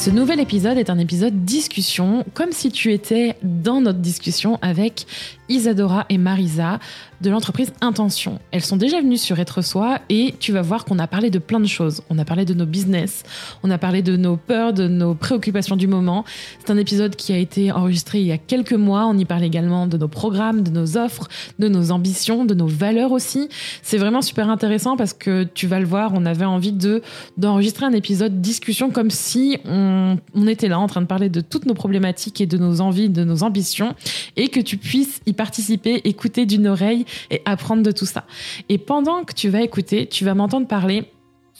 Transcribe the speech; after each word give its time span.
Ce 0.00 0.08
nouvel 0.08 0.40
épisode 0.40 0.78
est 0.78 0.88
un 0.88 0.98
épisode 0.98 1.44
discussion, 1.44 2.24
comme 2.32 2.52
si 2.52 2.72
tu 2.72 2.90
étais 2.90 3.36
dans 3.42 3.82
notre 3.82 3.98
discussion 3.98 4.58
avec 4.62 5.06
Isadora 5.50 6.06
et 6.08 6.16
Marisa 6.16 6.78
de 7.20 7.30
l'entreprise 7.30 7.72
Intention. 7.80 8.38
Elles 8.50 8.64
sont 8.64 8.76
déjà 8.76 9.00
venues 9.00 9.16
sur 9.16 9.38
Être 9.38 9.62
Soi 9.62 9.98
et 10.08 10.34
tu 10.38 10.52
vas 10.52 10.62
voir 10.62 10.84
qu'on 10.84 10.98
a 10.98 11.06
parlé 11.06 11.30
de 11.30 11.38
plein 11.38 11.60
de 11.60 11.66
choses. 11.66 12.02
On 12.10 12.18
a 12.18 12.24
parlé 12.24 12.44
de 12.44 12.54
nos 12.54 12.66
business, 12.66 13.22
on 13.62 13.70
a 13.70 13.78
parlé 13.78 14.02
de 14.02 14.16
nos 14.16 14.36
peurs, 14.36 14.72
de 14.72 14.88
nos 14.88 15.14
préoccupations 15.14 15.76
du 15.76 15.86
moment. 15.86 16.24
C'est 16.58 16.70
un 16.70 16.76
épisode 16.76 17.16
qui 17.16 17.32
a 17.32 17.36
été 17.36 17.72
enregistré 17.72 18.20
il 18.20 18.26
y 18.26 18.32
a 18.32 18.38
quelques 18.38 18.72
mois. 18.72 19.06
On 19.06 19.16
y 19.18 19.24
parle 19.24 19.44
également 19.44 19.86
de 19.86 19.96
nos 19.96 20.08
programmes, 20.08 20.62
de 20.62 20.70
nos 20.70 20.96
offres, 20.96 21.28
de 21.58 21.68
nos 21.68 21.90
ambitions, 21.90 22.44
de 22.44 22.54
nos 22.54 22.66
valeurs 22.66 23.12
aussi. 23.12 23.48
C'est 23.82 23.98
vraiment 23.98 24.22
super 24.22 24.48
intéressant 24.48 24.96
parce 24.96 25.12
que 25.12 25.44
tu 25.44 25.66
vas 25.66 25.80
le 25.80 25.86
voir, 25.86 26.12
on 26.14 26.24
avait 26.26 26.44
envie 26.44 26.72
de 26.72 27.02
d'enregistrer 27.36 27.86
un 27.86 27.92
épisode 27.92 28.40
discussion 28.40 28.90
comme 28.90 29.10
si 29.10 29.58
on, 29.64 30.16
on 30.34 30.46
était 30.46 30.68
là 30.68 30.78
en 30.78 30.86
train 30.86 31.02
de 31.02 31.06
parler 31.06 31.28
de 31.28 31.40
toutes 31.40 31.66
nos 31.66 31.74
problématiques 31.74 32.40
et 32.40 32.46
de 32.46 32.58
nos 32.58 32.80
envies, 32.80 33.08
de 33.08 33.24
nos 33.24 33.42
ambitions 33.42 33.94
et 34.36 34.48
que 34.48 34.60
tu 34.60 34.76
puisses 34.76 35.20
y 35.26 35.32
participer, 35.32 36.00
écouter 36.04 36.46
d'une 36.46 36.66
oreille 36.66 37.04
et 37.30 37.42
apprendre 37.44 37.82
de 37.82 37.92
tout 37.92 38.06
ça. 38.06 38.24
Et 38.68 38.78
pendant 38.78 39.24
que 39.24 39.34
tu 39.34 39.48
vas 39.48 39.62
écouter, 39.62 40.06
tu 40.06 40.24
vas 40.24 40.34
m'entendre 40.34 40.66
parler 40.66 41.04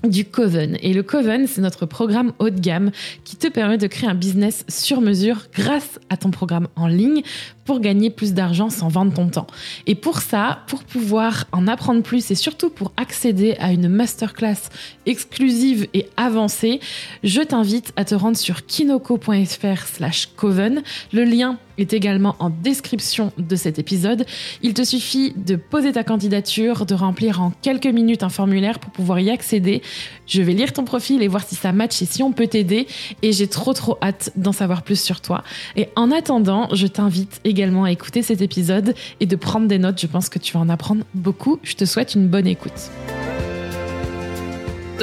du 0.05 0.25
Coven. 0.25 0.79
Et 0.83 0.95
le 0.95 1.03
Coven, 1.03 1.47
c'est 1.47 1.61
notre 1.61 1.87
programme 1.87 2.33
haut 2.39 2.51
de 2.51 2.59
gamme 2.59 2.91
qui 3.25 3.37
te 3.37 3.48
permet 3.48 3.78
de 3.78 3.87
créer 3.87 4.09
un 4.09 4.15
business 4.15 4.65
sur 4.69 5.01
mesure 5.01 5.47
grâce 5.53 6.01
à 6.09 6.17
ton 6.17 6.31
programme 6.31 6.69
en 6.77 6.87
ligne 6.87 7.23
pour 7.70 7.78
gagner 7.78 8.10
plus 8.10 8.34
d'argent 8.34 8.68
sans 8.68 8.88
vendre 8.88 9.14
ton 9.14 9.28
temps. 9.28 9.46
Et 9.86 9.94
pour 9.94 10.22
ça, 10.22 10.64
pour 10.66 10.82
pouvoir 10.82 11.44
en 11.52 11.68
apprendre 11.68 12.02
plus 12.02 12.32
et 12.32 12.34
surtout 12.34 12.68
pour 12.68 12.90
accéder 12.96 13.54
à 13.60 13.70
une 13.70 13.88
masterclass 13.88 14.70
exclusive 15.06 15.86
et 15.94 16.08
avancée, 16.16 16.80
je 17.22 17.41
t'invite 17.42 17.92
à 17.94 18.04
te 18.04 18.16
rendre 18.16 18.36
sur 18.36 18.66
kinoko.fr 18.66 19.86
slash 19.86 20.30
coven. 20.34 20.82
Le 21.12 21.22
lien 21.22 21.58
est 21.78 21.92
également 21.94 22.36
en 22.41 22.50
description 22.50 23.32
de 23.38 23.56
cet 23.56 23.78
épisode. 23.78 24.26
Il 24.62 24.74
te 24.74 24.82
suffit 24.82 25.32
de 25.36 25.56
poser 25.56 25.92
ta 25.92 26.04
candidature, 26.04 26.84
de 26.86 26.94
remplir 26.94 27.41
en 27.41 27.52
quelques 27.62 27.86
minutes 27.86 28.22
un 28.22 28.28
formulaire 28.28 28.80
pour 28.80 28.91
pouvoir 28.91 29.20
y 29.20 29.30
accéder. 29.30 29.80
Je 30.26 30.42
vais 30.42 30.52
lire 30.52 30.72
ton 30.72 30.84
profil 30.84 31.22
et 31.22 31.28
voir 31.28 31.46
si 31.46 31.54
ça 31.54 31.72
match 31.72 32.02
et 32.02 32.04
si 32.04 32.22
on 32.22 32.32
peut 32.32 32.48
t'aider. 32.48 32.86
Et 33.22 33.32
j'ai 33.32 33.46
trop 33.46 33.72
trop 33.72 33.96
hâte 34.02 34.32
d'en 34.36 34.52
savoir 34.52 34.82
plus 34.82 35.00
sur 35.00 35.20
toi. 35.20 35.42
Et 35.76 35.88
en 35.96 36.10
attendant, 36.10 36.68
je 36.74 36.86
t'invite 36.86 37.41
également 37.44 37.59
à 37.84 37.91
écouter 37.91 38.22
cet 38.22 38.41
épisode 38.41 38.94
et 39.20 39.27
de 39.27 39.36
prendre 39.36 39.69
des 39.69 39.78
notes. 39.78 40.00
Je 40.00 40.06
pense 40.06 40.28
que 40.28 40.39
tu 40.39 40.55
vas 40.55 40.61
en 40.61 40.69
apprendre 40.69 41.05
beaucoup. 41.14 41.58
Je 41.62 41.75
te 41.75 41.84
souhaite 41.84 42.14
une 42.14 42.28
bonne 42.28 42.47
écoute. 42.47 42.91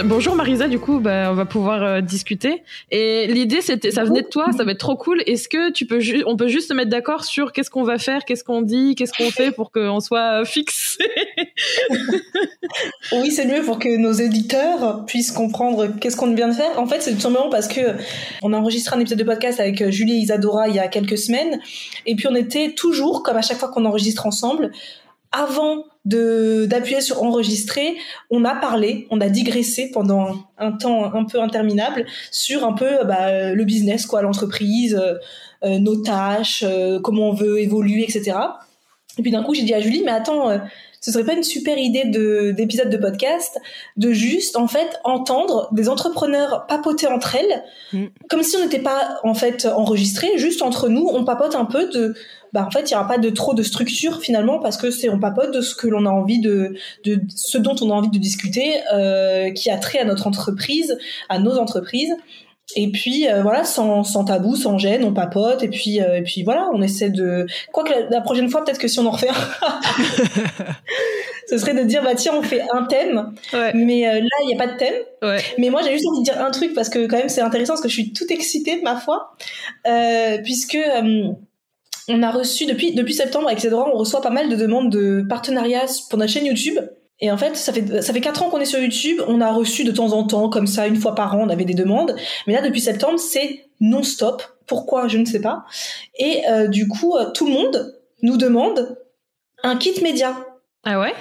Bonjour 0.04 0.36
Marisa, 0.36 0.68
du 0.68 0.80
coup, 0.80 1.00
bah, 1.00 1.30
on 1.32 1.34
va 1.34 1.46
pouvoir 1.46 1.84
euh, 1.84 2.02
discuter. 2.02 2.64
Et 2.92 3.26
l'idée, 3.28 3.62
ça 3.62 4.04
venait 4.04 4.22
de 4.22 4.28
toi, 4.28 4.48
ça 4.56 4.64
va 4.64 4.72
être 4.72 4.80
trop 4.80 4.96
cool. 4.96 5.24
Est-ce 5.26 5.50
que 5.50 5.72
tu 5.72 5.86
peux, 5.86 6.00
on 6.26 6.38
peut 6.38 6.48
juste 6.48 6.68
se 6.70 6.74
mettre 6.74 6.90
d'accord 6.90 7.24
sur 7.24 7.52
qu'est-ce 7.52 7.70
qu'on 7.70 7.84
va 7.84 7.98
faire, 7.98 8.26
qu'est-ce 8.26 8.44
qu'on 8.44 8.62
dit, 8.62 8.96
qu'est-ce 8.96 9.14
qu'on 9.14 9.32
fait 9.32 9.52
pour 9.52 9.72
qu'on 9.72 10.00
soit 10.00 10.46
fixe 10.46 10.98
Oui, 13.14 13.32
c'est 13.32 13.46
mieux 13.46 13.64
pour 13.64 13.80
que 13.80 13.98
nos 13.98 14.12
éditeurs 14.12 15.06
puissent 15.06 15.32
comprendre 15.32 15.88
qu'est-ce 16.00 16.18
qu'on 16.18 16.34
vient 16.34 16.50
de 16.50 16.54
faire. 16.54 16.80
En 16.80 16.86
fait, 16.86 17.02
c'est 17.02 17.14
tout 17.14 17.22
simplement 17.22 17.50
parce 17.50 17.68
que 17.68 17.96
on 18.44 18.54
a 18.54 18.58
enregistré 18.58 18.96
un 18.96 19.00
épisode 19.00 19.20
de 19.20 19.24
podcast 19.24 19.60
avec 19.60 19.90
Julie 19.90 20.14
et 20.14 20.18
Isadora 20.18 20.68
il 20.68 20.76
y 20.76 20.80
a 20.80 20.88
quelques 20.88 21.18
semaines, 21.18 21.60
et 22.06 22.16
puis 22.16 22.28
on 22.28 22.36
était 22.36 22.74
toujours, 22.74 23.24
comme 23.24 23.38
à 23.38 23.42
chaque 23.42 23.58
fois 23.58 23.70
qu'on 23.70 23.86
enregistre 23.86 24.28
ensemble, 24.28 24.72
avant 25.32 25.86
de 26.06 26.66
d'appuyer 26.66 27.02
sur 27.02 27.22
enregistrer, 27.22 27.98
on 28.30 28.46
a 28.46 28.56
parlé, 28.56 29.08
on 29.12 29.20
a 29.20 29.28
digressé 29.28 29.92
pendant 29.94 30.36
un 30.58 30.72
temps 30.72 31.14
un 31.14 31.26
peu 31.26 31.42
interminable 31.42 32.06
sur 32.32 32.64
un 32.64 32.74
peu 32.74 33.04
bah, 33.06 33.54
le 33.54 33.64
business, 33.66 34.06
quoi, 34.06 34.22
l'entreprise, 34.22 34.96
euh, 34.96 35.16
euh, 35.64 35.80
nos 35.80 35.98
tâches, 35.98 36.64
euh, 36.66 37.00
comment 37.00 37.30
on 37.30 37.34
veut 37.34 37.60
évoluer, 37.60 38.04
etc. 38.04 38.38
Et 39.18 39.22
puis 39.22 39.32
d'un 39.32 39.44
coup, 39.44 39.54
j'ai 39.54 39.64
dit 39.64 39.74
à 39.74 39.82
Julie, 39.82 40.04
mais 40.06 40.12
attends, 40.12 40.60
ce 41.02 41.12
serait 41.12 41.24
pas 41.24 41.34
une 41.34 41.44
super 41.44 41.78
idée 41.78 42.06
de 42.06 42.52
d'épisode 42.52 42.90
de 42.90 42.98
podcast 42.98 43.60
de 43.98 44.12
juste 44.12 44.56
en 44.56 44.68
fait 44.68 45.00
entendre 45.04 45.70
des 45.72 45.90
entrepreneurs 45.90 46.66
papoter 46.68 47.08
entre 47.08 47.36
elles, 47.36 47.64
mm. 47.94 48.06
comme 48.30 48.44
si 48.44 48.58
on 48.58 48.62
n'était 48.62 48.80
pas 48.80 49.20
en 49.24 49.34
fait 49.34 49.66
enregistré, 49.66 50.38
juste 50.38 50.62
entre 50.62 50.90
nous, 50.90 51.08
on 51.12 51.26
papote 51.26 51.56
un 51.56 51.66
peu 51.66 51.90
de 51.90 52.16
bah 52.54 52.66
en 52.66 52.72
fait 52.72 52.90
il 52.90 52.94
y 52.94 52.96
aura 52.96 53.08
pas 53.08 53.18
de 53.18 53.30
trop 53.30 53.54
de 53.54 53.64
structure 53.64 54.22
finalement 54.22 54.60
parce 54.60 54.78
que 54.78 54.90
c'est 54.90 55.10
on 55.10 55.20
papote 55.20 55.54
de 55.54 55.62
ce 55.62 55.76
que 55.76 55.88
l'on 55.88 56.06
a 56.06 56.10
envie 56.10 56.40
de 56.40 56.76
de 57.04 57.22
ce 57.36 57.58
dont 57.58 57.76
on 57.82 57.92
a 57.92 57.94
envie 57.94 58.10
de 58.10 58.18
discuter 58.18 58.82
euh, 58.94 59.52
qui 59.52 59.70
a 59.70 59.78
trait 59.78 60.00
à 60.00 60.06
notre 60.06 60.28
entreprise 60.28 60.98
à 61.30 61.40
nos 61.40 61.58
entreprises 61.58 62.16
et 62.76 62.92
puis 62.92 63.30
euh, 63.30 63.42
voilà 63.42 63.64
sans, 63.64 64.04
sans 64.04 64.26
tabou 64.26 64.56
sans 64.56 64.78
gêne 64.78 65.04
on 65.06 65.14
papote 65.14 65.64
et 65.64 65.70
puis 65.70 66.02
euh, 66.02 66.18
et 66.18 66.22
puis 66.22 66.44
voilà 66.44 66.70
on 66.74 66.82
essaie 66.82 67.10
de 67.10 67.46
quoi 67.72 67.84
que 67.84 67.94
la, 68.12 68.22
prochaine 68.22 68.50
fois 68.50 68.64
peut-être 68.64 68.80
que 68.80 68.90
si 68.90 69.00
on 69.00 69.06
en 69.06 69.12
refait 69.12 69.30
ce 71.50 71.58
serait 71.58 71.74
de 71.74 71.84
dire 71.84 72.04
bah 72.04 72.16
tiens 72.16 72.34
on 72.36 72.42
fait 72.42 72.62
un 72.74 72.84
thème 72.84 73.34
mais 73.74 74.08
euh, 74.08 74.20
là 74.20 74.30
il 74.44 74.52
y 74.52 74.54
a 74.54 74.58
pas 74.58 74.68
de 74.68 74.78
thème 74.78 74.96
ouais. 75.22 75.42
mais 75.58 75.70
moi 75.70 75.82
j'ai 75.82 75.94
juste 75.94 76.08
envie 76.08 76.20
de 76.20 76.26
dire 76.26 76.44
un 76.44 76.52
truc 76.52 76.74
parce 76.74 76.90
que 76.90 77.08
quand 77.08 77.18
même 77.18 77.30
c'est 77.30 77.42
intéressant 77.42 77.74
parce 77.74 77.84
que 77.84 77.90
je 77.90 77.94
suis 77.94 78.12
toute 78.12 78.32
excitée 78.32 78.82
ma 78.82 78.98
foi 78.98 79.34
puisque 80.44 80.78
on 82.10 82.24
a 82.24 82.32
reçu 82.32 82.66
depuis 82.66 82.94
depuis 82.94 83.14
septembre 83.14 83.48
avec 83.48 83.60
Cédra, 83.60 83.86
on 83.94 83.98
reçoit 83.98 84.22
pas 84.22 84.30
mal 84.30 84.50
de 84.50 84.56
demandes 84.56 84.90
de 84.90 85.26
partenariats 85.28 85.88
pour 86.10 86.18
notre 86.18 86.32
chaîne 86.32 86.46
YouTube. 86.46 86.80
Et 87.20 87.32
en 87.32 87.38
fait, 87.38 87.56
ça 87.56 87.74
fait 87.74 88.02
ça 88.02 88.14
fait 88.14 88.22
quatre 88.22 88.44
ans 88.44 88.50
qu'on 88.50 88.60
est 88.60 88.66
sur 88.66 88.80
YouTube. 88.80 89.22
On 89.28 89.42
a 89.42 89.52
reçu 89.52 89.84
de 89.84 89.92
temps 89.92 90.14
en 90.14 90.24
temps, 90.24 90.50
comme 90.50 90.68
ça, 90.68 90.88
une 90.88 90.96
fois 90.98 91.16
par 91.16 91.36
an, 91.36 91.46
on 91.48 91.50
avait 91.50 91.66
des 91.66 91.74
demandes. 91.74 92.16
Mais 92.46 92.54
là, 92.54 92.62
depuis 92.62 92.82
septembre, 92.82 93.20
c'est 93.20 93.66
non-stop. 93.80 94.44
Pourquoi? 94.68 95.08
Je 95.08 95.18
ne 95.18 95.26
sais 95.26 95.42
pas. 95.42 95.66
Et 96.20 96.44
euh, 96.50 96.68
du 96.68 96.88
coup, 96.88 97.16
euh, 97.16 97.32
tout 97.32 97.48
le 97.48 97.54
monde 97.54 97.96
nous 98.22 98.38
demande 98.38 98.98
un 99.64 99.78
kit 99.78 100.00
média. 100.04 100.36
Ah 100.84 101.00
ouais? 101.00 101.14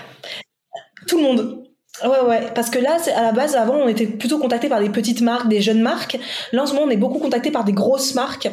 Tout 1.06 1.16
le 1.18 1.22
monde. 1.22 1.62
Ouais, 2.04 2.20
ouais, 2.28 2.52
parce 2.54 2.68
que 2.68 2.78
là, 2.78 2.98
à 3.14 3.22
la 3.22 3.32
base, 3.32 3.56
avant, 3.56 3.76
on 3.76 3.88
était 3.88 4.06
plutôt 4.06 4.38
contacté 4.38 4.68
par 4.68 4.80
des 4.80 4.90
petites 4.90 5.22
marques, 5.22 5.48
des 5.48 5.62
jeunes 5.62 5.80
marques. 5.80 6.18
Là, 6.52 6.62
en 6.62 6.66
ce 6.66 6.74
moment, 6.74 6.86
on 6.86 6.90
est 6.90 6.98
beaucoup 6.98 7.18
contacté 7.18 7.50
par 7.50 7.64
des 7.64 7.72
grosses 7.72 8.14
marques 8.14 8.50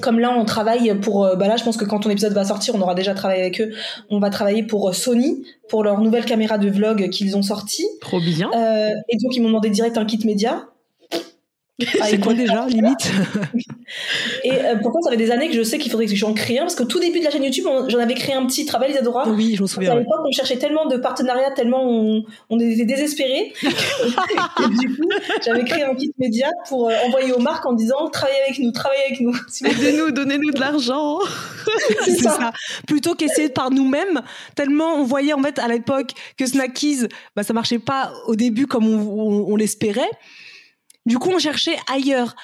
comme 0.00 0.18
là 0.18 0.34
on 0.36 0.44
travaille 0.44 0.94
pour 1.00 1.24
euh, 1.24 1.36
bah 1.36 1.48
là 1.48 1.56
je 1.56 1.64
pense 1.64 1.76
que 1.76 1.84
quand 1.84 2.00
ton 2.00 2.10
épisode 2.10 2.32
va 2.32 2.44
sortir 2.44 2.74
on 2.74 2.80
aura 2.80 2.94
déjà 2.94 3.14
travaillé 3.14 3.42
avec 3.42 3.60
eux 3.60 3.72
on 4.10 4.18
va 4.18 4.30
travailler 4.30 4.62
pour 4.62 4.88
euh, 4.88 4.92
Sony 4.92 5.44
pour 5.68 5.84
leur 5.84 6.00
nouvelle 6.00 6.24
caméra 6.24 6.58
de 6.58 6.68
vlog 6.68 7.08
qu'ils 7.10 7.36
ont 7.36 7.42
sorti 7.42 7.84
trop 8.00 8.20
bien. 8.20 8.50
Euh, 8.54 8.90
et 9.08 9.16
donc 9.16 9.34
ils 9.34 9.40
m'ont 9.40 9.48
demandé 9.48 9.70
direct 9.70 9.96
un 9.96 10.04
kit 10.04 10.20
média 10.24 10.66
c'est 11.80 12.20
quoi 12.20 12.34
déjà, 12.34 12.66
limite 12.66 13.10
Et 14.44 14.52
euh, 14.52 14.76
pourtant, 14.80 15.00
ça 15.02 15.10
fait 15.10 15.16
des 15.16 15.32
années 15.32 15.48
que 15.48 15.54
je 15.54 15.62
sais 15.64 15.78
qu'il 15.78 15.90
faudrait 15.90 16.06
que 16.06 16.14
j'en 16.14 16.32
crée 16.32 16.58
un, 16.58 16.62
parce 16.62 16.76
qu'au 16.76 16.84
tout 16.84 17.00
début 17.00 17.18
de 17.18 17.24
la 17.24 17.30
chaîne 17.30 17.42
YouTube, 17.42 17.64
j'en 17.88 17.98
avais 17.98 18.14
créé 18.14 18.34
un 18.34 18.46
petit 18.46 18.64
travail, 18.64 18.92
Isadora? 18.92 19.28
Oui, 19.28 19.54
je 19.56 19.62
me 19.62 19.66
souviens. 19.66 19.92
À 19.92 19.96
l'époque, 19.96 20.20
on 20.24 20.30
cherchait 20.30 20.56
tellement 20.56 20.86
de 20.86 20.96
partenariats, 20.96 21.50
tellement 21.50 21.82
on, 21.84 22.24
on 22.48 22.60
était 22.60 22.84
désespérés. 22.84 23.52
et 23.62 24.68
du 24.68 24.96
coup, 24.96 25.08
j'avais 25.44 25.64
créé 25.64 25.82
un 25.82 25.94
kit 25.96 26.12
média 26.18 26.48
pour 26.68 26.90
euh, 26.90 26.94
envoyer 27.06 27.32
aux 27.32 27.40
marques 27.40 27.66
en 27.66 27.72
disant 27.72 28.08
travaillez 28.08 28.40
avec 28.46 28.60
nous, 28.60 28.70
travaillez 28.70 29.02
avec 29.08 29.20
nous. 29.20 29.34
Aidez-nous, 29.64 30.12
donnez-nous 30.12 30.52
de 30.52 30.60
l'argent. 30.60 31.18
c'est 32.04 32.18
ça. 32.18 32.52
Plutôt 32.86 33.16
qu'essayer 33.16 33.48
par 33.48 33.72
nous-mêmes, 33.72 34.22
tellement 34.54 34.94
on 34.94 35.04
voyait 35.04 35.32
en 35.32 35.42
fait 35.42 35.58
à 35.58 35.66
l'époque 35.66 36.10
que 36.36 36.46
Snackies, 36.46 37.08
bah, 37.34 37.42
ça 37.42 37.52
marchait 37.52 37.80
pas 37.80 38.12
au 38.26 38.36
début 38.36 38.68
comme 38.68 38.86
on, 38.86 39.46
on 39.48 39.56
l'espérait. 39.56 40.10
Du 41.06 41.18
coup, 41.18 41.30
on 41.30 41.38
cherchait 41.38 41.76
ailleurs. 41.92 42.34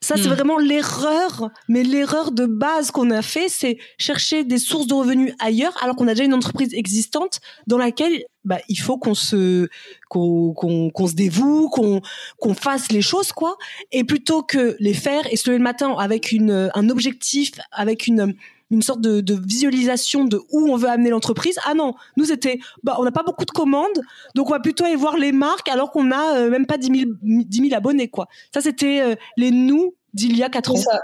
Ça, 0.00 0.14
c'est 0.16 0.28
hmm. 0.28 0.32
vraiment 0.32 0.58
l'erreur, 0.58 1.50
mais 1.68 1.82
l'erreur 1.82 2.30
de 2.30 2.46
base 2.46 2.92
qu'on 2.92 3.10
a 3.10 3.20
fait, 3.20 3.48
c'est 3.48 3.78
chercher 3.98 4.44
des 4.44 4.58
sources 4.58 4.86
de 4.86 4.94
revenus 4.94 5.34
ailleurs, 5.40 5.76
alors 5.82 5.96
qu'on 5.96 6.06
a 6.06 6.14
déjà 6.14 6.22
une 6.22 6.34
entreprise 6.34 6.72
existante 6.72 7.40
dans 7.66 7.78
laquelle 7.78 8.22
bah, 8.44 8.60
il 8.68 8.76
faut 8.76 8.96
qu'on 8.96 9.14
se 9.14 9.68
qu'on 10.08 10.52
qu'on 10.54 11.06
se 11.08 11.14
dévoue, 11.14 11.68
qu'on 11.68 12.00
qu'on 12.38 12.54
fasse 12.54 12.92
les 12.92 13.02
choses 13.02 13.32
quoi, 13.32 13.56
et 13.90 14.04
plutôt 14.04 14.42
que 14.44 14.76
les 14.78 14.94
faire 14.94 15.26
et 15.32 15.36
se 15.36 15.50
lever 15.50 15.58
le 15.58 15.64
matin 15.64 15.92
avec 15.98 16.30
une 16.30 16.70
un 16.74 16.88
objectif, 16.90 17.50
avec 17.72 18.06
une 18.06 18.34
une 18.70 18.82
sorte 18.82 19.00
de, 19.00 19.20
de, 19.20 19.34
visualisation 19.34 20.24
de 20.24 20.40
où 20.52 20.68
on 20.70 20.76
veut 20.76 20.88
amener 20.88 21.10
l'entreprise. 21.10 21.58
Ah 21.64 21.74
non, 21.74 21.94
nous 22.16 22.26
c'était, 22.26 22.58
bah, 22.82 22.96
on 22.98 23.04
n'a 23.04 23.12
pas 23.12 23.22
beaucoup 23.22 23.44
de 23.44 23.50
commandes, 23.50 24.00
donc 24.34 24.48
on 24.48 24.52
va 24.52 24.60
plutôt 24.60 24.84
aller 24.84 24.96
voir 24.96 25.16
les 25.16 25.32
marques 25.32 25.68
alors 25.68 25.90
qu'on 25.90 26.04
n'a 26.04 26.36
euh, 26.36 26.50
même 26.50 26.66
pas 26.66 26.78
10 26.78 26.86
000, 26.86 27.10
10 27.22 27.68
000, 27.68 27.74
abonnés, 27.74 28.08
quoi. 28.08 28.28
Ça, 28.52 28.60
c'était 28.60 29.00
euh, 29.00 29.14
les 29.36 29.50
nous 29.50 29.94
d'il 30.12 30.36
y 30.36 30.42
a 30.42 30.48
4 30.48 30.72
ans. 30.72 30.76
Ça. 30.76 31.00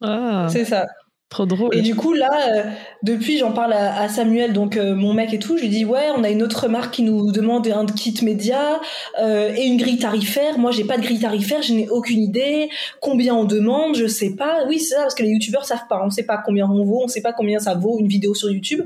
Ah. 0.00 0.48
C'est 0.50 0.64
ça. 0.64 0.86
Trop 1.32 1.46
drôle. 1.46 1.74
Et 1.74 1.80
du 1.80 1.94
coup, 1.94 2.12
là, 2.12 2.28
euh, 2.50 2.62
depuis, 3.02 3.38
j'en 3.38 3.52
parle 3.52 3.72
à, 3.72 4.02
à, 4.02 4.08
Samuel, 4.10 4.52
donc 4.52 4.76
euh, 4.76 4.94
mon 4.94 5.14
mec 5.14 5.32
et 5.32 5.38
tout. 5.38 5.56
Je 5.56 5.62
lui 5.62 5.70
dis, 5.70 5.86
ouais, 5.86 6.08
on 6.14 6.24
a 6.24 6.28
une 6.28 6.42
autre 6.42 6.68
marque 6.68 6.92
qui 6.92 7.02
nous 7.02 7.32
demande 7.32 7.66
un 7.68 7.86
kit 7.86 8.14
média 8.20 8.82
euh, 9.18 9.50
et 9.56 9.62
une 9.62 9.78
grille 9.78 9.96
tarifaire. 9.96 10.58
Moi, 10.58 10.72
j'ai 10.72 10.84
pas 10.84 10.98
de 10.98 11.02
grille 11.02 11.20
tarifaire, 11.20 11.62
je 11.62 11.72
n'ai 11.72 11.88
aucune 11.88 12.20
idée. 12.20 12.68
Combien 13.00 13.34
on 13.34 13.44
demande, 13.44 13.96
je 13.96 14.06
sais 14.06 14.36
pas. 14.36 14.66
Oui, 14.68 14.78
c'est 14.78 14.94
ça, 14.94 15.00
parce 15.00 15.14
que 15.14 15.22
les 15.22 15.30
youtubeurs 15.30 15.64
savent 15.64 15.86
pas. 15.88 16.02
On 16.04 16.10
sait 16.10 16.24
pas 16.24 16.36
combien 16.36 16.66
on 16.68 16.84
vaut, 16.84 17.00
on 17.02 17.08
sait 17.08 17.22
pas 17.22 17.32
combien 17.32 17.60
ça 17.60 17.72
vaut 17.72 17.98
une 17.98 18.08
vidéo 18.08 18.34
sur 18.34 18.50
YouTube. 18.50 18.84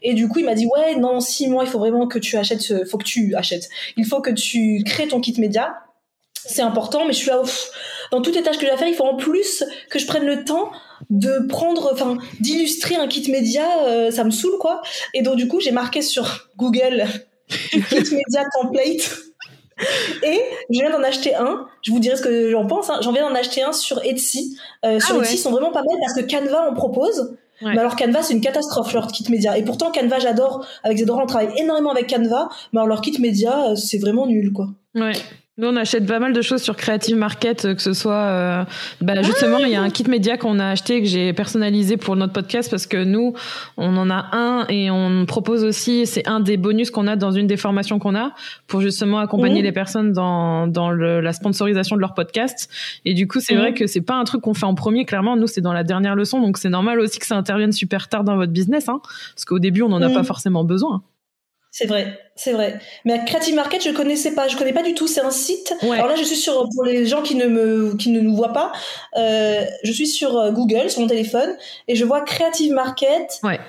Et 0.00 0.14
du 0.14 0.28
coup, 0.28 0.38
il 0.38 0.46
m'a 0.46 0.54
dit, 0.54 0.64
ouais, 0.64 0.96
non, 0.96 1.20
six 1.20 1.46
mois, 1.46 1.64
il 1.64 1.68
faut 1.68 1.78
vraiment 1.78 2.06
que 2.06 2.18
tu 2.18 2.38
achètes, 2.38 2.62
ce... 2.62 2.86
faut 2.86 2.96
que 2.96 3.04
tu 3.04 3.34
achètes. 3.34 3.68
Il 3.98 4.06
faut 4.06 4.22
que 4.22 4.30
tu 4.30 4.82
crées 4.86 5.08
ton 5.08 5.20
kit 5.20 5.38
média. 5.38 5.74
C'est 6.32 6.62
important, 6.62 7.04
mais 7.06 7.12
je 7.12 7.18
suis 7.18 7.28
là, 7.28 7.42
ouf, 7.42 7.70
dans 8.12 8.22
toutes 8.22 8.34
les 8.34 8.42
tâches 8.42 8.56
que 8.56 8.64
j'ai 8.64 8.72
à 8.72 8.78
faire, 8.78 8.88
il 8.88 8.94
faut 8.94 9.04
en 9.04 9.16
plus 9.16 9.62
que 9.90 9.98
je 9.98 10.06
prenne 10.06 10.24
le 10.24 10.42
temps 10.42 10.70
de 11.08 11.46
prendre, 11.46 11.90
enfin, 11.92 12.18
d'illustrer 12.40 12.96
un 12.96 13.08
kit 13.08 13.30
média, 13.30 13.64
euh, 13.84 14.10
ça 14.10 14.24
me 14.24 14.30
saoule, 14.30 14.58
quoi. 14.58 14.82
Et 15.14 15.22
donc, 15.22 15.36
du 15.36 15.48
coup, 15.48 15.60
j'ai 15.60 15.72
marqué 15.72 16.02
sur 16.02 16.48
Google 16.56 17.06
kit 17.48 17.80
média 17.80 18.44
template. 18.60 19.10
Et 20.22 20.40
je 20.68 20.80
viens 20.80 20.90
d'en 20.90 21.02
acheter 21.02 21.34
un. 21.34 21.66
Je 21.82 21.90
vous 21.90 22.00
dirai 22.00 22.16
ce 22.16 22.22
que 22.22 22.50
j'en 22.50 22.66
pense. 22.66 22.90
Hein. 22.90 22.98
J'en 23.02 23.12
viens 23.12 23.26
d'en 23.28 23.34
acheter 23.34 23.62
un 23.62 23.72
sur 23.72 24.04
Etsy. 24.04 24.58
Euh, 24.84 25.00
sur 25.00 25.14
ah 25.14 25.18
Etsy, 25.20 25.30
ouais. 25.30 25.34
ils 25.36 25.38
sont 25.38 25.50
vraiment 25.50 25.72
pas 25.72 25.82
mal 25.82 25.96
parce 26.00 26.14
que 26.14 26.30
Canva 26.30 26.68
en 26.68 26.74
propose. 26.74 27.36
Ouais. 27.62 27.72
Mais 27.72 27.78
alors 27.78 27.96
Canva, 27.96 28.22
c'est 28.22 28.34
une 28.34 28.42
catastrophe 28.42 28.92
leur 28.92 29.06
kit 29.06 29.24
média. 29.30 29.56
Et 29.56 29.64
pourtant 29.64 29.90
Canva, 29.90 30.18
j'adore. 30.18 30.66
Avec 30.82 30.98
Zedora, 30.98 31.22
on 31.22 31.26
travaille 31.26 31.58
énormément 31.58 31.92
avec 31.92 32.10
Canva. 32.10 32.50
Mais 32.72 32.80
alors 32.80 32.88
leur 32.88 33.00
kit 33.00 33.18
média, 33.20 33.74
c'est 33.74 33.98
vraiment 33.98 34.26
nul, 34.26 34.52
quoi. 34.52 34.68
Ouais. 34.94 35.12
Nous, 35.60 35.68
on 35.68 35.76
achète 35.76 36.06
pas 36.06 36.18
mal 36.18 36.32
de 36.32 36.40
choses 36.40 36.62
sur 36.62 36.74
Creative 36.74 37.16
Market, 37.16 37.74
que 37.74 37.82
ce 37.82 37.92
soit, 37.92 38.14
euh, 38.14 38.64
bah, 39.02 39.20
justement, 39.20 39.58
il 39.58 39.64
ah 39.64 39.68
y 39.68 39.74
a 39.74 39.82
un 39.82 39.90
kit 39.90 40.08
média 40.08 40.38
qu'on 40.38 40.58
a 40.58 40.66
acheté 40.68 41.02
que 41.02 41.06
j'ai 41.06 41.34
personnalisé 41.34 41.98
pour 41.98 42.16
notre 42.16 42.32
podcast 42.32 42.70
parce 42.70 42.86
que 42.86 43.04
nous, 43.04 43.34
on 43.76 43.94
en 43.98 44.08
a 44.08 44.34
un 44.34 44.66
et 44.70 44.90
on 44.90 45.26
propose 45.26 45.62
aussi, 45.64 46.06
c'est 46.06 46.26
un 46.26 46.40
des 46.40 46.56
bonus 46.56 46.90
qu'on 46.90 47.06
a 47.06 47.14
dans 47.14 47.30
une 47.30 47.46
des 47.46 47.58
formations 47.58 47.98
qu'on 47.98 48.14
a 48.14 48.32
pour 48.68 48.80
justement 48.80 49.18
accompagner 49.18 49.60
mmh. 49.60 49.64
les 49.64 49.72
personnes 49.72 50.12
dans 50.14 50.66
dans 50.66 50.90
le, 50.90 51.20
la 51.20 51.34
sponsorisation 51.34 51.94
de 51.94 52.00
leur 52.00 52.14
podcast. 52.14 52.70
Et 53.04 53.12
du 53.12 53.28
coup, 53.28 53.40
c'est 53.40 53.54
mmh. 53.54 53.58
vrai 53.58 53.74
que 53.74 53.86
c'est 53.86 54.00
pas 54.00 54.14
un 54.14 54.24
truc 54.24 54.40
qu'on 54.40 54.54
fait 54.54 54.64
en 54.64 54.74
premier. 54.74 55.04
Clairement, 55.04 55.36
nous, 55.36 55.46
c'est 55.46 55.60
dans 55.60 55.74
la 55.74 55.84
dernière 55.84 56.16
leçon, 56.16 56.40
donc 56.40 56.56
c'est 56.56 56.70
normal 56.70 57.00
aussi 57.00 57.18
que 57.18 57.26
ça 57.26 57.36
intervienne 57.36 57.72
super 57.72 58.08
tard 58.08 58.24
dans 58.24 58.36
votre 58.36 58.52
business, 58.52 58.88
hein, 58.88 59.02
parce 59.34 59.44
qu'au 59.44 59.58
début, 59.58 59.82
on 59.82 59.90
n'en 59.90 60.00
a 60.00 60.08
mmh. 60.08 60.14
pas 60.14 60.24
forcément 60.24 60.64
besoin. 60.64 61.02
C'est 61.72 61.86
vrai, 61.86 62.18
c'est 62.34 62.52
vrai. 62.52 62.80
Mais 63.04 63.12
à 63.12 63.18
Creative 63.18 63.54
Market, 63.54 63.82
je 63.82 63.90
connaissais 63.90 64.32
pas, 64.34 64.48
je 64.48 64.56
connais 64.56 64.72
pas 64.72 64.82
du 64.82 64.94
tout. 64.94 65.06
C'est 65.06 65.20
un 65.20 65.30
site. 65.30 65.72
Ouais. 65.82 65.96
Alors 65.96 66.08
là, 66.08 66.16
je 66.16 66.24
suis 66.24 66.36
sur 66.36 66.68
pour 66.74 66.84
les 66.84 67.06
gens 67.06 67.22
qui 67.22 67.36
ne 67.36 67.46
me 67.46 67.96
qui 67.96 68.10
ne 68.10 68.20
nous 68.20 68.34
voient 68.34 68.52
pas, 68.52 68.72
euh, 69.16 69.64
je 69.84 69.92
suis 69.92 70.08
sur 70.08 70.52
Google 70.52 70.90
sur 70.90 71.00
mon 71.00 71.06
téléphone 71.06 71.56
et 71.86 71.94
je 71.94 72.04
vois 72.04 72.22
Creative 72.22 72.72
Market. 72.72 73.38
Ouais. 73.44 73.60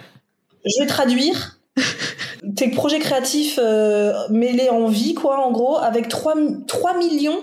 Je 0.66 0.82
vais 0.82 0.88
traduire. 0.88 1.60
Tes 2.56 2.70
projets 2.70 3.00
créatifs 3.00 3.60
euh, 3.62 4.14
mêlés 4.30 4.70
en 4.70 4.88
vie, 4.88 5.14
quoi, 5.14 5.46
en 5.46 5.52
gros, 5.52 5.78
avec 5.78 6.08
3, 6.10 6.36
3 6.68 6.98
millions 6.98 7.40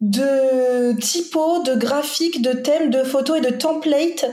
de 0.00 0.98
typos, 0.98 1.62
de 1.64 1.74
graphiques, 1.74 2.40
de 2.40 2.52
thèmes, 2.52 2.90
de 2.90 3.02
photos 3.02 3.38
et 3.38 3.40
de 3.40 3.50
templates 3.50 4.26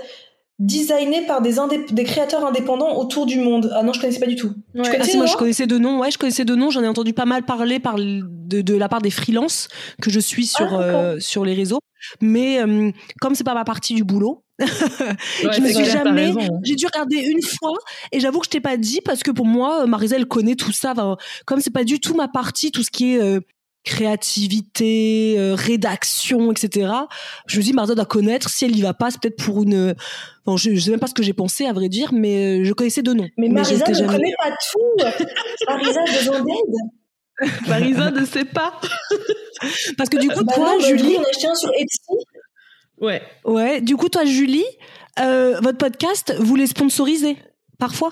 designé 0.60 1.26
par 1.26 1.42
des, 1.42 1.56
des 1.92 2.04
créateurs 2.04 2.46
indépendants 2.46 2.98
autour 2.98 3.26
du 3.26 3.40
monde. 3.40 3.72
Ah 3.76 3.84
non, 3.84 3.94
je 3.94 4.00
connaissais 4.00 4.20
pas 4.20 4.28
du 4.28 4.36
tout. 4.36 4.54
Ouais. 4.74 4.84
Tu 4.84 4.92
connaissais, 4.92 5.12
ah, 5.16 5.18
moi, 5.18 5.26
je 5.26 5.36
connaissais 5.36 5.68
de 5.68 5.78
nom. 5.78 6.00
Ouais, 6.00 6.12
je 6.12 6.18
connaissais 6.18 6.46
de 6.46 6.56
nom. 6.56 6.70
J'en 6.70 6.82
ai 6.84 6.88
entendu 6.88 7.14
pas 7.14 7.26
mal 7.26 7.44
parler 7.44 7.80
par 7.80 7.96
de, 7.98 8.62
de 8.62 8.76
la 8.76 8.88
part 8.88 9.02
des 9.02 9.10
freelances 9.10 9.68
que 10.02 10.10
je 10.10 10.20
suis 10.20 10.46
sur 10.46 10.74
ah, 10.74 10.82
euh, 10.82 11.20
sur 11.20 11.44
les 11.44 11.54
réseaux. 11.54 11.80
Mais 12.22 12.62
euh, 12.62 12.92
comme 13.20 13.36
c'est 13.36 13.44
pas 13.44 13.54
ma 13.54 13.66
partie 13.66 13.96
du 13.96 14.04
boulot, 14.04 14.44
ouais, 14.60 14.68
je 15.52 15.62
me 15.62 15.68
suis 15.68 15.86
jamais. 15.86 16.34
J'ai 16.64 16.76
dû 16.76 16.86
regarder 16.86 17.18
une 17.18 17.42
fois 17.42 17.74
et 18.12 18.20
j'avoue 18.20 18.40
que 18.40 18.46
je 18.46 18.52
t'ai 18.52 18.62
pas 18.62 18.78
dit 18.78 19.02
parce 19.04 19.24
que 19.24 19.32
pour 19.32 19.46
moi, 19.46 19.86
Marisa 19.86 20.16
elle 20.16 20.28
connaît 20.28 20.56
tout 20.56 20.72
ça. 20.72 20.92
Enfin, 20.92 21.18
comme 21.46 21.60
c'est 21.60 21.74
pas 21.74 21.84
du 21.84 22.00
tout 22.00 22.14
ma 22.14 22.28
partie, 22.28 22.72
tout 22.72 22.84
ce 22.84 22.92
qui 22.92 23.16
est 23.16 23.22
euh, 23.22 23.42
créativité, 23.86 25.36
euh, 25.38 25.56
rédaction, 25.56 26.52
etc. 26.52 26.92
Je 27.48 27.58
me 27.58 27.64
dis, 27.64 27.72
Marisa 27.72 27.96
doit 27.96 28.06
connaître. 28.06 28.50
Si 28.50 28.66
elle 28.66 28.76
y 28.76 28.82
va 28.82 28.94
pas, 28.94 29.12
c'est 29.12 29.22
peut-être 29.22 29.42
pour 29.42 29.64
une. 29.64 29.96
Bon, 30.46 30.58
je, 30.58 30.76
je 30.76 30.80
sais 30.80 30.92
même 30.92 31.00
pas 31.00 31.08
ce 31.08 31.14
que 31.14 31.24
j'ai 31.24 31.34
pensé, 31.34 31.66
à 31.66 31.74
vrai 31.74 31.88
dire, 31.88 32.12
mais 32.12 32.66
je 32.66 32.74
connaissais 32.74 33.02
deux 33.02 33.14
noms. 33.14 33.30
Mais, 33.38 33.48
mais 33.48 33.62
Marisa 33.62 33.88
ne 33.88 33.94
jamais... 33.94 34.14
connaît 34.14 34.34
pas 34.38 34.50
tout. 34.50 35.26
Marisa 35.70 36.02
a 36.02 36.18
besoin 36.18 36.42
d'aide. 36.42 37.58
Marisa 37.68 38.12
ne 38.12 38.26
sait 38.26 38.46
pas. 38.46 38.80
Parce 39.98 40.10
que 40.10 40.18
du 40.18 40.28
coup, 40.30 40.44
bah 40.44 40.54
toi, 40.56 40.74
non, 40.78 40.86
Julie. 40.86 41.16
On 41.18 41.24
a 41.24 41.30
acheté 41.30 41.48
un 41.48 41.56
sur 41.56 41.70
Etsy. 41.78 42.00
Ouais. 43.00 43.22
Ouais. 43.44 43.82
Du 43.82 43.96
coup, 43.96 44.10
toi, 44.10 44.26
Julie, 44.26 44.66
euh, 45.20 45.60
votre 45.62 45.78
podcast, 45.78 46.34
vous 46.40 46.56
les 46.56 46.68
sponsorisez 46.68 47.38
parfois? 47.78 48.12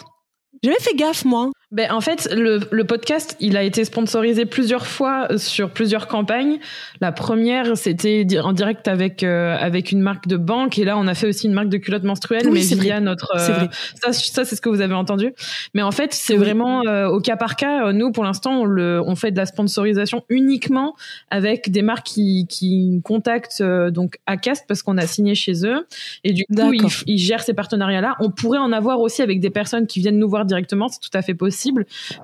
J'avais 0.62 0.80
fait 0.80 0.96
gaffe, 0.96 1.26
moi. 1.26 1.52
Ben, 1.74 1.92
en 1.92 2.02
fait, 2.02 2.30
le, 2.32 2.60
le, 2.70 2.84
podcast, 2.84 3.36
il 3.40 3.58
a 3.58 3.64
été 3.64 3.84
sponsorisé 3.84 4.46
plusieurs 4.46 4.86
fois 4.86 5.28
sur 5.40 5.72
plusieurs 5.72 6.08
campagnes. 6.08 6.60
La 7.02 7.12
première, 7.12 7.76
c'était 7.76 8.28
en 8.40 8.54
direct 8.54 8.88
avec 8.88 9.24
euh, 9.24 9.58
avec 9.60 9.92
une 9.92 10.02
marque 10.02 10.28
de 10.28 10.38
banque, 10.38 10.78
et 10.78 10.86
là, 10.86 11.00
on 11.00 11.08
a 11.08 11.16
fait 11.16 11.26
aussi 11.26 11.48
une 11.48 11.54
marque 11.54 11.70
de 11.70 11.78
culottes 11.78 12.04
menstruelles, 12.04 12.48
oui, 12.48 12.64
mais 12.70 12.76
via 12.76 12.94
vrai. 12.98 13.02
notre. 13.02 13.36
Euh, 13.36 13.54
vrai. 13.54 13.70
Ça, 13.96 14.14
ça 14.14 14.46
c'est 14.46 14.56
ce 14.56 14.62
que 14.62 14.70
vous 14.70 14.82
avez 14.82 14.94
entendu. 14.94 15.34
Mais 15.74 15.82
en 15.82 15.90
fait, 15.90 16.14
c'est 16.14 16.34
oui. 16.34 16.42
vraiment 16.42 16.86
euh, 16.86 17.08
au 17.08 17.20
cas 17.20 17.38
par 17.38 17.56
cas. 17.56 17.92
Nous, 17.92 18.12
pour 18.12 18.24
l'instant, 18.24 18.62
on, 18.62 18.66
le, 18.66 19.02
on 19.04 19.16
fait 19.16 19.32
de 19.32 19.38
la 19.38 19.48
sponsorisation 19.48 20.24
uniquement 20.30 20.94
avec 21.32 21.72
des 21.72 21.82
marques 21.82 22.06
qui 22.06 22.46
qui 22.48 23.02
contactent 23.04 23.64
donc 23.64 24.20
Acast 24.28 24.66
parce 24.68 24.84
qu'on 24.84 25.00
a 25.00 25.08
signé 25.08 25.34
chez 25.34 25.66
eux, 25.66 25.88
et 26.24 26.34
du 26.34 26.44
coup, 26.46 26.72
ils, 26.72 26.86
ils 27.08 27.18
gèrent 27.18 27.42
ces 27.42 27.56
partenariats-là. 27.56 28.16
On 28.20 28.30
pourrait 28.30 28.60
en 28.60 28.72
avoir 28.72 29.00
aussi 29.00 29.24
avec 29.24 29.40
des 29.40 29.50
personnes 29.50 29.88
qui 29.88 30.02
viennent 30.02 30.20
nous 30.20 30.30
voir 30.30 30.46
directement, 30.46 30.88
c'est 30.88 31.00
tout 31.00 31.18
à 31.18 31.24
fait 31.24 31.34
possible 31.34 31.63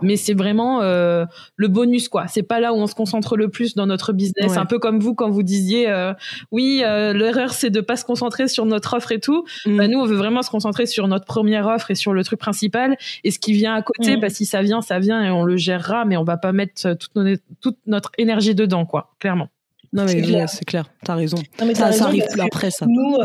mais 0.02 0.16
c'est 0.16 0.34
vraiment 0.34 0.82
euh, 0.82 1.26
le 1.56 1.68
bonus 1.68 2.10
quoi. 2.10 2.28
C'est 2.28 2.44
pas 2.44 2.60
là 2.60 2.74
où 2.74 2.78
on 2.78 2.88
se 2.88 2.96
concentre 2.96 3.38
le 3.38 3.50
plus 3.50 3.76
dans 3.76 3.86
notre 3.86 4.14
business. 4.14 4.52
Ouais. 4.52 4.58
Un 4.58 4.66
peu 4.66 4.80
comme 4.80 5.00
vous 5.00 5.16
quand 5.16 5.30
vous 5.30 5.44
disiez 5.44 5.90
euh, 5.90 6.14
oui, 6.52 6.82
euh, 6.84 7.14
l'erreur 7.14 7.54
c'est 7.54 7.70
de 7.70 7.82
pas 7.82 7.96
se 7.96 8.06
concentrer 8.06 8.48
sur 8.48 8.66
notre 8.66 8.96
offre 8.96 9.12
et 9.12 9.20
tout. 9.20 9.46
Mm. 9.66 9.78
Bah, 9.78 9.88
nous 9.88 10.00
on 10.00 10.06
veut 10.06 10.16
vraiment 10.16 10.42
se 10.42 10.50
concentrer 10.50 10.86
sur 10.86 11.08
notre 11.08 11.26
première 11.26 11.68
offre 11.68 11.92
et 11.92 11.96
sur 11.96 12.14
le 12.14 12.24
truc 12.24 12.40
principal 12.40 12.98
et 13.24 13.32
ce 13.32 13.40
qui 13.40 13.54
vient 13.54 13.76
à 13.76 13.82
côté. 13.82 14.18
Mm. 14.18 14.22
Bah, 14.22 14.30
si 14.30 14.46
ça 14.46 14.62
vient, 14.62 14.82
ça 14.82 15.00
vient 15.00 15.24
et 15.24 15.30
on 15.30 15.44
le 15.44 15.58
gérera, 15.58 16.06
mais 16.06 16.18
on 16.18 16.24
va 16.24 16.38
pas 16.38 16.52
mettre 16.52 16.94
toute, 16.94 17.16
nos, 17.16 17.36
toute 17.62 17.78
notre 17.88 18.12
énergie 18.18 18.56
dedans 18.56 18.86
quoi, 18.86 19.14
clairement. 19.20 19.50
Non 19.92 20.04
mais 20.04 20.12
c'est 20.12 20.22
clair. 20.22 20.48
clair. 20.68 20.86
T'as 21.04 21.16
raison. 21.16 21.38
Non, 21.60 21.66
mais 21.66 21.74
ça, 21.74 21.88
raison, 21.88 22.00
ça 22.00 22.06
arrive 22.06 22.26
plus 22.32 22.42
après 22.42 22.70
ça. 22.70 22.86
Nous, 22.88 23.18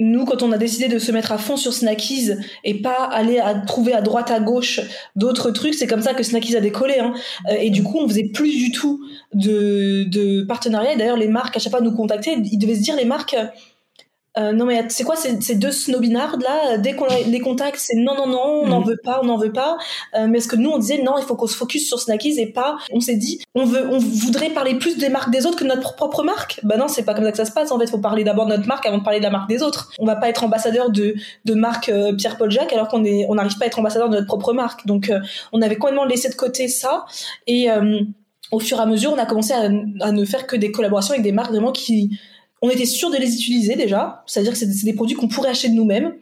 nous, 0.00 0.24
quand 0.24 0.42
on 0.42 0.50
a 0.50 0.58
décidé 0.58 0.88
de 0.88 0.98
se 0.98 1.12
mettre 1.12 1.30
à 1.30 1.38
fond 1.38 1.58
sur 1.58 1.74
Snackies 1.74 2.30
et 2.64 2.80
pas 2.80 3.04
aller 3.04 3.38
à 3.38 3.54
trouver 3.54 3.92
à 3.92 4.00
droite 4.00 4.30
à 4.30 4.40
gauche 4.40 4.80
d'autres 5.14 5.50
trucs, 5.50 5.74
c'est 5.74 5.86
comme 5.86 6.00
ça 6.00 6.14
que 6.14 6.22
Snackies 6.22 6.56
a 6.56 6.60
décollé. 6.60 6.98
Hein. 6.98 7.12
Et 7.60 7.68
du 7.68 7.82
coup, 7.82 7.98
on 8.00 8.08
faisait 8.08 8.30
plus 8.32 8.56
du 8.56 8.72
tout 8.72 9.00
de, 9.34 10.04
de 10.04 10.42
partenariat. 10.42 10.96
D'ailleurs, 10.96 11.18
les 11.18 11.28
marques 11.28 11.56
à 11.58 11.60
chaque 11.60 11.70
fois 11.70 11.82
nous 11.82 11.92
contactaient, 11.92 12.34
ils 12.34 12.58
devaient 12.58 12.76
se 12.76 12.82
dire 12.82 12.96
les 12.96 13.04
marques. 13.04 13.36
Euh, 14.40 14.52
non 14.52 14.64
mais 14.64 14.84
c'est 14.88 15.04
quoi 15.04 15.16
ces, 15.16 15.40
ces 15.40 15.54
deux 15.54 15.70
snobinards 15.70 16.38
là 16.38 16.78
Dès 16.78 16.94
qu'on 16.94 17.06
les 17.26 17.40
contacte, 17.40 17.78
c'est 17.78 17.96
non 17.96 18.14
non 18.14 18.26
non, 18.26 18.62
on 18.62 18.66
n'en 18.66 18.80
mmh. 18.80 18.88
veut 18.88 18.98
pas, 19.02 19.20
on 19.22 19.26
n'en 19.26 19.36
veut 19.36 19.52
pas. 19.52 19.76
Euh, 20.14 20.26
mais 20.28 20.38
est-ce 20.38 20.48
que 20.48 20.56
nous 20.56 20.70
on 20.70 20.78
disait 20.78 21.02
non, 21.02 21.18
il 21.18 21.24
faut 21.24 21.36
qu'on 21.36 21.46
se 21.46 21.56
focus 21.56 21.86
sur 21.86 21.98
Snackies 21.98 22.40
et 22.40 22.46
pas. 22.46 22.76
On 22.92 23.00
s'est 23.00 23.16
dit, 23.16 23.40
on 23.54 23.64
veut, 23.64 23.86
on 23.90 23.98
voudrait 23.98 24.50
parler 24.50 24.74
plus 24.74 24.96
des 24.96 25.08
marques 25.08 25.30
des 25.30 25.46
autres 25.46 25.58
que 25.58 25.64
de 25.64 25.68
notre 25.68 25.94
propre 25.94 26.22
marque. 26.22 26.60
Bah 26.62 26.76
non, 26.76 26.88
c'est 26.88 27.02
pas 27.02 27.14
comme 27.14 27.24
ça 27.24 27.30
que 27.32 27.36
ça 27.36 27.44
se 27.44 27.52
passe. 27.52 27.70
En 27.70 27.78
fait, 27.78 27.88
faut 27.88 27.98
parler 27.98 28.24
d'abord 28.24 28.46
de 28.46 28.56
notre 28.56 28.66
marque 28.66 28.86
avant 28.86 28.98
de 28.98 29.04
parler 29.04 29.18
de 29.18 29.24
la 29.24 29.30
marque 29.30 29.48
des 29.48 29.62
autres. 29.62 29.92
On 29.98 30.06
va 30.06 30.16
pas 30.16 30.28
être 30.28 30.44
ambassadeur 30.44 30.90
de 30.90 31.14
de 31.44 31.54
marque 31.54 31.88
euh, 31.88 32.14
Pierre 32.14 32.36
Paul 32.36 32.50
Jacques 32.50 32.72
alors 32.72 32.88
qu'on 32.88 33.04
est, 33.04 33.26
on 33.28 33.34
n'arrive 33.34 33.58
pas 33.58 33.64
à 33.64 33.68
être 33.68 33.78
ambassadeur 33.78 34.08
de 34.08 34.14
notre 34.14 34.26
propre 34.26 34.52
marque. 34.52 34.86
Donc 34.86 35.10
euh, 35.10 35.20
on 35.52 35.60
avait 35.62 35.76
complètement 35.76 36.04
laissé 36.04 36.28
de 36.28 36.34
côté 36.34 36.68
ça 36.68 37.04
et 37.46 37.70
euh, 37.70 38.00
au 38.52 38.58
fur 38.58 38.78
et 38.78 38.80
à 38.80 38.86
mesure, 38.86 39.12
on 39.12 39.18
a 39.18 39.26
commencé 39.26 39.52
à, 39.52 39.70
à 40.00 40.12
ne 40.12 40.24
faire 40.24 40.46
que 40.46 40.56
des 40.56 40.72
collaborations 40.72 41.12
avec 41.12 41.22
des 41.22 41.32
marques 41.32 41.50
vraiment 41.50 41.72
qui 41.72 42.18
on 42.62 42.68
était 42.68 42.84
sûr 42.84 43.10
de 43.10 43.16
les 43.16 43.34
utiliser 43.34 43.74
déjà, 43.74 44.22
c'est-à-dire 44.26 44.52
que 44.52 44.58
c'est 44.58 44.84
des 44.84 44.92
produits 44.92 45.16
qu'on 45.16 45.28
pourrait 45.28 45.48
acheter 45.48 45.70
de 45.70 45.74
nous-mêmes, 45.74 46.14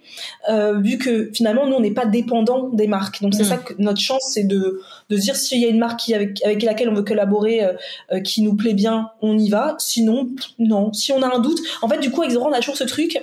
euh, 0.48 0.78
vu 0.78 0.96
que 0.96 1.30
finalement 1.34 1.66
nous 1.66 1.74
on 1.74 1.80
n'est 1.80 1.90
pas 1.90 2.06
dépendant 2.06 2.68
des 2.68 2.86
marques. 2.86 3.20
Donc 3.22 3.34
c'est 3.34 3.42
mmh. 3.42 3.46
ça 3.46 3.56
que 3.56 3.74
notre 3.78 4.00
chance, 4.00 4.22
c'est 4.32 4.44
de 4.44 4.80
de 5.08 5.16
dire 5.16 5.34
s'il 5.34 5.60
y 5.60 5.64
a 5.64 5.68
une 5.68 5.78
marque 5.78 5.98
qui, 6.00 6.14
avec 6.14 6.42
avec 6.44 6.62
laquelle 6.62 6.88
on 6.88 6.94
veut 6.94 7.02
collaborer, 7.02 7.64
euh, 7.64 7.72
euh, 8.12 8.20
qui 8.20 8.42
nous 8.42 8.54
plaît 8.54 8.74
bien, 8.74 9.10
on 9.20 9.36
y 9.36 9.48
va. 9.50 9.74
Sinon, 9.78 10.28
non. 10.60 10.92
Si 10.92 11.12
on 11.12 11.22
a 11.22 11.34
un 11.34 11.40
doute, 11.40 11.58
en 11.82 11.88
fait 11.88 11.98
du 11.98 12.10
coup 12.10 12.22
avec 12.22 12.32
Zora 12.32 12.48
on 12.48 12.52
a 12.52 12.60
toujours 12.60 12.76
ce 12.76 12.84
truc. 12.84 13.18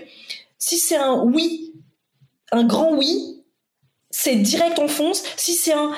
Si 0.58 0.78
c'est 0.78 0.98
un 0.98 1.24
oui, 1.24 1.74
un 2.52 2.66
grand 2.66 2.94
oui, 2.96 3.44
c'est 4.10 4.36
direct 4.36 4.78
on 4.80 4.90
fonce. 4.90 5.24
Si 5.38 5.54
c'est 5.54 5.74
un 5.74 5.92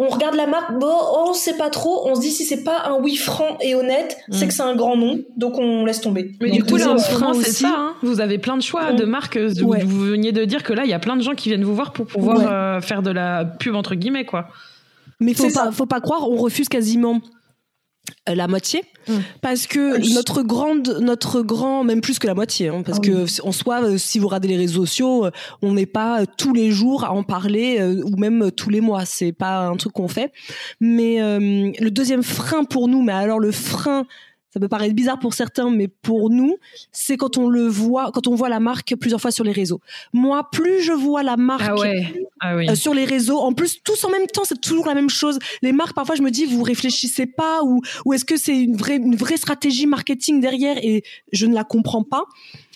on 0.00 0.08
regarde 0.08 0.36
la 0.36 0.46
marque, 0.46 0.72
bon, 0.78 0.96
on 1.16 1.34
sait 1.34 1.56
pas 1.56 1.68
trop, 1.68 2.08
on 2.08 2.14
se 2.14 2.20
dit 2.20 2.30
si 2.30 2.44
c'est 2.44 2.64
pas 2.64 2.84
un 2.86 2.94
oui 2.94 3.16
franc 3.16 3.58
et 3.60 3.74
honnête, 3.74 4.16
c'est 4.30 4.46
mm. 4.46 4.48
que 4.48 4.54
c'est 4.54 4.62
un 4.62 4.74
grand 4.74 4.96
nom, 4.96 5.20
donc 5.36 5.58
on 5.58 5.84
laisse 5.84 6.00
tomber. 6.00 6.32
Mais 6.40 6.50
du 6.50 6.64
coup, 6.64 6.76
là, 6.76 6.92
en 6.92 6.98
c'est 7.34 7.50
ça, 7.50 7.74
hein. 7.76 7.94
vous 8.02 8.20
avez 8.20 8.38
plein 8.38 8.56
de 8.56 8.62
choix 8.62 8.92
de 8.92 9.04
marques. 9.04 9.36
Vous, 9.36 9.70
veniez 9.70 10.32
de 10.32 10.44
dire 10.44 10.62
que 10.62 10.72
là, 10.72 10.84
il 10.84 10.90
y 10.90 10.94
a 10.94 10.98
plein 10.98 11.16
de 11.16 11.22
gens 11.22 11.34
qui 11.34 11.50
viennent 11.50 11.64
vous 11.64 11.74
voir 11.74 11.92
pour 11.92 12.06
pouvoir 12.06 12.38
euh, 12.40 12.80
faire 12.80 13.02
de 13.02 13.10
la 13.10 13.44
pub 13.44 13.74
entre 13.74 13.94
guillemets, 13.94 14.24
quoi. 14.24 14.48
Mais 15.20 15.34
faut 15.34 15.50
pas, 15.50 15.70
faut 15.70 15.86
pas 15.86 16.00
croire, 16.00 16.28
on 16.28 16.36
refuse 16.36 16.68
quasiment 16.68 17.20
euh, 18.28 18.34
la 18.34 18.48
moitié. 18.48 18.82
Parce 19.40 19.66
que 19.66 20.14
notre 20.14 20.42
grande 20.42 20.98
notre 21.00 21.42
grand 21.42 21.84
même 21.84 22.00
plus 22.00 22.18
que 22.18 22.26
la 22.26 22.34
moitié 22.34 22.68
hein, 22.68 22.82
parce 22.84 22.98
ah 23.02 23.06
que 23.06 23.42
en 23.42 23.52
soi 23.52 23.82
euh, 23.82 23.98
si 23.98 24.18
vous 24.18 24.28
regardez 24.28 24.48
les 24.48 24.56
réseaux 24.56 24.86
sociaux 24.86 25.26
euh, 25.26 25.30
on 25.62 25.74
n'est 25.74 25.86
pas 25.86 26.26
tous 26.26 26.52
les 26.52 26.70
jours 26.70 27.04
à 27.04 27.12
en 27.12 27.22
parler 27.22 27.82
ou 28.04 28.16
même 28.16 28.50
tous 28.50 28.70
les 28.70 28.80
mois. 28.80 29.04
C'est 29.04 29.32
pas 29.32 29.66
un 29.66 29.76
truc 29.76 29.92
qu'on 29.92 30.08
fait. 30.08 30.32
Mais 30.80 31.18
le 31.18 31.88
deuxième 31.88 32.22
frein 32.22 32.64
pour 32.64 32.88
nous 32.88 33.02
mais 33.02 33.12
alors 33.12 33.38
le 33.38 33.52
frein 33.52 34.06
ça 34.54 34.60
peut 34.60 34.68
paraître 34.68 34.94
bizarre 34.94 35.18
pour 35.18 35.34
certains, 35.34 35.68
mais 35.68 35.88
pour 35.88 36.30
nous, 36.30 36.58
c'est 36.92 37.16
quand 37.16 37.38
on 37.38 37.48
le 37.48 37.66
voit, 37.66 38.12
quand 38.14 38.28
on 38.28 38.36
voit 38.36 38.48
la 38.48 38.60
marque 38.60 38.94
plusieurs 38.94 39.20
fois 39.20 39.32
sur 39.32 39.42
les 39.42 39.50
réseaux. 39.50 39.80
Moi, 40.12 40.48
plus 40.52 40.80
je 40.80 40.92
vois 40.92 41.24
la 41.24 41.36
marque 41.36 41.64
ah 41.66 41.74
ah 42.38 42.54
euh, 42.54 42.74
sur 42.76 42.94
les 42.94 43.04
réseaux, 43.04 43.38
en 43.38 43.52
plus 43.52 43.82
tous 43.82 44.04
en 44.04 44.10
même 44.10 44.28
temps, 44.28 44.44
c'est 44.44 44.60
toujours 44.60 44.86
la 44.86 44.94
même 44.94 45.10
chose. 45.10 45.40
Les 45.62 45.72
marques, 45.72 45.96
parfois, 45.96 46.14
je 46.14 46.22
me 46.22 46.30
dis, 46.30 46.44
vous 46.44 46.62
réfléchissez 46.62 47.26
pas 47.26 47.64
ou, 47.64 47.80
ou 48.04 48.12
est-ce 48.12 48.24
que 48.24 48.36
c'est 48.36 48.56
une 48.56 48.76
vraie, 48.76 48.96
une 48.96 49.16
vraie 49.16 49.38
stratégie 49.38 49.86
marketing 49.86 50.40
derrière 50.40 50.76
et 50.78 51.02
je 51.32 51.46
ne 51.46 51.54
la 51.54 51.64
comprends 51.64 52.04
pas. 52.04 52.22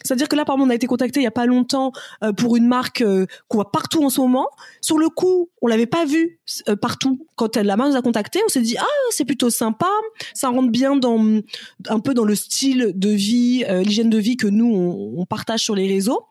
C'est-à-dire 0.05 0.29
que 0.29 0.37
là, 0.37 0.45
par 0.45 0.55
exemple, 0.57 0.69
on 0.69 0.73
a 0.73 0.75
été 0.75 0.87
contacté 0.87 1.21
il 1.21 1.25
y 1.25 1.27
a 1.27 1.33
pas 1.33 1.47
longtemps 1.47 1.93
euh, 2.23 2.33
pour 2.33 2.57
une 2.57 2.67
marque 2.67 3.03
euh, 3.03 3.27
qu'on 3.49 3.59
voit 3.59 3.71
partout 3.71 4.05
en 4.05 4.11
ce 4.11 4.21
moment. 4.21 4.49
Sur 4.81 4.99
le 4.99 5.09
coup, 5.09 5.51
on 5.63 5.67
l'avait 5.67 5.87
pas 5.87 6.05
vue 6.05 6.41
euh, 6.69 6.77
partout. 6.77 7.27
Quand 7.37 7.57
la 7.57 7.77
marque 7.77 7.91
nous 7.91 7.97
a 7.97 8.03
contacté, 8.03 8.41
on 8.45 8.49
s'est 8.49 8.61
dit 8.61 8.77
ah 8.79 8.87
c'est 9.11 9.25
plutôt 9.25 9.51
sympa, 9.51 9.89
ça 10.35 10.49
rentre 10.49 10.71
bien 10.71 10.97
dans 10.97 11.41
un 11.89 12.01
peu 12.01 12.15
dans 12.15 12.25
le 12.25 12.35
style 12.35 12.93
de 12.95 13.11
vie, 13.11 13.65
l'hygiène 13.85 14.11
de 14.11 14.19
vie 14.19 14.37
que 14.37 14.47
nous 14.47 15.15
on, 15.17 15.27
partage 15.27 15.61
sur 15.61 15.75
les 15.75 15.87
réseaux. 15.87 16.23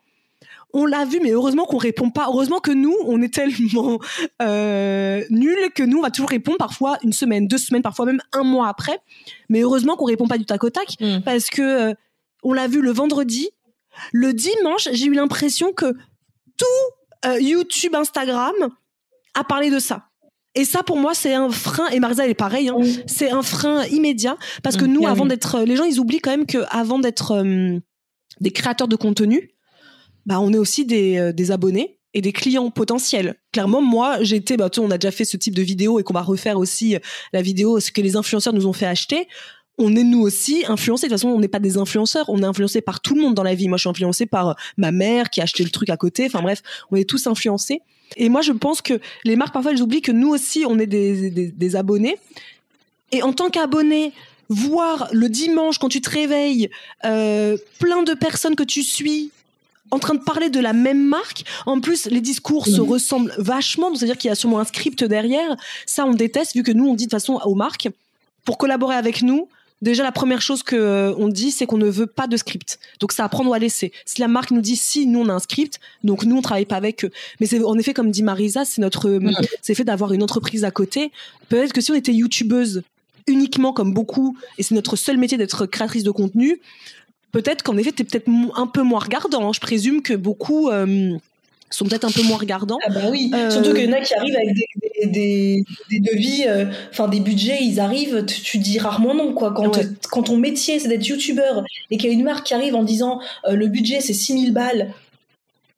On 0.74 0.84
l'a 0.84 1.06
vu, 1.06 1.18
mais 1.22 1.30
heureusement 1.30 1.64
qu'on 1.64 1.78
répond 1.78 2.10
pas. 2.10 2.26
Heureusement 2.28 2.60
que 2.60 2.70
nous, 2.70 2.94
on 3.06 3.22
est 3.22 3.32
tellement 3.32 3.98
euh, 4.42 5.24
nuls 5.30 5.70
que 5.74 5.82
nous, 5.82 5.98
on 5.98 6.02
va 6.02 6.10
toujours 6.10 6.28
répondre 6.28 6.58
parfois 6.58 6.98
une 7.02 7.12
semaine, 7.12 7.48
deux 7.48 7.56
semaines, 7.56 7.82
parfois 7.82 8.04
même 8.04 8.20
un 8.32 8.42
mois 8.42 8.68
après. 8.68 8.98
Mais 9.48 9.60
heureusement 9.60 9.96
qu'on 9.96 10.04
répond 10.04 10.28
pas 10.28 10.36
du 10.36 10.44
tac 10.44 10.62
au 10.64 10.70
tac, 10.70 10.88
mmh. 11.00 11.20
parce 11.24 11.46
que 11.46 11.94
on 12.42 12.52
l'a 12.52 12.68
vu 12.68 12.80
le 12.80 12.92
vendredi, 12.92 13.50
le 14.12 14.32
dimanche, 14.32 14.88
j'ai 14.92 15.06
eu 15.06 15.14
l'impression 15.14 15.72
que 15.72 15.92
tout 16.56 17.26
euh, 17.26 17.40
YouTube, 17.40 17.94
Instagram 17.94 18.54
a 19.34 19.44
parlé 19.44 19.70
de 19.70 19.78
ça. 19.78 20.04
Et 20.54 20.64
ça, 20.64 20.82
pour 20.82 20.96
moi, 20.96 21.14
c'est 21.14 21.34
un 21.34 21.50
frein. 21.50 21.88
Et 21.88 22.00
Marisa, 22.00 22.24
elle 22.24 22.30
est 22.30 22.34
pareil. 22.34 22.68
Hein. 22.68 22.78
C'est 23.06 23.30
un 23.30 23.42
frein 23.42 23.84
immédiat 23.86 24.36
parce 24.62 24.76
que 24.76 24.84
mm. 24.84 24.92
nous, 24.92 25.06
avant 25.06 25.26
d'être, 25.26 25.60
les 25.60 25.76
gens, 25.76 25.84
ils 25.84 26.00
oublient 26.00 26.20
quand 26.20 26.30
même 26.30 26.46
que 26.46 26.58
avant 26.70 26.98
d'être 26.98 27.32
euh, 27.32 27.78
des 28.40 28.50
créateurs 28.50 28.88
de 28.88 28.96
contenu, 28.96 29.52
bah, 30.26 30.40
on 30.40 30.52
est 30.52 30.58
aussi 30.58 30.84
des, 30.84 31.18
euh, 31.18 31.32
des 31.32 31.50
abonnés 31.50 32.00
et 32.14 32.20
des 32.20 32.32
clients 32.32 32.70
potentiels. 32.70 33.36
Clairement, 33.52 33.82
moi, 33.82 34.22
j'étais, 34.22 34.56
bah, 34.56 34.70
on 34.78 34.90
a 34.90 34.98
déjà 34.98 35.10
fait 35.10 35.24
ce 35.24 35.36
type 35.36 35.54
de 35.54 35.62
vidéo 35.62 36.00
et 36.00 36.02
qu'on 36.02 36.14
va 36.14 36.22
refaire 36.22 36.58
aussi 36.58 36.96
la 37.32 37.42
vidéo, 37.42 37.78
ce 37.80 37.92
que 37.92 38.00
les 38.00 38.16
influenceurs 38.16 38.54
nous 38.54 38.66
ont 38.66 38.72
fait 38.72 38.86
acheter 38.86 39.28
on 39.78 39.94
est 39.94 40.04
nous 40.04 40.20
aussi 40.20 40.64
influencés. 40.68 41.06
De 41.06 41.12
toute 41.12 41.20
façon, 41.20 41.28
on 41.28 41.38
n'est 41.38 41.48
pas 41.48 41.60
des 41.60 41.76
influenceurs, 41.78 42.28
on 42.28 42.42
est 42.42 42.46
influencés 42.46 42.80
par 42.80 43.00
tout 43.00 43.14
le 43.14 43.22
monde 43.22 43.34
dans 43.34 43.42
la 43.42 43.54
vie. 43.54 43.68
Moi, 43.68 43.78
je 43.78 43.82
suis 43.82 43.88
influencée 43.88 44.26
par 44.26 44.48
euh, 44.48 44.54
ma 44.76 44.90
mère 44.90 45.30
qui 45.30 45.40
a 45.40 45.44
acheté 45.44 45.64
le 45.64 45.70
truc 45.70 45.88
à 45.90 45.96
côté. 45.96 46.26
Enfin 46.26 46.42
bref, 46.42 46.62
on 46.90 46.96
est 46.96 47.08
tous 47.08 47.26
influencés. 47.26 47.80
Et 48.16 48.28
moi, 48.28 48.40
je 48.40 48.52
pense 48.52 48.82
que 48.82 49.00
les 49.24 49.36
marques, 49.36 49.52
parfois, 49.52 49.72
elles 49.72 49.82
oublient 49.82 50.02
que 50.02 50.12
nous 50.12 50.28
aussi, 50.28 50.64
on 50.66 50.78
est 50.78 50.86
des, 50.86 51.30
des, 51.30 51.76
abonnés. 51.76 52.16
Et 53.12 53.22
en 53.22 53.32
tant 53.32 53.50
qu'abonné, 53.50 54.12
voir 54.48 55.08
le 55.12 55.28
dimanche, 55.28 55.78
quand 55.78 55.88
tu 55.88 56.00
te 56.00 56.10
réveilles, 56.10 56.70
euh, 57.04 57.56
plein 57.78 58.02
de 58.02 58.14
personnes 58.14 58.56
que 58.56 58.62
tu 58.62 58.82
suis 58.82 59.30
en 59.90 59.98
train 59.98 60.14
de 60.14 60.20
parler 60.20 60.50
de 60.50 60.60
la 60.60 60.72
même 60.72 61.02
marque. 61.02 61.44
En 61.66 61.80
plus, 61.80 62.06
les 62.06 62.20
discours 62.20 62.66
se 62.66 62.80
ressemblent 62.80 63.32
vachement, 63.38 63.94
c'est-à-dire 63.94 64.18
qu'il 64.18 64.28
y 64.28 64.32
a 64.32 64.34
sûrement 64.34 64.58
un 64.58 64.64
script 64.64 65.02
derrière. 65.04 65.56
Ça, 65.86 66.04
on 66.04 66.12
déteste, 66.12 66.54
vu 66.54 66.62
que 66.62 66.72
nous, 66.72 66.86
on 66.86 66.94
dit 66.94 67.06
de 67.06 67.10
toute 67.10 67.20
façon 67.20 67.40
aux 67.44 67.54
marques, 67.54 67.88
pour 68.44 68.58
collaborer 68.58 68.96
avec 68.96 69.22
nous, 69.22 69.48
déjà 69.82 70.02
la 70.02 70.12
première 70.12 70.40
chose 70.40 70.62
que 70.62 70.76
euh, 70.76 71.14
on 71.16 71.28
dit 71.28 71.50
c'est 71.50 71.66
qu'on 71.66 71.78
ne 71.78 71.88
veut 71.88 72.06
pas 72.06 72.26
de 72.26 72.36
script. 72.36 72.78
Donc 73.00 73.12
ça 73.12 73.24
à 73.24 73.28
prendre 73.28 73.50
ou 73.50 73.54
à 73.54 73.58
laisser. 73.58 73.92
Si 74.04 74.20
la 74.20 74.28
marque 74.28 74.50
nous 74.50 74.60
dit 74.60 74.76
si 74.76 75.06
nous 75.06 75.20
on 75.20 75.28
a 75.28 75.32
un 75.32 75.38
script, 75.38 75.80
donc 76.04 76.24
nous 76.24 76.36
on 76.36 76.42
travaille 76.42 76.66
pas 76.66 76.76
avec 76.76 77.04
eux. 77.04 77.10
Mais 77.40 77.46
c'est 77.46 77.62
en 77.62 77.78
effet 77.78 77.94
comme 77.94 78.10
dit 78.10 78.22
Marisa, 78.22 78.64
c'est 78.64 78.80
notre 78.80 79.08
euh, 79.08 79.32
c'est 79.62 79.74
fait 79.74 79.84
d'avoir 79.84 80.12
une 80.12 80.22
entreprise 80.22 80.64
à 80.64 80.70
côté. 80.70 81.12
Peut-être 81.48 81.72
que 81.72 81.80
si 81.80 81.90
on 81.90 81.94
était 81.94 82.12
youtubeuse 82.12 82.82
uniquement 83.26 83.72
comme 83.72 83.92
beaucoup 83.92 84.36
et 84.56 84.62
c'est 84.62 84.74
notre 84.74 84.96
seul 84.96 85.18
métier 85.18 85.38
d'être 85.38 85.66
créatrice 85.66 86.04
de 86.04 86.10
contenu, 86.10 86.60
peut-être 87.32 87.62
qu'en 87.62 87.76
effet 87.76 87.92
tu 87.92 88.02
es 88.02 88.04
peut-être 88.04 88.28
un 88.56 88.66
peu 88.66 88.82
moins 88.82 89.00
regardant. 89.00 89.52
Je 89.52 89.60
présume 89.60 90.02
que 90.02 90.14
beaucoup 90.14 90.70
euh, 90.70 91.16
sont 91.70 91.84
peut-être 91.84 92.04
un 92.04 92.10
peu 92.10 92.22
moins 92.22 92.38
regardants. 92.38 92.78
Ah 92.86 92.90
bah 92.90 93.02
oui, 93.10 93.30
euh, 93.34 93.50
surtout 93.50 93.74
qu'il 93.74 93.84
y 93.84 93.88
en 93.88 93.96
a 93.96 94.00
qui 94.00 94.14
arrivent 94.14 94.36
avec 94.36 94.54
des, 94.54 95.06
des, 95.06 95.64
des, 95.90 96.00
devis, 96.00 96.44
euh, 96.46 96.66
enfin 96.90 97.08
des 97.08 97.20
budgets, 97.20 97.58
ils 97.62 97.80
arrivent, 97.80 98.24
tu, 98.24 98.58
dis 98.58 98.78
rarement 98.78 99.14
non 99.14 99.34
quoi. 99.34 99.52
Quand, 99.52 99.78
quand 100.10 100.22
ton 100.24 100.36
métier 100.36 100.78
c'est 100.78 100.88
d'être 100.88 101.06
youtubeur 101.06 101.62
et 101.90 101.98
qu'il 101.98 102.08
y 102.08 102.12
a 102.12 102.14
une 102.14 102.24
marque 102.24 102.46
qui 102.46 102.54
arrive 102.54 102.74
en 102.74 102.82
disant 102.82 103.20
euh, 103.46 103.52
le 103.52 103.68
budget 103.68 104.00
c'est 104.00 104.14
6000 104.14 104.52
balles, 104.52 104.92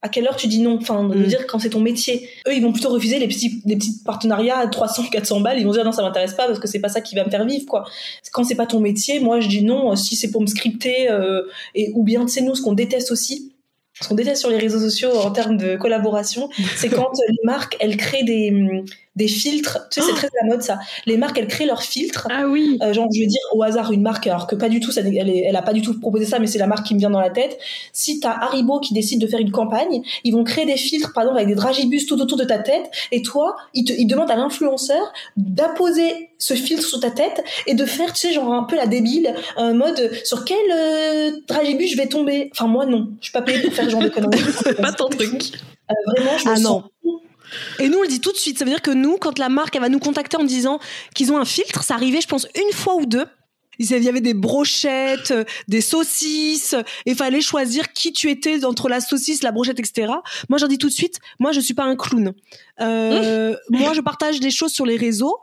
à 0.03 0.09
quelle 0.09 0.27
heure 0.27 0.37
tu 0.37 0.47
dis 0.47 0.61
non? 0.61 0.79
Enfin, 0.81 1.05
de 1.05 1.19
mm. 1.19 1.27
dire 1.27 1.47
quand 1.47 1.59
c'est 1.59 1.71
ton 1.71 1.81
métier. 1.81 2.27
Eux, 2.49 2.55
ils 2.55 2.63
vont 2.63 2.73
plutôt 2.73 2.89
refuser 2.89 3.19
les 3.19 3.29
petits, 3.29 3.61
les 3.67 3.77
petits 3.77 3.99
partenariats 4.03 4.57
à 4.57 4.67
300, 4.67 5.05
400 5.13 5.41
balles. 5.41 5.59
Ils 5.59 5.67
vont 5.67 5.73
dire 5.73 5.85
non, 5.85 5.93
ça 5.93 6.01
m'intéresse 6.01 6.33
pas 6.33 6.47
parce 6.47 6.59
que 6.59 6.67
c'est 6.67 6.79
pas 6.79 6.89
ça 6.89 7.03
qui 7.03 7.15
va 7.17 7.25
me 7.25 7.31
faire 7.31 7.45
vivre, 7.45 7.67
quoi. 7.67 7.85
Quand 8.33 8.43
c'est 8.45 8.55
pas 8.55 8.65
ton 8.65 8.81
métier, 8.81 9.21
moi, 9.21 9.41
je 9.41 9.49
dis 9.49 9.63
non. 9.63 9.95
Si 9.97 10.17
c'est 10.17 10.31
pour 10.31 10.41
me 10.41 10.47
scripter 10.47 11.11
et 11.75 11.93
ou 11.95 12.03
bien, 12.03 12.25
tu 12.25 12.33
sais, 12.33 12.41
nous, 12.41 12.55
ce 12.55 12.63
qu'on 12.63 12.73
déteste 12.73 13.11
aussi, 13.11 13.53
ce 14.01 14.09
qu'on 14.09 14.15
déteste 14.15 14.41
sur 14.41 14.51
les 14.51 14.59
réseaux 14.59 14.81
sociaux 14.81 15.13
en 15.13 15.31
termes 15.31 15.57
de 15.57 15.77
collaboration, 15.77 16.49
c'est 16.77 16.89
quand 16.89 17.11
les 17.29 17.37
marques, 17.45 17.77
elles 17.81 17.97
créent 17.97 18.25
des, 18.25 18.85
des 19.21 19.29
filtres. 19.29 19.87
Tu 19.91 20.01
sais, 20.01 20.07
c'est 20.07 20.13
oh 20.13 20.17
très 20.17 20.29
à 20.29 20.45
la 20.45 20.49
mode 20.49 20.63
ça. 20.63 20.79
Les 21.05 21.19
marques, 21.19 21.39
elles 21.39 21.47
créent 21.47 21.67
leurs 21.67 21.83
filtres. 21.83 22.27
Ah 22.31 22.47
oui. 22.49 22.79
Euh, 22.83 22.95
genre, 22.95 23.07
je 23.15 23.21
veux 23.21 23.27
dire 23.27 23.41
au 23.53 23.63
hasard 23.63 23.93
une 23.93 24.01
marque, 24.01 24.27
alors 24.27 24.47
que 24.47 24.57
pas 24.57 24.71
du 24.71 24.81
tout, 24.81 24.93
ça, 24.93 25.03
elle, 25.03 25.31
elle 25.31 25.57
a 25.57 25.63
pas 25.63 25.75
du 25.75 25.83
tout 25.83 25.99
proposé 26.01 26.25
ça, 26.25 26.39
mais 26.39 26.47
c'est 26.47 26.59
la 26.59 26.67
marque 26.67 26.87
qui 26.87 26.95
me 26.95 26.99
vient 26.99 27.11
dans 27.11 27.21
la 27.21 27.29
tête. 27.29 27.59
Si 27.93 28.19
t'as 28.19 28.33
Haribo 28.33 28.81
qui 28.81 28.95
décide 28.95 29.21
de 29.21 29.27
faire 29.27 29.39
une 29.39 29.51
campagne, 29.51 30.03
ils 30.25 30.33
vont 30.33 30.43
créer 30.43 30.65
des 30.65 30.79
filtres, 30.79 31.13
par 31.13 31.25
exemple, 31.25 31.39
avec 31.39 31.49
des 31.49 31.55
dragibus 31.55 32.07
tout 32.07 32.21
autour 32.21 32.39
de 32.39 32.45
ta 32.45 32.59
tête, 32.59 32.91
et 33.13 33.21
toi, 33.21 33.57
ils, 33.75 33.85
te, 33.85 33.93
ils 33.93 34.07
demandent 34.07 34.31
à 34.31 34.37
l'influenceur 34.37 35.13
d'apposer 35.37 36.31
ce 36.39 36.55
filtre 36.55 36.87
sur 36.87 36.99
ta 37.01 37.11
tête 37.11 37.45
et 37.67 37.75
de 37.75 37.85
faire, 37.85 38.13
tu 38.15 38.21
sais, 38.21 38.33
genre 38.33 38.53
un 38.55 38.65
peu 38.65 38.77
la 38.77 38.87
débile, 38.87 39.35
un 39.59 39.75
mode 39.75 40.11
sur 40.25 40.47
quel 40.47 40.57
euh, 40.73 41.33
dragibus 41.47 41.93
je 41.93 41.97
vais 41.99 42.09
tomber. 42.09 42.51
Enfin, 42.53 42.67
moi, 42.67 42.87
non. 42.87 43.11
Je 43.21 43.27
suis 43.27 43.33
pas 43.33 43.43
payée 43.43 43.61
pour 43.61 43.75
faire 43.75 43.85
ce 43.85 43.91
genre 43.91 44.03
de 44.03 44.09
conneries. 44.09 44.41
c'est 44.65 44.81
pas 44.81 44.93
ton 44.93 45.09
truc. 45.09 45.53
Euh, 45.91 45.95
vraiment, 46.07 46.39
je 46.39 46.49
me 46.49 46.55
ah 46.55 46.59
non. 46.59 46.85
Et 47.79 47.89
nous, 47.89 47.99
on 47.99 48.03
le 48.03 48.09
dit 48.09 48.21
tout 48.21 48.33
de 48.33 48.37
suite. 48.37 48.59
Ça 48.59 48.65
veut 48.65 48.71
dire 48.71 48.83
que 48.83 48.91
nous, 48.91 49.17
quand 49.17 49.39
la 49.39 49.49
marque 49.49 49.77
elle 49.77 49.83
va 49.83 49.89
nous 49.89 49.99
contacter 49.99 50.37
en 50.37 50.45
disant 50.45 50.79
qu'ils 51.15 51.33
ont 51.33 51.39
un 51.39 51.45
filtre, 51.45 51.83
ça 51.83 51.95
arrivait, 51.95 52.21
je 52.21 52.29
pense, 52.29 52.47
une 52.55 52.73
fois 52.73 52.97
ou 52.97 53.07
deux. 53.07 53.27
Il 53.79 54.05
y 54.05 54.09
avait 54.09 54.21
des 54.21 54.35
brochettes, 54.35 55.31
euh, 55.31 55.45
des 55.67 55.81
saucisses, 55.81 56.75
et 57.07 57.13
il 57.13 57.17
fallait 57.17 57.41
choisir 57.41 57.95
qui 57.95 58.13
tu 58.13 58.29
étais 58.29 58.67
entre 58.67 58.91
la 58.91 59.01
saucisse, 59.01 59.43
la 59.43 59.53
brochette, 59.53 59.81
etc. 59.81 60.13
Moi, 60.51 60.59
j'en 60.59 60.67
dis 60.67 60.77
tout 60.77 60.89
de 60.89 60.93
suite, 60.93 61.19
moi, 61.39 61.53
je 61.53 61.61
suis 61.61 61.73
pas 61.73 61.85
un 61.85 61.97
clown. 61.97 62.35
Euh, 62.81 63.57
moi, 63.71 63.95
je 63.95 64.03
partage 64.03 64.39
des 64.39 64.51
choses 64.51 64.73
sur 64.73 64.85
les 64.85 64.99
réseaux, 64.99 65.39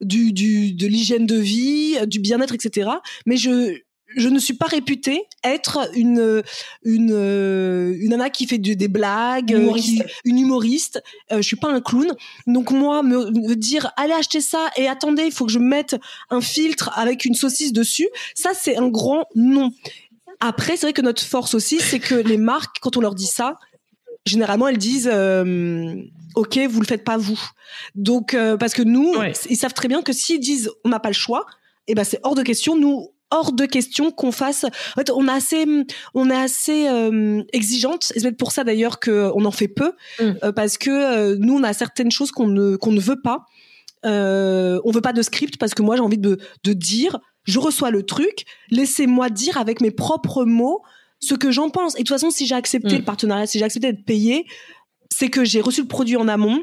du, 0.00 0.32
du 0.32 0.72
de 0.72 0.86
l'hygiène 0.86 1.26
de 1.26 1.36
vie, 1.36 1.98
du 2.06 2.18
bien-être, 2.18 2.54
etc. 2.54 2.88
Mais 3.26 3.36
je 3.36 3.82
je 4.16 4.28
ne 4.28 4.38
suis 4.38 4.54
pas 4.54 4.66
réputée 4.66 5.22
être 5.44 5.90
une 5.94 6.42
une 6.82 7.10
une 7.10 8.10
nana 8.10 8.30
qui 8.30 8.46
fait 8.46 8.58
des 8.58 8.88
blagues, 8.88 9.50
une 9.50 9.62
humoriste. 9.62 10.04
une 10.24 10.38
humoriste. 10.38 11.02
Euh, 11.30 11.36
je 11.38 11.42
suis 11.42 11.56
pas 11.56 11.70
un 11.70 11.80
clown. 11.80 12.12
Donc 12.46 12.70
moi 12.70 13.02
me, 13.02 13.54
dire 13.54 13.90
allez 13.96 14.12
acheter 14.12 14.40
ça 14.40 14.70
et 14.76 14.88
attendez, 14.88 15.24
il 15.24 15.32
faut 15.32 15.46
que 15.46 15.52
je 15.52 15.58
mette 15.58 15.96
un 16.30 16.40
filtre 16.40 16.90
avec 16.94 17.24
une 17.24 17.34
saucisse 17.34 17.72
dessus, 17.72 18.08
ça 18.34 18.50
c'est 18.54 18.76
un 18.76 18.88
grand 18.88 19.26
non. 19.34 19.70
Après, 20.40 20.76
c'est 20.76 20.86
vrai 20.86 20.92
que 20.92 21.02
notre 21.02 21.22
force 21.22 21.54
aussi, 21.54 21.78
c'est 21.78 22.00
que 22.00 22.16
les 22.16 22.36
marques, 22.36 22.78
quand 22.80 22.96
on 22.96 23.00
leur 23.00 23.14
dit 23.14 23.26
ça, 23.26 23.58
généralement 24.26 24.66
elles 24.68 24.78
disent 24.78 25.10
euh, 25.12 25.94
ok, 26.34 26.58
vous 26.68 26.80
le 26.80 26.86
faites 26.86 27.04
pas 27.04 27.16
vous. 27.16 27.40
Donc 27.94 28.34
euh, 28.34 28.56
parce 28.56 28.74
que 28.74 28.82
nous, 28.82 29.14
ils 29.48 29.56
savent 29.56 29.74
très 29.74 29.88
bien 29.88 30.02
que 30.02 30.12
s'ils 30.12 30.40
disent 30.40 30.70
on 30.84 30.88
n'a 30.88 31.00
pas 31.00 31.10
le 31.10 31.14
choix, 31.14 31.46
et 31.86 31.92
eh 31.92 31.94
ben 31.94 32.04
c'est 32.04 32.20
hors 32.22 32.34
de 32.34 32.42
question. 32.42 32.76
Nous, 32.76 33.08
hors 33.32 33.52
de 33.52 33.66
question 33.66 34.10
qu'on 34.12 34.30
fasse. 34.30 34.64
En 34.64 35.00
fait, 35.00 35.10
on 35.10 35.26
a 35.26 35.32
assez, 35.32 35.66
on 36.14 36.30
est 36.30 36.36
assez 36.36 36.88
euh, 36.88 37.42
exigeante. 37.52 38.04
C'est 38.04 38.20
peut-être 38.20 38.36
pour 38.36 38.52
ça 38.52 38.62
d'ailleurs 38.62 39.00
qu'on 39.00 39.44
en 39.44 39.50
fait 39.50 39.68
peu, 39.68 39.92
mm. 40.20 40.32
euh, 40.44 40.52
parce 40.52 40.78
que 40.78 40.90
euh, 40.90 41.36
nous, 41.38 41.54
on 41.54 41.62
a 41.64 41.72
certaines 41.72 42.10
choses 42.12 42.30
qu'on 42.30 42.46
ne 42.46 42.76
qu'on 42.76 42.92
ne 42.92 43.00
veut 43.00 43.20
pas. 43.20 43.46
Euh, 44.04 44.80
on 44.84 44.90
veut 44.90 45.00
pas 45.00 45.12
de 45.12 45.22
script 45.22 45.56
parce 45.56 45.74
que 45.74 45.82
moi, 45.82 45.96
j'ai 45.96 46.02
envie 46.02 46.18
de 46.18 46.38
de 46.62 46.72
dire, 46.72 47.18
je 47.44 47.58
reçois 47.58 47.90
le 47.90 48.04
truc, 48.04 48.44
laissez-moi 48.70 49.30
dire 49.30 49.56
avec 49.56 49.80
mes 49.80 49.90
propres 49.90 50.44
mots 50.44 50.82
ce 51.18 51.34
que 51.34 51.50
j'en 51.50 51.70
pense. 51.70 51.94
Et 51.94 51.98
de 51.98 52.02
toute 52.02 52.08
façon, 52.08 52.30
si 52.30 52.46
j'ai 52.46 52.54
accepté 52.54 52.96
mm. 52.96 52.98
le 52.98 53.04
partenariat, 53.04 53.46
si 53.46 53.58
j'ai 53.58 53.64
accepté 53.64 53.92
d'être 53.92 54.04
payé, 54.04 54.46
c'est 55.10 55.30
que 55.30 55.44
j'ai 55.44 55.60
reçu 55.60 55.82
le 55.82 55.88
produit 55.88 56.16
en 56.16 56.28
amont 56.28 56.62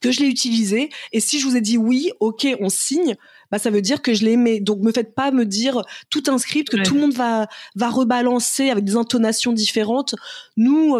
que 0.00 0.10
je 0.10 0.20
l'ai 0.20 0.26
utilisé. 0.26 0.90
Et 1.12 1.20
si 1.20 1.38
je 1.38 1.46
vous 1.46 1.56
ai 1.56 1.60
dit 1.60 1.78
oui, 1.78 2.10
ok, 2.20 2.48
on 2.60 2.68
signe, 2.68 3.16
bah 3.50 3.58
ça 3.58 3.70
veut 3.70 3.82
dire 3.82 4.02
que 4.02 4.14
je 4.14 4.24
l'ai 4.24 4.32
aimé. 4.32 4.60
Donc 4.60 4.80
me 4.80 4.92
faites 4.92 5.14
pas 5.14 5.30
me 5.30 5.44
dire 5.44 5.82
tout 6.10 6.22
un 6.28 6.38
script 6.38 6.70
que 6.70 6.82
tout 6.82 6.94
le 6.94 7.00
monde 7.00 7.14
va 7.14 7.46
va 7.74 7.90
rebalancer 7.90 8.70
avec 8.70 8.84
des 8.84 8.96
intonations 8.96 9.52
différentes. 9.52 10.14
Nous. 10.56 10.98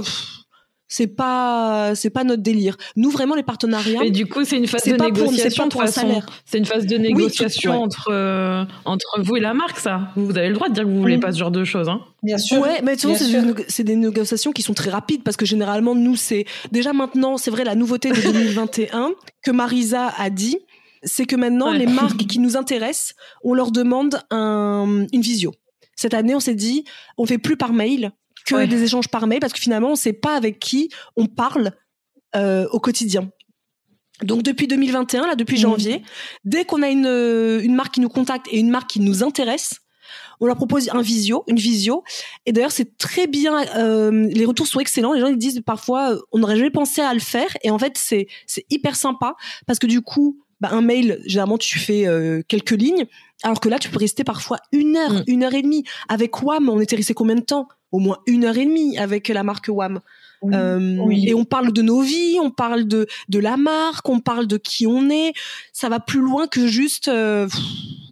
c'est 0.87 1.09
pas 1.09 1.95
c'est 1.95 2.11
pas 2.11 2.23
notre 2.23 2.43
délire. 2.43 2.77
Nous 2.95 3.11
vraiment 3.11 3.35
les 3.35 3.43
partenariats. 3.43 4.05
Et 4.05 4.11
du 4.11 4.27
coup, 4.27 4.45
c'est 4.45 4.57
une 4.57 4.69
phase 4.69 4.85
de 4.85 4.93
négociation 4.93 5.69
pour 5.69 5.87
salaire. 5.89 6.27
C'est 6.45 6.59
une 6.59 6.67
phase 6.67 6.87
de 6.87 6.97
négociation 6.97 7.83
entre 7.83 8.11
euh, 8.11 8.65
entre 8.85 9.21
vous 9.23 9.37
et 9.37 9.41
la 9.41 9.55
marque, 9.55 9.79
ça. 9.79 10.13
Vous 10.15 10.37
avez 10.39 10.49
le 10.49 10.55
droit 10.55 10.69
de 10.69 10.75
dire 10.75 10.85
que 10.85 10.89
vous 10.89 11.01
voulez 11.01 11.19
pas 11.19 11.33
ce 11.33 11.39
genre 11.39 11.51
de 11.51 11.65
choses, 11.65 11.89
hein. 11.89 12.01
Bien 12.23 12.39
sûr. 12.39 12.61
Ouais, 12.61 12.81
mais 12.83 12.97
souvent 12.97 13.17
c'est 13.17 13.83
des, 13.83 13.85
des, 13.85 13.97
négociations 13.97 14.53
qui 14.53 14.63
sont 14.63 14.73
très 14.73 14.91
rapides 14.91 15.23
parce 15.25 15.37
que 15.37 15.45
généralement 15.45 15.95
nous 15.95 16.17
c'est 16.17 16.47
déjà 16.73 16.93
maintenant 16.93 17.37
c'est 17.37 17.51
vrai 17.51 17.65
la 17.65 17.75
nouveauté 17.75 18.11
de 18.11 18.21
2021 18.33 19.13
que 19.43 19.51
Marisa 19.51 20.13
a 20.17 20.31
dit 20.31 20.59
c'est 21.05 21.27
que 21.27 21.37
maintenant, 21.37 21.71
les 21.71 21.87
marques 21.87 22.27
qui 22.27 22.39
nous 22.39 22.57
intéressent, 22.57 23.15
on 23.43 23.55
leur 23.55 23.71
demande 23.71 24.21
un, 24.31 25.07
une 25.13 25.21
visio. 25.21 25.53
Cette 25.97 26.15
année, 26.15 26.35
on 26.35 26.41
s'est 26.41 26.55
dit, 26.55 26.85
on 27.19 27.27
fait 27.27 27.39
plus 27.39 27.57
par 27.57 27.73
mail 27.73 28.13
que 28.47 28.67
des 28.67 28.83
échanges 28.83 29.09
par 29.09 29.27
mail 29.27 29.41
parce 29.41 29.53
que 29.53 29.61
finalement, 29.61 29.93
on 29.93 29.97
sait 29.97 30.13
pas 30.13 30.35
avec 30.35 30.59
qui 30.59 30.91
on 31.17 31.27
parle 31.27 31.73
euh, 32.37 32.67
au 32.73 32.81
quotidien. 32.81 33.31
Donc 34.23 34.43
depuis 34.43 34.67
2021, 34.67 35.27
là, 35.27 35.35
depuis 35.35 35.57
mmh. 35.57 35.61
janvier, 35.61 36.03
dès 36.45 36.65
qu'on 36.65 36.83
a 36.83 36.89
une, 36.89 37.07
une 37.07 37.75
marque 37.75 37.95
qui 37.95 38.01
nous 38.01 38.09
contacte 38.09 38.47
et 38.51 38.59
une 38.59 38.71
marque 38.71 38.91
qui 38.91 39.01
nous 39.01 39.23
intéresse, 39.23 39.81
on 40.41 40.47
leur 40.47 40.57
propose 40.57 40.89
un 40.93 41.03
visio, 41.03 41.45
une 41.47 41.57
visio. 41.57 42.05
Et 42.47 42.53
d'ailleurs, 42.53 42.73
c'est 42.73 42.97
très 42.99 43.27
bien. 43.27 43.65
Euh, 43.77 44.29
les 44.31 44.45
retours 44.45 44.67
sont 44.67 44.81
excellents. 44.81 45.13
Les 45.13 45.21
gens 45.21 45.29
ils 45.29 45.39
disent 45.39 45.63
parfois, 45.65 46.17
on 46.33 46.39
n'aurait 46.39 46.57
jamais 46.57 46.71
pensé 46.71 47.01
à 47.01 47.15
le 47.15 47.21
faire. 47.21 47.57
Et 47.63 47.71
en 47.71 47.79
fait, 47.79 47.97
c'est 47.97 48.27
c'est 48.47 48.65
hyper 48.71 48.97
sympa 48.97 49.35
parce 49.67 49.79
que 49.79 49.87
du 49.87 50.01
coup, 50.01 50.44
bah, 50.65 50.71
un 50.73 50.81
mail, 50.81 51.21
généralement, 51.27 51.59
tu 51.59 51.79
fais 51.79 52.07
euh, 52.07 52.41
quelques 52.49 52.71
lignes, 52.71 53.05
alors 53.43 53.61
que 53.61 53.69
là, 53.69 53.79
tu 53.79 53.91
peux 53.91 53.99
rester 53.99 54.25
parfois 54.25 54.57
une 54.73 54.97
heure, 54.97 55.13
mm. 55.13 55.25
une 55.27 55.43
heure 55.43 55.53
et 55.53 55.61
demie. 55.61 55.85
Avec 56.09 56.43
WAM, 56.43 56.71
on 56.71 56.81
était 56.81 56.97
resté 56.97 57.13
combien 57.13 57.35
de 57.35 57.43
temps? 57.43 57.69
Au 57.93 57.99
moins 57.99 58.17
une 58.27 58.47
heure 58.47 58.57
et 58.57 58.65
demie 58.65 58.97
avec 58.97 59.29
la 59.29 59.43
marque 59.43 59.69
WAM. 59.69 60.01
Euh, 60.53 61.11
et 61.11 61.35
on 61.35 61.45
parle 61.45 61.71
de 61.71 61.83
nos 61.83 62.01
vies, 62.01 62.39
on 62.41 62.51
parle 62.51 62.85
de 62.85 63.07
de 63.29 63.39
la 63.39 63.59
marque, 63.59 64.09
on 64.09 64.21
parle 64.21 64.47
de 64.47 64.57
qui 64.57 64.87
on 64.87 65.11
est. 65.11 65.35
Ça 65.75 65.91
va 65.91 66.01
plus 66.01 66.21
loin 66.21 66.47
que 66.47 66.67
juste. 66.67 67.09
Euh, 67.09 67.47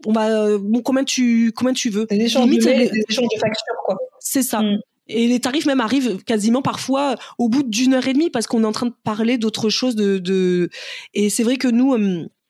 on 0.04 0.12
va. 0.12 0.58
bon, 0.58 0.82
combien 0.82 1.04
tu 1.04 1.52
combien 1.56 1.72
tu 1.72 1.88
veux 1.88 2.06
Des 2.10 2.16
échanges 2.16 2.50
de, 2.50 2.56
de 2.56 3.38
factures, 3.40 3.80
quoi. 3.86 3.96
C'est 4.20 4.42
ça. 4.42 4.60
Mm. 4.60 4.78
Et 5.08 5.26
les 5.26 5.40
tarifs 5.40 5.66
même 5.66 5.80
arrivent 5.80 6.22
quasiment 6.24 6.62
parfois 6.62 7.16
au 7.38 7.48
bout 7.48 7.62
d'une 7.62 7.94
heure 7.94 8.06
et 8.06 8.12
demie 8.12 8.30
parce 8.30 8.46
qu'on 8.46 8.62
est 8.62 8.66
en 8.66 8.72
train 8.72 8.86
de 8.86 8.94
parler 9.04 9.36
d'autre 9.36 9.68
chose. 9.68 9.94
De, 9.94 10.18
de... 10.18 10.70
Et 11.12 11.28
c'est 11.28 11.42
vrai 11.42 11.56
que 11.56 11.68
nous, 11.68 11.92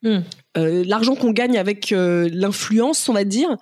euh, 0.05 0.19
hmm. 0.19 0.25
euh, 0.59 0.85
l'argent 0.87 1.15
qu'on 1.15 1.33
gagne 1.33 1.59
avec 1.59 1.93
euh, 1.93 2.29
l'influence, 2.33 3.09
on 3.09 3.13
va 3.13 3.25
dire, 3.25 3.57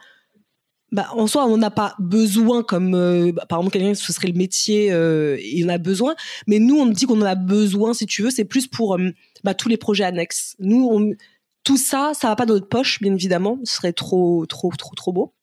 bah, 0.92 1.08
en 1.12 1.26
soi, 1.26 1.46
on 1.46 1.56
n'a 1.56 1.70
pas 1.70 1.94
besoin, 1.98 2.62
comme 2.62 2.92
bah, 3.32 3.46
par 3.48 3.60
exemple 3.60 3.78
quelqu'un, 3.78 3.94
ce 3.94 4.12
serait 4.12 4.28
le 4.28 4.34
métier, 4.34 4.86
il 4.86 5.64
en 5.66 5.68
a 5.68 5.78
besoin. 5.78 6.16
Mais 6.46 6.58
nous, 6.58 6.76
on 6.76 6.86
dit 6.86 7.06
qu'on 7.06 7.20
en 7.22 7.26
a 7.26 7.36
besoin, 7.36 7.94
si 7.94 8.06
tu 8.06 8.22
veux, 8.22 8.30
c'est 8.30 8.44
plus 8.44 8.66
pour 8.66 8.98
bah, 9.44 9.54
tous 9.54 9.68
les 9.68 9.76
projets 9.76 10.04
annexes. 10.04 10.56
Nous, 10.58 11.14
tout 11.62 11.76
ça, 11.76 12.12
ça 12.14 12.28
va 12.28 12.36
pas 12.36 12.46
dans 12.46 12.54
notre 12.54 12.68
poche, 12.68 13.00
bien 13.00 13.14
évidemment, 13.14 13.58
ce 13.64 13.76
serait 13.76 13.92
trop, 13.92 14.46
trop, 14.46 14.72
trop, 14.76 14.94
trop 14.96 15.12
beau. 15.12 15.34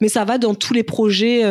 Mais 0.00 0.08
ça 0.08 0.24
va 0.24 0.38
dans 0.38 0.54
tous 0.54 0.72
les 0.72 0.84
projets 0.84 1.42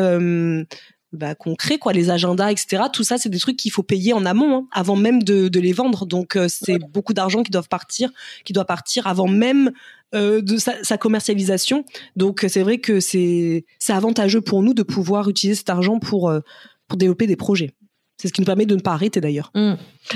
bah, 1.13 1.35
concret, 1.35 1.77
quoi, 1.77 1.93
les 1.93 2.09
agendas, 2.09 2.51
etc. 2.51 2.83
Tout 2.91 3.03
ça, 3.03 3.17
c'est 3.17 3.29
des 3.29 3.39
trucs 3.39 3.57
qu'il 3.57 3.71
faut 3.71 3.83
payer 3.83 4.13
en 4.13 4.25
amont, 4.25 4.55
hein, 4.57 4.67
avant 4.71 4.95
même 4.95 5.21
de, 5.21 5.47
de, 5.47 5.59
les 5.59 5.71
vendre. 5.71 6.05
Donc, 6.05 6.35
euh, 6.35 6.47
c'est 6.49 6.79
beaucoup 6.91 7.13
d'argent 7.13 7.43
qui 7.43 7.51
doivent 7.51 7.69
partir, 7.69 8.09
qui 8.45 8.51
doit 8.51 8.65
partir 8.65 9.05
avant 9.05 9.27
même 9.27 9.71
euh, 10.15 10.41
de 10.41 10.57
sa, 10.57 10.83
sa, 10.83 10.97
commercialisation. 10.97 11.85
Donc, 12.15 12.45
c'est 12.47 12.63
vrai 12.63 12.79
que 12.79 12.99
c'est 12.99 13.65
c'est 13.77 13.93
avantageux 13.93 14.41
pour 14.41 14.63
nous 14.63 14.73
de 14.73 14.83
pouvoir 14.83 15.29
utiliser 15.29 15.55
cet 15.55 15.69
argent 15.69 15.99
pour 15.99 16.29
euh, 16.29 16.39
pour 16.87 16.97
développer 16.97 17.27
des 17.27 17.35
projets. 17.35 17.71
C'est 18.17 18.27
ce 18.27 18.33
qui 18.33 18.41
nous 18.41 18.45
permet 18.45 18.65
de 18.65 18.75
ne 18.75 18.81
pas 18.81 18.93
arrêter 18.93 19.21
d'ailleurs. 19.21 19.51
Mmh. 19.53 19.73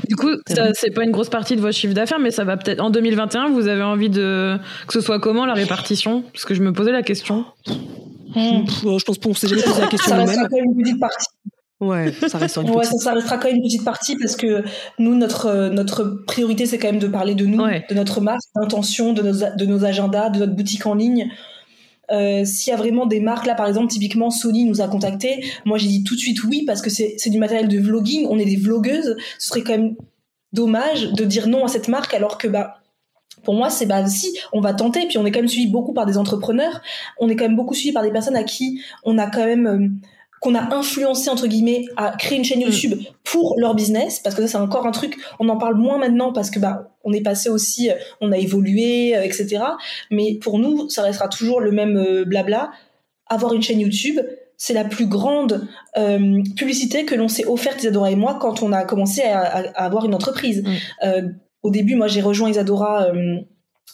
Du 0.07 0.15
coup, 0.15 0.29
c'est 0.73 0.91
pas 0.91 1.03
une 1.03 1.11
grosse 1.11 1.29
partie 1.29 1.55
de 1.55 1.61
votre 1.61 1.75
chiffre 1.75 1.93
d'affaires, 1.93 2.19
mais 2.19 2.31
ça 2.31 2.43
va 2.43 2.57
peut-être 2.57 2.79
en 2.79 2.89
2021. 2.89 3.49
Vous 3.49 3.67
avez 3.67 3.83
envie 3.83 4.09
de 4.09 4.57
que 4.87 4.93
ce 4.93 5.01
soit 5.01 5.19
comment 5.19 5.45
la 5.45 5.53
répartition? 5.53 6.23
Parce 6.33 6.45
que 6.45 6.53
je 6.53 6.61
me 6.61 6.73
posais 6.73 6.91
la 6.91 7.03
question. 7.03 7.45
Hmm. 8.35 8.65
Je 8.67 9.03
pense 9.03 9.17
qu'on 9.17 9.33
s'est 9.33 9.47
jamais 9.47 9.63
posé 9.63 9.81
la 9.81 9.87
question. 9.87 10.09
Ça 10.09 10.17
restera 10.17 10.47
quand 10.47 10.55
même 10.57 10.65
une 10.65 10.83
petite 10.83 10.99
partie. 10.99 11.27
Ouais, 11.79 12.11
ça 12.27 12.39
restera 12.39 12.65
une 12.65 12.71
ouais, 12.71 12.83
Ça, 12.85 13.13
restera 13.13 13.37
quand 13.37 13.47
même 13.47 13.57
une 13.57 13.63
petite 13.63 13.85
partie 13.85 14.15
parce 14.15 14.35
que 14.35 14.63
nous, 14.97 15.15
notre, 15.15 15.69
notre 15.69 16.23
priorité, 16.25 16.65
c'est 16.65 16.79
quand 16.79 16.87
même 16.87 16.99
de 16.99 17.07
parler 17.07 17.35
de 17.35 17.45
nous, 17.45 17.57
de 17.57 17.93
notre 17.93 18.19
marque, 18.19 18.41
d'intention, 18.55 19.13
de 19.13 19.21
nos, 19.21 19.55
de 19.55 19.65
nos 19.65 19.85
agendas, 19.85 20.29
de 20.29 20.39
notre 20.39 20.53
boutique 20.53 20.85
en 20.87 20.95
ligne. 20.95 21.29
Euh, 22.09 22.45
S'il 22.45 22.71
y 22.71 22.73
a 22.73 22.77
vraiment 22.77 23.05
des 23.05 23.19
marques, 23.19 23.45
là 23.45 23.53
par 23.53 23.67
exemple, 23.67 23.91
typiquement 23.91 24.31
Sony 24.31 24.65
nous 24.65 24.81
a 24.81 24.87
contacté. 24.87 25.45
Moi 25.65 25.77
j'ai 25.77 25.87
dit 25.87 26.03
tout 26.03 26.15
de 26.15 26.19
suite 26.19 26.43
oui 26.43 26.63
parce 26.65 26.81
que 26.81 26.89
c'est 26.89 27.29
du 27.29 27.37
matériel 27.37 27.67
de 27.67 27.79
vlogging, 27.79 28.25
on 28.29 28.39
est 28.39 28.45
des 28.45 28.55
vlogueuses. 28.55 29.15
Ce 29.37 29.49
serait 29.49 29.61
quand 29.61 29.73
même 29.73 29.95
dommage 30.53 31.11
de 31.11 31.25
dire 31.25 31.47
non 31.47 31.65
à 31.65 31.67
cette 31.67 31.89
marque 31.89 32.13
alors 32.13 32.37
que 32.37 32.47
bah 32.47 32.77
pour 33.47 33.55
moi, 33.55 33.69
c'est 33.69 33.85
bah 33.85 34.05
si 34.05 34.37
on 34.51 34.59
va 34.59 34.73
tenter. 34.73 35.07
Puis 35.07 35.17
on 35.17 35.25
est 35.25 35.31
quand 35.31 35.39
même 35.39 35.47
suivi 35.47 35.67
beaucoup 35.67 35.93
par 35.93 36.05
des 36.05 36.17
entrepreneurs. 36.17 36.81
On 37.17 37.29
est 37.29 37.37
quand 37.37 37.45
même 37.45 37.55
beaucoup 37.55 37.73
suivi 37.73 37.93
par 37.93 38.03
des 38.03 38.11
personnes 38.11 38.35
à 38.35 38.43
qui 38.43 38.81
on 39.05 39.17
a 39.17 39.27
quand 39.27 39.45
même 39.45 39.67
euh, 39.67 39.87
qu'on 40.41 40.53
a 40.53 40.75
influencé 40.75 41.29
entre 41.29 41.47
guillemets 41.47 41.85
à 41.95 42.17
créer 42.17 42.37
une 42.37 42.43
chaîne 42.43 42.59
mm. 42.59 42.63
YouTube 42.63 42.99
pour 43.23 43.55
leur 43.57 43.73
business 43.73 44.19
parce 44.19 44.35
que 44.35 44.41
ça 44.41 44.47
c'est 44.49 44.57
encore 44.57 44.85
un 44.85 44.91
truc 44.91 45.15
on 45.39 45.47
en 45.47 45.55
parle 45.55 45.75
moins 45.75 45.97
maintenant 45.97 46.33
parce 46.33 46.49
que 46.49 46.59
bah 46.59 46.91
on 47.05 47.13
est 47.13 47.21
passé 47.21 47.47
aussi 47.47 47.89
euh, 47.89 47.93
on 48.19 48.33
a 48.33 48.37
évolué 48.37 49.15
euh, 49.15 49.23
etc 49.23 49.59
mais 50.11 50.37
pour 50.41 50.59
nous 50.59 50.89
ça 50.89 51.03
restera 51.03 51.29
toujours 51.29 51.61
le 51.61 51.71
même 51.71 52.25
blabla 52.25 52.71
avoir 53.27 53.53
une 53.53 53.61
chaîne 53.61 53.79
YouTube 53.79 54.19
c'est 54.57 54.73
la 54.73 54.83
plus 54.83 55.07
grande 55.07 55.67
publicité 56.55 57.05
que 57.05 57.15
l'on 57.15 57.29
s'est 57.29 57.45
offerte 57.45 57.79
Isadora 57.79 58.11
et 58.11 58.15
moi 58.15 58.37
quand 58.41 58.61
on 58.61 58.73
a 58.73 58.83
commencé 58.83 59.21
à, 59.21 59.71
avoir 59.75 60.05
une 60.05 60.13
entreprise 60.13 60.63
mm 61.01 61.46
au 61.67 61.69
début, 61.69 61.95
moi, 61.95 62.07
j'ai 62.07 62.21
rejoint 62.21 62.49
Isadora 62.49 63.07
euh, 63.07 63.39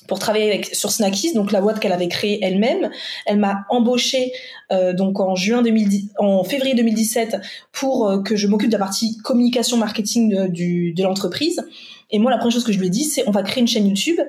pour 0.08 0.20
travailler 0.20 0.64
sur 0.74 0.92
Snackies, 0.92 1.34
donc 1.34 1.52
la 1.52 1.60
boîte 1.60 1.80
qu'elle 1.80 1.92
avait 1.92 2.08
créée 2.08 2.38
elle-même. 2.44 2.92
Elle 3.26 3.40
m'a 3.40 3.66
embauchée 3.72 4.32
euh, 4.72 4.94
donc 4.94 5.20
en 5.20 5.36
juin 5.36 5.64
2010, 5.64 6.12
en 6.20 6.44
février 6.44 6.76
2017 6.76 7.38
pour 7.72 8.08
euh, 8.08 8.22
que 8.22 8.36
je 8.36 8.48
m'occupe 8.48 8.70
de 8.70 8.74
la 8.74 8.80
partie 8.86 9.18
communication 9.18 9.78
marketing 9.78 10.52
de 10.52 11.04
l'entreprise. 11.04 11.66
Et 12.12 12.20
moi, 12.20 12.30
la 12.30 12.38
première 12.38 12.54
chose 12.54 12.64
que 12.64 12.72
je 12.72 12.78
lui 12.78 12.88
ai 12.88 12.92
dit, 12.92 13.06
c'est 13.06 13.28
on 13.28 13.32
va 13.32 13.42
créer 13.42 13.62
une 13.62 13.68
chaîne 13.68 13.88
YouTube 13.88 14.20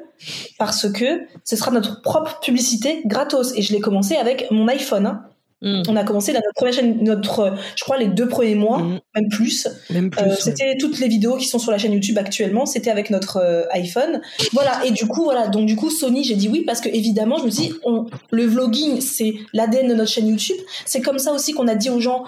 parce 0.59 0.90
que 0.90 1.20
ce 1.44 1.54
sera 1.54 1.70
notre 1.70 2.00
propre 2.00 2.40
publicité 2.40 3.02
gratos. 3.04 3.52
Et 3.59 3.62
je 3.62 3.74
l'ai 3.74 3.80
commencé 3.80 4.16
avec 4.16 4.50
mon 4.50 4.68
iPhone. 4.68 5.04
Hein. 5.04 5.26
Mm. 5.64 5.83
On 5.88 5.96
a 5.96 6.05
commencé 6.05 6.33
notre 6.33 6.46
première 6.55 6.74
chaîne, 6.74 7.03
notre, 7.03 7.55
je 7.74 7.83
crois 7.83 7.96
les 7.96 8.07
deux 8.07 8.29
premiers 8.29 8.55
mois, 8.55 8.79
mm. 8.79 9.00
même 9.16 9.29
plus. 9.31 9.66
Euh, 9.90 10.35
c'était 10.38 10.77
toutes 10.79 11.00
les 11.00 11.09
vidéos 11.09 11.37
qui 11.37 11.46
sont 11.46 11.59
sur 11.59 11.72
la 11.72 11.79
chaîne 11.79 11.92
YouTube 11.92 12.18
actuellement, 12.18 12.66
c'était 12.66 12.90
avec 12.90 13.11
notre 13.11 13.38
euh, 13.38 13.64
iPhone. 13.70 14.20
Voilà. 14.53 14.85
Et 14.85 14.90
du 14.90 15.07
coup, 15.07 15.24
voilà. 15.24 15.48
Donc 15.48 15.66
du 15.66 15.74
coup, 15.74 15.90
Sony, 15.90 16.22
j'ai 16.22 16.37
dit 16.37 16.48
oui 16.48 16.62
parce 16.66 16.81
que 16.81 16.88
évidemment, 16.88 17.38
je 17.38 17.44
me 17.44 17.50
dis, 17.50 17.72
on, 17.83 18.07
le 18.31 18.44
vlogging, 18.44 19.00
c'est 19.00 19.35
l'ADN 19.53 19.88
de 19.88 19.94
notre 19.94 20.11
chaîne 20.11 20.29
YouTube. 20.29 20.57
C'est 20.85 21.00
comme 21.00 21.18
ça 21.18 21.33
aussi 21.33 21.53
qu'on 21.55 21.66
a 21.66 21.74
dit 21.74 21.88
aux 21.88 22.00
gens, 22.00 22.24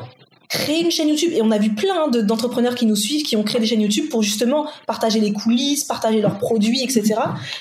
créer 0.49 0.83
une 0.83 0.91
chaîne 0.91 1.09
YouTube 1.09 1.33
et 1.35 1.43
on 1.43 1.51
a 1.51 1.59
vu 1.59 1.75
plein 1.75 2.09
d'entrepreneurs 2.09 2.75
qui 2.75 2.87
nous 2.87 2.97
suivent 2.97 3.25
qui 3.25 3.37
ont 3.37 3.43
créé 3.43 3.61
des 3.61 3.67
chaînes 3.67 3.81
YouTube 3.81 4.09
pour 4.09 4.23
justement 4.23 4.67
partager 4.87 5.21
les 5.21 5.33
coulisses, 5.33 5.85
partager 5.85 6.21
leurs 6.21 6.39
produits, 6.39 6.83
etc. 6.83 7.15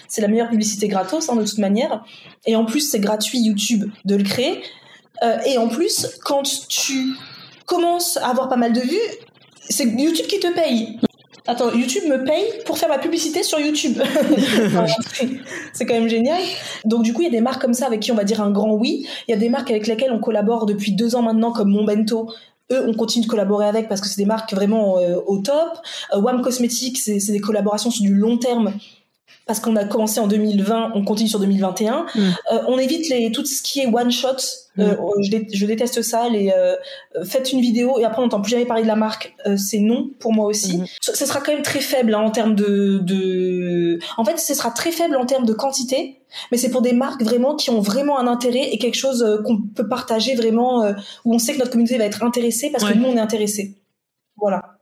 C'est 0.07 0.21
la 0.21 0.27
meilleure 0.27 0.49
publicité 0.49 0.87
gratos 0.87 1.29
hein, 1.29 1.35
de 1.35 1.43
toute 1.43 1.57
manière. 1.57 2.05
Et 2.45 2.55
en 2.55 2.65
plus, 2.65 2.81
c'est 2.81 2.99
gratuit 2.99 3.39
YouTube 3.39 3.89
de 4.05 4.15
le 4.15 4.23
créer. 4.23 4.61
Euh, 5.23 5.37
et 5.45 5.57
en 5.57 5.67
plus, 5.67 6.07
quand 6.23 6.43
tu 6.67 7.15
commences 7.65 8.17
à 8.17 8.27
avoir 8.27 8.49
pas 8.49 8.57
mal 8.57 8.73
de 8.73 8.81
vues, 8.81 8.97
c'est 9.69 9.85
YouTube 9.85 10.27
qui 10.27 10.39
te 10.39 10.53
paye. 10.53 10.99
Attends, 11.47 11.71
YouTube 11.71 12.05
me 12.09 12.23
paye 12.23 12.63
pour 12.65 12.77
faire 12.77 12.89
ma 12.89 12.97
publicité 12.97 13.43
sur 13.43 13.59
YouTube. 13.59 14.01
c'est 15.73 15.85
quand 15.85 15.93
même 15.93 16.09
génial. 16.09 16.41
Donc 16.85 17.03
du 17.03 17.13
coup, 17.13 17.21
il 17.21 17.25
y 17.25 17.27
a 17.27 17.31
des 17.31 17.41
marques 17.41 17.61
comme 17.61 17.75
ça 17.75 17.85
avec 17.85 17.99
qui 17.99 18.11
on 18.11 18.15
va 18.15 18.23
dire 18.23 18.41
un 18.41 18.49
grand 18.49 18.73
oui. 18.73 19.07
Il 19.27 19.31
y 19.31 19.33
a 19.35 19.37
des 19.37 19.49
marques 19.49 19.69
avec 19.69 19.85
lesquelles 19.85 20.11
on 20.11 20.19
collabore 20.19 20.65
depuis 20.65 20.93
deux 20.93 21.15
ans 21.15 21.21
maintenant, 21.21 21.51
comme 21.51 21.69
Monbento. 21.69 22.31
Eux, 22.71 22.83
on 22.87 22.93
continue 22.95 23.25
de 23.25 23.29
collaborer 23.29 23.67
avec 23.67 23.87
parce 23.87 24.01
que 24.01 24.07
c'est 24.07 24.17
des 24.17 24.25
marques 24.25 24.53
vraiment 24.55 24.97
euh, 24.97 25.17
au 25.27 25.37
top. 25.37 25.77
Euh, 26.13 26.19
Wam 26.19 26.41
Cosmetics, 26.41 26.97
c'est 26.97 27.31
des 27.31 27.39
collaborations 27.39 27.91
sur 27.91 28.03
du 28.03 28.15
long 28.15 28.37
terme 28.37 28.73
parce 29.45 29.59
qu'on 29.59 29.75
a 29.75 29.85
commencé 29.85 30.19
en 30.19 30.27
2020, 30.27 30.91
on 30.95 31.03
continue 31.03 31.29
sur 31.29 31.39
2021. 31.39 32.05
Mm. 32.15 32.19
Euh, 32.19 32.59
on 32.67 32.79
évite 32.79 33.09
les, 33.09 33.31
tout 33.31 33.45
ce 33.45 33.61
qui 33.61 33.79
est 33.79 33.87
one 33.87 34.11
shot. 34.11 34.37
Euh, 34.79 34.95
mm. 34.95 35.23
je, 35.23 35.37
je, 35.53 35.65
déteste 35.65 36.01
ça. 36.01 36.27
Les 36.29 36.51
euh, 36.55 36.75
faites 37.23 37.51
une 37.51 37.61
vidéo 37.61 37.99
et 37.99 38.05
après 38.05 38.19
on 38.19 38.23
n'entend 38.23 38.41
plus 38.41 38.51
jamais 38.51 38.65
parler 38.65 38.81
de 38.81 38.87
la 38.87 38.95
marque. 38.95 39.35
Euh, 39.45 39.55
c'est 39.55 39.79
non 39.79 40.09
pour 40.19 40.33
moi 40.33 40.45
aussi. 40.47 40.79
Mm. 40.79 40.85
Ce, 40.99 41.25
sera 41.25 41.41
quand 41.41 41.53
même 41.53 41.61
très 41.61 41.79
faible 41.79 42.15
hein, 42.15 42.21
en 42.21 42.31
termes 42.31 42.55
de, 42.55 42.99
de. 43.03 43.99
En 44.17 44.25
fait, 44.25 44.39
ce 44.39 44.53
sera 44.55 44.71
très 44.71 44.91
faible 44.91 45.15
en 45.15 45.27
termes 45.27 45.45
de 45.45 45.53
quantité, 45.53 46.19
mais 46.51 46.57
c'est 46.57 46.71
pour 46.71 46.81
des 46.81 46.93
marques 46.93 47.21
vraiment 47.21 47.55
qui 47.55 47.69
ont 47.69 47.81
vraiment 47.81 48.17
un 48.17 48.27
intérêt 48.27 48.69
et 48.71 48.79
quelque 48.79 48.97
chose 48.97 49.21
euh, 49.21 49.43
qu'on 49.43 49.61
peut 49.61 49.87
partager 49.87 50.33
vraiment 50.33 50.83
où 51.23 51.35
on 51.35 51.39
sait 51.39 51.53
que 51.53 51.59
notre 51.59 51.71
communauté 51.71 51.97
va 51.97 52.05
être 52.05 52.23
intéressée 52.23 52.71
parce 52.71 52.83
que 52.83 52.97
nous 52.97 53.05
on 53.05 53.15
est 53.15 53.19
intéressés. 53.19 53.75
Voilà. 54.37 54.77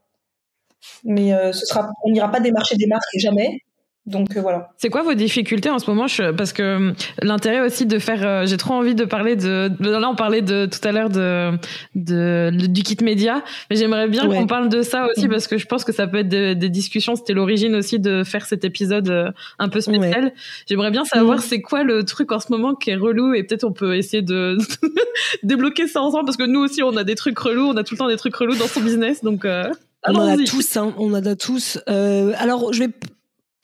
Mais 1.03 1.31
ce 1.53 1.65
sera, 1.65 1.89
on 2.03 2.11
n'ira 2.11 2.29
pas 2.29 2.39
démarcher 2.39 2.75
des 2.75 2.87
marques 2.87 3.03
jamais 3.17 3.61
Donc 4.05 4.35
euh, 4.35 4.41
voilà. 4.41 4.69
C'est 4.77 4.89
quoi 4.89 5.01
vos 5.01 5.13
difficultés 5.13 5.69
en 5.69 5.79
ce 5.79 5.89
moment? 5.89 6.07
Parce 6.35 6.51
que 6.51 6.61
euh, 6.61 6.91
l'intérêt 7.21 7.61
aussi 7.61 7.85
de 7.85 7.99
faire, 7.99 8.19
euh, 8.25 8.45
j'ai 8.45 8.57
trop 8.57 8.73
envie 8.73 8.95
de 8.95 9.05
parler 9.05 9.37
de. 9.37 9.71
Là, 9.79 10.09
on 10.09 10.15
parlait 10.15 10.41
de 10.41 10.65
tout 10.65 10.85
à 10.85 10.91
l'heure 10.91 11.09
de, 11.09 11.51
de, 11.95 12.51
du 12.51 12.83
kit 12.83 12.97
média, 13.01 13.43
mais 13.69 13.77
j'aimerais 13.77 14.09
bien 14.09 14.27
qu'on 14.27 14.45
parle 14.45 14.67
de 14.67 14.81
ça 14.81 15.07
aussi 15.09 15.27
mm. 15.27 15.31
parce 15.31 15.47
que 15.47 15.57
je 15.57 15.65
pense 15.67 15.85
que 15.85 15.93
ça 15.93 16.07
peut 16.07 16.17
être 16.17 16.27
des 16.27 16.69
discussions. 16.69 17.15
C'était 17.15 17.33
l'origine 17.33 17.75
aussi 17.75 17.97
de 17.97 18.25
faire 18.25 18.45
cet 18.45 18.65
épisode 18.65 19.33
un 19.57 19.69
peu 19.69 19.79
spécial. 19.79 20.33
J'aimerais 20.67 20.91
bien 20.91 21.05
savoir 21.05 21.37
mm. 21.37 21.41
c'est 21.41 21.61
quoi 21.61 21.83
le 21.83 22.03
truc 22.03 22.33
en 22.33 22.41
ce 22.41 22.51
moment 22.51 22.75
qui 22.75 22.89
est 22.89 22.97
relou 22.97 23.33
et 23.33 23.43
peut-être 23.43 23.63
on 23.63 23.71
peut 23.71 23.95
essayer 23.95 24.21
de 24.21 24.57
débloquer 25.43 25.87
ça 25.87 26.01
ensemble 26.01 26.25
parce 26.25 26.37
que 26.37 26.43
nous 26.43 26.59
aussi 26.59 26.83
on 26.83 26.97
a 26.97 27.05
des 27.05 27.15
trucs 27.15 27.39
relous, 27.39 27.69
on 27.69 27.77
a 27.77 27.83
tout 27.85 27.93
le 27.93 27.99
temps 27.99 28.09
des 28.09 28.17
trucs 28.17 28.35
relous 28.35 28.55
dans 28.55 28.67
son 28.67 28.81
business, 28.81 29.23
donc. 29.23 29.45
on 29.45 30.15
en 30.15 30.27
a 30.27 30.35
tous, 30.35 30.75
hein, 30.75 30.93
on 30.97 31.13
en 31.13 31.25
a 31.25 31.35
tous. 31.37 31.79
alors, 31.87 32.73
je 32.73 32.79
vais 32.79 32.89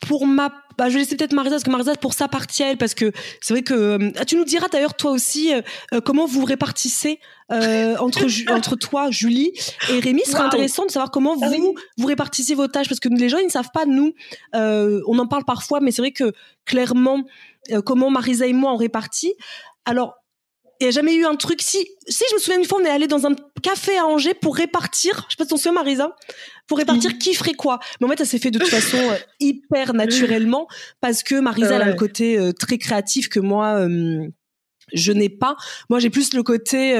pour 0.06 0.26
ma 0.26 0.50
bah, 0.78 0.88
je 0.88 0.94
vais 0.94 1.00
laisser 1.00 1.14
peut-être 1.14 1.34
Marisa 1.34 1.56
parce 1.56 1.64
que 1.64 1.70
Marisa 1.70 1.94
pour 1.96 2.14
sa 2.14 2.26
partie 2.26 2.62
elle 2.62 2.78
parce 2.78 2.94
que 2.94 3.12
c'est 3.42 3.52
vrai 3.52 3.62
que 3.62 3.74
euh, 3.74 4.10
tu 4.26 4.36
nous 4.36 4.44
diras 4.44 4.68
d'ailleurs 4.68 4.94
toi 4.94 5.10
aussi 5.10 5.52
euh, 5.52 5.60
euh, 5.92 6.00
comment 6.00 6.24
vous 6.24 6.44
répartissez 6.44 7.20
entre 7.50 8.24
entre 8.50 8.76
toi 8.76 9.10
Julie 9.10 9.52
et 9.90 10.00
Rémi. 10.00 10.22
Ce 10.24 10.32
serait 10.32 10.42
intéressant 10.42 10.86
de 10.86 10.90
savoir 10.90 11.10
comment 11.10 11.36
ah 11.42 11.48
vous 11.48 11.74
vous 11.98 12.06
répartissez 12.06 12.54
vos 12.54 12.66
tâches 12.66 12.88
parce 12.88 13.00
que 13.00 13.08
les 13.08 13.28
gens 13.28 13.38
ils 13.38 13.46
ne 13.46 13.50
savent 13.50 13.70
pas 13.74 13.84
nous 13.84 14.14
on 14.54 15.18
en 15.18 15.26
parle 15.26 15.44
parfois 15.44 15.80
mais 15.80 15.90
c'est 15.90 16.02
vrai 16.02 16.12
que 16.12 16.32
clairement 16.64 17.24
comment 17.84 18.10
Marisa 18.10 18.46
et 18.46 18.52
moi 18.52 18.72
on 18.72 18.76
répartit. 18.76 19.34
Alors 19.84 20.19
il 20.80 20.84
n'y 20.84 20.88
a 20.88 20.92
jamais 20.92 21.14
eu 21.14 21.26
un 21.26 21.36
truc. 21.36 21.60
Si, 21.60 21.86
si 22.08 22.24
je 22.30 22.34
me 22.34 22.40
souviens 22.40 22.58
une 22.58 22.64
fois, 22.64 22.78
on 22.80 22.84
est 22.84 22.90
allé 22.90 23.06
dans 23.06 23.26
un 23.26 23.34
café 23.62 23.98
à 23.98 24.06
Angers 24.06 24.32
pour 24.32 24.56
répartir. 24.56 25.26
Je 25.28 25.34
sais 25.34 25.36
pas 25.36 25.44
si 25.44 25.52
on 25.52 25.56
se 25.58 25.64
souvient, 25.64 25.74
Marisa, 25.74 26.16
pour 26.66 26.78
répartir 26.78 27.18
qui 27.18 27.34
ferait 27.34 27.52
quoi. 27.52 27.80
Mais 28.00 28.06
en 28.06 28.10
fait, 28.10 28.18
ça 28.18 28.24
s'est 28.24 28.38
fait 28.38 28.50
de 28.50 28.58
toute 28.58 28.68
façon 28.68 28.96
euh, 28.96 29.16
hyper 29.40 29.92
naturellement 29.92 30.66
parce 31.02 31.22
que 31.22 31.38
Marisa 31.38 31.74
elle 31.74 31.82
a 31.82 31.86
le 31.86 31.94
côté 31.94 32.38
euh, 32.38 32.52
très 32.52 32.78
créatif 32.78 33.28
que 33.28 33.40
moi 33.40 33.74
euh, 33.74 34.26
je 34.94 35.12
n'ai 35.12 35.28
pas. 35.28 35.56
Moi, 35.90 35.98
j'ai 35.98 36.08
plus 36.08 36.32
le 36.32 36.42
côté. 36.42 36.96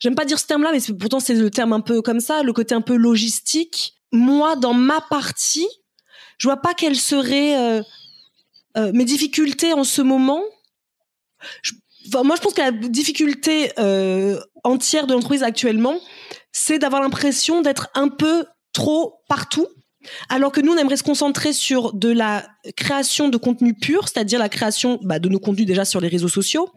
J'aime 0.00 0.14
pas 0.14 0.26
dire 0.26 0.38
ce 0.38 0.46
terme-là, 0.46 0.70
mais 0.72 0.80
pourtant 0.98 1.20
c'est 1.20 1.34
le 1.34 1.50
terme 1.50 1.72
un 1.72 1.80
peu 1.80 2.02
comme 2.02 2.20
ça, 2.20 2.42
le 2.42 2.52
côté 2.52 2.74
un 2.74 2.82
peu 2.82 2.96
logistique. 2.96 3.94
Moi, 4.12 4.56
dans 4.56 4.74
ma 4.74 5.00
partie, 5.00 5.66
je 6.36 6.46
vois 6.46 6.58
pas 6.58 6.74
quelles 6.74 6.96
seraient 6.96 7.80
mes 8.76 9.04
difficultés 9.06 9.72
en 9.72 9.84
ce 9.84 10.02
moment. 10.02 10.42
Je, 11.62 11.72
moi, 12.12 12.36
je 12.36 12.40
pense 12.40 12.54
que 12.54 12.60
la 12.60 12.72
difficulté 12.72 13.70
euh, 13.78 14.40
entière 14.62 15.06
de 15.06 15.14
l'entreprise 15.14 15.42
actuellement, 15.42 15.98
c'est 16.52 16.78
d'avoir 16.78 17.02
l'impression 17.02 17.62
d'être 17.62 17.88
un 17.94 18.08
peu 18.08 18.44
trop 18.72 19.20
partout. 19.28 19.66
Alors 20.28 20.52
que 20.52 20.60
nous, 20.60 20.72
on 20.72 20.76
aimerait 20.76 20.98
se 20.98 21.02
concentrer 21.02 21.52
sur 21.52 21.94
de 21.94 22.10
la 22.10 22.46
création 22.76 23.28
de 23.28 23.36
contenu 23.38 23.74
pur, 23.74 24.08
c'est-à-dire 24.08 24.38
la 24.38 24.50
création 24.50 24.98
bah, 25.02 25.18
de 25.18 25.28
nos 25.28 25.38
contenus 25.38 25.66
déjà 25.66 25.86
sur 25.86 26.00
les 26.00 26.08
réseaux 26.08 26.28
sociaux, 26.28 26.68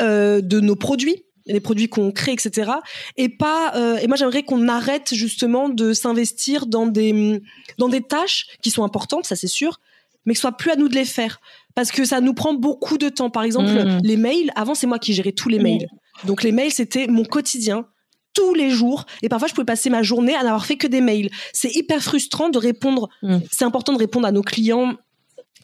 euh, 0.00 0.40
de 0.40 0.60
nos 0.60 0.76
produits, 0.76 1.24
les 1.46 1.60
produits 1.60 1.88
qu'on 1.88 2.12
crée, 2.12 2.32
etc. 2.32 2.70
Et 3.16 3.28
pas. 3.28 3.72
Euh, 3.74 3.96
et 3.96 4.06
moi, 4.06 4.16
j'aimerais 4.16 4.44
qu'on 4.44 4.68
arrête 4.68 5.14
justement 5.14 5.68
de 5.68 5.92
s'investir 5.92 6.66
dans 6.66 6.86
des 6.86 7.42
dans 7.78 7.88
des 7.88 8.02
tâches 8.02 8.46
qui 8.62 8.70
sont 8.70 8.84
importantes, 8.84 9.26
ça 9.26 9.34
c'est 9.34 9.48
sûr, 9.48 9.80
mais 10.24 10.34
que 10.34 10.38
ce 10.38 10.42
soit 10.42 10.56
plus 10.56 10.70
à 10.70 10.76
nous 10.76 10.88
de 10.88 10.94
les 10.94 11.04
faire 11.04 11.40
parce 11.74 11.92
que 11.92 12.04
ça 12.04 12.20
nous 12.20 12.34
prend 12.34 12.54
beaucoup 12.54 12.98
de 12.98 13.08
temps. 13.08 13.30
Par 13.30 13.42
exemple, 13.42 13.70
mmh. 13.70 14.00
les 14.02 14.16
mails, 14.16 14.50
avant 14.56 14.74
c'est 14.74 14.86
moi 14.86 14.98
qui 14.98 15.12
gérais 15.12 15.32
tous 15.32 15.48
les 15.48 15.58
mmh. 15.58 15.62
mails. 15.62 15.88
Donc 16.24 16.42
les 16.42 16.52
mails, 16.52 16.72
c'était 16.72 17.06
mon 17.06 17.24
quotidien 17.24 17.86
tous 18.32 18.54
les 18.54 18.70
jours 18.70 19.06
et 19.22 19.28
parfois 19.28 19.48
je 19.48 19.54
pouvais 19.54 19.64
passer 19.64 19.90
ma 19.90 20.02
journée 20.02 20.34
à 20.34 20.42
n'avoir 20.42 20.66
fait 20.66 20.76
que 20.76 20.86
des 20.86 21.00
mails. 21.00 21.30
C'est 21.52 21.74
hyper 21.74 22.02
frustrant 22.02 22.48
de 22.48 22.58
répondre. 22.58 23.08
Mmh. 23.22 23.38
C'est 23.50 23.64
important 23.64 23.92
de 23.92 23.98
répondre 23.98 24.26
à 24.26 24.32
nos 24.32 24.42
clients. 24.42 24.96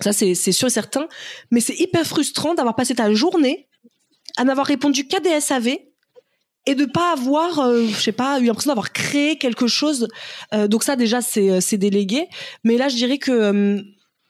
Ça 0.01 0.13
c'est 0.13 0.35
sûr 0.35 0.69
et 0.69 0.71
certain, 0.71 1.09
mais 1.51 1.61
c'est 1.61 1.79
hyper 1.79 2.07
frustrant 2.07 2.55
d'avoir 2.55 2.77
passé 2.77 2.95
ta 2.95 3.13
journée 3.15 3.67
à 4.37 4.45
n'avoir 4.45 4.67
répondu 4.67 5.07
qu'à 5.07 5.21
des 5.21 5.41
SAV 5.41 5.79
et 6.67 6.75
de 6.75 6.85
pas 6.85 7.13
avoir, 7.13 7.61
euh, 7.61 7.87
je 7.87 8.01
sais 8.01 8.13
pas, 8.13 8.41
eu 8.41 8.47
l'impression 8.47 8.71
d'avoir 8.71 8.93
créé 8.93 9.39
quelque 9.39 9.69
chose. 9.69 10.09
Euh, 10.53 10.69
donc 10.69 10.83
ça 10.83 10.97
déjà 10.97 11.21
c'est 11.23 11.51
euh, 11.51 11.61
c'est 11.61 11.79
délégué. 11.79 12.27
Mais 12.65 12.77
là 12.77 12.89
je 12.89 12.97
dirais 12.97 13.19
que 13.19 13.83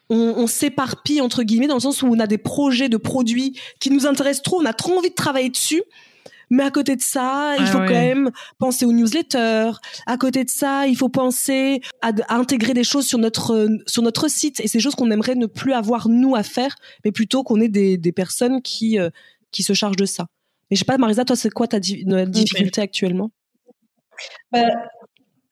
on, 0.09 0.47
s'éparpille 0.47 1.21
entre 1.21 1.43
guillemets 1.43 1.67
dans 1.67 1.75
le 1.75 1.81
sens 1.81 2.01
où 2.01 2.07
on 2.07 2.19
a 2.19 2.27
des 2.27 2.37
projets 2.37 2.89
de 2.89 2.97
produits 2.97 3.59
qui 3.79 3.89
nous 3.89 4.05
intéressent 4.05 4.43
trop, 4.43 4.61
on 4.61 4.65
a 4.65 4.73
trop 4.73 4.97
envie 4.97 5.09
de 5.09 5.15
travailler 5.15 5.49
dessus. 5.49 5.83
Mais 6.49 6.63
à 6.63 6.71
côté 6.71 6.95
de 6.95 7.01
ça, 7.01 7.55
il 7.57 7.63
ah 7.63 7.65
faut 7.65 7.79
quand 7.79 7.89
même 7.89 8.31
penser 8.57 8.85
aux 8.85 8.93
newsletters. 8.93 9.71
À 10.05 10.17
côté 10.17 10.45
de 10.45 10.49
ça, 10.49 10.87
il 10.87 10.95
faut 10.95 11.09
penser 11.09 11.81
à, 12.01 12.13
intégrer 12.29 12.73
des 12.73 12.85
choses 12.85 13.05
sur 13.05 13.17
notre 13.17 13.67
sur 13.85 14.01
notre 14.01 14.29
site. 14.29 14.61
Et 14.61 14.69
ces 14.69 14.79
choses 14.79 14.95
qu'on 14.95 15.11
aimerait 15.11 15.35
ne 15.35 15.45
plus 15.45 15.73
avoir 15.73 16.07
nous 16.07 16.35
à 16.35 16.43
faire, 16.43 16.75
mais 17.03 17.11
plutôt 17.11 17.43
qu'on 17.43 17.59
ait 17.59 17.67
des, 17.67 17.97
des 17.97 18.11
personnes 18.13 18.61
qui 18.61 18.97
euh, 18.97 19.09
qui 19.51 19.61
se 19.61 19.73
chargent 19.73 19.97
de 19.97 20.05
ça. 20.05 20.27
Mais 20.69 20.75
je 20.75 20.79
sais 20.79 20.85
pas, 20.85 20.97
Marisa, 20.97 21.25
toi, 21.25 21.35
c'est 21.35 21.49
quoi 21.49 21.67
ta 21.67 21.79
difficulté 21.79 22.81
actuellement? 22.81 23.31
Bah, 24.51 24.67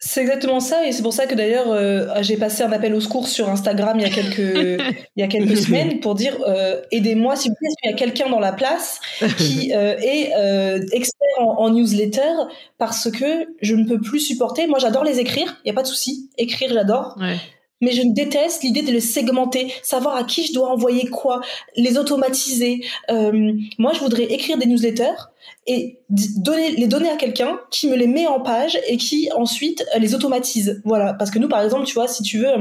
c'est 0.08 0.22
exactement 0.22 0.60
ça 0.60 0.86
et 0.86 0.92
c'est 0.92 1.02
pour 1.02 1.14
ça 1.14 1.26
que 1.26 1.34
d'ailleurs 1.34 1.72
euh, 1.72 2.06
j'ai 2.22 2.38
passé 2.38 2.62
un 2.62 2.72
appel 2.72 2.94
au 2.94 3.00
secours 3.00 3.28
sur 3.28 3.50
Instagram 3.50 4.00
il 4.00 4.04
y 4.04 4.06
a 4.06 4.14
quelques 4.14 4.38
il 5.16 5.20
y 5.20 5.24
a 5.24 5.28
quelques 5.28 5.58
semaines 5.66 6.00
pour 6.00 6.14
dire 6.14 6.38
euh, 6.48 6.80
aidez-moi 6.92 7.36
s'il 7.36 7.50
vous 7.50 7.58
plaît 7.58 7.70
il 7.84 7.90
y 7.90 7.94
a 7.94 7.96
quelqu'un 7.96 8.30
dans 8.30 8.40
la 8.40 8.54
place 8.54 9.02
qui 9.38 9.74
euh, 9.76 9.98
est 9.98 10.30
expert 10.94 11.28
en, 11.40 11.72
newsletter 11.72 12.34
parce 12.78 13.10
que 13.10 13.48
je 13.62 13.74
ne 13.76 13.86
peux 13.86 14.00
plus 14.00 14.20
supporter. 14.20 14.68
Moi 14.68 14.78
j'adore 14.78 15.04
les 15.04 15.20
écrire 15.20 15.60
il 15.66 15.70
y 15.70 15.72
a 15.72 15.74
pas 15.74 15.82
de 15.82 15.88
souci. 15.88 16.30
Écrire 16.38 16.72
j'adore. 16.72 17.18
Mais 17.82 17.92
je 17.92 18.04
déteste 18.06 18.64
l'idée 18.64 18.84
de 18.84 18.92
les 18.92 19.02
segmenter, 19.02 19.74
savoir 19.84 20.16
à 20.16 20.24
qui 20.24 20.46
je 20.46 20.54
dois 20.54 20.72
envoyer 20.72 21.10
quoi, 21.10 21.42
les 21.76 21.98
automatiser. 21.98 22.86
moi, 23.78 23.92
je 23.94 24.00
voudrais 24.00 24.24
écrire 24.24 24.58
des 24.58 24.66
newsletters 24.66 25.12
et 25.68 26.00
donner, 26.10 26.72
les 26.72 26.88
donner 26.88 27.10
à 27.10 27.16
quelqu'un 27.16 27.60
qui 27.72 27.90
me 27.90 27.96
les 27.96 28.06
met 28.06 28.28
en 28.28 28.40
page 28.40 28.78
et 28.88 28.98
qui 28.98 29.30
ensuite 29.36 29.84
euh, 29.96 30.00
les 30.00 30.14
automatise. 30.14 30.82
Voilà. 30.86 31.14
Parce 31.14 31.32
que 31.32 31.40
nous, 31.40 31.48
par 31.48 31.62
exemple, 31.64 31.86
tu 31.86 31.96
vois, 31.96 32.08
si 32.08 32.22
tu 32.22 32.38
veux, 32.38 32.52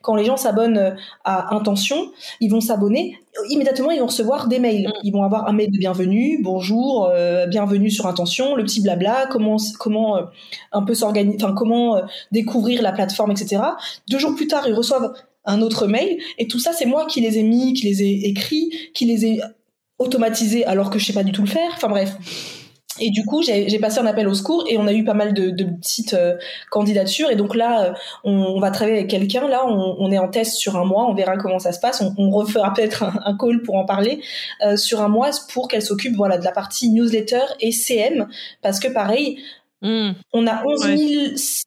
quand 0.00 0.14
les 0.14 0.24
gens 0.24 0.36
s'abonnent 0.36 0.78
euh, 0.78 0.90
à 1.24 1.54
Intention, 1.56 2.12
ils 2.40 2.50
vont 2.50 2.60
s'abonner, 2.60 3.18
immédiatement, 3.48 3.90
ils 3.90 3.98
vont 3.98 4.06
recevoir 4.06 4.46
des 4.46 4.60
mails. 4.60 4.86
Mm. 4.86 4.92
Ils 5.02 5.12
vont 5.12 5.24
avoir 5.24 5.48
un 5.48 5.52
mail 5.52 5.72
de 5.72 5.78
bienvenue, 5.78 6.38
bonjour, 6.40 7.10
euh, 7.12 7.46
bienvenue 7.46 7.90
sur 7.90 8.06
Intention, 8.06 8.54
le 8.54 8.62
petit 8.62 8.80
blabla, 8.80 9.26
comment, 9.30 9.56
comment 9.80 10.20
un 10.70 10.82
peu 10.82 10.94
s'organiser, 10.94 11.38
enfin, 11.42 11.54
comment 11.54 12.00
découvrir 12.30 12.80
la 12.82 12.92
plateforme, 12.92 13.32
etc. 13.32 13.60
Deux 14.08 14.18
jours 14.18 14.36
plus 14.36 14.46
tard, 14.46 14.68
ils 14.68 14.74
reçoivent 14.74 15.12
un 15.44 15.60
autre 15.60 15.88
mail 15.88 16.18
et 16.38 16.46
tout 16.46 16.60
ça, 16.60 16.72
c'est 16.72 16.86
moi 16.86 17.06
qui 17.06 17.20
les 17.20 17.38
ai 17.38 17.42
mis, 17.42 17.74
qui 17.74 17.88
les 17.88 18.02
ai 18.02 18.28
écrits, 18.28 18.70
qui 18.94 19.06
les 19.06 19.26
ai 19.26 19.40
automatisé 20.02 20.64
alors 20.66 20.90
que 20.90 20.98
je 20.98 21.06
sais 21.06 21.12
pas 21.12 21.24
du 21.24 21.32
tout 21.32 21.42
le 21.42 21.48
faire. 21.48 21.70
Enfin 21.74 21.88
bref. 21.88 22.16
Et 23.00 23.10
du 23.10 23.24
coup, 23.24 23.42
j'ai 23.42 23.78
passé 23.78 24.00
un 24.00 24.06
appel 24.06 24.28
au 24.28 24.34
secours 24.34 24.64
et 24.68 24.76
on 24.76 24.86
a 24.86 24.92
eu 24.92 25.02
pas 25.02 25.14
mal 25.14 25.32
de, 25.32 25.48
de 25.48 25.64
petites 25.64 26.12
euh, 26.12 26.36
candidatures. 26.70 27.30
Et 27.30 27.36
donc 27.36 27.54
là, 27.54 27.84
euh, 27.84 27.92
on, 28.22 28.60
va 28.60 28.70
travailler 28.70 28.98
avec 28.98 29.10
quelqu'un. 29.10 29.48
Là, 29.48 29.66
on, 29.66 30.12
est 30.12 30.18
en 30.18 30.28
test 30.28 30.56
sur 30.56 30.76
un 30.76 30.84
mois. 30.84 31.08
On 31.08 31.14
verra 31.14 31.38
comment 31.38 31.58
ça 31.58 31.72
se 31.72 31.80
passe. 31.80 32.02
On, 32.18 32.30
refera 32.30 32.72
peut-être 32.74 33.04
un, 33.24 33.36
call 33.38 33.62
pour 33.62 33.76
en 33.76 33.86
parler 33.86 34.20
euh, 34.64 34.76
sur 34.76 35.00
un 35.00 35.08
mois 35.08 35.30
pour 35.52 35.68
qu'elle 35.68 35.82
s'occupe 35.82 36.14
voilà 36.16 36.36
de 36.36 36.44
la 36.44 36.52
partie 36.52 36.90
newsletter 36.90 37.44
et 37.60 37.72
CM 37.72 38.28
parce 38.60 38.78
que 38.78 38.88
pareil, 38.88 39.42
hmm. 39.80 40.10
on 40.34 40.46
a 40.46 40.62
11 40.64 41.64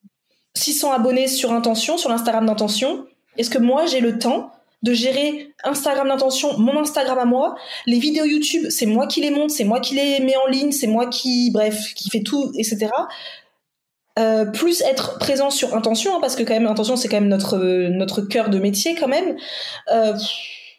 600 0.53 0.91
abonnés 0.93 1.27
sur 1.27 1.51
Intention, 1.51 1.97
sur 1.97 2.09
l'Instagram 2.09 2.45
d'Intention. 2.45 3.05
Est-ce 3.37 3.49
que 3.49 3.57
moi 3.57 3.85
j'ai 3.87 3.99
le 3.99 4.19
temps 4.19 4.51
de 4.85 4.93
gérer 4.93 5.49
Instagram 5.63 6.07
d'intention, 6.07 6.59
mon 6.59 6.79
Instagram 6.79 7.17
à 7.17 7.25
moi. 7.25 7.55
Les 7.87 7.97
vidéos 7.97 8.25
YouTube, 8.25 8.67
c'est 8.69 8.85
moi 8.85 9.07
qui 9.07 9.19
les 9.19 9.31
monte, 9.31 9.49
c'est 9.49 9.63
moi 9.63 9.79
qui 9.79 9.95
les 9.95 10.19
mets 10.19 10.37
en 10.37 10.47
ligne, 10.47 10.71
c'est 10.71 10.85
moi 10.85 11.07
qui, 11.07 11.49
bref, 11.51 11.93
qui 11.95 12.11
fait 12.11 12.21
tout, 12.21 12.51
etc. 12.55 12.91
Euh, 14.19 14.45
plus 14.45 14.81
être 14.81 15.17
présent 15.17 15.49
sur 15.49 15.75
intention, 15.75 16.15
hein, 16.15 16.19
parce 16.21 16.35
que 16.35 16.43
quand 16.43 16.53
même 16.53 16.67
intention 16.67 16.95
c'est 16.95 17.09
quand 17.09 17.19
même 17.19 17.27
notre 17.27 17.57
notre 17.57 18.21
cœur 18.21 18.49
de 18.49 18.59
métier 18.59 18.95
quand 18.95 19.07
même. 19.07 19.35
Euh, 19.91 20.13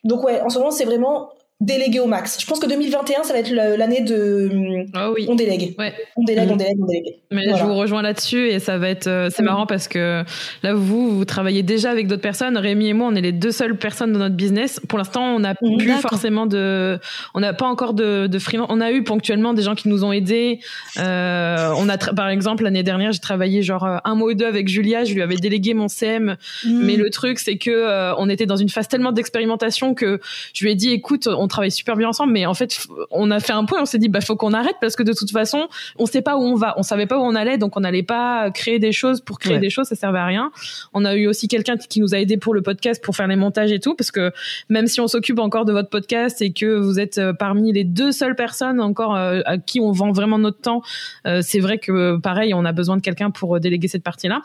donc 0.04 0.22
ouais, 0.22 0.40
en 0.40 0.50
ce 0.50 0.58
moment 0.58 0.70
c'est 0.70 0.84
vraiment 0.84 1.30
déléguer 1.60 2.00
au 2.00 2.06
max. 2.06 2.38
Je 2.38 2.46
pense 2.46 2.58
que 2.58 2.66
2021, 2.66 3.22
ça 3.22 3.32
va 3.32 3.38
être 3.38 3.50
l'année 3.50 4.02
de. 4.02 4.84
Oui. 5.14 5.26
On 5.28 5.34
délègue. 5.34 5.74
Ouais. 5.78 5.94
On 6.16 6.22
délègue, 6.24 6.48
on 6.50 6.54
mm. 6.54 6.58
délègue, 6.58 6.76
on 6.82 6.86
délègue. 6.86 7.14
Mais 7.30 7.56
je 7.56 7.64
vous 7.64 7.74
rejoins 7.74 8.02
là-dessus 8.02 8.48
et 8.48 8.58
ça 8.58 8.76
va 8.76 8.90
être. 8.90 9.06
Euh, 9.06 9.30
c'est 9.34 9.42
mm. 9.42 9.46
marrant 9.46 9.66
parce 9.66 9.88
que 9.88 10.22
là, 10.62 10.74
vous, 10.74 11.16
vous 11.16 11.24
travaillez 11.24 11.62
déjà 11.62 11.90
avec 11.90 12.08
d'autres 12.08 12.22
personnes. 12.22 12.58
Rémi 12.58 12.88
et 12.88 12.92
moi, 12.92 13.08
on 13.10 13.14
est 13.14 13.22
les 13.22 13.32
deux 13.32 13.52
seules 13.52 13.78
personnes 13.78 14.12
dans 14.12 14.18
notre 14.18 14.34
business. 14.34 14.80
Pour 14.86 14.98
l'instant, 14.98 15.34
on 15.34 15.40
n'a 15.40 15.54
mm, 15.62 15.78
plus 15.78 15.92
forcément 15.92 16.44
de. 16.44 16.98
On 17.32 17.40
n'a 17.40 17.54
pas 17.54 17.66
encore 17.66 17.94
de, 17.94 18.26
de 18.26 18.38
freelance. 18.38 18.68
On 18.70 18.82
a 18.82 18.92
eu 18.92 19.02
ponctuellement 19.02 19.54
des 19.54 19.62
gens 19.62 19.74
qui 19.74 19.88
nous 19.88 20.04
ont 20.04 20.12
aidés. 20.12 20.60
Euh, 20.98 21.72
on 21.78 21.88
a, 21.88 21.96
par 21.96 22.28
exemple, 22.28 22.64
l'année 22.64 22.82
dernière, 22.82 23.12
j'ai 23.12 23.20
travaillé 23.20 23.62
genre 23.62 23.84
euh, 23.84 23.96
un 24.04 24.14
mois 24.14 24.32
ou 24.32 24.34
deux 24.34 24.46
avec 24.46 24.68
Julia. 24.68 25.04
Je 25.04 25.14
lui 25.14 25.22
avais 25.22 25.36
délégué 25.36 25.72
mon 25.72 25.88
CM. 25.88 26.36
Mais 26.66 26.96
le 26.96 27.08
truc, 27.08 27.38
c'est 27.38 27.56
que 27.56 28.14
on 28.18 28.28
était 28.28 28.46
dans 28.46 28.56
une 28.56 28.68
phase 28.68 28.88
tellement 28.88 29.12
d'expérimentation 29.12 29.94
que 29.94 30.20
je 30.52 30.64
lui 30.64 30.72
ai 30.72 30.74
dit, 30.74 30.90
écoute, 30.90 31.26
on 31.26 31.45
on 31.46 31.48
travaille 31.48 31.70
super 31.70 31.94
bien 31.94 32.08
ensemble, 32.08 32.32
mais 32.32 32.44
en 32.44 32.54
fait, 32.54 32.76
on 33.12 33.30
a 33.30 33.38
fait 33.38 33.52
un 33.52 33.64
point, 33.64 33.80
on 33.80 33.84
s'est 33.84 33.98
dit, 33.98 34.08
bah, 34.08 34.20
faut 34.20 34.34
qu'on 34.34 34.52
arrête 34.52 34.74
parce 34.80 34.96
que 34.96 35.04
de 35.04 35.12
toute 35.12 35.30
façon, 35.30 35.68
on 35.96 36.04
sait 36.04 36.22
pas 36.22 36.36
où 36.36 36.40
on 36.40 36.56
va, 36.56 36.74
on 36.76 36.82
savait 36.82 37.06
pas 37.06 37.18
où 37.18 37.22
on 37.22 37.36
allait, 37.36 37.56
donc 37.56 37.76
on 37.76 37.80
n'allait 37.80 38.02
pas 38.02 38.50
créer 38.50 38.80
des 38.80 38.90
choses 38.90 39.20
pour 39.20 39.38
créer 39.38 39.58
des 39.58 39.70
choses, 39.70 39.86
ça 39.86 39.94
servait 39.94 40.18
à 40.18 40.26
rien. 40.26 40.50
On 40.92 41.04
a 41.04 41.14
eu 41.14 41.28
aussi 41.28 41.46
quelqu'un 41.46 41.76
qui 41.76 42.00
nous 42.00 42.14
a 42.14 42.18
aidé 42.18 42.36
pour 42.36 42.52
le 42.52 42.62
podcast, 42.62 43.02
pour 43.02 43.14
faire 43.14 43.28
les 43.28 43.36
montages 43.36 43.70
et 43.70 43.78
tout, 43.78 43.94
parce 43.94 44.10
que 44.10 44.32
même 44.68 44.88
si 44.88 45.00
on 45.00 45.06
s'occupe 45.06 45.38
encore 45.38 45.64
de 45.64 45.72
votre 45.72 45.88
podcast 45.88 46.42
et 46.42 46.52
que 46.52 46.78
vous 46.78 46.98
êtes 46.98 47.18
euh, 47.18 47.32
parmi 47.32 47.72
les 47.72 47.84
deux 47.84 48.10
seules 48.10 48.34
personnes 48.34 48.80
encore 48.80 49.14
euh, 49.14 49.40
à 49.44 49.58
qui 49.58 49.80
on 49.80 49.92
vend 49.92 50.10
vraiment 50.10 50.38
notre 50.38 50.60
temps, 50.60 50.82
euh, 51.26 51.40
c'est 51.42 51.60
vrai 51.60 51.78
que 51.78 52.16
pareil, 52.18 52.54
on 52.54 52.64
a 52.64 52.72
besoin 52.72 52.96
de 52.96 53.02
quelqu'un 53.02 53.30
pour 53.30 53.60
déléguer 53.60 53.86
cette 53.86 54.02
partie-là. 54.02 54.42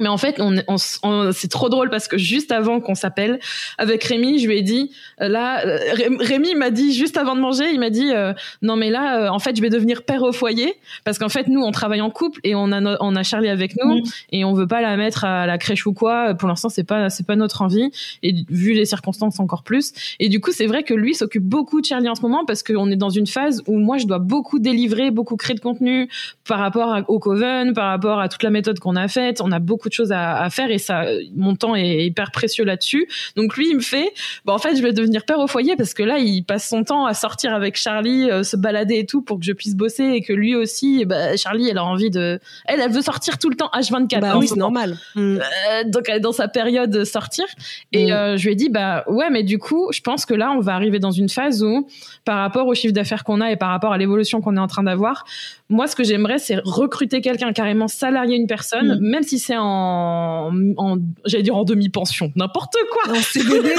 Mais 0.00 0.08
en 0.08 0.16
fait, 0.16 0.40
on, 0.40 0.56
on, 0.68 1.32
c'est 1.32 1.50
trop 1.50 1.68
drôle 1.68 1.88
parce 1.88 2.08
que 2.08 2.18
juste 2.18 2.50
avant 2.50 2.80
qu'on 2.80 2.96
s'appelle 2.96 3.38
avec 3.78 4.02
Rémi, 4.02 4.40
je 4.40 4.48
lui 4.48 4.58
ai 4.58 4.62
dit 4.62 4.90
euh, 5.20 5.28
là, 5.28 5.64
euh, 5.64 5.78
Rémi 6.18 6.56
m'a 6.56 6.70
dit 6.70 6.92
juste 6.92 7.16
avant 7.16 7.36
de 7.36 7.40
manger, 7.40 7.70
il 7.72 7.78
m'a 7.78 7.90
dit 7.90 8.12
euh, 8.12 8.32
non 8.60 8.74
mais 8.74 8.90
là, 8.90 9.32
en 9.32 9.38
fait, 9.38 9.54
je 9.56 9.62
vais 9.62 9.70
devenir 9.70 10.02
père 10.02 10.22
au 10.22 10.32
foyer 10.32 10.74
parce 11.04 11.18
qu'en 11.18 11.28
fait, 11.28 11.46
nous, 11.46 11.60
on 11.60 11.70
travaille 11.70 12.00
en 12.00 12.10
couple 12.10 12.40
et 12.42 12.56
on 12.56 12.72
a 12.72 12.80
on 13.00 13.14
a 13.14 13.22
Charlie 13.22 13.48
avec 13.48 13.76
nous 13.76 14.02
et 14.32 14.44
on 14.44 14.52
veut 14.52 14.66
pas 14.66 14.80
la 14.80 14.96
mettre 14.96 15.24
à 15.24 15.46
la 15.46 15.58
crèche 15.58 15.86
ou 15.86 15.92
quoi. 15.92 16.34
Pour 16.34 16.48
l'instant, 16.48 16.68
c'est 16.68 16.84
pas 16.84 17.08
c'est 17.08 17.26
pas 17.26 17.36
notre 17.36 17.62
envie 17.62 17.90
et 18.24 18.34
vu 18.50 18.72
les 18.72 18.86
circonstances 18.86 19.38
encore 19.38 19.62
plus. 19.62 19.92
Et 20.18 20.28
du 20.28 20.40
coup, 20.40 20.50
c'est 20.50 20.66
vrai 20.66 20.82
que 20.82 20.94
lui 20.94 21.14
s'occupe 21.14 21.44
beaucoup 21.44 21.80
de 21.80 21.86
Charlie 21.86 22.08
en 22.08 22.16
ce 22.16 22.22
moment 22.22 22.44
parce 22.44 22.64
qu'on 22.64 22.90
est 22.90 22.96
dans 22.96 23.10
une 23.10 23.28
phase 23.28 23.62
où 23.68 23.78
moi, 23.78 23.98
je 23.98 24.06
dois 24.06 24.18
beaucoup 24.18 24.58
délivrer, 24.58 25.12
beaucoup 25.12 25.36
créer 25.36 25.54
de 25.54 25.60
contenu 25.60 26.08
par 26.48 26.58
rapport 26.58 27.04
au 27.06 27.20
Coven, 27.20 27.74
par 27.74 27.90
rapport 27.90 28.18
à 28.18 28.28
toute 28.28 28.42
la 28.42 28.50
méthode 28.50 28.80
qu'on 28.80 28.96
a 28.96 29.06
faite. 29.06 29.40
On 29.40 29.52
a 29.52 29.60
beaucoup 29.60 29.83
de 29.88 29.94
choses 29.94 30.12
à, 30.12 30.48
faire 30.50 30.70
et 30.70 30.78
ça, 30.78 31.04
mon 31.34 31.56
temps 31.56 31.74
est 31.74 32.06
hyper 32.06 32.30
précieux 32.30 32.64
là-dessus. 32.64 33.08
Donc 33.36 33.56
lui, 33.56 33.70
il 33.70 33.76
me 33.76 33.80
fait, 33.80 34.12
bon, 34.44 34.52
en 34.52 34.58
fait, 34.58 34.76
je 34.76 34.82
vais 34.82 34.92
devenir 34.92 35.24
père 35.24 35.38
au 35.38 35.46
foyer 35.46 35.76
parce 35.76 35.94
que 35.94 36.02
là, 36.02 36.18
il 36.18 36.42
passe 36.42 36.68
son 36.68 36.84
temps 36.84 37.06
à 37.06 37.14
sortir 37.14 37.54
avec 37.54 37.76
Charlie, 37.76 38.30
euh, 38.30 38.42
se 38.42 38.56
balader 38.56 38.98
et 38.98 39.06
tout 39.06 39.22
pour 39.22 39.38
que 39.38 39.44
je 39.44 39.52
puisse 39.52 39.74
bosser 39.74 40.04
et 40.04 40.22
que 40.22 40.32
lui 40.32 40.54
aussi, 40.54 41.04
bah, 41.04 41.36
Charlie, 41.36 41.68
elle 41.68 41.78
a 41.78 41.84
envie 41.84 42.10
de, 42.10 42.38
elle, 42.66 42.80
elle 42.80 42.92
veut 42.92 43.02
sortir 43.02 43.38
tout 43.38 43.50
le 43.50 43.56
temps 43.56 43.70
H24. 43.74 44.20
Bah 44.20 44.36
oui, 44.38 44.48
c'est 44.48 44.56
normal. 44.56 44.96
Euh, 45.16 45.38
donc 45.86 46.04
elle 46.08 46.16
est 46.16 46.20
dans 46.20 46.32
sa 46.32 46.48
période 46.48 46.90
de 46.90 47.04
sortir 47.04 47.44
et 47.92 48.06
mm. 48.06 48.12
euh, 48.12 48.36
je 48.36 48.44
lui 48.44 48.52
ai 48.52 48.56
dit, 48.56 48.68
bah 48.68 49.04
ouais, 49.08 49.30
mais 49.30 49.42
du 49.42 49.58
coup, 49.58 49.88
je 49.92 50.00
pense 50.00 50.26
que 50.26 50.34
là, 50.34 50.52
on 50.52 50.60
va 50.60 50.74
arriver 50.74 50.98
dans 50.98 51.10
une 51.10 51.28
phase 51.28 51.62
où, 51.62 51.86
par 52.24 52.38
rapport 52.38 52.66
au 52.66 52.74
chiffre 52.74 52.94
d'affaires 52.94 53.24
qu'on 53.24 53.40
a 53.40 53.50
et 53.50 53.56
par 53.56 53.70
rapport 53.70 53.92
à 53.92 53.98
l'évolution 53.98 54.40
qu'on 54.40 54.56
est 54.56 54.60
en 54.60 54.66
train 54.66 54.82
d'avoir, 54.82 55.24
moi, 55.68 55.86
ce 55.86 55.96
que 55.96 56.04
j'aimerais, 56.04 56.38
c'est 56.38 56.60
recruter 56.64 57.20
quelqu'un 57.20 57.52
carrément 57.52 57.88
salarier 57.88 58.36
une 58.36 58.46
personne, 58.46 58.98
mm. 58.98 59.00
même 59.00 59.22
si 59.22 59.38
c'est 59.38 59.56
en, 59.56 59.73
en 59.74 60.98
j'allais 61.24 61.42
dire 61.42 61.56
en 61.56 61.64
demi-pension, 61.64 62.32
n'importe 62.36 62.76
quoi. 62.90 63.14
En 63.14 63.20
CDD. 63.20 63.74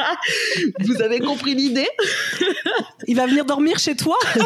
Vous 0.80 1.02
avez 1.02 1.20
compris 1.20 1.54
l'idée? 1.54 1.88
Il 3.06 3.16
va 3.16 3.26
venir 3.26 3.44
dormir 3.44 3.78
chez 3.78 3.96
toi? 3.96 4.16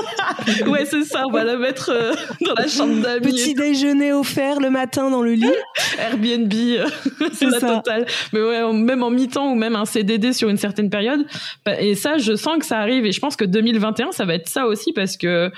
Ouais, 0.66 0.84
c'est 0.84 1.04
ça. 1.04 1.26
On 1.26 1.30
va 1.30 1.44
la 1.44 1.56
mettre 1.56 1.90
euh, 1.90 2.12
dans 2.40 2.54
la 2.54 2.66
chambre 2.66 3.02
d'amis. 3.02 3.26
Petit 3.26 3.54
déjeuner 3.54 4.12
offert 4.12 4.60
le 4.60 4.70
matin 4.70 5.10
dans 5.10 5.22
le 5.22 5.34
lit. 5.34 5.52
Airbnb, 5.98 6.52
euh, 6.52 6.86
c'est 7.32 7.46
la 7.46 7.60
totale. 7.60 8.06
Mais 8.32 8.40
ouais, 8.40 8.72
même 8.72 9.02
en 9.02 9.10
mi-temps 9.10 9.52
ou 9.52 9.54
même 9.54 9.76
un 9.76 9.84
CDD 9.84 10.32
sur 10.32 10.48
une 10.48 10.56
certaine 10.56 10.90
période. 10.90 11.24
Bah, 11.64 11.80
et 11.80 11.94
ça, 11.94 12.18
je 12.18 12.34
sens 12.34 12.58
que 12.58 12.66
ça 12.66 12.78
arrive. 12.78 13.06
Et 13.06 13.12
je 13.12 13.20
pense 13.20 13.36
que 13.36 13.44
2021, 13.44 14.12
ça 14.12 14.24
va 14.24 14.34
être 14.34 14.48
ça 14.48 14.66
aussi 14.66 14.92
parce 14.92 15.16
que 15.16 15.50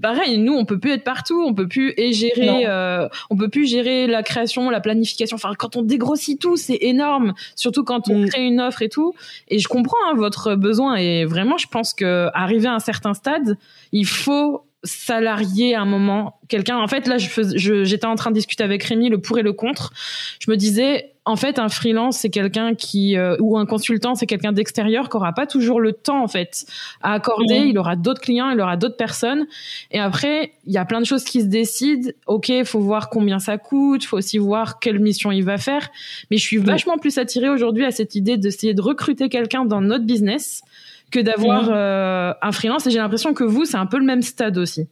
pareil, 0.00 0.38
nous, 0.38 0.54
on 0.54 0.64
peut 0.64 0.78
plus 0.78 0.92
être 0.92 1.04
partout, 1.04 1.44
on 1.46 1.54
peut 1.54 1.68
plus 1.68 1.94
et 1.96 2.12
gérer, 2.12 2.66
euh, 2.66 3.08
on 3.30 3.36
peut 3.36 3.48
plus 3.48 3.66
gérer 3.66 4.06
la 4.06 4.22
création, 4.22 4.70
la 4.70 4.80
planification. 4.80 5.36
Enfin, 5.36 5.52
quand 5.58 5.76
on 5.76 5.82
dégrossit 5.82 6.40
tout, 6.40 6.56
c'est 6.56 6.78
énorme, 6.80 7.34
surtout 7.54 7.84
quand 7.84 8.08
on 8.08 8.20
mm. 8.20 8.28
crée 8.28 8.44
une 8.44 8.60
offre 8.60 8.82
et 8.82 8.88
tout. 8.88 9.14
Et 9.48 9.58
je 9.58 9.68
comprends 9.68 9.96
hein, 10.08 10.14
votre 10.14 10.54
besoin 10.54 10.96
et 10.96 11.24
vraiment, 11.24 11.58
je 11.58 11.66
pense 11.68 11.94
que 11.94 12.28
arriver 12.34 12.68
à 12.68 12.74
un 12.74 12.80
certain 12.80 13.14
stade, 13.14 13.58
il 13.92 14.06
faut 14.06 14.62
salarié 14.86 15.74
à 15.74 15.82
un 15.82 15.84
moment 15.84 16.38
quelqu'un 16.48 16.78
en 16.78 16.86
fait 16.86 17.06
là 17.06 17.18
je 17.18 17.84
j'étais 17.84 18.06
en 18.06 18.14
train 18.14 18.30
de 18.30 18.36
discuter 18.36 18.62
avec 18.62 18.82
Rémi 18.84 19.08
le 19.08 19.18
pour 19.18 19.38
et 19.38 19.42
le 19.42 19.52
contre. 19.52 19.92
Je 20.40 20.50
me 20.50 20.56
disais 20.56 21.12
en 21.24 21.34
fait 21.34 21.58
un 21.58 21.68
freelance 21.68 22.18
c'est 22.18 22.30
quelqu'un 22.30 22.74
qui 22.74 23.16
euh, 23.16 23.36
ou 23.40 23.58
un 23.58 23.66
consultant 23.66 24.14
c'est 24.14 24.26
quelqu'un 24.26 24.52
d'extérieur 24.52 25.08
qui 25.08 25.16
aura 25.16 25.32
pas 25.32 25.46
toujours 25.46 25.80
le 25.80 25.92
temps 25.92 26.22
en 26.22 26.28
fait 26.28 26.66
à 27.02 27.14
accorder. 27.14 27.64
Il 27.66 27.78
aura 27.78 27.96
d'autres 27.96 28.20
clients 28.20 28.50
il 28.50 28.60
aura 28.60 28.76
d'autres 28.76 28.96
personnes. 28.96 29.46
Et 29.90 29.98
après 29.98 30.52
il 30.66 30.72
y 30.72 30.78
a 30.78 30.84
plein 30.84 31.00
de 31.00 31.06
choses 31.06 31.24
qui 31.24 31.40
se 31.40 31.46
décident. 31.46 32.10
Ok 32.26 32.48
il 32.48 32.64
faut 32.64 32.80
voir 32.80 33.10
combien 33.10 33.38
ça 33.38 33.58
coûte. 33.58 34.04
Faut 34.04 34.18
aussi 34.18 34.38
voir 34.38 34.78
quelle 34.78 35.00
mission 35.00 35.32
il 35.32 35.44
va 35.44 35.58
faire. 35.58 35.88
Mais 36.30 36.36
je 36.36 36.42
suis 36.42 36.58
vachement 36.58 36.98
plus 36.98 37.18
attirée 37.18 37.48
aujourd'hui 37.48 37.84
à 37.84 37.90
cette 37.90 38.14
idée 38.14 38.36
d'essayer 38.36 38.74
de 38.74 38.82
recruter 38.82 39.28
quelqu'un 39.28 39.64
dans 39.64 39.80
notre 39.80 40.04
business 40.04 40.62
que 41.10 41.20
d'avoir 41.20 41.68
euh, 41.70 42.32
un 42.42 42.52
freelance. 42.52 42.86
Et 42.86 42.90
j'ai 42.90 42.98
l'impression 42.98 43.34
que 43.34 43.44
vous, 43.44 43.64
c'est 43.64 43.76
un 43.76 43.86
peu 43.86 43.98
le 43.98 44.04
même 44.04 44.22
stade 44.22 44.58
aussi. 44.58 44.88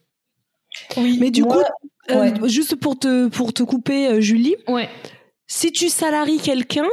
Oui, 0.97 1.19
mais 1.21 1.31
du 1.31 1.45
coup, 1.45 1.63
euh, 2.11 2.49
juste 2.49 2.77
pour 2.77 2.99
te, 2.99 3.29
pour 3.29 3.53
te 3.53 3.63
couper, 3.63 4.09
euh, 4.09 4.21
Julie, 4.21 4.57
ouais. 4.69 4.89
si 5.47 5.73
tu 5.73 5.89
salaries 5.89 6.39
quelqu'un, 6.39 6.89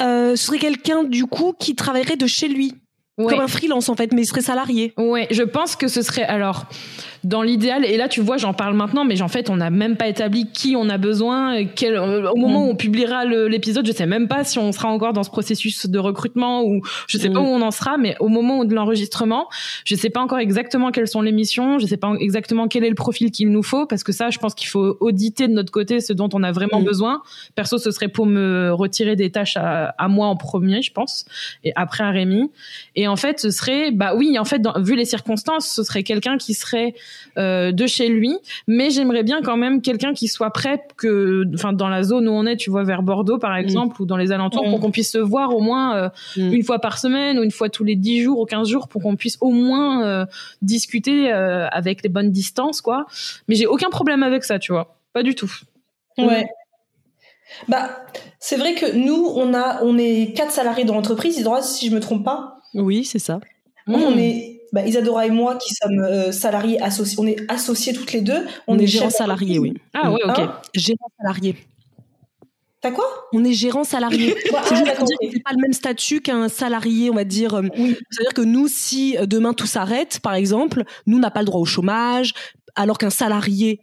ce 0.00 0.34
serait 0.36 0.58
quelqu'un 0.58 1.04
du 1.04 1.26
coup 1.26 1.54
qui 1.58 1.74
travaillerait 1.74 2.16
de 2.16 2.26
chez 2.26 2.48
lui. 2.48 2.74
Comme 3.16 3.38
un 3.38 3.46
freelance 3.46 3.88
en 3.88 3.94
fait, 3.94 4.12
mais 4.12 4.22
il 4.22 4.26
serait 4.26 4.40
salarié. 4.40 4.92
Ouais, 4.96 5.28
je 5.30 5.44
pense 5.44 5.76
que 5.76 5.86
ce 5.86 6.02
serait 6.02 6.24
alors 6.24 6.66
dans 7.24 7.42
l'idéal, 7.42 7.84
et 7.84 7.96
là 7.96 8.08
tu 8.08 8.20
vois, 8.20 8.36
j'en 8.36 8.52
parle 8.52 8.74
maintenant, 8.74 9.04
mais 9.04 9.20
en 9.22 9.28
fait, 9.28 9.50
on 9.50 9.56
n'a 9.56 9.70
même 9.70 9.96
pas 9.96 10.08
établi 10.08 10.50
qui 10.52 10.76
on 10.76 10.88
a 10.88 10.98
besoin. 10.98 11.64
Quel, 11.64 11.94
euh, 11.94 12.30
au 12.30 12.36
moment 12.36 12.66
où 12.66 12.70
on 12.70 12.76
publiera 12.76 13.24
l'épisode, 13.24 13.86
je 13.86 13.92
sais 13.92 14.06
même 14.06 14.28
pas 14.28 14.44
si 14.44 14.58
on 14.58 14.72
sera 14.72 14.88
encore 14.88 15.12
dans 15.12 15.22
ce 15.22 15.30
processus 15.30 15.86
de 15.86 15.98
recrutement 15.98 16.64
ou 16.64 16.82
je 17.08 17.18
sais 17.18 17.30
pas 17.30 17.40
où 17.40 17.46
on 17.46 17.62
en 17.62 17.70
sera, 17.70 17.96
mais 17.96 18.16
au 18.20 18.28
moment 18.28 18.64
de 18.64 18.74
l'enregistrement, 18.74 19.48
je 19.84 19.94
sais 19.94 20.10
pas 20.10 20.20
encore 20.20 20.38
exactement 20.38 20.90
quelles 20.90 21.08
sont 21.08 21.22
les 21.22 21.32
missions, 21.32 21.78
je 21.78 21.86
sais 21.86 21.96
pas 21.96 22.12
exactement 22.18 22.68
quel 22.68 22.84
est 22.84 22.88
le 22.88 22.94
profil 22.94 23.30
qu'il 23.30 23.50
nous 23.50 23.62
faut, 23.62 23.86
parce 23.86 24.04
que 24.04 24.12
ça, 24.12 24.30
je 24.30 24.38
pense 24.38 24.54
qu'il 24.54 24.68
faut 24.68 24.96
auditer 25.00 25.48
de 25.48 25.52
notre 25.52 25.72
côté 25.72 26.00
ce 26.00 26.12
dont 26.12 26.28
on 26.32 26.42
a 26.42 26.52
vraiment 26.52 26.82
besoin. 26.82 27.22
Perso, 27.54 27.78
ce 27.78 27.90
serait 27.90 28.08
pour 28.08 28.26
me 28.26 28.72
retirer 28.72 29.16
des 29.16 29.30
tâches 29.30 29.56
à, 29.56 29.94
à, 29.98 30.08
moi 30.08 30.26
en 30.26 30.36
premier, 30.36 30.82
je 30.82 30.92
pense, 30.92 31.24
et 31.64 31.72
après 31.76 32.04
à 32.04 32.10
Rémi. 32.10 32.50
Et 32.96 33.08
en 33.08 33.16
fait, 33.16 33.40
ce 33.40 33.50
serait, 33.50 33.90
bah 33.90 34.14
oui, 34.14 34.38
en 34.38 34.44
fait, 34.44 34.58
dans, 34.58 34.80
vu 34.80 34.96
les 34.96 35.04
circonstances, 35.04 35.68
ce 35.68 35.82
serait 35.82 36.02
quelqu'un 36.02 36.38
qui 36.38 36.54
serait 36.54 36.94
euh, 37.36 37.72
de 37.72 37.86
chez 37.86 38.08
lui, 38.08 38.36
mais 38.66 38.90
j'aimerais 38.90 39.22
bien 39.22 39.42
quand 39.42 39.56
même 39.56 39.82
quelqu'un 39.82 40.14
qui 40.14 40.28
soit 40.28 40.50
prêt 40.50 40.80
que, 40.96 41.44
enfin, 41.54 41.72
dans 41.72 41.88
la 41.88 42.02
zone 42.02 42.28
où 42.28 42.32
on 42.32 42.46
est, 42.46 42.56
tu 42.56 42.70
vois, 42.70 42.84
vers 42.84 43.02
Bordeaux 43.02 43.38
par 43.38 43.56
exemple, 43.56 44.00
ou 44.00 44.06
dans 44.06 44.16
les 44.16 44.32
alentours, 44.32 44.64
pour 44.64 44.78
mm. 44.78 44.80
qu'on 44.80 44.90
puisse 44.90 45.12
se 45.12 45.18
voir 45.18 45.54
au 45.54 45.60
moins 45.60 45.96
euh, 45.96 46.08
mm. 46.36 46.52
une 46.52 46.62
fois 46.62 46.78
par 46.78 46.98
semaine 46.98 47.38
ou 47.38 47.42
une 47.42 47.50
fois 47.50 47.68
tous 47.68 47.84
les 47.84 47.96
10 47.96 48.22
jours 48.22 48.40
ou 48.40 48.44
15 48.44 48.68
jours, 48.68 48.88
pour 48.88 49.02
qu'on 49.02 49.16
puisse 49.16 49.38
au 49.40 49.50
moins 49.50 50.04
euh, 50.06 50.26
discuter 50.62 51.30
avec 51.30 52.02
les 52.02 52.08
bonnes 52.08 52.30
distances, 52.30 52.80
quoi. 52.80 53.06
Mais 53.48 53.54
j'ai 53.54 53.66
aucun 53.66 53.90
problème 53.90 54.22
avec 54.22 54.44
ça, 54.44 54.58
tu 54.58 54.72
vois, 54.72 54.96
pas 55.12 55.22
du 55.22 55.34
tout. 55.34 55.52
Ouais. 56.18 56.46
Bah, 57.68 58.04
c'est 58.38 58.56
vrai 58.56 58.74
que 58.74 58.92
nous, 58.92 59.32
on 59.34 59.54
a, 59.54 59.82
on 59.82 59.98
est 59.98 60.34
quatre 60.36 60.50
salariés 60.50 60.84
dans 60.84 60.94
l'entreprise, 60.94 61.46
si 61.62 61.88
je 61.88 61.94
me 61.94 62.00
trompe 62.00 62.24
pas. 62.24 62.58
Oui, 62.74 63.04
c'est 63.04 63.18
ça. 63.18 63.40
On 63.86 64.12
mm. 64.12 64.18
est 64.18 64.53
bah, 64.74 64.84
Isadora 64.84 65.24
et 65.24 65.30
moi 65.30 65.54
qui 65.54 65.72
sommes 65.72 66.00
euh, 66.00 66.32
salariés 66.32 66.82
associés, 66.82 67.16
on 67.20 67.26
est 67.28 67.36
associés 67.48 67.92
toutes 67.92 68.12
les 68.12 68.22
deux. 68.22 68.44
On, 68.66 68.76
est 68.76 68.88
gérants 68.88 69.08
salariés, 69.08 69.60
oui. 69.60 69.72
Ah 69.92 70.10
ouais, 70.10 70.18
ok. 70.24 70.36
Hein 70.36 70.60
gérant 70.74 71.08
salarié. 71.16 71.54
T'as 72.80 72.90
quoi? 72.90 73.06
On 73.32 73.44
est 73.44 73.52
gérant 73.52 73.84
salarié. 73.84 74.34
c'est 74.44 74.52
pas 74.52 75.52
le 75.52 75.62
même 75.62 75.72
statut 75.72 76.20
qu'un 76.20 76.48
salarié, 76.48 77.08
on 77.08 77.14
va 77.14 77.22
dire. 77.22 77.54
Euh, 77.54 77.62
c'est-à-dire 78.10 78.34
que 78.34 78.42
nous, 78.42 78.66
si 78.66 79.16
euh, 79.16 79.26
demain 79.26 79.52
tout 79.52 79.68
s'arrête, 79.68 80.18
par 80.18 80.34
exemple, 80.34 80.82
nous 81.06 81.20
n'a 81.20 81.30
pas 81.30 81.40
le 81.40 81.46
droit 81.46 81.60
au 81.60 81.66
chômage, 81.66 82.34
alors 82.74 82.98
qu'un 82.98 83.10
salarié 83.10 83.80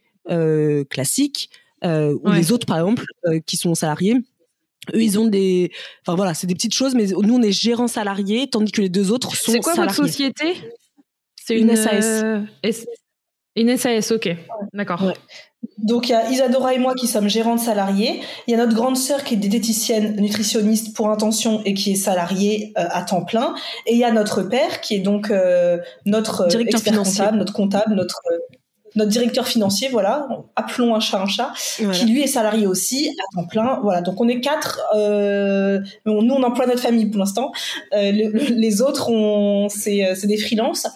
classique 0.89 1.49
ou 1.83 2.31
les 2.31 2.51
autres, 2.51 2.65
par 2.65 2.77
exemple, 2.77 3.05
qui 3.45 3.55
sont 3.55 3.75
salariés, 3.75 4.17
eux, 4.93 5.01
ils 5.01 5.17
ont 5.17 5.27
des, 5.27 5.71
enfin 6.05 6.15
voilà, 6.15 6.33
c'est 6.33 6.47
des 6.47 6.53
petites 6.53 6.73
choses, 6.73 6.95
mais 6.95 7.07
nous, 7.07 7.35
on 7.35 7.41
est 7.41 7.51
gérant 7.51 7.87
salarié, 7.87 8.49
tandis 8.49 8.71
que 8.71 8.81
les 8.81 8.89
deux 8.89 9.11
autres 9.11 9.35
sont 9.35 9.53
C'est 9.53 9.59
quoi 9.59 9.73
votre 9.73 9.95
société? 9.95 10.55
C'est 11.51 11.59
une, 11.59 11.75
SAS. 11.75 12.23
Euh, 12.23 12.41
une 13.55 13.77
SAS, 13.77 14.11
ok, 14.11 14.35
d'accord. 14.73 15.13
Donc 15.77 16.09
il 16.09 16.13
y 16.13 16.15
a 16.15 16.29
Isadora 16.29 16.73
et 16.73 16.79
moi 16.79 16.95
qui 16.95 17.07
sommes 17.07 17.27
gérantes 17.27 17.59
salariées. 17.59 18.21
Il 18.47 18.51
y 18.51 18.53
a 18.53 18.57
notre 18.57 18.73
grande 18.73 18.97
sœur 18.97 19.23
qui 19.23 19.33
est 19.33 19.37
diététicienne 19.37 20.15
nutritionniste 20.15 20.95
pour 20.95 21.09
intention 21.09 21.61
et 21.65 21.73
qui 21.73 21.91
est 21.91 21.95
salariée 21.95 22.73
euh, 22.77 22.85
à 22.89 23.03
temps 23.03 23.23
plein. 23.23 23.53
Et 23.85 23.93
il 23.93 23.99
y 23.99 24.03
a 24.03 24.11
notre 24.11 24.43
père 24.43 24.81
qui 24.81 24.95
est 24.95 24.99
donc 24.99 25.29
euh, 25.29 25.77
notre 26.05 26.47
directeur 26.47 26.81
financier, 26.81 27.19
comptable, 27.19 27.37
notre 27.37 27.53
comptable, 27.53 27.95
notre 27.95 28.21
notre 28.95 29.09
directeur 29.09 29.47
financier, 29.47 29.89
voilà, 29.89 30.27
appelons 30.55 30.95
un 30.95 30.99
chat 30.99 31.21
un 31.21 31.27
chat, 31.27 31.53
qui 31.93 32.05
lui 32.05 32.21
est 32.21 32.27
salarié 32.27 32.67
aussi 32.67 33.09
à 33.09 33.35
temps 33.35 33.47
plein. 33.47 33.79
Voilà, 33.83 34.01
donc 34.01 34.19
on 34.19 34.27
est 34.27 34.41
quatre. 34.41 34.81
Euh, 34.95 35.79
nous, 36.05 36.33
on 36.33 36.43
emploie 36.43 36.65
notre 36.65 36.81
famille 36.81 37.05
pour 37.05 37.19
l'instant. 37.19 37.51
Euh, 37.93 38.11
les 38.11 38.81
autres, 38.81 39.09
on, 39.09 39.69
c'est, 39.69 40.05
euh, 40.05 40.15
c'est 40.15 40.27
des 40.27 40.37
freelances. 40.37 40.87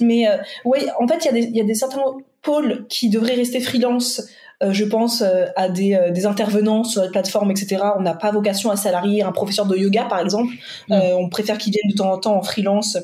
Mais 0.00 0.28
euh, 0.28 0.36
oui, 0.64 0.78
en 1.00 1.06
fait, 1.06 1.24
il 1.24 1.26
y 1.26 1.28
a 1.28 1.32
des, 1.32 1.42
il 1.42 1.56
y 1.56 1.60
a 1.60 1.64
des 1.64 1.74
certains 1.74 2.02
pôles 2.42 2.86
qui 2.88 3.10
devraient 3.10 3.34
rester 3.34 3.60
freelance 3.60 4.22
euh, 4.62 4.72
je 4.72 4.84
pense 4.84 5.20
euh, 5.20 5.44
à 5.54 5.68
des, 5.68 5.94
euh, 5.94 6.10
des, 6.10 6.24
intervenants 6.24 6.82
sur 6.82 7.02
les 7.02 7.10
plateformes, 7.10 7.50
etc. 7.50 7.76
On 7.98 8.00
n'a 8.00 8.14
pas 8.14 8.30
vocation 8.30 8.70
à 8.70 8.76
salarier 8.76 9.22
un 9.22 9.32
professeur 9.32 9.66
de 9.66 9.76
yoga, 9.76 10.04
par 10.04 10.20
exemple. 10.20 10.54
Mm. 10.88 10.94
on 11.18 11.28
préfère 11.28 11.58
qu'il 11.58 11.72
vienne 11.72 11.90
de 11.90 11.96
temps 11.96 12.12
en 12.12 12.18
temps 12.18 12.36
en 12.36 12.42
freelance. 12.42 12.96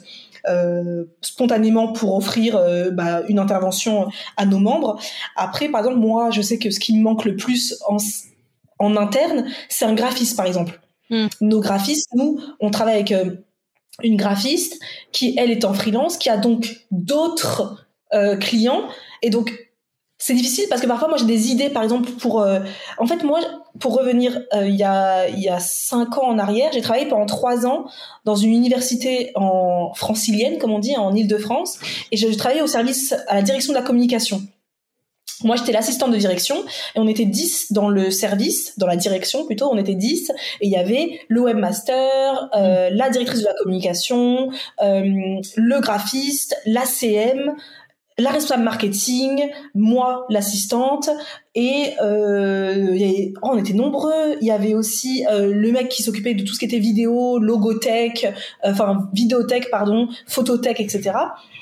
Spontanément 1.21 1.93
pour 1.93 2.17
offrir 2.17 2.61
bah, 2.93 3.23
une 3.29 3.39
intervention 3.39 4.09
à 4.37 4.47
nos 4.47 4.59
membres. 4.59 4.99
Après, 5.37 5.69
par 5.69 5.81
exemple, 5.81 5.99
moi, 5.99 6.31
je 6.31 6.43
sais 6.43 6.59
que 6.59 6.71
ce 6.71 6.81
qui 6.81 6.97
me 6.97 7.03
manque 7.03 7.25
le 7.25 7.37
plus 7.37 7.77
en, 7.87 7.97
en 8.79 8.97
interne, 8.97 9.47
c'est 9.69 9.85
un 9.85 9.95
graphiste, 9.95 10.37
par 10.37 10.47
exemple. 10.47 10.81
Mm. 11.11 11.27
Nos 11.41 11.61
graphistes, 11.61 12.09
nous, 12.15 12.41
on 12.61 12.71
travaille 12.71 12.95
avec 12.97 13.15
une 14.03 14.17
graphiste 14.17 14.81
qui, 15.13 15.35
elle, 15.39 15.51
est 15.51 15.65
en 15.65 15.75
freelance, 15.75 16.17
qui 16.17 16.29
a 16.29 16.37
donc 16.37 16.87
d'autres 16.91 17.87
clients. 18.41 18.89
Et 19.23 19.31
donc, 19.31 19.53
c'est 20.25 20.35
difficile 20.35 20.67
parce 20.71 20.81
que 20.81 20.87
parfois 20.87 21.09
moi 21.09 21.17
j'ai 21.17 21.25
des 21.25 21.51
idées 21.51 21.69
par 21.69 21.83
exemple 21.83 22.09
pour 22.13 22.43
euh, 22.43 22.61
en 22.99 23.07
fait 23.07 23.25
moi 23.25 23.41
pour 23.81 23.99
revenir 23.99 24.41
euh, 24.55 24.69
il 24.69 24.77
y 24.77 24.85
a 24.85 25.29
il 25.29 25.41
y 25.41 25.49
a 25.49 25.59
cinq 25.59 26.17
ans 26.17 26.29
en 26.29 26.39
arrière 26.39 26.71
j'ai 26.73 26.81
travaillé 26.81 27.07
pendant 27.07 27.27
trois 27.27 27.67
ans 27.67 27.87
dans 28.25 28.37
une 28.37 28.53
université 28.53 29.33
en 29.35 29.93
francilienne 29.95 30.59
comme 30.59 30.71
on 30.71 30.79
dit 30.79 30.97
en 30.97 31.13
Île-de-France 31.13 31.81
et 32.13 32.17
je 32.17 32.29
travaillais 32.29 32.63
au 32.63 32.69
service 32.69 33.15
à 33.27 33.35
la 33.35 33.43
direction 33.43 33.73
de 33.73 33.79
la 33.79 33.85
communication. 33.85 34.43
Moi, 35.45 35.57
j'étais 35.57 35.73
l'assistante 35.73 36.13
de 36.13 36.17
direction 36.17 36.57
et 36.95 36.99
on 36.99 37.09
était 37.09 37.25
10 37.25 37.73
dans 37.73 37.89
le 37.89 38.11
service, 38.11 38.79
dans 38.79 38.87
la 38.87 38.97
direction 38.97 39.45
plutôt, 39.45 39.69
on 39.73 39.77
était 39.77 39.95
10 39.95 40.31
et 40.61 40.67
il 40.67 40.71
y 40.71 40.77
avait 40.77 41.21
le 41.29 41.41
webmaster, 41.41 42.49
euh, 42.55 42.91
la 42.93 43.11
directrice 43.11 43.41
de 43.41 43.47
la 43.47 43.55
communication, 43.55 44.51
euh, 44.83 45.03
le 45.57 45.81
graphiste, 45.81 46.57
l'ACM, 46.67 47.57
la 48.19 48.31
responsable 48.31 48.65
marketing, 48.65 49.51
moi 49.75 50.27
l'assistante 50.29 51.11
et 51.55 51.95
euh, 52.01 53.29
oh, 53.43 53.51
on 53.53 53.59
était 53.59 53.75
nombreux. 53.75 54.37
Il 54.41 54.47
y 54.47 54.51
avait 54.51 54.75
aussi 54.75 55.27
euh, 55.31 55.53
le 55.53 55.71
mec 55.71 55.89
qui 55.91 56.03
s'occupait 56.03 56.35
de 56.35 56.45
tout 56.45 56.55
ce 56.55 56.59
qui 56.59 56.65
était 56.65 56.79
vidéo, 56.79 57.39
logothèque, 57.39 58.27
euh, 58.65 58.71
enfin 58.71 59.09
vidéothèque 59.13 59.71
pardon, 59.71 60.09
photothèque, 60.27 60.81
etc. 60.81 61.13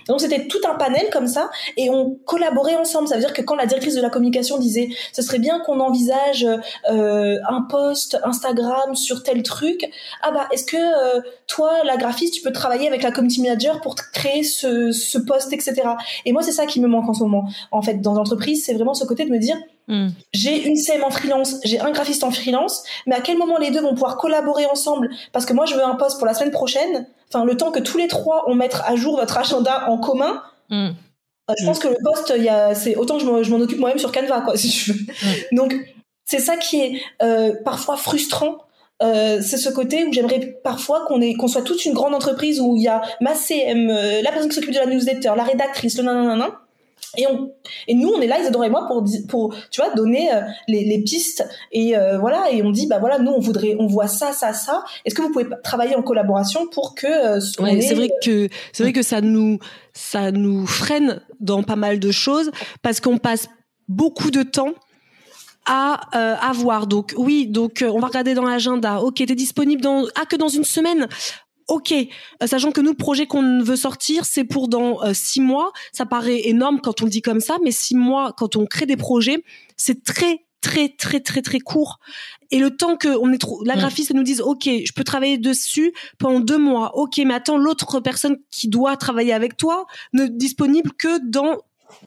Donc 0.07 0.21
c'était 0.21 0.47
tout 0.47 0.61
un 0.69 0.75
panel 0.75 1.09
comme 1.13 1.27
ça 1.27 1.51
et 1.77 1.91
on 1.91 2.19
collaborait 2.25 2.77
ensemble. 2.77 3.09
Ça 3.09 3.17
veut 3.17 3.21
dire 3.21 3.33
que 3.33 3.43
quand 3.43 3.57
la 3.57 3.67
directrice 3.67 3.95
de 3.95 4.01
la 4.01 4.11
communication 4.11 4.59
disait 4.59 4.89
ce 5.13 5.23
serait 5.23 5.39
bien 5.39 5.61
qu'on 5.61 5.81
envisage 5.81 6.47
euh, 6.91 7.39
un 7.49 7.63
post 7.63 8.19
Instagram 8.25 8.95
sur 8.95 9.23
tel 9.23 9.43
truc, 9.43 9.91
ah 10.23 10.31
bah 10.31 10.49
est-ce 10.53 10.65
que 10.65 10.77
euh, 10.77 11.21
toi 11.47 11.85
la 11.85 11.97
graphiste 11.97 12.35
tu 12.35 12.43
peux 12.43 12.53
travailler 12.53 12.87
avec 12.87 13.03
la 13.03 13.11
community 13.11 13.43
manager 13.43 13.81
pour 13.81 13.95
créer 13.95 14.43
ce, 14.45 14.93
ce 14.93 15.19
post 15.19 15.53
etc. 15.53 15.83
Et 16.27 16.33
moi 16.33 16.43
c'est 16.43 16.53
ça 16.53 16.67
qui 16.67 16.81
me 16.81 16.89
manque 16.89 17.09
en 17.09 17.15
ce 17.15 17.23
moment. 17.23 17.49
En 17.71 17.83
fait 17.83 18.01
dans 18.01 18.15
l'entreprise 18.15 18.65
c'est 18.65 18.75
vraiment 18.75 18.95
ce 18.95 19.05
côté 19.05 19.25
de 19.25 19.31
me 19.31 19.39
dire 19.39 19.57
hmm. 19.91 20.09
j'ai 20.33 20.67
une 20.67 20.77
CM 20.77 21.05
en 21.05 21.11
freelance, 21.11 21.57
j'ai 21.65 21.81
un 21.81 21.91
graphiste 21.91 22.25
en 22.25 22.31
freelance, 22.31 22.83
mais 23.07 23.15
à 23.15 23.21
quel 23.21 23.37
moment 23.37 23.59
les 23.59 23.71
deux 23.71 23.83
vont 23.83 23.93
pouvoir 23.93 24.17
collaborer 24.17 24.67
ensemble? 24.67 25.11
Parce 25.33 25.45
que 25.45 25.53
moi 25.53 25.67
je 25.67 25.75
veux 25.75 25.85
un 25.85 25.97
post 25.97 26.19
pour 26.19 26.27
la 26.27 26.35
semaine 26.35 26.53
prochaine 26.53 27.07
enfin 27.33 27.45
le 27.45 27.57
temps 27.57 27.71
que 27.71 27.79
tous 27.79 27.99
les 27.99 28.09
trois 28.09 28.45
on 28.47 28.55
mette 28.55 28.77
à 28.85 28.97
jour 28.97 29.17
votre 29.17 29.37
agenda 29.39 29.89
en 29.89 29.99
commun. 29.99 30.43
Mm. 30.69 30.89
Euh, 31.51 31.55
je 31.59 31.65
pense 31.65 31.79
que 31.79 31.89
le 31.89 31.97
poste, 32.03 32.33
il 32.37 32.45
y 32.45 32.49
a, 32.49 32.75
c'est 32.75 32.97
autant 32.97 33.19
que 33.19 33.25
je 33.25 33.51
m'en 33.51 33.61
occupe 33.61 33.79
moi-même 33.79 33.99
sur 33.99 34.13
Canva, 34.13 34.43
quoi, 34.43 34.57
si 34.57 34.71
tu 34.71 34.93
veux. 34.93 35.07
Donc 35.53 35.75
c'est 36.25 36.39
ça 36.39 36.57
qui 36.57 36.81
est 36.81 37.03
euh, 37.23 37.55
parfois 37.65 37.97
frustrant. 37.97 38.59
Euh, 39.03 39.41
c'est 39.41 39.57
ce 39.57 39.71
côté 39.71 40.05
où 40.05 40.13
j'aimerais 40.13 40.59
parfois 40.63 41.07
qu'on 41.07 41.49
soit 41.49 41.63
toute 41.63 41.85
une 41.87 41.95
grande 41.95 42.15
entreprise 42.15 42.61
où 42.61 42.77
il 42.77 42.83
y 42.83 42.89
a 42.89 43.01
ma 43.23 43.35
CM, 43.35 43.89
la 43.89 44.31
personne 44.31 44.51
qui 44.51 44.55
s'occupe 44.55 44.75
de 44.75 44.79
la 44.79 44.87
newsletter, 44.87 45.33
la 45.37 45.43
rédactrice, 45.43 45.97
le 45.97 46.05
nanana, 46.05 46.61
et, 47.17 47.27
on, 47.27 47.53
et 47.89 47.95
nous, 47.95 48.09
on 48.09 48.21
est 48.21 48.27
là, 48.27 48.41
Isadora 48.41 48.67
et 48.67 48.71
moi, 48.71 48.87
pour, 48.87 49.05
pour 49.29 49.55
tu 49.71 49.81
vois, 49.81 49.93
donner 49.95 50.33
euh, 50.33 50.43
les, 50.69 50.85
les, 50.85 51.03
pistes. 51.03 51.47
Et 51.73 51.97
euh, 51.97 52.19
voilà, 52.19 52.51
et 52.53 52.63
on 52.63 52.71
dit, 52.71 52.87
bah 52.87 52.99
voilà, 53.01 53.19
nous, 53.19 53.33
on 53.33 53.41
voudrait, 53.41 53.77
on 53.79 53.87
voit 53.87 54.07
ça, 54.07 54.33
ça, 54.33 54.53
ça. 54.53 54.85
Est-ce 55.05 55.15
que 55.15 55.23
vous 55.23 55.33
pouvez 55.33 55.47
travailler 55.65 55.97
en 55.97 56.03
collaboration 56.03 56.69
pour 56.69 56.95
que 56.95 57.07
euh, 57.07 57.41
ouais, 57.61 57.81
c'est 57.81 57.95
vrai 57.95 58.11
que 58.23 58.49
c'est 58.73 58.85
vrai 58.85 58.93
que 58.93 59.03
ça 59.03 59.21
nous 59.21 59.59
ça 59.93 60.31
nous 60.31 60.67
freine 60.67 61.21
dans 61.41 61.63
pas 61.65 61.77
mal 61.77 61.99
de 61.99 62.11
choses 62.13 62.51
parce 62.83 63.01
qu'on 63.01 63.19
passe 63.19 63.49
beaucoup 63.89 64.31
de 64.31 64.43
temps 64.43 64.73
à 65.67 66.01
euh, 66.15 66.37
avoir. 66.37 66.87
Donc 66.87 67.15
oui, 67.17 67.49
donc 67.49 67.85
on 67.87 67.99
va 67.99 68.07
regarder 68.07 68.35
dans 68.35 68.45
l'agenda. 68.45 69.01
Ok, 69.01 69.17
t'es 69.17 69.35
disponible 69.35 69.83
dans 69.83 70.05
ah 70.15 70.27
que 70.27 70.37
dans 70.37 70.49
une 70.49 70.65
semaine 70.65 71.09
ok, 71.71 71.93
euh, 71.93 72.47
sachant 72.47 72.73
que 72.73 72.81
nous, 72.81 72.91
le 72.91 72.97
projet 72.97 73.27
qu'on 73.27 73.63
veut 73.63 73.77
sortir, 73.77 74.25
c'est 74.25 74.45
pour 74.45 74.69
dans 74.69 75.03
euh, 75.03 75.13
six 75.15 75.41
mois. 75.41 75.73
Ça 75.93 76.05
paraît 76.05 76.49
énorme 76.49 76.81
quand 76.81 77.01
on 77.01 77.05
le 77.05 77.11
dit 77.11 77.23
comme 77.23 77.41
ça, 77.41 77.57
mais 77.65 77.71
six 77.71 77.95
mois, 77.95 78.35
quand 78.37 78.57
on 78.57 78.67
crée 78.67 78.87
des 78.87 78.97
projets, 78.97 79.43
c'est 79.77 80.05
très 80.05 80.45
très 80.61 80.91
très 80.91 81.21
très 81.21 81.41
très 81.41 81.61
court. 81.61 82.01
Et 82.51 82.59
le 82.59 82.77
temps 82.77 82.97
que 82.97 83.09
on 83.09 83.33
est 83.33 83.39
trop 83.39 83.65
la 83.65 83.77
graphiste 83.77 84.13
nous 84.13 84.23
dise 84.23 84.43
ok 84.43 84.65
je 84.65 84.93
peux 84.93 85.05
travailler 85.05 85.39
dessus 85.39 85.95
pendant 86.19 86.41
deux 86.41 86.59
mois. 86.59 86.99
Ok 86.99 87.19
mais 87.25 87.33
attends 87.33 87.57
l'autre 87.57 88.01
personne 88.01 88.37
qui 88.51 88.69
doit 88.69 88.97
travailler 88.99 89.33
avec 89.33 89.57
toi 89.57 89.87
ne 90.13 90.27
disponible 90.27 90.91
que 90.99 91.19
dans 91.27 91.57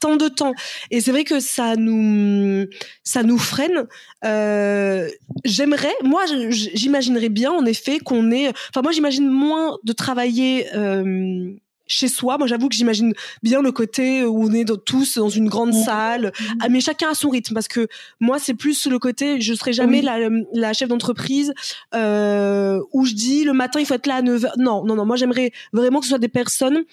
tant 0.00 0.16
de 0.16 0.28
temps. 0.28 0.52
Et 0.90 1.00
c'est 1.00 1.10
vrai 1.10 1.24
que 1.24 1.40
ça 1.40 1.76
nous, 1.76 2.66
ça 3.02 3.22
nous 3.22 3.38
freine. 3.38 3.86
Euh, 4.24 5.08
j'aimerais, 5.44 5.94
moi, 6.02 6.24
j'imaginerais 6.50 7.28
bien, 7.28 7.52
en 7.52 7.64
effet, 7.64 7.98
qu'on 7.98 8.30
ait, 8.30 8.48
enfin, 8.70 8.82
moi, 8.82 8.92
j'imagine 8.92 9.28
moins 9.28 9.78
de 9.84 9.92
travailler, 9.92 10.66
euh, 10.74 11.54
chez 11.86 12.08
soi. 12.08 12.38
Moi, 12.38 12.46
j'avoue 12.46 12.68
que 12.68 12.74
j'imagine 12.74 13.14
bien 13.42 13.62
le 13.62 13.72
côté 13.72 14.24
où 14.24 14.44
on 14.44 14.52
est 14.52 14.64
tous 14.84 15.18
dans 15.18 15.28
une 15.28 15.48
grande 15.48 15.74
salle, 15.74 16.32
ah, 16.60 16.68
mais 16.68 16.80
chacun 16.80 17.10
a 17.10 17.14
son 17.14 17.30
rythme. 17.30 17.54
Parce 17.54 17.68
que 17.68 17.88
moi, 18.20 18.38
c'est 18.38 18.54
plus 18.54 18.86
le 18.86 18.98
côté, 18.98 19.40
je 19.40 19.54
serai 19.54 19.72
jamais 19.72 20.02
la, 20.02 20.18
la, 20.52 20.72
chef 20.72 20.88
d'entreprise 20.88 21.52
euh, 21.94 22.80
où 22.92 23.04
je 23.04 23.14
dis 23.14 23.44
le 23.44 23.52
matin, 23.52 23.80
il 23.80 23.86
faut 23.86 23.94
être 23.94 24.06
là 24.06 24.16
à 24.16 24.22
9h. 24.22 24.52
Non, 24.58 24.84
non, 24.84 24.96
non. 24.96 25.04
Moi, 25.04 25.16
j'aimerais 25.16 25.52
vraiment 25.72 26.00
que 26.00 26.06
ce 26.06 26.10
soit 26.10 26.18
des 26.18 26.28
personnes 26.28 26.84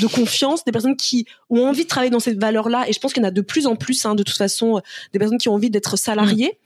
de 0.00 0.06
confiance, 0.06 0.64
des 0.64 0.72
personnes 0.72 0.96
qui 0.96 1.26
ont 1.50 1.66
envie 1.66 1.84
de 1.84 1.88
travailler 1.88 2.10
dans 2.10 2.20
cette 2.20 2.40
valeur-là. 2.40 2.88
Et 2.88 2.92
je 2.92 3.00
pense 3.00 3.12
qu'il 3.12 3.22
y 3.22 3.26
en 3.26 3.28
a 3.28 3.32
de 3.32 3.40
plus 3.40 3.66
en 3.66 3.76
plus, 3.76 4.04
hein, 4.06 4.14
de 4.14 4.22
toute 4.22 4.36
façon, 4.36 4.80
des 5.12 5.18
personnes 5.18 5.38
qui 5.38 5.48
ont 5.48 5.54
envie 5.54 5.70
d'être 5.70 5.96
salariées, 5.96 6.58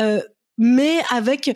euh, 0.00 0.20
mais 0.56 0.98
avec 1.10 1.52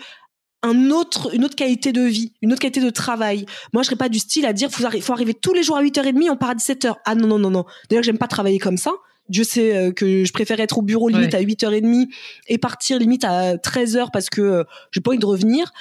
un 0.62 0.90
autre, 0.90 1.34
une 1.34 1.44
autre 1.44 1.56
qualité 1.56 1.92
de 1.92 2.02
vie, 2.02 2.32
une 2.40 2.52
autre 2.52 2.60
qualité 2.60 2.80
de 2.80 2.90
travail. 2.90 3.46
Moi, 3.72 3.82
je 3.82 3.86
serais 3.86 3.96
pas 3.96 4.08
du 4.08 4.18
style 4.18 4.46
à 4.46 4.52
dire, 4.52 4.70
faut, 4.70 4.88
faut 5.00 5.12
arriver 5.12 5.34
tous 5.34 5.54
les 5.54 5.62
jours 5.62 5.76
à 5.76 5.82
8h30, 5.82 6.30
on 6.30 6.36
part 6.36 6.50
à 6.50 6.54
17h. 6.54 6.94
Ah 7.04 7.14
non, 7.14 7.26
non, 7.26 7.38
non, 7.38 7.50
non. 7.50 7.64
D'ailleurs, 7.88 8.04
j'aime 8.04 8.18
pas 8.18 8.28
travailler 8.28 8.58
comme 8.58 8.76
ça. 8.76 8.92
Dieu 9.28 9.44
sait 9.44 9.76
euh, 9.76 9.92
que 9.92 10.24
je 10.24 10.32
préfère 10.32 10.60
être 10.60 10.78
au 10.78 10.82
bureau 10.82 11.08
limite 11.08 11.34
à 11.34 11.40
8h30 11.40 12.08
et 12.48 12.58
partir 12.58 12.98
limite 12.98 13.24
à 13.24 13.56
13h 13.56 14.10
parce 14.12 14.28
que 14.28 14.40
euh, 14.40 14.64
j'ai 14.90 15.00
pas 15.00 15.10
envie 15.10 15.18
de 15.18 15.26
revenir. 15.26 15.72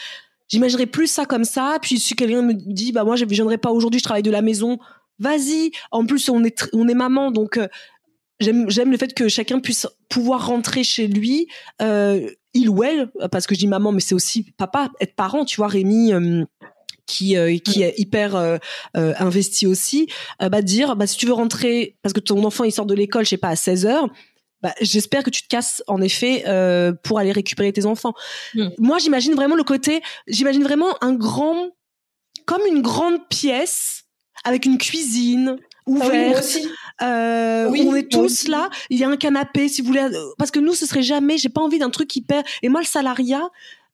J'imaginerais 0.48 0.86
plus 0.86 1.08
ça 1.08 1.26
comme 1.26 1.44
ça. 1.44 1.78
Puis 1.82 2.00
si 2.00 2.16
quelqu'un 2.16 2.42
me 2.42 2.54
dit, 2.54 2.92
bah 2.92 3.04
moi 3.04 3.16
je 3.16 3.26
viendrai 3.26 3.58
pas 3.58 3.72
aujourd'hui, 3.72 4.00
je 4.00 4.04
travaille 4.04 4.24
de 4.24 4.32
la 4.32 4.42
maison, 4.42 4.80
vas-y. 5.22 5.72
En 5.92 6.06
plus, 6.06 6.28
on 6.30 6.44
est 6.44 6.68
on 6.74 6.88
est 6.88 6.96
maman, 6.96 7.32
donc 7.32 7.58
euh, 7.58 7.68
j'aime 8.40 8.70
j'aime 8.70 8.92
le 8.92 8.98
fait 8.98 9.14
que 9.14 9.30
chacun 9.30 9.60
puisse 9.60 9.88
pouvoir 10.10 10.48
rentrer 10.48 10.84
chez 10.84 11.08
lui, 11.08 11.48
euh, 11.82 12.28
il 12.54 12.70
ou 12.70 12.84
elle, 12.84 13.10
parce 13.32 13.48
que 13.48 13.56
je 13.56 13.60
dis 13.60 13.68
maman, 13.68 13.92
mais 13.92 14.02
c'est 14.02 14.16
aussi 14.16 14.52
papa, 14.58 14.90
être 15.00 15.16
parent. 15.16 15.46
Tu 15.46 15.58
vois, 15.58 15.68
Rémi. 15.68 16.12
Euh, 16.14 16.44
qui 17.08 17.36
qui 17.66 17.82
est 17.82 17.96
hyper 17.98 18.60
investi 18.94 19.68
aussi 19.68 20.08
bah 20.40 20.62
dire 20.62 20.96
bah 20.96 21.08
si 21.08 21.18
tu 21.18 21.26
veux 21.26 21.34
rentrer 21.34 21.98
parce 22.04 22.14
que 22.14 22.22
ton 22.22 22.42
enfant 22.46 22.64
il 22.64 22.72
sort 22.72 22.86
de 22.86 22.94
l'école 22.94 23.26
je 23.26 23.32
sais 23.32 23.38
pas 23.38 23.50
à 23.50 23.58
16 23.58 23.86
heures 23.86 24.08
bah, 24.62 24.74
j'espère 24.80 25.24
que 25.24 25.30
tu 25.30 25.42
te 25.42 25.48
casses 25.50 25.84
en 25.88 26.00
effet 26.02 26.46
pour 27.04 27.20
aller 27.20 27.34
récupérer 27.34 27.74
tes 27.74 27.86
enfants. 27.86 28.14
Mm. 28.54 28.70
Moi, 28.78 29.00
j'imagine 29.00 29.34
vraiment 29.34 29.56
le 29.56 29.64
côté, 29.64 30.02
j'imagine 30.28 30.64
vraiment 30.64 30.96
un 31.02 31.14
grand, 31.14 31.72
comme 32.46 32.62
une 32.66 32.82
grande 32.82 33.28
pièce 33.28 34.01
avec 34.44 34.66
une 34.66 34.78
cuisine 34.78 35.58
ouverte. 35.86 36.58
Ah 37.00 37.68
oui, 37.70 37.82
euh, 37.82 37.90
on 37.90 37.96
est 37.96 38.12
tous 38.12 38.48
là. 38.48 38.70
Il 38.90 39.00
y 39.00 39.04
a 39.04 39.10
un 39.10 39.18
canapé, 39.18 39.68
si 39.68 39.82
vous 39.82 39.88
voulez. 39.88 40.08
Parce 40.38 40.52
que 40.52 40.60
nous, 40.60 40.74
ce 40.74 40.86
serait 40.86 41.02
jamais. 41.02 41.38
J'ai 41.38 41.50
pas 41.50 41.62
envie 41.62 41.80
d'un 41.80 41.90
truc 41.90 42.16
hyper. 42.16 42.44
Et 42.62 42.70
moi, 42.70 42.82
le 42.82 42.86
salariat, 42.86 43.50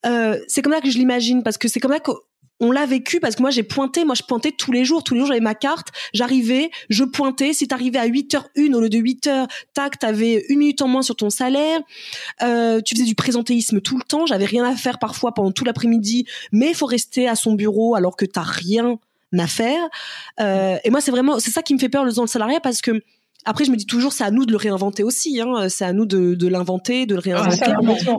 euh, 0.06 0.38
c'est 0.46 0.62
comme 0.62 0.72
ça 0.72 0.80
que 0.80 0.90
je 0.90 0.98
l'imagine, 0.98 1.42
parce 1.42 1.58
que 1.58 1.68
c'est 1.68 1.80
comme 1.80 1.92
ça 1.92 2.00
qu'on 2.00 2.70
l'a 2.70 2.86
vécu 2.86 3.20
parce 3.20 3.36
que 3.36 3.42
moi 3.42 3.50
j'ai 3.50 3.62
pointé, 3.62 4.04
moi 4.04 4.14
je 4.14 4.22
pointais 4.22 4.52
tous 4.52 4.72
les 4.72 4.84
jours, 4.84 5.02
tous 5.04 5.14
les 5.14 5.20
jours 5.20 5.28
j'avais 5.28 5.40
ma 5.40 5.54
carte, 5.54 5.88
j'arrivais, 6.12 6.70
je 6.88 7.04
pointais, 7.04 7.52
si 7.52 7.68
t'arrivais 7.68 7.98
à 7.98 8.06
8h1 8.06 8.74
au 8.74 8.80
lieu 8.80 8.88
de 8.88 8.98
8h, 8.98 9.48
tac, 9.74 9.98
t'avais 9.98 10.44
une 10.48 10.58
minute 10.58 10.82
en 10.82 10.88
moins 10.88 11.02
sur 11.02 11.16
ton 11.16 11.30
salaire, 11.30 11.80
euh, 12.42 12.80
tu 12.80 12.94
faisais 12.94 13.06
du 13.06 13.14
présentéisme 13.14 13.80
tout 13.80 13.96
le 13.96 14.02
temps, 14.02 14.26
j'avais 14.26 14.44
rien 14.44 14.64
à 14.64 14.74
faire 14.74 14.98
parfois 14.98 15.34
pendant 15.34 15.52
tout 15.52 15.64
l'après-midi, 15.64 16.26
mais 16.52 16.70
il 16.70 16.74
faut 16.74 16.86
rester 16.86 17.28
à 17.28 17.34
son 17.34 17.54
bureau 17.54 17.94
alors 17.94 18.16
que 18.16 18.24
t'as 18.24 18.42
rien 18.42 18.98
affaire. 19.36 19.82
Euh, 20.40 20.76
et 20.84 20.90
moi, 20.90 21.00
c'est 21.00 21.10
vraiment, 21.10 21.38
c'est 21.40 21.50
ça 21.50 21.62
qui 21.62 21.74
me 21.74 21.78
fait 21.78 21.88
peur 21.88 22.04
dans 22.12 22.22
le 22.22 22.28
salariat 22.28 22.60
parce 22.60 22.80
que 22.80 23.02
après, 23.44 23.64
je 23.64 23.70
me 23.70 23.76
dis 23.76 23.86
toujours, 23.86 24.12
c'est 24.12 24.24
à 24.24 24.30
nous 24.30 24.44
de 24.44 24.50
le 24.50 24.58
réinventer 24.58 25.04
aussi. 25.04 25.40
Hein. 25.40 25.68
C'est 25.68 25.84
à 25.84 25.92
nous 25.92 26.06
de, 26.06 26.34
de 26.34 26.48
l'inventer, 26.48 27.06
de 27.06 27.14
le 27.14 27.20
réinventer. 27.20 27.70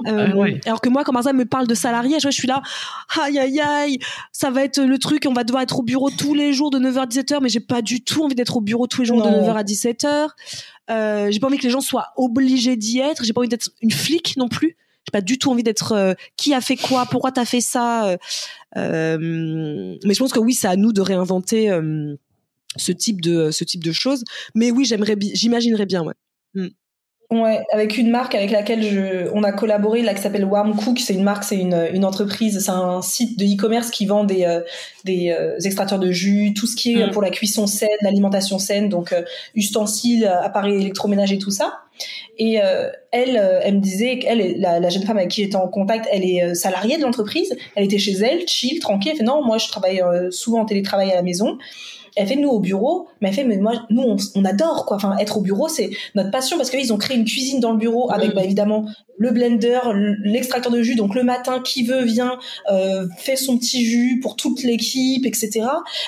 euh, 0.07 0.57
Alors 0.65 0.81
que 0.81 0.89
moi, 0.89 1.03
quand 1.03 1.11
Marza 1.11 1.33
me 1.33 1.45
parle 1.45 1.67
de 1.67 1.75
salarié, 1.75 2.19
je, 2.19 2.29
suis 2.29 2.47
là, 2.47 2.61
aïe 3.21 3.37
aïe 3.37 3.59
aïe, 3.59 3.99
ça 4.31 4.49
va 4.49 4.63
être 4.63 4.81
le 4.81 4.97
truc, 4.97 5.25
on 5.29 5.33
va 5.33 5.43
devoir 5.43 5.61
être 5.61 5.79
au 5.79 5.83
bureau 5.83 6.09
tous 6.09 6.33
les 6.33 6.53
jours 6.53 6.71
de 6.71 6.79
9h 6.79 6.99
à 6.99 7.05
17h, 7.05 7.39
mais 7.41 7.49
j'ai 7.49 7.59
pas 7.59 7.81
du 7.81 8.01
tout 8.01 8.23
envie 8.23 8.33
d'être 8.33 8.57
au 8.57 8.61
bureau 8.61 8.87
tous 8.87 9.01
les 9.01 9.07
jours 9.07 9.21
de 9.21 9.29
9h 9.29 9.53
à 9.53 9.63
17h. 9.63 10.29
Euh, 10.89 11.27
j'ai 11.29 11.39
pas 11.39 11.47
envie 11.47 11.57
que 11.57 11.63
les 11.63 11.69
gens 11.69 11.81
soient 11.81 12.07
obligés 12.15 12.75
d'y 12.77 12.99
être. 12.99 13.23
J'ai 13.23 13.33
pas 13.33 13.41
envie 13.41 13.49
d'être 13.49 13.69
une 13.81 13.91
flic 13.91 14.35
non 14.37 14.47
plus. 14.47 14.77
Pas 15.11 15.21
du 15.21 15.37
tout 15.37 15.51
envie 15.51 15.63
d'être 15.63 15.93
euh, 15.93 16.13
qui 16.37 16.53
a 16.53 16.61
fait 16.61 16.75
quoi, 16.75 17.05
pourquoi 17.05 17.31
t'as 17.31 17.45
fait 17.45 17.61
ça. 17.61 18.17
Euh, 18.77 19.17
mais 20.03 20.13
je 20.13 20.19
pense 20.19 20.33
que 20.33 20.39
oui, 20.39 20.53
c'est 20.53 20.67
à 20.67 20.75
nous 20.75 20.93
de 20.93 21.01
réinventer 21.01 21.69
ce 22.75 22.91
type 22.91 23.21
de 23.21 23.91
choses. 23.91 24.23
Mais 24.55 24.71
oui, 24.71 24.85
j'aimerais, 24.85 25.15
j'imaginerais 25.19 25.85
bien, 25.85 26.03
ouais. 26.03 26.13
Mm. 26.55 26.67
Ouais, 27.31 27.59
avec 27.71 27.99
une 27.99 28.09
marque 28.09 28.33
avec 28.33 28.49
laquelle 28.49 28.81
je, 28.81 29.29
on 29.35 29.43
a 29.43 29.51
collaboré 29.51 30.01
là 30.01 30.15
qui 30.15 30.21
s'appelle 30.21 30.45
Warm 30.45 30.75
Cook. 30.75 30.97
C'est 30.97 31.13
une 31.13 31.21
marque, 31.21 31.43
c'est 31.43 31.57
une, 31.57 31.87
une 31.93 32.03
entreprise, 32.03 32.59
c'est 32.59 32.71
un 32.71 33.03
site 33.03 33.37
de 33.37 33.45
e-commerce 33.45 33.91
qui 33.91 34.07
vend 34.07 34.23
des 34.23 34.45
euh, 34.45 34.61
des 35.05 35.29
euh, 35.29 35.59
extracteurs 35.63 35.99
de 35.99 36.09
jus, 36.09 36.55
tout 36.55 36.65
ce 36.65 36.75
qui 36.75 36.93
est 36.93 37.05
mm. 37.05 37.11
pour 37.11 37.21
la 37.21 37.29
cuisson 37.29 37.67
saine, 37.67 37.89
l'alimentation 38.01 38.57
saine, 38.57 38.89
donc 38.89 39.13
euh, 39.13 39.21
ustensiles, 39.53 40.25
appareils 40.25 40.81
électroménagers, 40.81 41.37
tout 41.37 41.51
ça. 41.51 41.81
Et 42.39 42.53
elle, 43.11 43.61
elle 43.63 43.75
me 43.75 43.81
disait 43.81 44.19
qu'elle, 44.19 44.61
la, 44.61 44.79
la 44.79 44.89
jeune 44.89 45.03
femme 45.03 45.17
avec 45.17 45.31
qui 45.31 45.43
j'étais 45.43 45.57
en 45.57 45.67
contact, 45.67 46.07
elle 46.09 46.23
est 46.23 46.55
salariée 46.55 46.95
de 46.95 47.01
l'entreprise. 47.01 47.57
Elle 47.75 47.83
était 47.83 47.97
chez 47.97 48.13
elle, 48.13 48.47
chill, 48.47 48.79
tranquille. 48.79 49.11
Elle 49.11 49.17
fait 49.17 49.23
non, 49.25 49.43
moi 49.43 49.57
je 49.57 49.67
travaille 49.67 50.01
souvent 50.31 50.61
en 50.61 50.65
télétravail 50.65 51.11
à 51.11 51.15
la 51.15 51.23
maison. 51.23 51.57
Elle 52.19 52.27
fait 52.27 52.35
nous 52.35 52.49
au 52.49 52.59
bureau, 52.59 53.07
mais 53.21 53.29
elle 53.29 53.33
fait 53.33 53.45
mais 53.45 53.55
moi 53.55 53.85
nous 53.89 54.17
on, 54.35 54.43
adore 54.43 54.85
quoi. 54.85 54.97
Enfin 54.97 55.15
être 55.19 55.37
au 55.37 55.41
bureau 55.41 55.69
c'est 55.69 55.89
notre 56.15 56.31
passion 56.31 56.57
parce 56.57 56.69
qu'ils 56.69 56.91
ont 56.91 56.97
créé 56.97 57.15
une 57.15 57.23
cuisine 57.23 57.61
dans 57.61 57.71
le 57.71 57.77
bureau 57.77 58.11
avec 58.11 58.35
bah, 58.35 58.43
évidemment 58.43 58.85
le 59.17 59.31
blender, 59.31 59.79
l'extracteur 60.25 60.69
de 60.69 60.81
jus. 60.81 60.97
Donc 60.97 61.15
le 61.15 61.23
matin 61.23 61.61
qui 61.61 61.83
veut 61.83 62.03
vient 62.03 62.37
euh, 62.69 63.07
fait 63.17 63.37
son 63.37 63.57
petit 63.57 63.85
jus 63.85 64.19
pour 64.21 64.35
toute 64.35 64.63
l'équipe, 64.63 65.25
etc. 65.25 65.61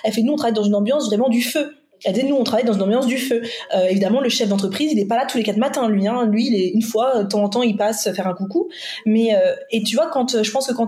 Elle 0.04 0.12
fait 0.12 0.22
nous 0.22 0.34
on 0.34 0.36
travaille 0.36 0.54
dans 0.54 0.66
une 0.66 0.76
ambiance 0.76 1.08
vraiment 1.08 1.30
du 1.30 1.42
feu. 1.42 1.78
Elle 2.04 2.14
dit 2.14 2.26
nous 2.26 2.36
on 2.36 2.44
travaille 2.44 2.66
dans 2.66 2.74
une 2.74 2.82
ambiance 2.82 3.08
du 3.08 3.18
feu. 3.18 3.42
Euh, 3.74 3.86
évidemment 3.86 4.20
le 4.20 4.28
chef 4.28 4.50
d'entreprise 4.50 4.92
il 4.92 5.00
est 5.00 5.08
pas 5.08 5.16
là 5.16 5.26
tous 5.26 5.38
les 5.38 5.46
quatre 5.46 5.60
matins 5.60 5.88
lui. 5.88 6.08
Hein. 6.10 6.26
Lui 6.26 6.48
il 6.48 6.56
est 6.56 6.68
une 6.72 6.82
fois 6.82 7.24
de 7.24 7.30
temps 7.30 7.42
en 7.42 7.48
temps 7.48 7.64
il 7.64 7.78
passe 7.78 8.12
faire 8.14 8.28
un 8.28 8.34
coucou. 8.34 8.68
Mais 9.06 9.34
euh, 9.34 9.56
et 9.72 9.82
tu 9.82 9.96
vois 9.96 10.10
quand 10.12 10.44
je 10.44 10.52
pense 10.52 10.68
que 10.68 10.74
quand 10.74 10.88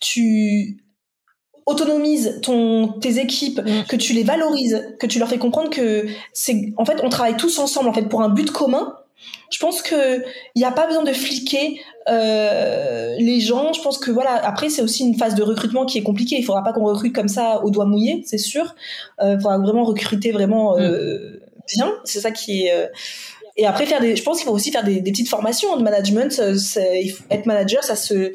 tu 0.00 0.76
autonomise 1.70 2.40
ton 2.42 2.88
tes 2.88 3.18
équipes, 3.18 3.60
mm. 3.60 3.84
que 3.88 3.96
tu 3.96 4.12
les 4.12 4.24
valorises, 4.24 4.88
que 4.98 5.06
tu 5.06 5.18
leur 5.18 5.28
fais 5.28 5.38
comprendre 5.38 5.70
que 5.70 6.06
c'est 6.32 6.72
en 6.76 6.84
fait 6.84 7.00
on 7.02 7.08
travaille 7.08 7.36
tous 7.36 7.58
ensemble 7.58 7.88
en 7.88 7.92
fait 7.92 8.08
pour 8.08 8.22
un 8.22 8.28
but 8.28 8.50
commun. 8.50 8.94
Je 9.50 9.58
pense 9.58 9.82
que 9.82 10.22
il 10.54 10.58
n'y 10.58 10.64
a 10.64 10.70
pas 10.70 10.86
besoin 10.86 11.02
de 11.02 11.12
fliquer 11.12 11.80
euh, 12.08 13.16
les 13.18 13.40
gens. 13.40 13.72
Je 13.72 13.82
pense 13.82 13.98
que 13.98 14.10
voilà. 14.10 14.34
Après, 14.46 14.70
c'est 14.70 14.80
aussi 14.80 15.02
une 15.04 15.16
phase 15.16 15.34
de 15.34 15.42
recrutement 15.42 15.84
qui 15.84 15.98
est 15.98 16.02
compliquée. 16.02 16.36
Il 16.38 16.44
faudra 16.44 16.62
pas 16.62 16.72
qu'on 16.72 16.84
recrute 16.84 17.14
comme 17.14 17.28
ça 17.28 17.62
au 17.64 17.70
doigt 17.70 17.84
mouillé, 17.84 18.22
c'est 18.24 18.38
sûr. 18.38 18.74
Euh, 19.20 19.34
il 19.34 19.40
faudra 19.40 19.58
vraiment 19.58 19.84
recruter 19.84 20.32
vraiment 20.32 20.78
euh, 20.78 21.18
mm. 21.18 21.76
bien. 21.76 21.92
C'est 22.04 22.20
ça 22.20 22.30
qui 22.30 22.66
est. 22.66 22.72
Euh, 22.72 22.86
et 23.56 23.66
après 23.66 23.86
faire 23.86 24.00
des. 24.00 24.16
Je 24.16 24.22
pense 24.22 24.38
qu'il 24.38 24.46
faut 24.46 24.54
aussi 24.54 24.70
faire 24.70 24.84
des, 24.84 25.00
des 25.00 25.10
petites 25.10 25.28
formations 25.28 25.76
de 25.76 25.82
management. 25.82 26.40
Être 27.30 27.46
manager, 27.46 27.82
ça 27.84 27.96
se 27.96 28.32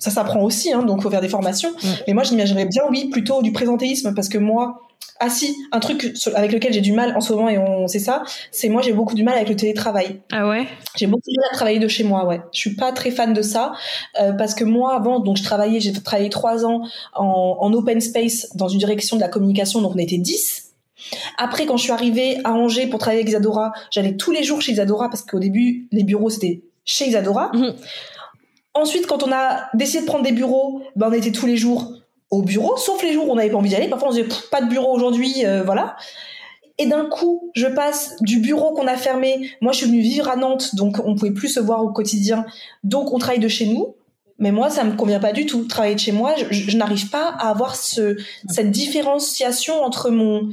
ça 0.00 0.10
s'apprend 0.10 0.42
aussi, 0.42 0.72
hein, 0.72 0.82
donc 0.82 1.02
faut 1.02 1.10
faire 1.10 1.20
des 1.20 1.28
formations. 1.28 1.72
Mais 2.08 2.14
moi, 2.14 2.24
j'imaginerais 2.24 2.66
bien, 2.66 2.82
oui, 2.90 3.08
plutôt 3.10 3.42
du 3.42 3.52
présentéisme, 3.52 4.14
parce 4.14 4.28
que 4.28 4.38
moi, 4.38 4.88
ah 5.22 5.28
si, 5.28 5.54
un 5.70 5.80
truc 5.80 6.14
avec 6.34 6.50
lequel 6.50 6.72
j'ai 6.72 6.80
du 6.80 6.92
mal 6.92 7.14
en 7.14 7.20
ce 7.20 7.32
moment 7.34 7.50
et 7.50 7.58
on 7.58 7.86
sait 7.86 7.98
ça, 7.98 8.22
c'est 8.50 8.70
moi 8.70 8.80
j'ai 8.80 8.94
beaucoup 8.94 9.14
du 9.14 9.22
mal 9.22 9.34
avec 9.34 9.50
le 9.50 9.56
télétravail. 9.56 10.22
Ah 10.32 10.48
ouais? 10.48 10.66
J'ai 10.96 11.06
beaucoup 11.06 11.28
de 11.28 11.36
mal 11.38 11.50
à 11.52 11.54
travailler 11.54 11.78
de 11.78 11.88
chez 11.88 12.04
moi, 12.04 12.24
ouais. 12.26 12.40
Je 12.52 12.60
suis 12.60 12.74
pas 12.74 12.90
très 12.92 13.10
fan 13.10 13.34
de 13.34 13.42
ça 13.42 13.72
euh, 14.18 14.32
parce 14.32 14.54
que 14.54 14.64
moi 14.64 14.94
avant, 14.94 15.20
donc 15.20 15.36
je 15.36 15.42
travaillais, 15.42 15.78
j'ai 15.78 15.92
travaillé 15.92 16.30
trois 16.30 16.64
ans 16.64 16.86
en, 17.14 17.58
en 17.60 17.72
open 17.74 18.00
space 18.00 18.48
dans 18.54 18.68
une 18.68 18.78
direction 18.78 19.16
de 19.16 19.20
la 19.20 19.28
communication, 19.28 19.82
donc 19.82 19.92
on 19.94 19.98
était 19.98 20.16
10. 20.16 20.70
Après, 21.36 21.66
quand 21.66 21.76
je 21.76 21.82
suis 21.82 21.92
arrivée 21.92 22.38
à 22.44 22.52
Angers 22.52 22.86
pour 22.86 22.98
travailler 22.98 23.20
avec 23.20 23.28
Isadora, 23.28 23.72
j'allais 23.90 24.16
tous 24.16 24.32
les 24.32 24.42
jours 24.42 24.62
chez 24.62 24.72
Isadora 24.72 25.10
parce 25.10 25.22
qu'au 25.22 25.38
début, 25.38 25.86
les 25.92 26.04
bureaux 26.04 26.30
c'était 26.30 26.62
chez 26.84 27.08
Isadora. 27.08 27.50
Mm. 27.52 27.74
Ensuite, 28.80 29.06
quand 29.06 29.22
on 29.22 29.32
a 29.32 29.68
décidé 29.74 30.00
de 30.00 30.06
prendre 30.06 30.24
des 30.24 30.32
bureaux, 30.32 30.82
ben 30.96 31.08
on 31.10 31.12
était 31.12 31.32
tous 31.32 31.46
les 31.46 31.56
jours 31.56 31.92
au 32.30 32.42
bureau, 32.42 32.76
sauf 32.76 33.02
les 33.02 33.12
jours 33.12 33.28
où 33.28 33.32
on 33.32 33.34
n'avait 33.36 33.50
pas 33.50 33.58
envie 33.58 33.68
d'y 33.68 33.76
aller. 33.76 33.88
Parfois, 33.88 34.08
on 34.08 34.12
se 34.12 34.20
disait 34.20 34.28
pas 34.50 34.62
de 34.62 34.68
bureau 34.68 34.94
aujourd'hui, 34.94 35.44
euh, 35.44 35.62
voilà. 35.62 35.96
Et 36.78 36.86
d'un 36.86 37.04
coup, 37.04 37.50
je 37.54 37.66
passe 37.66 38.16
du 38.22 38.38
bureau 38.38 38.72
qu'on 38.72 38.86
a 38.86 38.96
fermé. 38.96 39.50
Moi, 39.60 39.72
je 39.72 39.78
suis 39.78 39.86
venue 39.86 40.00
vivre 40.00 40.30
à 40.30 40.36
Nantes, 40.36 40.74
donc 40.74 40.96
on 41.04 41.14
pouvait 41.14 41.32
plus 41.32 41.48
se 41.48 41.60
voir 41.60 41.84
au 41.84 41.90
quotidien. 41.90 42.46
Donc, 42.84 43.12
on 43.12 43.18
travaille 43.18 43.40
de 43.40 43.48
chez 43.48 43.66
nous. 43.66 43.96
Mais 44.38 44.52
moi, 44.52 44.70
ça 44.70 44.84
me 44.84 44.96
convient 44.96 45.20
pas 45.20 45.32
du 45.32 45.44
tout. 45.44 45.64
Travailler 45.64 45.96
de 45.96 46.00
chez 46.00 46.12
moi, 46.12 46.34
je, 46.38 46.46
je 46.50 46.76
n'arrive 46.78 47.10
pas 47.10 47.28
à 47.38 47.50
avoir 47.50 47.76
ce, 47.76 48.16
cette 48.48 48.70
différenciation 48.70 49.82
entre 49.82 50.08
mon, 50.08 50.48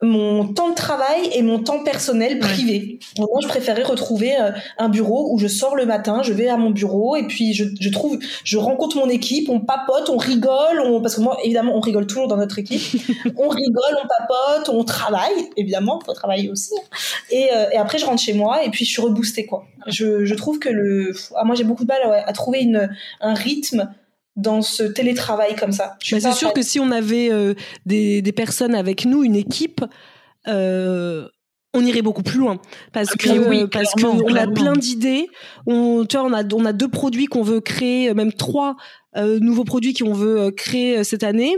mon 0.00 0.46
temps 0.46 0.70
de 0.70 0.74
travail 0.76 1.28
et 1.34 1.42
mon 1.42 1.60
temps 1.62 1.82
personnel 1.82 2.38
privé. 2.38 3.00
moi, 3.18 3.40
je 3.42 3.48
préférais 3.48 3.82
retrouver 3.82 4.40
euh, 4.40 4.52
un 4.78 4.88
bureau 4.88 5.32
où 5.32 5.38
je 5.38 5.48
sors 5.48 5.74
le 5.74 5.86
matin, 5.86 6.22
je 6.22 6.32
vais 6.32 6.48
à 6.48 6.56
mon 6.56 6.70
bureau 6.70 7.16
et 7.16 7.26
puis 7.26 7.52
je, 7.52 7.64
je 7.80 7.88
trouve, 7.88 8.16
je 8.44 8.58
rencontre 8.58 8.96
mon 8.96 9.08
équipe, 9.08 9.48
on 9.48 9.58
papote, 9.58 10.08
on 10.08 10.16
rigole, 10.16 10.80
on, 10.84 11.00
parce 11.00 11.16
que 11.16 11.20
moi, 11.20 11.36
évidemment, 11.42 11.76
on 11.76 11.80
rigole 11.80 12.06
toujours 12.06 12.28
dans 12.28 12.36
notre 12.36 12.60
équipe. 12.60 12.80
on 13.36 13.48
rigole, 13.48 13.96
on 14.02 14.06
papote, 14.06 14.68
on 14.68 14.84
travaille, 14.84 15.50
évidemment, 15.56 16.00
faut 16.06 16.12
travailler 16.12 16.48
aussi. 16.48 16.74
Et, 17.30 17.48
euh, 17.52 17.70
et, 17.72 17.76
après, 17.76 17.98
je 17.98 18.06
rentre 18.06 18.22
chez 18.22 18.34
moi 18.34 18.64
et 18.64 18.70
puis 18.70 18.84
je 18.84 18.90
suis 18.90 19.02
reboostée, 19.02 19.46
quoi. 19.46 19.64
Je, 19.88 20.24
je 20.24 20.34
trouve 20.34 20.60
que 20.60 20.68
le, 20.68 21.12
ah, 21.34 21.44
moi, 21.44 21.56
j'ai 21.56 21.64
beaucoup 21.64 21.84
de 21.84 21.88
mal 21.88 22.22
à 22.24 22.32
trouver 22.32 22.60
une, 22.60 22.88
un 23.20 23.34
rythme 23.34 23.88
dans 24.38 24.62
ce 24.62 24.84
télétravail 24.84 25.56
comme 25.56 25.72
ça. 25.72 25.96
Bah, 26.10 26.20
c'est 26.20 26.32
sûr 26.32 26.52
que 26.52 26.62
si 26.62 26.80
on 26.80 26.90
avait 26.90 27.30
euh, 27.30 27.54
des, 27.84 28.22
des, 28.22 28.32
personnes 28.32 28.74
avec 28.74 29.04
nous, 29.04 29.24
une 29.24 29.34
équipe, 29.36 29.84
euh, 30.46 31.28
on 31.74 31.84
irait 31.84 32.02
beaucoup 32.02 32.22
plus 32.22 32.38
loin 32.38 32.58
parce 32.92 33.08
ah, 33.12 33.16
que 33.18 33.48
oui, 33.48 33.66
parce 33.70 33.92
qu'on 33.92 34.34
a 34.34 34.46
plein 34.46 34.74
d'idées. 34.74 35.26
On, 35.66 36.06
tu 36.08 36.16
vois, 36.16 36.26
on 36.26 36.32
a 36.32 36.42
on 36.54 36.64
a 36.64 36.72
deux 36.72 36.88
produits 36.88 37.26
qu'on 37.26 37.42
veut 37.42 37.60
créer, 37.60 38.14
même 38.14 38.32
trois 38.32 38.76
euh, 39.16 39.38
nouveaux 39.40 39.64
produits 39.64 39.92
qu'on 39.92 40.14
veut 40.14 40.50
créer 40.52 41.04
cette 41.04 41.24
année 41.24 41.56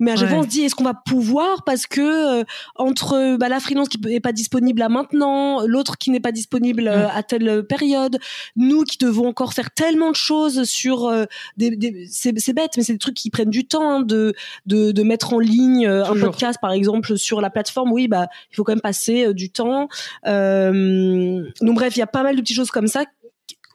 mais 0.00 0.12
à 0.12 0.16
chaque 0.16 0.30
fois 0.30 0.38
on 0.38 0.42
se 0.42 0.48
dit 0.48 0.62
est-ce 0.62 0.74
qu'on 0.74 0.84
va 0.84 0.94
pouvoir 0.94 1.62
parce 1.64 1.86
que 1.86 2.40
euh, 2.40 2.44
entre 2.76 3.36
bah, 3.36 3.48
la 3.48 3.60
freelance 3.60 3.88
qui 3.88 4.00
n'est 4.00 4.20
pas 4.20 4.32
disponible 4.32 4.80
là 4.80 4.88
maintenant, 4.88 5.64
l'autre 5.66 5.98
qui 5.98 6.10
n'est 6.10 6.20
pas 6.20 6.32
disponible 6.32 6.88
euh, 6.88 7.08
à 7.08 7.22
telle 7.22 7.64
période, 7.66 8.18
nous 8.56 8.84
qui 8.84 8.98
devons 8.98 9.28
encore 9.28 9.52
faire 9.52 9.70
tellement 9.70 10.10
de 10.10 10.16
choses 10.16 10.64
sur 10.64 11.06
euh, 11.06 11.26
des, 11.56 11.76
des 11.76 12.06
c'est, 12.10 12.32
bête 12.52 12.72
mais 12.76 12.82
c'est 12.82 12.94
des 12.94 12.98
trucs 12.98 13.14
qui 13.14 13.30
prennent 13.30 13.50
du 13.50 13.66
temps 13.66 13.90
hein, 13.90 14.00
de, 14.00 14.34
de, 14.66 14.90
de 14.90 15.02
mettre 15.02 15.34
en 15.34 15.38
ligne 15.38 15.86
un 15.86 16.18
podcast 16.18 16.58
par 16.60 16.72
exemple 16.72 17.16
sur 17.16 17.40
la 17.40 17.50
plateforme 17.50 17.92
oui 17.92 18.08
bah 18.08 18.28
il 18.50 18.56
faut 18.56 18.64
quand 18.64 18.72
même 18.72 18.80
passer 18.80 19.34
du 19.34 19.50
temps. 19.50 19.88
Donc 20.24 21.74
bref 21.74 21.94
il 21.96 21.98
y 21.98 22.02
a 22.02 22.06
pas 22.06 22.22
mal 22.22 22.36
de 22.36 22.40
petites 22.40 22.56
choses 22.56 22.70
comme 22.70 22.88
ça 22.88 23.04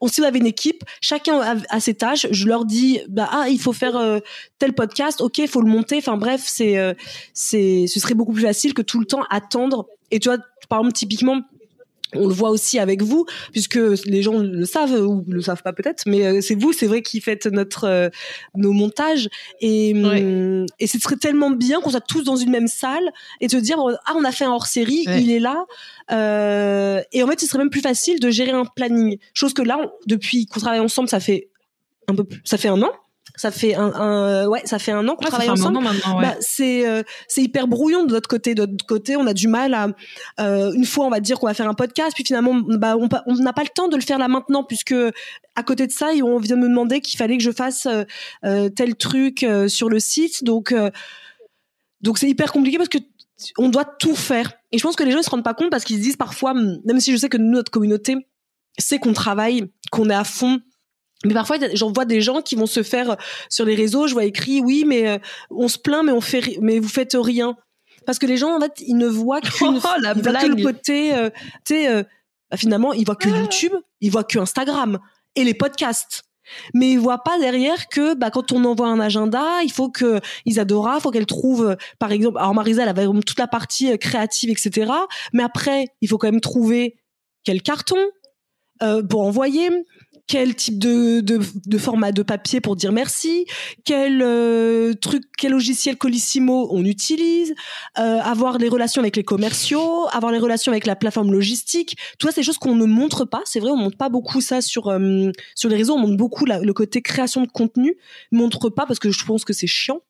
on 0.06 0.08
si 0.08 0.22
vous 0.22 0.28
avez 0.28 0.40
une 0.40 0.46
équipe, 0.46 0.84
chacun 1.02 1.58
a, 1.70 1.80
ses 1.80 1.96
tâches. 1.96 2.28
Je 2.32 2.48
leur 2.48 2.66
dis, 2.66 3.02
bah 3.10 3.28
ah, 3.32 3.50
il 3.50 3.60
faut 3.60 3.74
faire 3.74 3.98
euh, 3.98 4.20
tel 4.60 4.74
podcast, 4.74 5.20
ok, 5.20 5.40
il 5.40 5.48
faut 5.48 5.62
le 5.62 5.70
monter. 5.70 5.98
Enfin 5.98 6.18
bref, 6.18 6.44
c'est 6.46 6.78
euh, 6.78 6.94
c'est 7.34 7.86
ce 7.88 8.00
serait 8.00 8.14
beaucoup 8.14 8.34
plus 8.34 8.44
facile 8.44 8.74
que 8.74 8.82
tout 8.82 9.00
le 9.00 9.06
temps 9.06 9.24
attendre. 9.30 9.88
Et 10.12 10.20
tu 10.20 10.30
vois, 10.30 10.38
par 10.70 10.80
exemple, 10.80 10.96
typiquement, 10.96 11.42
on 12.14 12.28
le 12.28 12.34
voit 12.34 12.50
aussi 12.50 12.80
avec 12.80 13.02
vous, 13.02 13.26
puisque 13.52 13.80
les 14.06 14.22
gens 14.22 14.38
le 14.38 14.66
savent 14.66 15.00
ou 15.06 15.24
le 15.28 15.42
savent 15.42 15.64
pas 15.64 15.74
peut-être, 15.74 16.04
mais 16.06 16.26
euh, 16.26 16.42
c'est 16.42 16.56
vous, 16.56 16.74
c'est 16.74 16.88
vrai, 16.88 17.02
qui 17.02 17.20
faites 17.22 17.46
notre 17.48 17.86
euh, 17.86 18.10
nos 18.56 18.72
montages. 18.72 19.30
Et 19.62 19.94
hum, 19.94 20.66
et 20.80 20.88
ce 20.88 21.00
serait 21.00 21.16
tellement 21.16 21.52
bien 21.52 21.82
qu'on 21.82 21.90
soit 21.90 22.02
tous 22.02 22.24
dans 22.24 22.36
une 22.36 22.52
même 22.52 22.68
salle 22.68 23.12
et 23.42 23.48
te 23.48 23.58
dire 23.58 23.78
ah 24.06 24.14
on 24.16 24.24
a 24.24 24.32
fait 24.32 24.46
un 24.46 24.52
hors 24.52 24.68
série, 24.68 25.06
il 25.08 25.32
est 25.32 25.40
là. 25.40 25.66
Euh, 26.12 27.02
et 27.12 27.24
en 27.24 27.28
fait 27.28 27.40
ce 27.40 27.48
serait 27.48 27.60
même 27.60 27.70
plus 27.70 27.82
facile 27.82 28.20
de 28.20 28.30
gérer 28.30 28.52
un 28.52 28.66
planning, 28.66 29.18
chose 29.34 29.54
que 29.54 29.62
là 29.62 29.80
depuis 30.06 30.46
qu'on 30.46 30.60
travaille 30.60 30.80
ensemble 30.80 31.10
ça 31.10 31.20
fait 31.20 31.50
un 32.08 32.16
peu 32.16 32.24
plus, 32.24 32.42
ça 32.44 32.58
fait 32.58 32.68
un 32.68 32.82
an 32.84 32.92
ça 33.36 33.52
fait 33.52 33.76
un, 33.76 33.94
un, 33.94 34.48
ouais, 34.48 34.62
ça 34.66 34.80
fait 34.80 34.92
un 34.92 35.08
an 35.08 35.16
qu'on 35.16 35.26
travaille 35.26 35.50
ensemble. 35.50 35.80
Bah, 36.22 36.36
c'est 36.40 36.88
euh, 36.88 37.04
c'est 37.28 37.42
hyper 37.42 37.68
brouillon 37.68 38.04
de 38.06 38.14
notre 38.14 38.30
côté. 38.30 38.56
De 38.56 38.66
notre 38.66 38.86
côté, 38.86 39.18
on 39.18 39.28
a 39.28 39.34
du 39.34 39.48
mal 39.48 39.74
à 39.74 39.88
euh, 40.40 40.72
une 40.74 40.86
fois 40.86 41.06
on 41.06 41.10
va 41.10 41.20
dire 41.20 41.40
qu'on 41.40 41.48
va 41.48 41.54
faire 41.54 41.68
un 41.68 41.74
podcast, 41.74 42.12
puis 42.16 42.24
finalement 42.24 42.54
bah 42.54 42.96
on 42.98 43.36
n'a 43.36 43.54
pas 43.54 43.64
le 43.64 43.70
temps 43.70 43.88
de 43.88 43.96
le 43.96 44.02
faire 44.02 44.18
là 44.18 44.28
maintenant 44.28 44.64
puisque 44.64 44.96
à 45.56 45.64
côté 45.64 45.88
de 45.88 45.92
ça, 45.92 46.10
on 46.24 46.38
vient 46.40 46.56
me 46.56 46.68
demander 46.68 47.02
qu'il 47.02 47.18
fallait 47.18 47.38
que 47.38 47.44
je 47.44 47.52
fasse 47.52 47.88
euh, 48.46 48.70
tel 48.70 48.96
truc 48.96 49.46
sur 49.68 49.90
le 49.90 50.00
site. 50.00 50.44
Donc 50.44 50.74
donc 52.02 52.18
c'est 52.18 52.30
hyper 52.30 52.52
compliqué 52.52 52.78
parce 52.78 52.90
que 52.90 53.00
on 53.58 53.70
doit 53.70 53.86
tout 53.86 54.16
faire. 54.16 54.54
Et 54.72 54.78
je 54.78 54.84
pense 54.84 54.96
que 54.96 55.04
les 55.04 55.12
gens 55.12 55.18
ne 55.18 55.24
se 55.24 55.30
rendent 55.30 55.44
pas 55.44 55.54
compte 55.54 55.70
parce 55.70 55.84
qu'ils 55.84 55.98
se 55.98 56.02
disent 56.02 56.16
parfois, 56.18 56.54
même 56.54 57.00
si 57.00 57.12
je 57.12 57.18
sais 57.18 57.28
que 57.28 57.38
notre 57.38 57.72
communauté 57.72 58.16
c'est 58.78 59.00
qu'on 59.00 59.14
travaille, 59.14 59.72
qu'on 59.92 60.10
est 60.10 60.16
à 60.16 60.24
fond 60.24 60.60
mais 61.26 61.34
parfois, 61.34 61.58
j'en 61.74 61.92
vois 61.92 62.06
des 62.06 62.22
gens 62.22 62.42
qui 62.42 62.56
vont 62.56 62.66
se 62.66 62.84
faire 62.84 63.18
sur 63.50 63.66
les 63.66 63.76
réseaux. 63.76 64.08
Je 64.08 64.14
vois 64.14 64.26
écrit, 64.26 64.62
oui, 64.62 64.84
mais 64.86 65.08
euh, 65.08 65.18
on 65.50 65.68
se 65.68 65.78
plaint, 65.78 66.04
mais 66.06 66.12
on 66.12 66.22
fait, 66.22 66.58
mais 66.62 66.80
vous 66.80 66.90
faites 66.90 67.16
rien. 67.20 67.58
Parce 68.06 68.20
que 68.20 68.26
les 68.26 68.38
gens, 68.38 68.56
en 68.56 68.60
fait, 68.60 68.74
ils 68.86 68.98
ne 68.98 69.08
voient 69.08 69.42
qu'une, 69.42 69.80
oh, 69.84 70.02
la 70.02 70.14
que 70.14 70.48
le 70.48 70.64
côté, 70.64 71.14
euh, 71.14 71.30
tu 71.66 71.76
sais, 71.76 71.90
euh, 71.90 72.04
bah, 72.52 72.58
finalement, 72.58 72.94
ils 72.94 73.06
voient 73.06 73.16
que 73.16 73.30
ah. 73.30 73.40
YouTube, 73.40 73.74
ils 74.02 74.12
voient 74.12 74.24
que 74.24 74.40
Instagram 74.40 75.00
et 75.36 75.44
les 75.44 75.54
podcasts. 75.54 76.24
mais 76.74 76.92
ils 76.92 77.00
voient 77.00 77.24
pas 77.24 77.40
derrière 77.40 77.88
que 77.88 78.14
bah 78.14 78.30
quand 78.30 78.52
on 78.52 78.64
envoie 78.66 78.88
un 78.88 79.00
agenda, 79.00 79.64
il 79.64 79.72
faut 79.72 79.90
que 79.90 80.20
Isadora, 80.46 81.00
faut 81.00 81.10
qu'elle 81.10 81.26
trouve 81.26 81.76
par 81.98 82.12
exemple 82.12 82.38
alors 82.38 82.54
Marisa 82.54 82.84
elle 82.84 82.90
avait 82.90 83.08
toute 83.26 83.40
la 83.40 83.48
partie 83.48 83.92
euh, 83.92 83.98
créative 83.98 84.52
etc. 84.52 84.92
Mais 85.34 85.42
après 85.42 85.88
il 86.02 86.08
faut 86.08 86.20
quand 86.20 86.32
même 86.32 86.42
trouver 86.42 86.98
quel 87.44 87.62
carton 87.62 87.98
euh, 88.84 89.02
pour 89.02 89.22
envoyer, 89.22 89.70
quel 90.28 90.56
type 90.56 90.80
de, 90.80 91.22
de, 91.22 91.40
de, 91.66 91.78
format 91.78 92.12
de 92.12 92.24
papier 92.24 92.62
pour 92.62 92.76
dire 92.76 92.92
merci, 92.92 93.46
quel 93.84 94.22
euh, 94.22 94.94
truc, 94.94 95.24
quel 95.38 95.52
logiciel 95.52 95.98
Colissimo 95.98 96.68
on 96.72 96.84
utilise, 96.84 97.54
euh, 98.00 98.20
avoir 98.20 98.58
les 98.58 98.70
relations 98.70 99.02
avec 99.02 99.16
les 99.16 99.24
commerciaux, 99.24 100.08
avoir 100.12 100.32
les 100.32 100.40
relations 100.40 100.72
avec 100.72 100.86
la 100.88 100.96
plateforme 100.96 101.32
logistique. 101.32 101.98
Tout 102.18 102.28
ça, 102.28 102.34
c'est 102.34 102.42
des 102.42 102.46
choses 102.46 102.58
qu'on 102.58 102.76
ne 102.76 102.86
montre 102.86 103.26
pas. 103.26 103.42
C'est 103.46 103.60
vrai, 103.60 103.70
on 103.70 103.78
montre 103.78 103.98
pas 103.98 104.10
beaucoup 104.10 104.42
ça 104.42 104.62
sur 104.62 104.88
euh, 104.88 105.32
sur 105.54 105.70
les 105.70 105.78
réseaux. 105.78 105.94
On 105.94 106.00
montre 106.00 106.18
beaucoup 106.18 106.46
le 106.46 106.74
côté 106.74 107.02
création 107.02 107.44
de 107.44 107.52
contenu, 107.52 107.98
montre 108.32 108.70
pas 108.70 108.86
parce 108.86 109.00
que 109.00 109.12
je 109.12 109.26
pense 109.26 109.46
que 109.46 109.54
c'est 109.54 109.68
chiant 109.68 110.02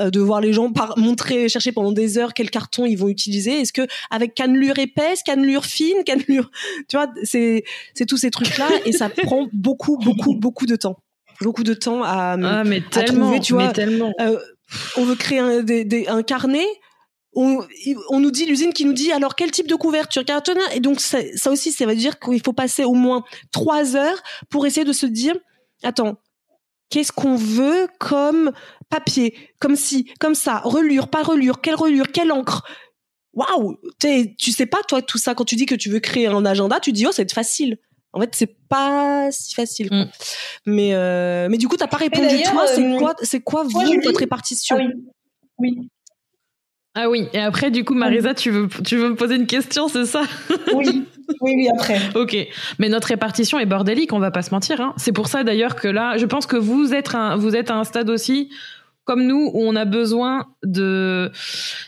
de 0.00 0.20
voir 0.20 0.40
les 0.40 0.52
gens 0.52 0.72
par 0.72 0.98
montrer, 0.98 1.48
chercher 1.48 1.72
pendant 1.72 1.92
des 1.92 2.18
heures 2.18 2.34
quel 2.34 2.50
carton 2.50 2.84
ils 2.84 2.96
vont 2.96 3.08
utiliser. 3.08 3.60
Est-ce 3.60 3.72
que 3.72 3.86
avec 4.10 4.34
cannelure 4.34 4.78
épaisse, 4.78 5.22
cannelure 5.22 5.64
fine, 5.64 6.02
cannelure, 6.06 6.50
tu 6.88 6.96
vois, 6.96 7.08
c'est 7.22 7.64
c'est 7.94 8.06
tous 8.06 8.16
ces 8.16 8.30
trucs 8.30 8.58
là 8.58 8.68
et 8.84 8.92
ça 8.92 9.08
prend 9.24 9.48
beaucoup 9.52 9.96
beaucoup 9.98 10.34
beaucoup 10.34 10.66
de 10.66 10.76
temps, 10.76 10.96
beaucoup 11.40 11.64
de 11.64 11.74
temps 11.74 12.02
à, 12.02 12.36
ah, 12.42 12.64
mais 12.64 12.82
tellement, 12.90 13.26
trouver, 13.26 13.40
tu 13.40 13.52
vois. 13.54 13.68
tellement. 13.72 14.12
Euh, 14.20 14.38
on 14.96 15.04
veut 15.04 15.14
créer 15.14 15.38
un, 15.38 15.62
des, 15.62 16.06
un 16.08 16.22
carnet. 16.22 16.66
On, 17.36 17.64
on, 18.10 18.20
nous 18.20 18.30
dit 18.30 18.46
l'usine 18.46 18.72
qui 18.72 18.84
nous 18.84 18.92
dit 18.92 19.10
alors 19.10 19.34
quel 19.34 19.50
type 19.50 19.66
de 19.66 19.74
couverture 19.74 20.22
et 20.72 20.78
donc 20.78 21.00
ça, 21.00 21.18
ça 21.34 21.50
aussi 21.50 21.72
ça 21.72 21.84
veut 21.84 21.96
dire 21.96 22.20
qu'il 22.20 22.40
faut 22.40 22.52
passer 22.52 22.84
au 22.84 22.94
moins 22.94 23.24
trois 23.50 23.96
heures 23.96 24.22
pour 24.50 24.66
essayer 24.66 24.84
de 24.84 24.92
se 24.92 25.04
dire 25.04 25.34
attends 25.82 26.16
qu'est-ce 26.94 27.10
qu'on 27.10 27.34
veut 27.34 27.88
comme 27.98 28.52
papier, 28.88 29.36
comme 29.58 29.74
si, 29.74 30.12
comme 30.20 30.36
ça, 30.36 30.60
relure, 30.60 31.08
pas 31.08 31.24
relure, 31.24 31.60
quelle 31.60 31.74
relure, 31.74 32.12
quelle 32.12 32.30
encre. 32.30 32.62
Waouh, 33.32 33.76
tu 33.98 34.52
sais 34.52 34.66
pas 34.66 34.78
toi 34.86 35.02
tout 35.02 35.18
ça 35.18 35.34
quand 35.34 35.44
tu 35.44 35.56
dis 35.56 35.66
que 35.66 35.74
tu 35.74 35.90
veux 35.90 35.98
créer 35.98 36.28
un 36.28 36.46
agenda, 36.46 36.78
tu 36.78 36.92
dis 36.92 37.04
oh 37.04 37.10
c'est 37.10 37.32
facile. 37.32 37.78
En 38.12 38.20
fait, 38.20 38.30
c'est 38.32 38.56
pas 38.68 39.32
si 39.32 39.56
facile. 39.56 39.88
Mm. 39.90 40.04
Mais 40.66 40.94
euh, 40.94 41.48
mais 41.50 41.58
du 41.58 41.66
coup, 41.66 41.76
t'as 41.76 41.88
pas 41.88 41.96
répondu 41.96 42.40
toi. 42.44 42.64
C'est 42.68 42.86
euh, 42.86 42.96
quoi 42.96 43.14
c'est 43.22 43.40
quoi 43.40 43.64
vous 43.64 43.70
votre 44.04 44.20
répartition? 44.20 44.76
Ah 44.78 44.84
oui. 44.84 44.92
oui. 45.58 45.88
Ah 46.94 47.08
oui. 47.08 47.28
Et 47.32 47.40
après, 47.40 47.70
du 47.70 47.84
coup, 47.84 47.94
Marisa, 47.94 48.34
tu 48.34 48.50
veux 48.50 48.68
tu 48.84 48.96
veux 48.96 49.10
me 49.10 49.16
poser 49.16 49.34
une 49.34 49.46
question, 49.46 49.88
c'est 49.88 50.06
ça? 50.06 50.22
Oui. 50.74 51.04
Oui, 51.40 51.52
oui, 51.56 51.68
après. 51.72 51.98
ok. 52.14 52.36
Mais 52.78 52.88
notre 52.88 53.08
répartition 53.08 53.58
est 53.58 53.66
bordélique, 53.66 54.12
on 54.12 54.18
va 54.18 54.30
pas 54.30 54.42
se 54.42 54.50
mentir. 54.50 54.80
Hein. 54.80 54.94
C'est 54.96 55.12
pour 55.12 55.26
ça 55.26 55.42
d'ailleurs 55.42 55.74
que 55.74 55.88
là, 55.88 56.16
je 56.18 56.26
pense 56.26 56.46
que 56.46 56.56
vous 56.56 56.94
êtes, 56.94 57.14
un, 57.14 57.36
vous 57.36 57.56
êtes 57.56 57.70
à 57.70 57.76
un 57.76 57.84
stade 57.84 58.10
aussi 58.10 58.50
comme 59.04 59.26
nous 59.26 59.50
où 59.52 59.62
on 59.62 59.76
a 59.76 59.84
besoin 59.84 60.46
de 60.64 61.30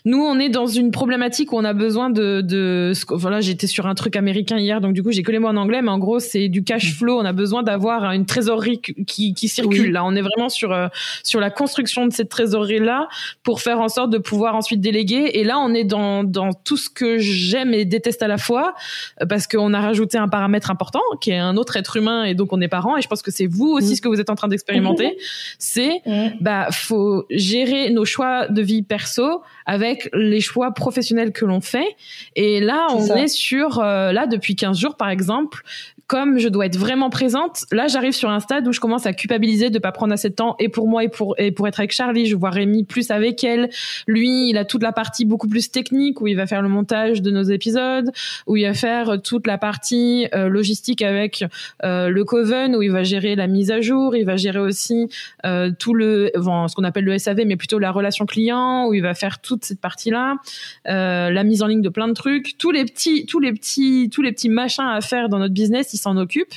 nous 0.05 0.23
on 0.23 0.39
est 0.39 0.51
dans 0.51 0.67
une 0.67 0.91
problématique 0.91 1.53
où 1.53 1.57
on 1.57 1.65
a 1.65 1.73
besoin 1.73 2.11
de 2.11 2.43
de 2.43 2.93
voilà 3.11 3.41
j'étais 3.41 3.67
sur 3.67 3.87
un 3.87 3.95
truc 3.95 4.17
américain 4.17 4.59
hier 4.59 4.81
donc 4.83 4.93
du 4.93 5.03
coup 5.03 5.13
j'ai 5.13 5.23
que 5.23 5.33
les 5.33 5.39
mots 5.39 5.49
en 5.49 5.57
anglais 5.57 5.81
mais 5.81 5.91
en 5.91 5.99
gros 5.99 6.19
c'est 6.19 6.49
du 6.49 6.63
cash 6.63 6.91
mm. 6.91 6.95
flow 6.95 7.19
on 7.19 7.25
a 7.25 7.33
besoin 7.33 7.63
d'avoir 7.63 8.13
une 8.13 8.27
trésorerie 8.27 8.81
qui 8.81 9.33
qui 9.33 9.49
circule 9.49 9.93
là 9.93 10.05
on 10.05 10.15
est 10.15 10.21
vraiment 10.21 10.51
sur 10.51 10.73
euh, 10.73 10.89
sur 11.23 11.41
la 11.41 11.51
construction 11.51 12.07
de 12.07 12.13
cette 12.13 12.29
trésorerie 12.29 12.81
là 12.81 13.09
pour 13.43 13.63
faire 13.63 13.81
en 13.81 13.89
sorte 13.89 14.11
de 14.11 14.19
pouvoir 14.19 14.55
ensuite 14.55 14.83
déléguer 14.83 15.31
et 15.35 15.45
là 15.45 15.59
on 15.59 15.73
est 15.73 15.85
dans 15.85 16.23
dans 16.23 16.53
tout 16.53 16.77
ce 16.77 16.91
que 16.91 17.17
j'aime 17.19 17.73
et 17.73 17.87
déteste 17.87 18.23
à 18.23 18.29
la 18.29 18.37
fois 18.37 18.75
euh, 19.23 19.27
parce 19.27 19.47
qu'on 19.47 19.73
a 19.73 19.81
rajouté 19.81 20.19
un 20.19 20.29
paramètre 20.29 20.71
important 20.71 21.03
qui 21.23 21.31
est 21.31 21.39
un 21.39 21.57
autre 21.57 21.77
être 21.79 21.97
humain 21.97 22.25
et 22.25 22.35
donc 22.35 22.53
on 22.53 22.61
est 22.61 22.69
parents 22.69 22.99
et 22.99 23.03
je 23.03 23.09
pense 23.09 23.23
que 23.23 23.31
c'est 23.31 23.47
vous 23.47 23.69
aussi 23.69 23.93
mm. 23.93 23.97
ce 23.97 24.03
que 24.03 24.09
vous 24.09 24.21
êtes 24.21 24.31
en 24.31 24.35
train 24.35 24.49
d'expérimenter 24.49 25.17
c'est 25.59 26.03
mm. 26.05 26.29
bah 26.43 26.69
faut 26.71 27.06
gérer 27.31 27.91
nos 27.91 28.05
choix 28.05 28.49
de 28.49 28.63
vie 28.63 28.83
perso 28.83 29.43
avec 29.65 30.09
les 30.13 30.41
choix 30.41 30.73
professionnels 30.73 31.33
que 31.33 31.45
l'on 31.45 31.61
fait. 31.61 31.97
Et 32.35 32.61
là, 32.61 32.89
on 32.91 33.15
est 33.17 33.29
sur, 33.29 33.81
euh, 33.81 34.13
là, 34.13 34.27
depuis 34.27 34.57
15 34.57 34.79
jours, 34.79 34.97
par 34.97 35.11
exemple, 35.11 35.63
comme 36.07 36.39
je 36.39 36.49
dois 36.49 36.67
être 36.67 36.79
vraiment 36.79 37.11
présente, 37.11 37.65
là 37.73 37.89
j'arrive 37.89 38.13
sur 38.13 38.31
un 38.31 38.39
stade 38.39 38.67
où 38.69 38.73
je 38.73 38.79
commence 38.79 39.07
à 39.07 39.13
culpabiliser 39.13 39.71
de 39.71 39.79
pas 39.79 39.91
prendre 39.91 40.13
assez 40.13 40.31
de 40.31 40.35
temps 40.35 40.55
et 40.61 40.69
pour 40.69 40.87
moi 40.87 41.03
et 41.03 41.09
pour 41.09 41.35
et 41.39 41.51
pour 41.51 41.67
être 41.67 41.81
avec 41.81 41.93
Charlie, 41.93 42.27
je 42.27 42.37
vois 42.37 42.51
Rémi 42.51 42.85
plus 42.85 43.11
avec 43.11 43.43
elle. 43.43 43.71
Lui, 44.07 44.49
il 44.49 44.57
a 44.57 44.65
toute 44.65 44.83
la 44.83 44.93
partie 44.93 45.25
beaucoup 45.25 45.49
plus 45.49 45.71
technique 45.71 46.21
où 46.21 46.29
il 46.29 46.37
va 46.37 46.47
faire 46.47 46.63
le 46.63 46.69
montage 46.69 47.23
de 47.23 47.31
nos 47.31 47.43
épisodes, 47.43 48.13
où 48.47 48.57
il 48.57 48.65
va 48.65 48.75
faire 48.75 49.21
toute 49.23 49.47
la 49.49 49.59
partie 49.59 50.29
euh, 50.35 50.49
logistique 50.49 51.03
avec 51.03 51.45
euh, 51.85 52.09
le 52.09 52.25
Coven 52.25 52.77
où 52.77 52.83
il 52.83 52.93
va 52.93 53.03
gérer 53.03 53.35
la 53.35 53.49
mise 53.49 53.73
à 53.73 53.81
jour, 53.81 54.15
il 54.15 54.25
va 54.25 54.37
gérer 54.37 54.61
aussi 54.61 55.09
euh, 55.45 55.73
tout 55.77 55.95
le 55.95 56.31
bon, 56.37 56.69
ce 56.69 56.77
qu'on 56.77 56.85
appelle 56.85 57.05
le 57.05 57.19
SAV 57.19 57.43
mais 57.47 57.57
plutôt 57.57 57.81
la 57.81 57.91
relation 57.91 58.27
client 58.27 58.87
où 58.87 58.95
il 58.95 59.03
va 59.03 59.15
faire 59.15 59.41
toute 59.41 59.65
cette 59.65 59.81
partie-là, 59.81 60.37
la 60.85 61.45
mise 61.45 61.63
en 61.63 61.67
ligne 61.67 61.83
de 61.83 61.89
plein 61.89 62.07
de 62.07 62.13
trucs, 62.13 62.57
tous 62.59 62.71
les 62.71 62.85
petits 62.85 63.27
tous 63.27 63.41
les 63.41 63.53
petits 63.53 64.09
tous 64.09 64.23
les 64.23 64.31
petits 64.31 64.49
machins 64.49 64.87
à 64.87 65.01
faire 65.01 65.29
dans 65.29 65.39
notre 65.39 65.55
business 65.55 65.96
s'en 65.97 66.17
occupe. 66.17 66.53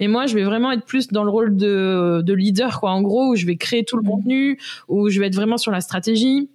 Et 0.00 0.08
moi, 0.08 0.26
je 0.26 0.34
vais 0.34 0.44
vraiment 0.44 0.72
être 0.72 0.84
plus 0.84 1.08
dans 1.08 1.24
le 1.24 1.30
rôle 1.30 1.56
de, 1.56 2.22
de 2.24 2.32
leader, 2.32 2.80
quoi. 2.80 2.90
En 2.90 3.02
gros, 3.02 3.32
où 3.32 3.36
je 3.36 3.46
vais 3.46 3.56
créer 3.56 3.84
tout 3.84 3.96
le 3.96 4.02
mmh. 4.02 4.06
contenu, 4.06 4.60
où 4.88 5.08
je 5.08 5.20
vais 5.20 5.26
être 5.26 5.34
vraiment 5.34 5.58
sur 5.58 5.70
la 5.70 5.80
stratégie 5.80 6.48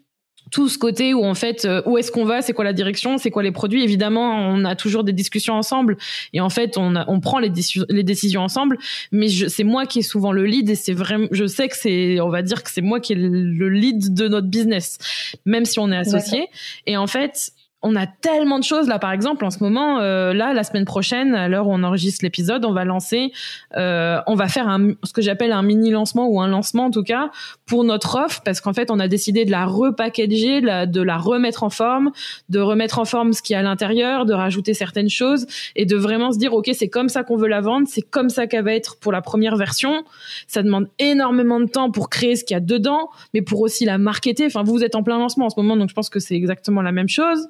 tout 0.52 0.70
ce 0.70 0.78
côté 0.78 1.14
où 1.14 1.26
en 1.26 1.34
fait 1.34 1.66
euh, 1.66 1.82
où 1.86 1.98
est-ce 1.98 2.12
qu'on 2.12 2.26
va 2.26 2.42
c'est 2.42 2.54
quoi 2.54 2.64
la 2.64 2.74
direction 2.74 3.18
c'est 3.18 3.32
quoi 3.32 3.44
les 3.44 3.52
produits 3.52 3.84
évidemment 3.84 4.36
on 4.50 4.66
a 4.66 4.76
toujours 4.76 5.04
des 5.04 5.14
discussions 5.14 5.56
ensemble 5.56 5.98
et 6.34 6.42
en 6.42 6.50
fait 6.50 6.78
on, 6.78 6.96
on 7.08 7.20
prend 7.20 7.40
les, 7.40 7.52
les 7.90 8.04
décisions 8.04 8.42
ensemble 8.42 8.78
mais 9.12 9.28
c'est 9.30 9.64
moi 9.64 9.86
qui 9.86 10.00
ai 10.00 10.04
souvent 10.04 10.32
le 10.32 10.46
lead 10.46 10.70
et 10.70 10.76
c'est 10.76 10.94
vraiment 10.94 11.28
je 11.32 11.46
sais 11.46 11.68
que 11.68 11.76
c'est 11.76 12.20
on 12.20 12.30
va 12.30 12.42
dire 12.42 12.64
que 12.64 12.72
c'est 12.72 12.82
moi 12.82 13.00
qui 13.00 13.14
ai 13.14 13.16
le 13.16 13.70
lead 13.70 14.14
de 14.14 14.28
notre 14.28 14.48
business 14.48 14.98
même 15.46 15.66
si 15.66 15.80
on 15.80 15.92
est 15.92 15.98
associé 15.98 16.48
et 16.86 16.98
en 16.98 17.08
fait 17.08 17.52
on 17.84 17.96
a 17.96 18.08
tellement 18.08 18.58
de 18.58 18.64
choses 18.64 18.88
là 18.88 18.98
par 18.98 19.12
exemple 19.12 19.46
en 19.46 19.52
ce 19.52 19.64
moment 19.64 20.00
euh, 20.00 20.34
là 20.34 20.54
la 20.54 20.64
semaine 20.64 20.86
prochaine 20.86 21.36
à 21.36 21.48
l'heure 21.48 21.68
où 21.68 21.74
on 21.74 21.84
enregistre 21.84 22.26
l'épisode 22.26 22.66
on 22.66 22.74
va 22.74 22.86
lancer 22.86 23.32
euh, 23.76 24.20
on 24.26 24.34
va 24.34 24.48
faire 24.48 24.68
un, 24.68 24.94
ce 25.04 25.14
que 25.14 25.22
j'appelle 25.22 25.52
un 25.52 25.62
mini 25.62 25.92
lancement 25.92 26.28
ou 26.28 26.42
un 26.42 26.48
lancement 26.48 26.86
en 26.86 26.92
tout 26.92 27.04
cas 27.04 27.30
pour 27.68 27.84
notre 27.84 28.18
offre 28.18 28.42
parce 28.44 28.62
qu'en 28.62 28.74
fait 28.74 28.90
on 28.90 29.00
a 29.00 29.08
décidé 29.08 29.46
de 29.46 29.52
la 29.52 29.66
repackager 29.66 30.62
de 30.62 31.02
la 31.02 31.18
remettre 31.18 31.64
en 31.64 31.70
forme 31.70 32.12
de 32.50 32.60
remettre 32.60 32.98
en 32.98 33.06
forme 33.06 33.34
ce 33.34 33.44
qui 33.44 33.54
est 33.54 33.58
à 33.58 33.62
l'intérieur 33.62 34.26
de 34.26 34.34
rajouter 34.34 34.74
certaines 34.74 35.10
choses 35.10 35.46
et 35.76 35.86
de 35.86 35.96
vraiment 35.96 36.32
se 36.32 36.40
dire 36.40 36.54
ok 36.54 36.72
c'est 36.74 36.90
comme 36.90 37.10
ça 37.10 37.24
qu'on 37.24 37.38
veut 37.38 37.48
la 37.48 37.62
vendre 37.62 37.88
c'est 37.88 38.02
comme 38.02 38.30
ça 38.30 38.48
qu'elle 38.48 38.66
va 38.66 38.74
être 38.74 38.98
pour 39.00 39.12
la 39.12 39.22
première 39.22 39.56
version. 39.56 40.04
Ça 40.48 40.64
demande 40.64 40.88
énormément 41.00 41.60
de 41.60 41.66
temps 41.66 41.92
pour 41.92 42.10
créer 42.10 42.36
ce 42.36 42.44
qu'il 42.44 42.56
y 42.56 42.58
a 42.58 42.60
dedans 42.60 43.10
mais 43.34 43.44
pour 43.44 43.62
aussi 43.62 43.86
la 43.86 44.00
marketer. 44.00 44.48
Enfin 44.48 44.64
vous 44.64 44.84
êtes 44.84 44.96
en 44.96 45.04
plein 45.04 45.20
lancement 45.20 45.46
en 45.46 45.50
ce 45.50 45.60
moment 45.60 45.78
donc 45.78 45.90
je 45.90 45.94
pense 45.94 46.10
que 46.10 46.20
c'est 46.20 46.36
exactement 46.36 46.82
la 46.82 46.92
même 46.92 47.10
chose 47.10 47.48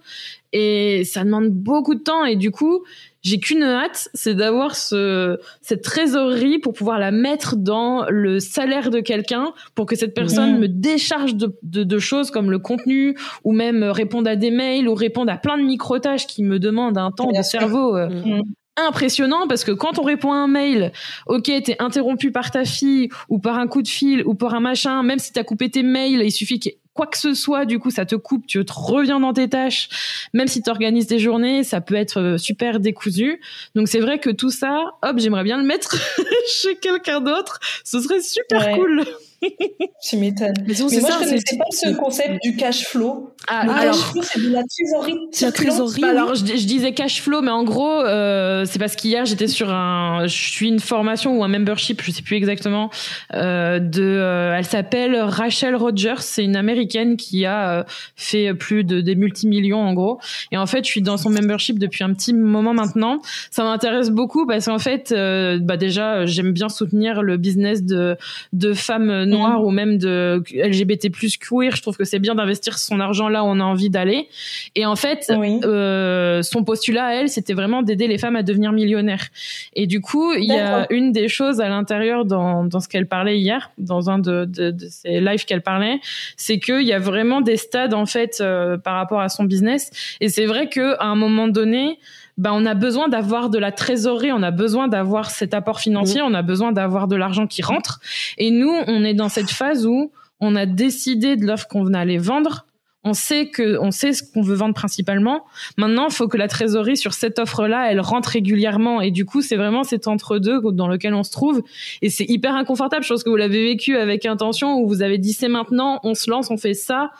et 0.53 1.03
ça 1.03 1.23
demande 1.23 1.49
beaucoup 1.49 1.95
de 1.95 2.01
temps. 2.01 2.25
Et 2.25 2.35
du 2.35 2.51
coup 2.51 2.83
j'ai 3.27 3.39
qu'une 3.39 3.63
hâte 3.63 4.09
c'est 4.13 4.35
d'avoir 4.35 4.75
ce 4.75 5.37
cette 5.61 5.81
trésorerie 5.81 6.59
pour 6.59 6.73
pouvoir 6.73 6.97
la 6.97 7.11
mettre 7.11 7.57
dans 7.57 8.05
le 8.09 8.39
salaire 8.39 8.89
de 8.89 8.99
quelqu'un 8.99 9.53
pour 9.75 9.85
que 9.85 9.95
cette 9.95 10.13
personne 10.13 10.57
me 10.59 10.67
décharge 10.67 11.35
de, 11.35 11.53
de, 11.63 11.99
choses 11.99 12.31
comme 12.31 12.51
le 12.51 12.59
contenu 12.59 13.17
ou 13.43 13.51
même 13.51 13.83
répondre 13.83 14.29
à 14.29 14.35
des 14.35 14.51
mails 14.51 14.87
ou 14.87 14.93
répondre 14.93 15.31
à 15.31 15.37
plein 15.37 15.57
de 15.57 15.63
micro-tâches 15.63 16.27
qui 16.27 16.43
me 16.43 16.57
demandent 16.59 16.97
un 16.97 17.11
temps 17.11 17.31
de 17.31 17.41
cerveau 17.41 17.97
euh, 17.97 18.07
mm. 18.07 18.43
impressionnant 18.87 19.47
parce 19.47 19.65
que 19.65 19.71
quand 19.71 19.99
on 19.99 20.03
répond 20.03 20.31
à 20.31 20.37
un 20.37 20.47
mail, 20.47 20.93
ok, 21.25 21.51
t'es 21.63 21.75
interrompu 21.79 22.31
par 22.31 22.51
ta 22.51 22.63
fille 22.63 23.09
ou 23.27 23.39
par 23.39 23.57
un 23.57 23.67
coup 23.67 23.81
de 23.81 23.89
fil 23.89 24.23
ou 24.25 24.35
par 24.35 24.53
un 24.53 24.61
machin, 24.61 25.03
même 25.03 25.19
si 25.19 25.33
t'as 25.33 25.43
coupé 25.43 25.69
tes 25.69 25.83
mails, 25.83 26.21
il 26.23 26.31
suffit 26.31 26.59
qu'il 26.59 26.73
quoi 26.97 27.07
que 27.07 27.17
ce 27.17 27.33
soit, 27.33 27.65
du 27.65 27.79
coup, 27.79 27.91
ça 27.91 28.05
te 28.05 28.15
coupe, 28.15 28.45
tu 28.47 28.65
te 28.65 28.73
reviens 28.73 29.19
dans 29.19 29.31
tes 29.31 29.47
tâches. 29.47 29.87
Même 30.33 30.47
si 30.47 30.61
tu 30.61 30.69
organises 30.69 31.07
des 31.07 31.19
journées, 31.19 31.63
ça 31.63 31.79
peut 31.79 31.95
être 31.95 32.19
euh, 32.19 32.37
super 32.37 32.81
décousu. 32.81 33.39
Donc 33.75 33.87
c'est 33.87 33.99
vrai 33.99 34.19
que 34.19 34.29
tout 34.29 34.49
ça, 34.49 34.83
hop, 35.03 35.17
j'aimerais 35.17 35.43
bien 35.43 35.57
le 35.57 35.63
mettre 35.63 35.95
chez 36.47 36.75
quelqu'un 36.75 37.21
d'autre. 37.21 37.59
Ce 37.85 38.01
serait 38.01 38.21
super 38.21 38.71
cool. 38.75 39.05
tu 40.01 40.17
m'étonnes. 40.17 40.53
Mais, 40.65 40.73
moi, 40.79 40.89
je 40.89 40.95
je 40.95 41.19
connaissais 41.19 41.57
pas 41.57 41.65
ce 41.71 41.93
concept 41.95 42.43
du 42.43 42.55
cash 42.55 42.85
flow. 42.85 43.33
Ah, 43.47 43.63
le 43.65 43.73
cash 43.73 43.97
flow, 43.97 44.21
c'est 44.23 44.41
de 44.41 44.51
la 44.51 44.63
trésorerie. 44.63 45.17
La 45.41 45.51
trésorerie. 45.51 46.03
alors, 46.03 46.35
je, 46.35 46.43
disais 46.43 46.93
cash 46.93 47.21
flow, 47.21 47.41
mais 47.41 47.51
en 47.51 47.63
gros, 47.63 48.01
euh, 48.01 48.65
c'est 48.65 48.79
parce 48.79 48.95
qu'hier, 48.95 49.25
j'étais 49.25 49.47
sur 49.47 49.69
un, 49.69 50.25
je 50.27 50.35
suis 50.35 50.67
une 50.67 50.79
formation 50.79 51.37
ou 51.37 51.43
un 51.43 51.47
membership, 51.47 52.01
je 52.01 52.11
sais 52.11 52.21
plus 52.21 52.35
exactement, 52.35 52.89
euh, 53.33 53.79
de, 53.79 54.01
euh, 54.01 54.55
elle 54.57 54.65
s'appelle 54.65 55.15
Rachel 55.15 55.75
Rogers. 55.75 56.19
C'est 56.19 56.43
une 56.43 56.55
américaine 56.55 57.17
qui 57.17 57.45
a 57.45 57.79
euh, 57.79 57.83
fait 58.15 58.53
plus 58.53 58.83
de 58.83 59.01
des 59.01 59.15
multimillions, 59.15 59.81
en 59.81 59.93
gros. 59.93 60.19
Et 60.51 60.57
en 60.57 60.65
fait, 60.65 60.83
je 60.83 60.89
suis 60.89 61.01
dans 61.01 61.17
son 61.17 61.29
membership 61.29 61.79
depuis 61.79 62.03
un 62.03 62.13
petit 62.13 62.33
moment 62.33 62.73
maintenant. 62.73 63.21
Ça 63.51 63.63
m'intéresse 63.63 64.09
beaucoup 64.09 64.45
parce 64.45 64.65
qu'en 64.65 64.79
fait, 64.79 65.11
bah 65.11 65.77
déjà, 65.77 66.25
j'aime 66.25 66.51
bien 66.51 66.69
soutenir 66.69 67.21
le 67.21 67.37
business 67.37 67.83
de, 67.83 68.17
de 68.53 68.73
femmes 68.73 69.26
noires 69.27 69.63
ou 69.63 69.71
même 69.71 69.97
de 69.97 70.43
LGBT 70.53 71.11
plus 71.11 71.37
queer. 71.37 71.75
Je 71.75 71.81
trouve 71.81 71.97
que 71.97 72.05
c'est 72.05 72.19
bien 72.19 72.35
d'investir 72.35 72.77
son 72.77 72.99
argent 72.99 73.29
là 73.29 73.43
où 73.43 73.47
on 73.47 73.59
a 73.59 73.63
envie 73.63 73.89
d'aller. 73.89 74.27
Et 74.75 74.85
en 74.85 74.95
fait, 74.95 75.31
euh, 75.31 76.41
son 76.41 76.63
postulat 76.63 77.05
à 77.05 77.13
elle, 77.13 77.29
c'était 77.29 77.53
vraiment 77.53 77.81
d'aider 77.81 78.07
les 78.07 78.17
femmes 78.17 78.35
à 78.35 78.43
devenir 78.43 78.71
millionnaires. 78.71 79.27
Et 79.73 79.87
du 79.87 80.01
coup, 80.01 80.33
il 80.33 80.45
y 80.45 80.57
a 80.57 80.87
une 80.89 81.11
des 81.11 81.27
choses 81.27 81.61
à 81.61 81.69
l'intérieur 81.69 82.25
dans, 82.25 82.63
dans 82.63 82.79
ce 82.79 82.87
qu'elle 82.87 83.07
parlait 83.07 83.37
hier, 83.39 83.71
dans 83.77 84.09
un 84.09 84.19
de, 84.19 84.45
de, 84.45 84.71
de 84.71 84.87
ces 84.89 85.19
lives 85.19 85.45
qu'elle 85.45 85.61
parlait, 85.61 85.99
c'est 86.35 86.59
qu'il 86.59 86.83
y 86.83 86.93
a 86.93 86.99
vraiment 86.99 87.41
des 87.41 87.57
stades 87.57 87.93
en 87.93 88.05
fait 88.05 88.37
euh, 88.41 88.77
par 88.77 88.95
rapport 88.95 89.21
à 89.21 89.29
son 89.29 89.43
business. 89.43 89.91
Et 90.21 90.29
c'est 90.29 90.45
vrai 90.45 90.69
que 90.69 90.95
à 90.99 91.05
un 91.05 91.15
moment 91.15 91.47
donné, 91.47 91.99
ben 92.37 92.51
on 92.53 92.65
a 92.65 92.75
besoin 92.75 93.07
d'avoir 93.07 93.49
de 93.49 93.57
la 93.57 93.71
trésorerie, 93.71 94.31
on 94.31 94.43
a 94.43 94.51
besoin 94.51 94.87
d'avoir 94.87 95.31
cet 95.31 95.53
apport 95.53 95.79
financier, 95.79 96.21
on 96.21 96.33
a 96.33 96.43
besoin 96.43 96.71
d'avoir 96.71 97.07
de 97.07 97.15
l'argent 97.15 97.47
qui 97.47 97.61
rentre. 97.61 97.99
Et 98.37 98.51
nous, 98.51 98.71
on 98.87 99.03
est 99.03 99.15
dans 99.15 99.29
cette 99.29 99.49
phase 99.49 99.87
où 99.87 100.11
on 100.39 100.55
a 100.55 100.65
décidé 100.65 101.35
de 101.35 101.45
l'offre 101.45 101.67
qu'on 101.67 101.83
venait 101.83 101.97
aller 101.97 102.17
vendre. 102.19 102.65
On 103.03 103.13
sait 103.13 103.49
que, 103.49 103.79
on 103.79 103.89
sait 103.89 104.11
ce 104.11 104.21
qu'on 104.21 104.41
veut 104.41 104.55
vendre 104.55 104.73
principalement. 104.73 105.45
Maintenant, 105.77 106.07
il 106.09 106.13
faut 106.13 106.27
que 106.27 106.35
la 106.35 106.47
trésorerie 106.47 106.97
sur 106.97 107.13
cette 107.13 107.39
offre-là, 107.39 107.89
elle 107.89 108.01
rentre 108.01 108.29
régulièrement. 108.29 109.01
Et 109.01 109.11
du 109.11 109.23
coup, 109.23 109.41
c'est 109.41 109.55
vraiment 109.55 109.83
cet 109.83 110.07
entre-deux 110.07 110.59
dans 110.73 110.87
lequel 110.87 111.13
on 111.13 111.23
se 111.23 111.31
trouve. 111.31 111.63
Et 112.01 112.09
c'est 112.09 112.25
hyper 112.25 112.55
inconfortable. 112.55 113.03
Je 113.03 113.09
pense 113.09 113.23
que 113.23 113.29
vous 113.29 113.37
l'avez 113.37 113.63
vécu 113.63 113.95
avec 113.95 114.25
intention 114.25 114.75
où 114.79 114.87
vous 114.87 115.01
avez 115.03 115.17
dit 115.17 115.31
c'est 115.33 115.47
maintenant, 115.47 116.01
on 116.03 116.15
se 116.15 116.29
lance, 116.29 116.51
on 116.51 116.57
fait 116.57 116.73
ça. 116.73 117.11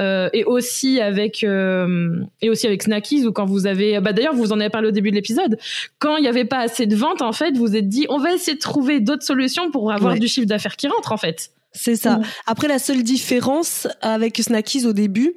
Euh, 0.00 0.28
et 0.32 0.42
aussi 0.42 1.00
avec 1.00 1.44
euh, 1.44 2.16
et 2.42 2.50
aussi 2.50 2.66
avec 2.66 2.82
Snackies 2.82 3.26
ou 3.26 3.32
quand 3.32 3.44
vous 3.44 3.68
avez 3.68 4.00
bah 4.00 4.12
d'ailleurs 4.12 4.34
vous 4.34 4.52
en 4.52 4.58
avez 4.58 4.68
parlé 4.68 4.88
au 4.88 4.90
début 4.90 5.10
de 5.10 5.14
l'épisode 5.14 5.56
quand 6.00 6.16
il 6.16 6.22
n'y 6.22 6.28
avait 6.28 6.44
pas 6.44 6.58
assez 6.58 6.86
de 6.86 6.96
ventes 6.96 7.22
en 7.22 7.30
fait 7.30 7.56
vous 7.56 7.76
êtes 7.76 7.88
dit 7.88 8.04
on 8.08 8.18
va 8.18 8.32
essayer 8.32 8.56
de 8.56 8.60
trouver 8.60 8.98
d'autres 8.98 9.22
solutions 9.22 9.70
pour 9.70 9.92
avoir 9.92 10.18
du 10.18 10.26
chiffre 10.26 10.48
d'affaires 10.48 10.74
qui 10.74 10.88
rentre 10.88 11.12
en 11.12 11.16
fait 11.16 11.52
c'est 11.70 11.94
ça 11.94 12.18
après 12.48 12.66
la 12.66 12.80
seule 12.80 13.04
différence 13.04 13.86
avec 14.00 14.36
Snackies 14.38 14.84
au 14.84 14.92
début 14.92 15.34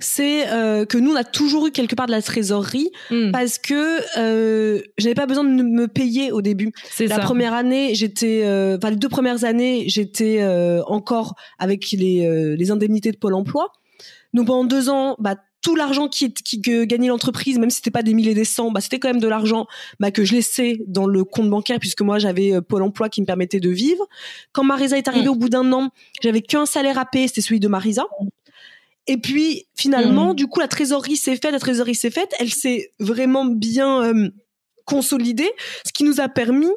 c'est 0.00 0.48
euh, 0.48 0.86
que 0.86 0.98
nous 0.98 1.12
on 1.12 1.16
a 1.16 1.22
toujours 1.22 1.68
eu 1.68 1.70
quelque 1.70 1.94
part 1.94 2.06
de 2.06 2.12
la 2.12 2.22
trésorerie 2.22 2.90
hmm. 3.12 3.30
parce 3.30 3.58
que 3.58 4.00
euh, 4.18 4.80
j'avais 4.98 5.14
pas 5.14 5.26
besoin 5.26 5.44
de 5.44 5.62
me 5.62 5.86
payer 5.86 6.32
au 6.32 6.42
début. 6.42 6.72
C'est 6.90 7.06
la 7.06 7.18
première 7.20 7.54
année, 7.54 7.94
j'étais, 7.94 8.40
enfin 8.76 8.90
les 8.90 8.96
deux 8.96 9.08
premières 9.08 9.44
années, 9.44 9.84
j'étais 9.88 10.44
encore 10.86 11.34
avec 11.58 11.92
les, 11.92 12.56
les 12.56 12.70
indemnités 12.70 13.12
de 13.12 13.18
Pôle 13.18 13.34
Emploi. 13.34 13.70
Donc 14.34 14.46
pendant 14.46 14.64
deux 14.64 14.88
ans, 14.88 15.16
bah, 15.18 15.36
tout 15.62 15.76
l'argent 15.76 16.08
qui, 16.08 16.32
qui 16.32 16.60
que 16.62 16.84
gagnait 16.84 17.08
l'entreprise, 17.08 17.58
même 17.58 17.70
si 17.70 17.76
c'était 17.76 17.90
pas 17.90 18.02
des 18.02 18.14
milliers 18.14 18.32
et 18.32 18.34
des 18.34 18.44
cents, 18.44 18.70
bah, 18.70 18.80
c'était 18.80 18.98
quand 18.98 19.08
même 19.08 19.20
de 19.20 19.28
l'argent 19.28 19.66
bah, 19.98 20.10
que 20.10 20.24
je 20.24 20.34
laissais 20.34 20.80
dans 20.86 21.06
le 21.06 21.24
compte 21.24 21.50
bancaire 21.50 21.78
puisque 21.78 22.00
moi 22.00 22.18
j'avais 22.18 22.54
euh, 22.54 22.60
Pôle 22.60 22.82
Emploi 22.82 23.08
qui 23.08 23.20
me 23.20 23.26
permettait 23.26 23.60
de 23.60 23.70
vivre. 23.70 24.06
Quand 24.52 24.64
Marisa 24.64 24.96
est 24.96 25.08
arrivée 25.08 25.26
mm. 25.26 25.32
au 25.32 25.34
bout 25.34 25.48
d'un 25.48 25.72
an, 25.72 25.90
j'avais 26.22 26.40
qu'un 26.40 26.66
salaire 26.66 26.98
à 26.98 27.04
payer, 27.04 27.28
c'était 27.28 27.42
celui 27.42 27.60
de 27.60 27.68
Marisa. 27.68 28.06
Et 29.06 29.18
puis 29.18 29.66
finalement, 29.76 30.32
mm. 30.32 30.36
du 30.36 30.46
coup, 30.46 30.60
la 30.60 30.68
trésorerie 30.68 31.16
s'est 31.16 31.36
faite, 31.36 31.52
la 31.52 31.58
trésorerie 31.58 31.94
s'est 31.94 32.10
faite, 32.10 32.32
elle 32.38 32.52
s'est 32.52 32.92
vraiment 32.98 33.44
bien 33.44 34.04
euh, 34.04 34.30
consolidée, 34.86 35.50
ce 35.86 35.92
qui 35.92 36.04
nous 36.04 36.20
a 36.20 36.28
permis 36.28 36.70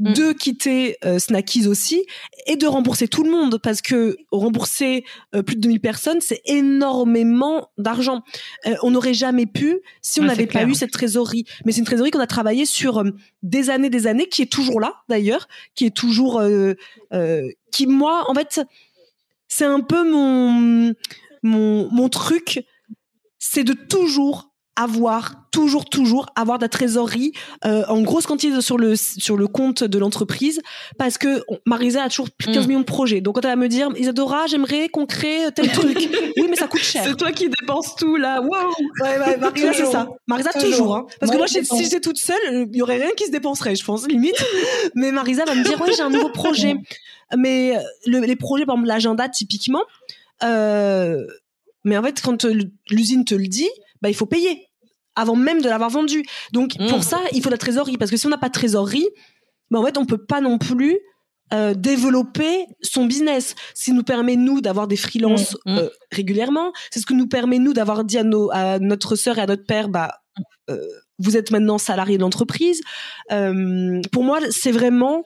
Mm. 0.00 0.14
de 0.14 0.32
quitter 0.32 0.96
euh, 1.04 1.18
Snackies 1.18 1.66
aussi 1.66 2.06
et 2.46 2.56
de 2.56 2.66
rembourser 2.66 3.06
tout 3.06 3.22
le 3.22 3.30
monde 3.30 3.60
parce 3.62 3.82
que 3.82 4.16
rembourser 4.30 5.04
euh, 5.34 5.42
plus 5.42 5.56
de 5.56 5.60
2000 5.60 5.80
personnes 5.80 6.20
c'est 6.22 6.40
énormément 6.46 7.68
d'argent. 7.76 8.22
Euh, 8.66 8.76
on 8.82 8.92
n'aurait 8.92 9.12
jamais 9.12 9.44
pu 9.44 9.80
si 10.00 10.18
on 10.20 10.24
n'avait 10.24 10.46
pas 10.46 10.64
eu 10.64 10.74
cette 10.74 10.90
trésorerie. 10.90 11.44
Mais 11.66 11.72
c'est 11.72 11.80
une 11.80 11.84
trésorerie 11.84 12.10
qu'on 12.10 12.20
a 12.20 12.26
travaillé 12.26 12.64
sur 12.64 12.98
euh, 12.98 13.10
des 13.42 13.68
années 13.68 13.90
des 13.90 14.06
années 14.06 14.26
qui 14.26 14.40
est 14.40 14.50
toujours 14.50 14.80
là 14.80 15.02
d'ailleurs, 15.10 15.48
qui 15.74 15.84
est 15.84 15.94
toujours 15.94 16.42
qui 17.70 17.86
moi 17.86 18.24
en 18.28 18.34
fait 18.34 18.62
c'est 19.48 19.66
un 19.66 19.80
peu 19.80 20.10
mon 20.10 20.94
mon 21.42 21.90
mon 21.92 22.08
truc 22.08 22.64
c'est 23.38 23.64
de 23.64 23.74
toujours 23.74 24.49
avoir 24.76 25.34
toujours 25.50 25.84
toujours 25.84 26.26
avoir 26.36 26.58
de 26.58 26.64
la 26.64 26.68
trésorerie 26.68 27.32
euh, 27.64 27.84
en 27.88 28.00
grosse 28.02 28.26
quantité 28.26 28.60
sur 28.60 28.78
le 28.78 28.94
sur 28.96 29.36
le 29.36 29.46
compte 29.48 29.82
de 29.82 29.98
l'entreprise 29.98 30.60
parce 30.96 31.18
que 31.18 31.42
Marisa 31.66 32.04
a 32.04 32.08
toujours 32.08 32.28
15 32.38 32.64
mm. 32.64 32.68
millions 32.68 32.80
de 32.80 32.84
projets. 32.84 33.20
Donc 33.20 33.34
quand 33.34 33.40
elle 33.42 33.50
va 33.50 33.56
me 33.56 33.68
dire 33.68 33.88
Isadora 33.96 34.46
j'aimerais 34.46 34.88
qu'on 34.88 35.06
crée 35.06 35.48
tel 35.54 35.68
truc. 35.72 36.08
Oui 36.36 36.46
mais 36.48 36.56
ça 36.56 36.68
coûte 36.68 36.82
cher. 36.82 37.02
C'est 37.04 37.16
toi 37.16 37.32
qui 37.32 37.48
dépenses 37.48 37.96
tout 37.96 38.16
là. 38.16 38.40
Waouh. 38.40 38.70
Ouais, 39.02 39.36
Marisa 39.38 39.72
c'est 39.72 39.86
ça. 39.86 40.08
Marisa 40.26 40.52
toujours, 40.52 40.96
hein. 40.96 41.06
parce 41.18 41.32
que 41.32 41.36
moi 41.36 41.46
si 41.48 41.62
j'étais 41.82 42.00
toute 42.00 42.18
seule 42.18 42.68
il 42.70 42.76
y 42.76 42.82
aurait 42.82 42.96
rien 42.96 43.10
qui 43.16 43.26
se 43.26 43.32
dépenserait 43.32 43.74
je 43.74 43.84
pense 43.84 44.06
limite. 44.06 44.42
Mais 44.94 45.12
Marisa 45.12 45.44
va 45.44 45.54
me 45.54 45.64
dire 45.64 45.80
ouais 45.80 45.92
j'ai 45.94 46.02
un 46.02 46.10
nouveau 46.10 46.30
projet. 46.30 46.76
Mais 47.36 47.76
les 48.06 48.36
projets 48.36 48.66
par 48.66 48.76
exemple 48.76 48.88
l'agenda 48.88 49.28
typiquement 49.28 49.82
euh, 50.42 51.26
mais 51.84 51.96
en 51.96 52.02
fait 52.02 52.20
quand 52.22 52.44
l'usine 52.90 53.24
te 53.24 53.34
le 53.34 53.46
dit 53.46 53.68
bah 54.02 54.08
il 54.08 54.14
faut 54.14 54.26
payer 54.26 54.66
avant 55.16 55.36
même 55.36 55.60
de 55.60 55.68
l'avoir 55.68 55.90
vendu. 55.90 56.24
Donc 56.52 56.76
pour 56.88 56.98
mmh. 56.98 57.02
ça, 57.02 57.20
il 57.32 57.42
faut 57.42 57.48
de 57.48 57.54
la 57.54 57.58
trésorerie 57.58 57.98
parce 57.98 58.10
que 58.10 58.16
si 58.16 58.26
on 58.26 58.30
n'a 58.30 58.38
pas 58.38 58.48
de 58.48 58.54
trésorerie, 58.54 59.08
bah 59.70 59.78
en 59.78 59.84
fait 59.84 59.98
on 59.98 60.06
peut 60.06 60.24
pas 60.24 60.40
non 60.40 60.58
plus 60.58 60.98
euh, 61.52 61.74
développer 61.74 62.66
son 62.80 63.06
business. 63.06 63.54
Ce 63.74 63.86
qui 63.86 63.92
nous 63.92 64.04
permet 64.04 64.36
nous 64.36 64.60
d'avoir 64.60 64.86
des 64.86 64.96
freelances 64.96 65.56
mmh. 65.66 65.78
euh, 65.78 65.88
régulièrement, 66.12 66.72
c'est 66.90 67.00
ce 67.00 67.06
que 67.06 67.14
nous 67.14 67.26
permet 67.26 67.58
nous 67.58 67.72
d'avoir 67.72 68.04
dit 68.04 68.18
à, 68.18 68.24
nos, 68.24 68.50
à 68.52 68.78
notre 68.78 69.16
sœur 69.16 69.38
et 69.38 69.42
à 69.42 69.46
notre 69.46 69.64
père, 69.64 69.88
bah 69.88 70.20
euh, 70.70 70.80
vous 71.18 71.36
êtes 71.36 71.50
maintenant 71.50 71.76
salarié 71.76 72.16
de 72.16 72.22
l'entreprise. 72.22 72.80
pour 73.28 74.24
moi, 74.24 74.38
c'est 74.50 74.72
vraiment 74.72 75.24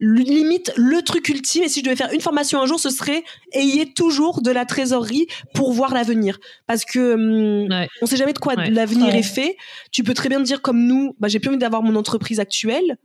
limite 0.00 0.72
le 0.76 1.02
truc 1.02 1.28
ultime 1.28 1.62
et 1.62 1.68
si 1.68 1.80
je 1.80 1.84
devais 1.84 1.96
faire 1.96 2.12
une 2.12 2.20
formation 2.20 2.60
un 2.60 2.66
jour 2.66 2.80
ce 2.80 2.90
serait 2.90 3.22
ayez 3.52 3.92
toujours 3.92 4.42
de 4.42 4.50
la 4.50 4.64
trésorerie 4.64 5.26
pour 5.54 5.72
voir 5.72 5.94
l'avenir. 5.94 6.38
Parce 6.66 6.84
que 6.84 7.14
hum, 7.14 7.86
on 8.02 8.06
sait 8.06 8.16
jamais 8.16 8.32
de 8.32 8.38
quoi 8.38 8.54
l'avenir 8.56 9.14
est 9.14 9.22
fait. 9.22 9.56
Tu 9.92 10.02
peux 10.02 10.14
très 10.14 10.28
bien 10.28 10.40
dire 10.40 10.62
comme 10.62 10.84
nous 10.86 11.14
bah 11.18 11.28
j'ai 11.28 11.38
plus 11.38 11.48
envie 11.48 11.58
d'avoir 11.58 11.82
mon 11.82 11.96
entreprise 11.96 12.40
actuelle. 12.40 12.98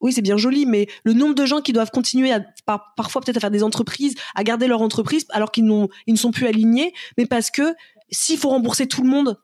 Oui, 0.00 0.12
c'est 0.12 0.22
bien 0.22 0.36
joli, 0.36 0.66
mais 0.66 0.88
le 1.04 1.12
nombre 1.12 1.36
de 1.36 1.46
gens 1.46 1.60
qui 1.60 1.72
doivent 1.72 1.92
continuer 1.92 2.32
à, 2.32 2.44
parfois 2.96 3.22
peut-être 3.22 3.36
à 3.36 3.40
faire 3.40 3.52
des 3.52 3.62
entreprises, 3.62 4.16
à 4.34 4.42
garder 4.42 4.66
leur 4.66 4.82
entreprise 4.82 5.26
alors 5.30 5.52
qu'ils 5.52 5.64
n'ont, 5.64 5.88
ils 6.08 6.14
ne 6.14 6.18
sont 6.18 6.32
plus 6.32 6.46
alignés, 6.46 6.92
mais 7.16 7.24
parce 7.24 7.52
que 7.52 7.72
s'il 8.10 8.36
faut 8.36 8.48
rembourser 8.48 8.88
tout 8.88 9.02
le 9.02 9.08
monde, 9.08 9.38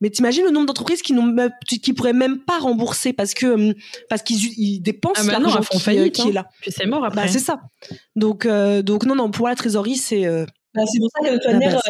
mais 0.00 0.10
t'imagines 0.10 0.44
le 0.44 0.50
nombre 0.50 0.66
d'entreprises 0.66 1.02
qui 1.02 1.12
n'ont 1.12 1.34
qui 1.66 1.92
pourraient 1.92 2.12
même 2.12 2.38
pas 2.38 2.58
rembourser 2.58 3.12
parce 3.12 3.34
que 3.34 3.46
hum, 3.46 3.74
parce 4.08 4.22
qu'ils 4.22 4.82
dépensent 4.82 5.22
ah 5.22 5.26
bah 5.26 5.38
l'argent 5.38 5.60
qui, 5.60 5.98
euh, 5.98 6.08
qui, 6.08 6.28
est 6.28 6.32
là. 6.32 6.46
Puis 6.60 6.72
c'est 6.72 6.86
mort 6.86 7.04
après. 7.04 7.22
Bah, 7.22 7.28
c'est 7.28 7.38
ça. 7.38 7.60
Donc 8.16 8.46
euh, 8.46 8.82
donc 8.82 9.04
non 9.04 9.14
non 9.14 9.30
pour 9.30 9.48
la 9.48 9.54
trésorerie 9.54 9.96
c'est. 9.96 10.26
Euh, 10.26 10.44
bah, 10.74 10.82
c'est 10.90 10.98
pour 10.98 11.08
ça 11.10 11.28
que 11.28 11.34
de 11.34 11.38
toute 11.38 11.52
manière 11.52 11.80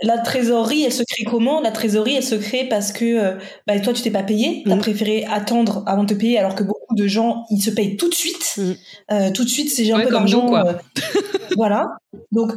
la 0.00 0.16
trésorerie, 0.18 0.84
elle 0.84 0.92
se 0.92 1.02
crée 1.02 1.24
comment? 1.24 1.60
La 1.60 1.72
trésorerie, 1.72 2.14
elle 2.14 2.22
se 2.22 2.36
crée 2.36 2.68
parce 2.68 2.92
que 2.92 3.36
bah, 3.66 3.80
toi, 3.80 3.92
tu 3.92 4.00
t'es 4.02 4.12
pas 4.12 4.22
payé. 4.22 4.62
Tu 4.64 4.70
as 4.70 4.76
mmh. 4.76 4.78
préféré 4.78 5.24
attendre 5.24 5.82
avant 5.86 6.04
de 6.04 6.14
te 6.14 6.14
payer, 6.16 6.38
alors 6.38 6.54
que 6.54 6.62
beaucoup 6.62 6.94
de 6.94 7.08
gens, 7.08 7.46
ils 7.50 7.60
se 7.60 7.70
payent 7.70 7.96
tout 7.96 8.08
de 8.08 8.14
suite. 8.14 8.58
Mmh. 8.58 9.32
tout 9.32 9.42
de 9.42 9.48
suite, 9.48 9.70
c'est 9.70 9.84
j'ai 9.84 9.92
un 9.92 9.98
peu 9.98 10.12
d'argent. 10.12 10.52
voilà. 11.56 11.88
Donc, 12.30 12.52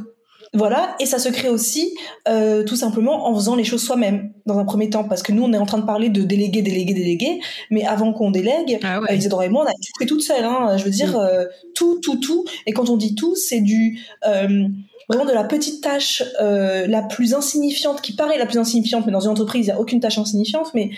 voilà, 0.53 0.97
et 0.99 1.05
ça 1.05 1.17
se 1.17 1.29
crée 1.29 1.47
aussi 1.47 1.95
euh, 2.27 2.65
tout 2.65 2.75
simplement 2.75 3.27
en 3.27 3.35
faisant 3.35 3.55
les 3.55 3.63
choses 3.63 3.83
soi-même 3.83 4.33
dans 4.45 4.59
un 4.59 4.65
premier 4.65 4.89
temps, 4.89 5.05
parce 5.05 5.23
que 5.23 5.31
nous 5.31 5.43
on 5.43 5.53
est 5.53 5.57
en 5.57 5.65
train 5.65 5.77
de 5.77 5.85
parler 5.85 6.09
de 6.09 6.23
déléguer, 6.23 6.61
déléguer, 6.61 6.93
déléguer, 6.93 7.39
mais 7.69 7.85
avant 7.85 8.11
qu'on 8.11 8.31
délègue, 8.31 8.79
ah 8.83 8.99
ouais. 8.99 9.13
euh, 9.13 9.41
et 9.41 9.49
moi 9.49 9.63
on 9.63 9.69
a 9.69 9.71
tout 9.71 9.99
fait 9.99 10.05
toute 10.05 10.21
seule. 10.21 10.43
Hein, 10.43 10.75
je 10.75 10.83
veux 10.83 10.91
dire 10.91 11.13
mm. 11.13 11.21
euh, 11.21 11.45
tout, 11.73 12.01
tout, 12.01 12.17
tout. 12.17 12.43
Et 12.65 12.73
quand 12.73 12.89
on 12.89 12.97
dit 12.97 13.15
tout, 13.15 13.33
c'est 13.35 13.61
du 13.61 14.01
euh, 14.27 14.67
vraiment 15.07 15.23
de 15.23 15.31
la 15.31 15.45
petite 15.45 15.81
tâche 15.81 16.21
euh, 16.41 16.85
la 16.85 17.01
plus 17.01 17.33
insignifiante, 17.33 18.01
qui 18.01 18.13
paraît 18.13 18.37
la 18.37 18.45
plus 18.45 18.57
insignifiante, 18.57 19.05
mais 19.05 19.13
dans 19.13 19.21
une 19.21 19.31
entreprise 19.31 19.67
il 19.67 19.69
n'y 19.69 19.75
a 19.77 19.79
aucune 19.79 20.01
tâche 20.01 20.17
insignifiante, 20.17 20.73
mais 20.73 20.89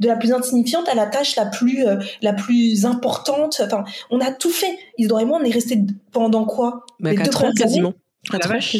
de 0.00 0.08
la 0.08 0.16
plus 0.16 0.32
insignifiante 0.32 0.88
à 0.88 0.94
la 0.94 1.04
tâche 1.04 1.36
la 1.36 1.44
plus 1.44 1.84
la 2.22 2.32
plus 2.32 2.86
importante. 2.86 3.60
Enfin, 3.62 3.84
on 4.10 4.20
a 4.20 4.30
tout 4.32 4.48
fait. 4.48 4.78
Isidore 4.96 5.20
et 5.20 5.26
moi 5.26 5.38
on 5.38 5.44
est 5.44 5.52
resté 5.52 5.78
pendant 6.12 6.46
quoi? 6.46 6.86
Bah, 6.98 7.10
deux 7.12 7.52
quasiment. 7.58 7.92
Ah, 8.34 8.38
la 8.40 8.54
vache, 8.54 8.76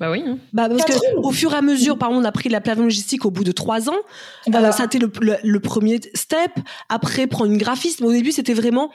bah 0.00 0.10
oui. 0.10 0.24
Hein. 0.26 0.38
Bah 0.52 0.68
parce 0.68 0.84
que 0.84 1.16
au 1.16 1.30
fur 1.30 1.52
et 1.52 1.56
à 1.56 1.62
mesure, 1.62 1.98
par 1.98 2.10
exemple, 2.10 2.24
on 2.24 2.28
a 2.28 2.32
pris 2.32 2.48
la 2.48 2.60
plateforme 2.60 2.86
logistique 2.86 3.24
au 3.24 3.30
bout 3.30 3.44
de 3.44 3.52
trois 3.52 3.88
ans. 3.88 3.98
Voilà. 4.46 4.68
Euh, 4.68 4.72
ça 4.72 4.84
a 4.84 4.86
été 4.86 4.98
le, 4.98 5.10
le, 5.42 5.60
premier 5.60 6.00
step. 6.14 6.52
Après, 6.88 7.26
prendre 7.26 7.50
une 7.50 7.58
graphiste. 7.58 8.00
Mais 8.00 8.06
au 8.06 8.12
début, 8.12 8.32
c'était 8.32 8.54
vraiment 8.54 8.90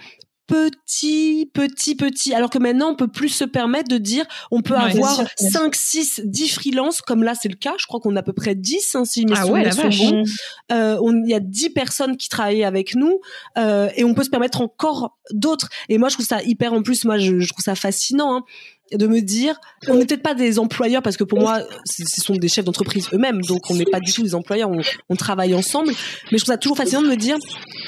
petit, 0.47 1.51
petit, 1.53 1.95
petit. 1.95 2.34
Alors 2.34 2.49
que 2.49 2.58
maintenant, 2.58 2.91
on 2.91 2.95
peut 2.95 3.10
plus 3.10 3.30
se 3.30 3.43
permettre 3.43 3.89
de 3.89 3.97
dire, 3.97 4.26
on 4.49 4.62
peut 4.62 4.76
avoir 4.76 5.22
5, 5.38 5.76
6, 5.76 6.22
10 6.24 6.49
freelances, 6.49 7.01
comme 7.01 7.24
là, 7.24 7.36
c'est 7.39 7.49
le 7.49 7.55
cas. 7.55 7.74
Je 7.78 7.86
crois 7.86 7.99
qu'on 7.99 8.16
a 8.16 8.20
à 8.20 8.24
peu 8.24 8.34
près 8.34 8.55
10, 8.55 8.95
hein, 8.95 9.05
si 9.05 9.26
mes 9.26 9.34
ah 9.36 9.45
ouais, 9.45 9.70
bon. 9.70 10.24
Euh, 10.72 10.97
il 11.26 11.30
y 11.30 11.34
a 11.34 11.39
10 11.39 11.72
personnes 11.72 12.18
qui 12.18 12.30
travaillent 12.30 12.64
avec 12.64 12.95
nous, 12.95 13.20
euh, 13.58 13.89
et 13.95 14.03
on 14.03 14.14
peut 14.14 14.24
se 14.24 14.30
permettre 14.30 14.62
encore 14.62 15.18
d'autres. 15.32 15.70
Et 15.89 15.97
moi, 15.97 16.10
je 16.10 16.16
trouve 16.16 16.26
ça 16.26 16.41
hyper, 16.43 16.74
en 16.74 16.82
plus, 16.82 17.05
moi, 17.05 17.18
je, 17.18 17.39
je 17.39 17.49
trouve 17.49 17.64
ça 17.64 17.76
fascinant, 17.76 18.38
hein. 18.38 18.43
De 18.91 19.07
me 19.07 19.21
dire, 19.21 19.59
on 19.88 19.95
n'est 19.95 20.05
peut-être 20.05 20.21
pas 20.21 20.33
des 20.33 20.59
employeurs 20.59 21.01
parce 21.01 21.17
que 21.17 21.23
pour 21.23 21.39
moi, 21.39 21.61
ce 21.85 22.21
sont 22.21 22.35
des 22.35 22.47
chefs 22.47 22.65
d'entreprise 22.65 23.07
eux-mêmes, 23.13 23.41
donc 23.41 23.69
on 23.69 23.75
n'est 23.75 23.85
pas 23.85 23.99
du 23.99 24.13
tout 24.13 24.23
des 24.23 24.35
employeurs, 24.35 24.69
on, 25.09 25.15
travaille 25.15 25.53
ensemble. 25.55 25.89
Mais 26.31 26.38
je 26.38 26.43
trouve 26.43 26.53
ça 26.53 26.57
toujours 26.57 26.77
fascinant 26.77 27.01
de 27.01 27.07
me 27.07 27.15
dire, 27.15 27.38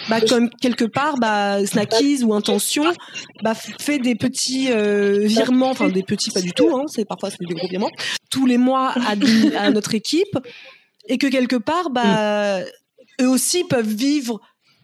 bah 0.10 0.20
comme 0.22 0.50
quelque 0.62 0.86
part, 0.86 1.18
bah 1.18 1.66
Snackies 1.66 2.24
ou 2.24 2.34
Intention, 2.34 2.84
bah 3.44 3.54
fait 3.56 4.00
des 4.00 4.16
petits 4.16 4.72
euh, 4.72 5.26
virements, 5.26 5.70
enfin 5.70 5.90
des 5.90 6.04
petits 6.04 6.32
pas 6.32 6.42
du 6.42 6.52
tout, 6.52 6.76
hein, 6.76 6.86
c'est 6.88 7.06
parfois 7.06 7.30
c'est 7.30 7.38
des 7.40 7.54
gros 7.54 7.68
virements, 7.68 7.92
tous 8.30 8.46
les 8.46 8.58
mois 8.58 8.94
à, 8.96 9.16
à 9.58 9.72
notre 9.72 9.96
équipe, 9.96 10.38
et 11.08 11.18
que 11.18 11.28
quelque 11.28 11.56
part, 11.56 11.90
bah 11.92 12.62
eux 13.22 13.30
aussi 13.30 13.64
peuvent 13.64 13.88
vivre 13.88 14.40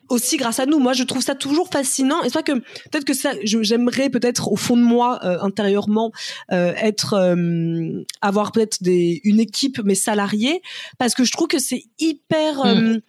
aussi 0.10 0.38
grâce 0.38 0.60
à 0.60 0.66
nous. 0.66 0.80
Moi, 0.80 0.94
je 0.94 1.04
trouve 1.04 1.22
ça 1.22 1.36
toujours 1.36 1.70
fascinant. 1.70 2.22
Et 2.22 2.26
c'est 2.26 2.34
vrai 2.34 2.44
que 2.44 2.54
peut-être 2.54 3.06
que 3.06 3.14
ça, 3.14 3.34
j'aimerais 3.44 4.10
peut-être 4.10 4.52
au 4.52 4.56
fond 4.56 4.78
de 4.78 4.82
moi 4.82 5.20
euh, 5.24 5.38
intérieurement 5.42 6.12
euh, 6.52 6.74
être 6.76 7.14
euh, 7.14 8.04
avoir 8.22 8.52
peut-être 8.52 8.84
des 8.84 9.22
une 9.24 9.40
équipe 9.40 9.82
mais 9.84 9.96
salariés 9.96 10.62
parce 10.98 11.16
que 11.16 11.24
je 11.24 11.32
trouve 11.32 11.48
que 11.48 11.60
c'est 11.60 11.84
hyper. 12.00 12.66
Mm. 12.66 13.00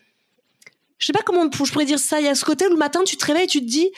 Je 0.99 1.07
sais 1.07 1.12
pas 1.12 1.22
comment 1.24 1.49
je 1.53 1.72
pourrais 1.72 1.84
dire 1.84 1.99
ça. 1.99 2.20
Il 2.20 2.24
y 2.24 2.28
a 2.28 2.34
ce 2.34 2.44
côté 2.44 2.66
où 2.66 2.70
le 2.70 2.76
matin 2.76 3.03
tu 3.05 3.16
te 3.16 3.24
réveilles 3.24 3.44
et 3.44 3.49
tu 3.49 3.61
te 3.61 3.66
dis 3.66 3.90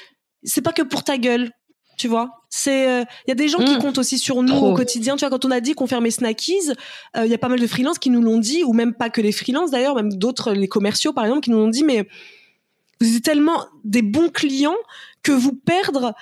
c'est 0.42 0.62
pas 0.62 0.72
que 0.72 0.82
pour 0.82 1.04
ta 1.04 1.18
gueule. 1.18 1.50
Tu 1.96 2.06
vois, 2.06 2.30
c'est 2.48 2.84
il 2.84 3.28
y 3.28 3.32
a 3.32 3.34
des 3.34 3.48
gens 3.48 3.58
qui 3.58 3.74
mm. 3.74 3.78
comptent 3.78 3.98
aussi 3.98 4.18
sur 4.18 4.42
nous 4.44 4.54
au 4.54 4.72
quotidien. 4.72 5.16
Tu 5.16 5.20
vois, 5.20 5.30
quand 5.30 5.44
on 5.44 5.50
a 5.50 5.60
dit 5.60 5.74
qu'on 5.74 5.88
fermait 5.88 6.12
Snackies, 6.12 6.72
il 7.16 7.26
y 7.26 7.34
a 7.34 7.38
pas 7.38 7.48
mal 7.48 7.58
de 7.58 7.66
freelances 7.66 7.98
qui 7.98 8.10
nous 8.10 8.22
l'ont 8.22 8.38
dit, 8.38 8.62
ou 8.62 8.72
même 8.72 8.94
pas 8.94 9.10
que 9.10 9.20
les 9.20 9.32
freelances 9.32 9.72
d'ailleurs, 9.72 9.96
même 9.96 10.12
d'autres, 10.12 10.52
les 10.52 10.68
commerciaux 10.68 11.12
par 11.12 11.24
exemple, 11.24 11.40
qui 11.40 11.50
nous 11.50 11.58
l'ont 11.58 11.68
dit, 11.68 11.82
mais 11.82 12.06
vous 13.00 13.16
êtes 13.16 13.22
tellement 13.22 13.66
des 13.84 14.02
bons 14.02 14.28
clients 14.28 14.76
que 15.22 15.32
vous 15.32 15.52
perdre 15.52 16.14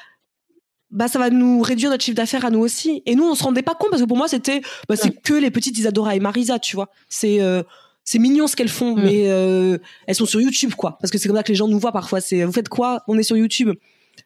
bah 0.91 1.09
ça 1.09 1.18
va 1.18 1.31
nous 1.31 1.61
réduire 1.61 1.91
notre 1.91 2.05
chiffre 2.05 2.16
d'affaires 2.16 2.45
à 2.45 2.51
nous 2.51 2.61
aussi. 2.61 3.03
Et 3.07 3.14
nous 3.14 3.24
on 3.24 3.35
se 3.35 3.43
rendait 3.43 3.62
pas 3.62 3.74
compte 3.74 3.91
parce 3.91 4.03
que 4.03 4.07
pour 4.07 4.16
moi 4.16 4.29
c'était 4.29 4.61
bah, 4.89 4.97
c'est 4.97 5.11
que 5.11 5.35
les 5.35 5.51
petites 5.51 5.77
Isadora 5.79 6.14
et 6.14 6.20
Marisa 6.20 6.59
tu 6.59 6.77
vois. 6.77 6.91
C'est 7.09 7.41
euh, 7.41 7.62
c'est 8.05 8.18
mignon 8.18 8.47
ce 8.47 8.57
qu'elles 8.57 8.68
font 8.68 8.97
mm. 8.97 9.03
mais 9.03 9.29
euh, 9.29 9.79
elles 10.07 10.14
sont 10.14 10.27
sur 10.27 10.41
YouTube 10.41 10.74
quoi. 10.74 10.97
Parce 11.01 11.11
que 11.11 11.18
c'est 11.18 11.29
comme 11.29 11.37
ça 11.37 11.43
que 11.43 11.53
les 11.53 11.57
gens 11.57 11.68
nous 11.68 11.79
voient 11.79 11.93
parfois. 11.93 12.20
C'est 12.20 12.45
vous 12.45 12.53
faites 12.53 12.68
quoi? 12.68 13.03
On 13.09 13.18
est 13.18 13.24
sur 13.24 13.37
YouTube. 13.37 13.72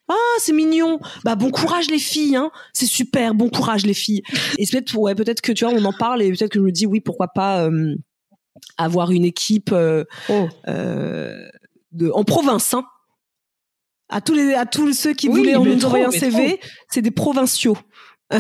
Ah 0.09 0.15
c'est 0.39 0.53
mignon. 0.53 1.01
Bah 1.25 1.35
bon 1.35 1.51
courage 1.51 1.91
les 1.91 1.99
filles 1.99 2.37
hein. 2.37 2.51
C'est 2.73 2.87
super. 2.87 3.35
Bon 3.35 3.49
courage 3.49 3.87
les 3.87 3.95
filles. 3.95 4.23
Et 4.59 4.67
peut-être 4.67 4.95
ouais 4.97 5.15
peut-être 5.15 5.41
que 5.41 5.53
tu 5.53 5.65
vois 5.65 5.75
on 5.75 5.85
en 5.85 5.93
parle 5.93 6.23
et 6.23 6.31
peut-être 6.31 6.53
que 6.53 6.59
je 6.59 6.65
me 6.65 6.73
dis 6.73 6.87
oui 6.87 7.01
pourquoi 7.01 7.29
pas 7.29 7.65
euh, 7.65 7.97
avoir 8.77 9.11
une 9.13 9.25
équipe 9.25 9.75
oh 10.29 10.49
de, 11.93 12.11
en 12.11 12.25
province. 12.25 12.75
Hein. 12.75 12.85
À 14.09 14.21
tous 14.21 14.35
les, 14.35 14.55
à 14.55 14.67
tous 14.67 14.93
ceux 14.93 15.15
qui 15.15 15.29
voulaient 15.29 15.55
en 15.55 15.65
nous 15.65 15.85
envoyer 15.85 16.05
un 16.05 16.11
CV, 16.11 16.61
c'est 16.89 17.03
des 17.03 17.11
provinciaux. 17.11 17.77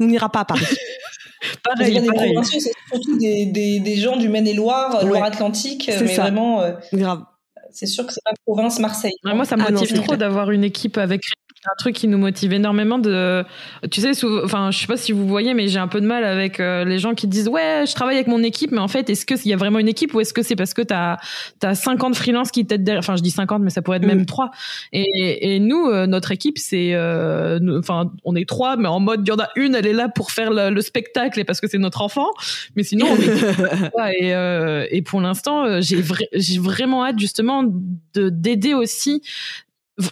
on 0.00 0.06
n'ira 0.06 0.30
pas 0.30 0.40
à 0.40 0.44
Paris. 0.44 0.66
pareil, 1.64 2.00
des 2.00 2.06
provinciaux, 2.06 2.60
c'est 2.60 2.72
surtout 2.90 3.18
des, 3.18 3.46
des, 3.46 3.80
des, 3.80 3.96
gens 3.96 4.16
du 4.16 4.28
Maine-et-Loire, 4.28 5.04
Loire-Atlantique, 5.04 5.88
mais 5.88 6.14
vraiment. 6.14 6.62
Euh, 6.62 6.72
Grave. 6.92 7.24
C'est 7.70 7.86
sûr 7.86 8.06
que 8.06 8.12
c'est 8.12 8.24
pas 8.24 8.32
province 8.44 8.78
Marseille. 8.78 9.12
moi, 9.24 9.44
ça 9.44 9.56
me 9.56 9.62
ah 9.66 9.70
motive 9.70 10.02
trop 10.02 10.16
d'avoir 10.16 10.50
une 10.50 10.64
équipe 10.64 10.98
avec 10.98 11.22
un 11.66 11.74
truc 11.76 11.96
qui 11.96 12.06
nous 12.06 12.18
motive 12.18 12.52
énormément 12.52 12.98
de 12.98 13.44
tu 13.90 14.00
sais 14.00 14.12
enfin 14.44 14.70
je 14.70 14.78
sais 14.78 14.86
pas 14.86 14.96
si 14.96 15.10
vous 15.10 15.26
voyez 15.26 15.54
mais 15.54 15.66
j'ai 15.66 15.80
un 15.80 15.88
peu 15.88 16.00
de 16.00 16.06
mal 16.06 16.24
avec 16.24 16.60
euh, 16.60 16.84
les 16.84 17.00
gens 17.00 17.14
qui 17.14 17.26
disent 17.26 17.48
ouais 17.48 17.84
je 17.86 17.94
travaille 17.94 18.14
avec 18.14 18.28
mon 18.28 18.42
équipe 18.44 18.70
mais 18.70 18.78
en 18.78 18.86
fait 18.86 19.10
est-ce 19.10 19.26
que 19.26 19.34
il 19.34 19.50
y 19.50 19.52
a 19.52 19.56
vraiment 19.56 19.80
une 19.80 19.88
équipe 19.88 20.14
ou 20.14 20.20
est-ce 20.20 20.32
que 20.32 20.42
c'est 20.42 20.54
parce 20.54 20.72
que 20.72 20.82
tu 20.82 20.94
as 20.94 21.16
as 21.62 21.74
50 21.74 22.14
freelances 22.14 22.52
qui 22.52 22.64
t'aident 22.64 22.84
derrière 22.84 23.00
enfin 23.00 23.16
je 23.16 23.22
dis 23.22 23.32
50 23.32 23.62
mais 23.62 23.70
ça 23.70 23.82
pourrait 23.82 23.96
être 23.96 24.06
même 24.06 24.24
3 24.24 24.46
mm. 24.46 24.50
et, 24.92 25.54
et 25.54 25.58
nous 25.58 25.86
euh, 25.86 26.06
notre 26.06 26.30
équipe 26.30 26.58
c'est 26.58 26.94
euh, 26.94 27.58
enfin 27.78 28.12
on 28.24 28.36
est 28.36 28.48
trois 28.48 28.76
mais 28.76 28.88
en 28.88 29.00
mode 29.00 29.22
il 29.26 29.28
y 29.28 29.32
en 29.32 29.38
a 29.38 29.48
une 29.56 29.74
elle 29.74 29.86
est 29.86 29.92
là 29.92 30.08
pour 30.08 30.30
faire 30.30 30.50
le, 30.52 30.80
spectacle 30.80 31.40
et 31.40 31.44
parce 31.44 31.60
que 31.60 31.66
c'est 31.66 31.78
notre 31.78 32.02
enfant 32.02 32.28
mais 32.76 32.84
sinon 32.84 33.06
on 33.10 33.16
est 33.16 34.22
et, 34.92 34.96
et 34.96 35.02
pour 35.02 35.20
l'instant 35.20 35.80
j'ai 35.80 36.04
j'ai 36.34 36.58
vraiment 36.60 37.04
hâte 37.04 37.18
justement 37.18 37.64
de 38.14 38.28
d'aider 38.28 38.74
aussi 38.74 39.22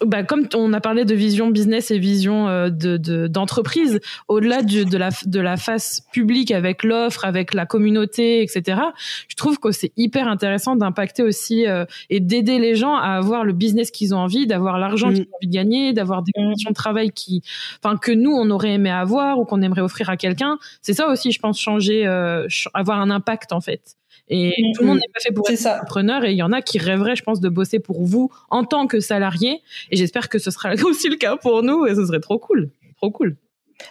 bah, 0.04 0.24
comme 0.24 0.48
on 0.54 0.72
a 0.72 0.80
parlé 0.80 1.04
de 1.04 1.14
vision 1.14 1.50
business 1.50 1.90
et 1.90 1.98
vision 1.98 2.48
euh, 2.48 2.70
de 2.70 3.26
d'entreprise, 3.28 4.00
au-delà 4.26 4.62
de 4.62 4.96
la 4.96 5.10
de 5.26 5.40
la 5.40 5.56
face 5.56 6.02
publique 6.12 6.50
avec 6.50 6.82
l'offre, 6.82 7.24
avec 7.24 7.54
la 7.54 7.66
communauté, 7.66 8.42
etc. 8.42 8.80
Je 9.28 9.36
trouve 9.36 9.58
que 9.58 9.70
c'est 9.70 9.92
hyper 9.96 10.26
intéressant 10.26 10.74
d'impacter 10.74 11.22
aussi 11.22 11.66
euh, 11.66 11.84
et 12.10 12.20
d'aider 12.20 12.58
les 12.58 12.74
gens 12.74 12.96
à 12.96 13.10
avoir 13.10 13.44
le 13.44 13.52
business 13.52 13.90
qu'ils 13.90 14.14
ont 14.14 14.18
envie, 14.18 14.46
d'avoir 14.46 14.78
l'argent 14.78 15.08
qu'ils 15.10 15.22
mm. 15.22 15.26
ont 15.32 15.36
envie 15.36 15.46
de 15.46 15.52
gagner, 15.52 15.92
d'avoir 15.92 16.22
des 16.22 16.32
conditions 16.32 16.70
de 16.70 16.74
travail 16.74 17.12
qui, 17.12 17.42
enfin 17.82 17.96
que 17.96 18.12
nous 18.12 18.32
on 18.32 18.50
aurait 18.50 18.72
aimé 18.72 18.90
avoir 18.90 19.38
ou 19.38 19.44
qu'on 19.44 19.62
aimerait 19.62 19.82
offrir 19.82 20.10
à 20.10 20.16
quelqu'un. 20.16 20.58
C'est 20.82 20.94
ça 20.94 21.08
aussi, 21.08 21.30
je 21.30 21.38
pense, 21.38 21.60
changer, 21.60 22.06
euh, 22.06 22.46
avoir 22.74 23.00
un 23.00 23.10
impact 23.10 23.52
en 23.52 23.60
fait. 23.60 23.96
Et 24.28 24.48
mm, 24.48 24.74
tout 24.74 24.82
le 24.82 24.88
monde 24.88 24.96
mm. 24.96 25.00
n'est 25.00 25.12
pas 25.12 25.20
fait 25.20 25.32
pour 25.32 25.48
être 25.48 25.66
entrepreneur 25.66 26.24
et 26.24 26.32
il 26.32 26.36
y 26.36 26.42
en 26.42 26.52
a 26.52 26.62
qui 26.62 26.78
rêveraient, 26.78 27.16
je 27.16 27.22
pense, 27.22 27.40
de 27.40 27.48
bosser 27.48 27.78
pour 27.78 28.02
vous 28.02 28.30
en 28.50 28.64
tant 28.64 28.86
que 28.86 29.00
salarié. 29.00 29.62
Et 29.90 29.96
j'espère 29.96 30.28
que 30.28 30.38
ce 30.38 30.50
sera 30.50 30.74
aussi 30.84 31.08
le 31.08 31.16
cas 31.16 31.36
pour 31.36 31.62
nous 31.62 31.86
et 31.86 31.94
ce 31.94 32.06
serait 32.06 32.20
trop 32.20 32.38
cool. 32.38 32.70
Trop 32.96 33.10
cool. 33.10 33.36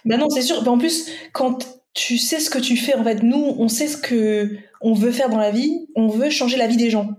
Ben 0.04 0.18
non, 0.18 0.28
c'est 0.28 0.42
sûr. 0.42 0.66
En 0.68 0.78
plus, 0.78 1.10
quand 1.32 1.58
tu 1.94 2.18
sais 2.18 2.40
ce 2.40 2.50
que 2.50 2.58
tu 2.58 2.76
fais, 2.76 2.94
en 2.94 3.04
fait, 3.04 3.22
nous, 3.22 3.54
on 3.58 3.68
sait 3.68 3.86
ce 3.86 3.96
que 3.96 4.50
on 4.80 4.92
veut 4.92 5.12
faire 5.12 5.30
dans 5.30 5.38
la 5.38 5.50
vie. 5.50 5.86
On 5.94 6.08
veut 6.08 6.30
changer 6.30 6.56
la 6.56 6.66
vie 6.66 6.76
des 6.76 6.90
gens. 6.90 7.10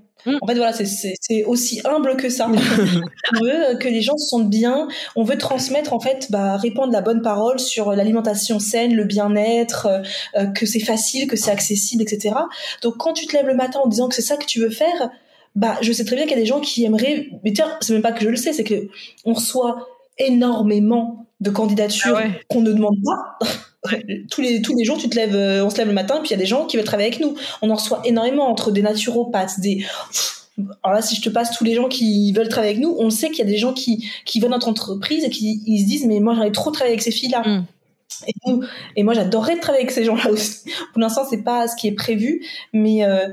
En 0.42 0.48
fait, 0.48 0.56
voilà, 0.56 0.74
c'est 0.74 1.44
aussi 1.46 1.82
humble 1.86 2.18
que 2.18 2.30
ça. 2.30 2.50
on 3.36 3.44
veut 3.44 3.78
que 3.80 3.88
les 3.88 4.02
gens 4.02 4.18
se 4.18 4.28
sentent 4.28 4.50
bien. 4.50 4.88
On 5.16 5.24
veut 5.24 5.38
transmettre, 5.38 5.94
en 5.94 6.00
fait, 6.00 6.28
bah, 6.30 6.58
répandre 6.58 6.92
la 6.92 7.02
bonne 7.02 7.22
parole 7.22 7.60
sur 7.60 7.92
l'alimentation 7.94 8.60
saine, 8.60 8.94
le 8.94 9.06
bien-être, 9.06 9.88
euh, 10.36 10.46
que 10.48 10.66
c'est 10.66 10.80
facile, 10.80 11.28
que 11.28 11.38
c'est 11.38 11.52
accessible, 11.52 12.04
etc. 12.04 12.36
Donc, 12.82 12.98
quand 12.98 13.14
tu 13.14 13.26
te 13.28 13.36
lèves 13.36 13.48
le 13.48 13.56
matin 13.56 13.80
en 13.84 13.88
disant 13.88 14.10
que 14.10 14.16
c'est 14.16 14.22
ça 14.22 14.38
que 14.38 14.46
tu 14.46 14.60
veux 14.60 14.70
faire, 14.70 15.10
bah, 15.56 15.78
je 15.82 15.92
sais 15.92 16.06
très 16.06 16.16
bien 16.16 16.26
qu'il 16.26 16.36
y 16.36 16.40
a 16.40 16.42
des 16.42 16.48
gens 16.48 16.62
qui 16.62 16.84
aimeraient. 16.84 17.30
Mais 17.44 17.54
tiens, 17.54 17.78
c'est 17.82 17.94
même 17.94 18.02
pas 18.02 18.12
que 18.12 18.24
je 18.24 18.30
le 18.30 18.36
sais, 18.36 18.54
c'est 18.54 18.64
que 18.64 18.90
on 19.26 19.34
reçoit 19.34 19.88
énormément 20.18 21.26
de 21.40 21.50
candidatures 21.50 22.18
ah 22.18 22.28
qu'on 22.48 22.62
ne 22.62 22.72
demande 22.72 22.98
pas. 23.06 23.48
Tous 24.30 24.42
les 24.42 24.62
tous 24.62 24.76
les 24.76 24.84
jours 24.84 24.98
tu 24.98 25.10
te 25.10 25.16
lèves 25.16 25.36
euh, 25.36 25.66
on 25.66 25.70
se 25.70 25.78
lève 25.78 25.88
le 25.88 25.94
matin 25.94 26.20
puis 26.20 26.30
il 26.30 26.32
y 26.32 26.36
a 26.36 26.38
des 26.38 26.46
gens 26.46 26.66
qui 26.66 26.78
veulent 26.78 26.86
travailler 26.86 27.10
avec 27.10 27.20
nous 27.20 27.36
on 27.62 27.70
en 27.70 27.76
reçoit 27.76 28.02
énormément 28.06 28.48
entre 28.50 28.72
des 28.72 28.82
naturopathes 28.82 29.60
des 29.60 29.86
alors 30.84 30.96
là 30.96 31.02
si 31.02 31.16
je 31.16 31.22
te 31.22 31.30
passe 31.30 31.56
tous 31.56 31.64
les 31.64 31.76
gens 31.76 31.88
qui 31.88 32.32
veulent 32.34 32.50
travailler 32.50 32.74
avec 32.74 32.84
nous 32.84 32.96
on 33.00 33.10
sait 33.10 33.30
qu'il 33.30 33.40
y 33.40 33.48
a 33.48 33.52
des 33.52 33.58
gens 33.58 33.74
qui 33.74 34.10
qui 34.26 34.40
veulent 34.40 34.52
notre 34.52 34.68
entreprise 34.68 35.24
et 35.24 35.30
qui 35.30 35.62
ils 35.66 35.82
se 35.82 35.86
disent 35.86 36.06
mais 36.06 36.20
moi 36.20 36.34
j'aimerais 36.34 36.52
trop 36.52 36.72
travailler 36.72 36.94
avec 36.94 37.04
ces 37.04 37.12
filles 37.12 37.30
là 37.30 37.42
mm. 37.42 37.66
et, 38.28 38.34
et 38.98 39.04
moi 39.04 39.14
j'adorerais 39.14 39.58
travailler 39.60 39.84
avec 39.84 39.92
ces 39.92 40.04
gens 40.04 40.16
là 40.16 40.30
aussi 40.30 40.70
pour 40.94 41.02
l'instant 41.02 41.24
c'est 41.30 41.44
pas 41.44 41.68
ce 41.68 41.76
qui 41.76 41.88
est 41.88 41.96
prévu 41.96 42.46
mais 42.74 43.04
euh, 43.04 43.28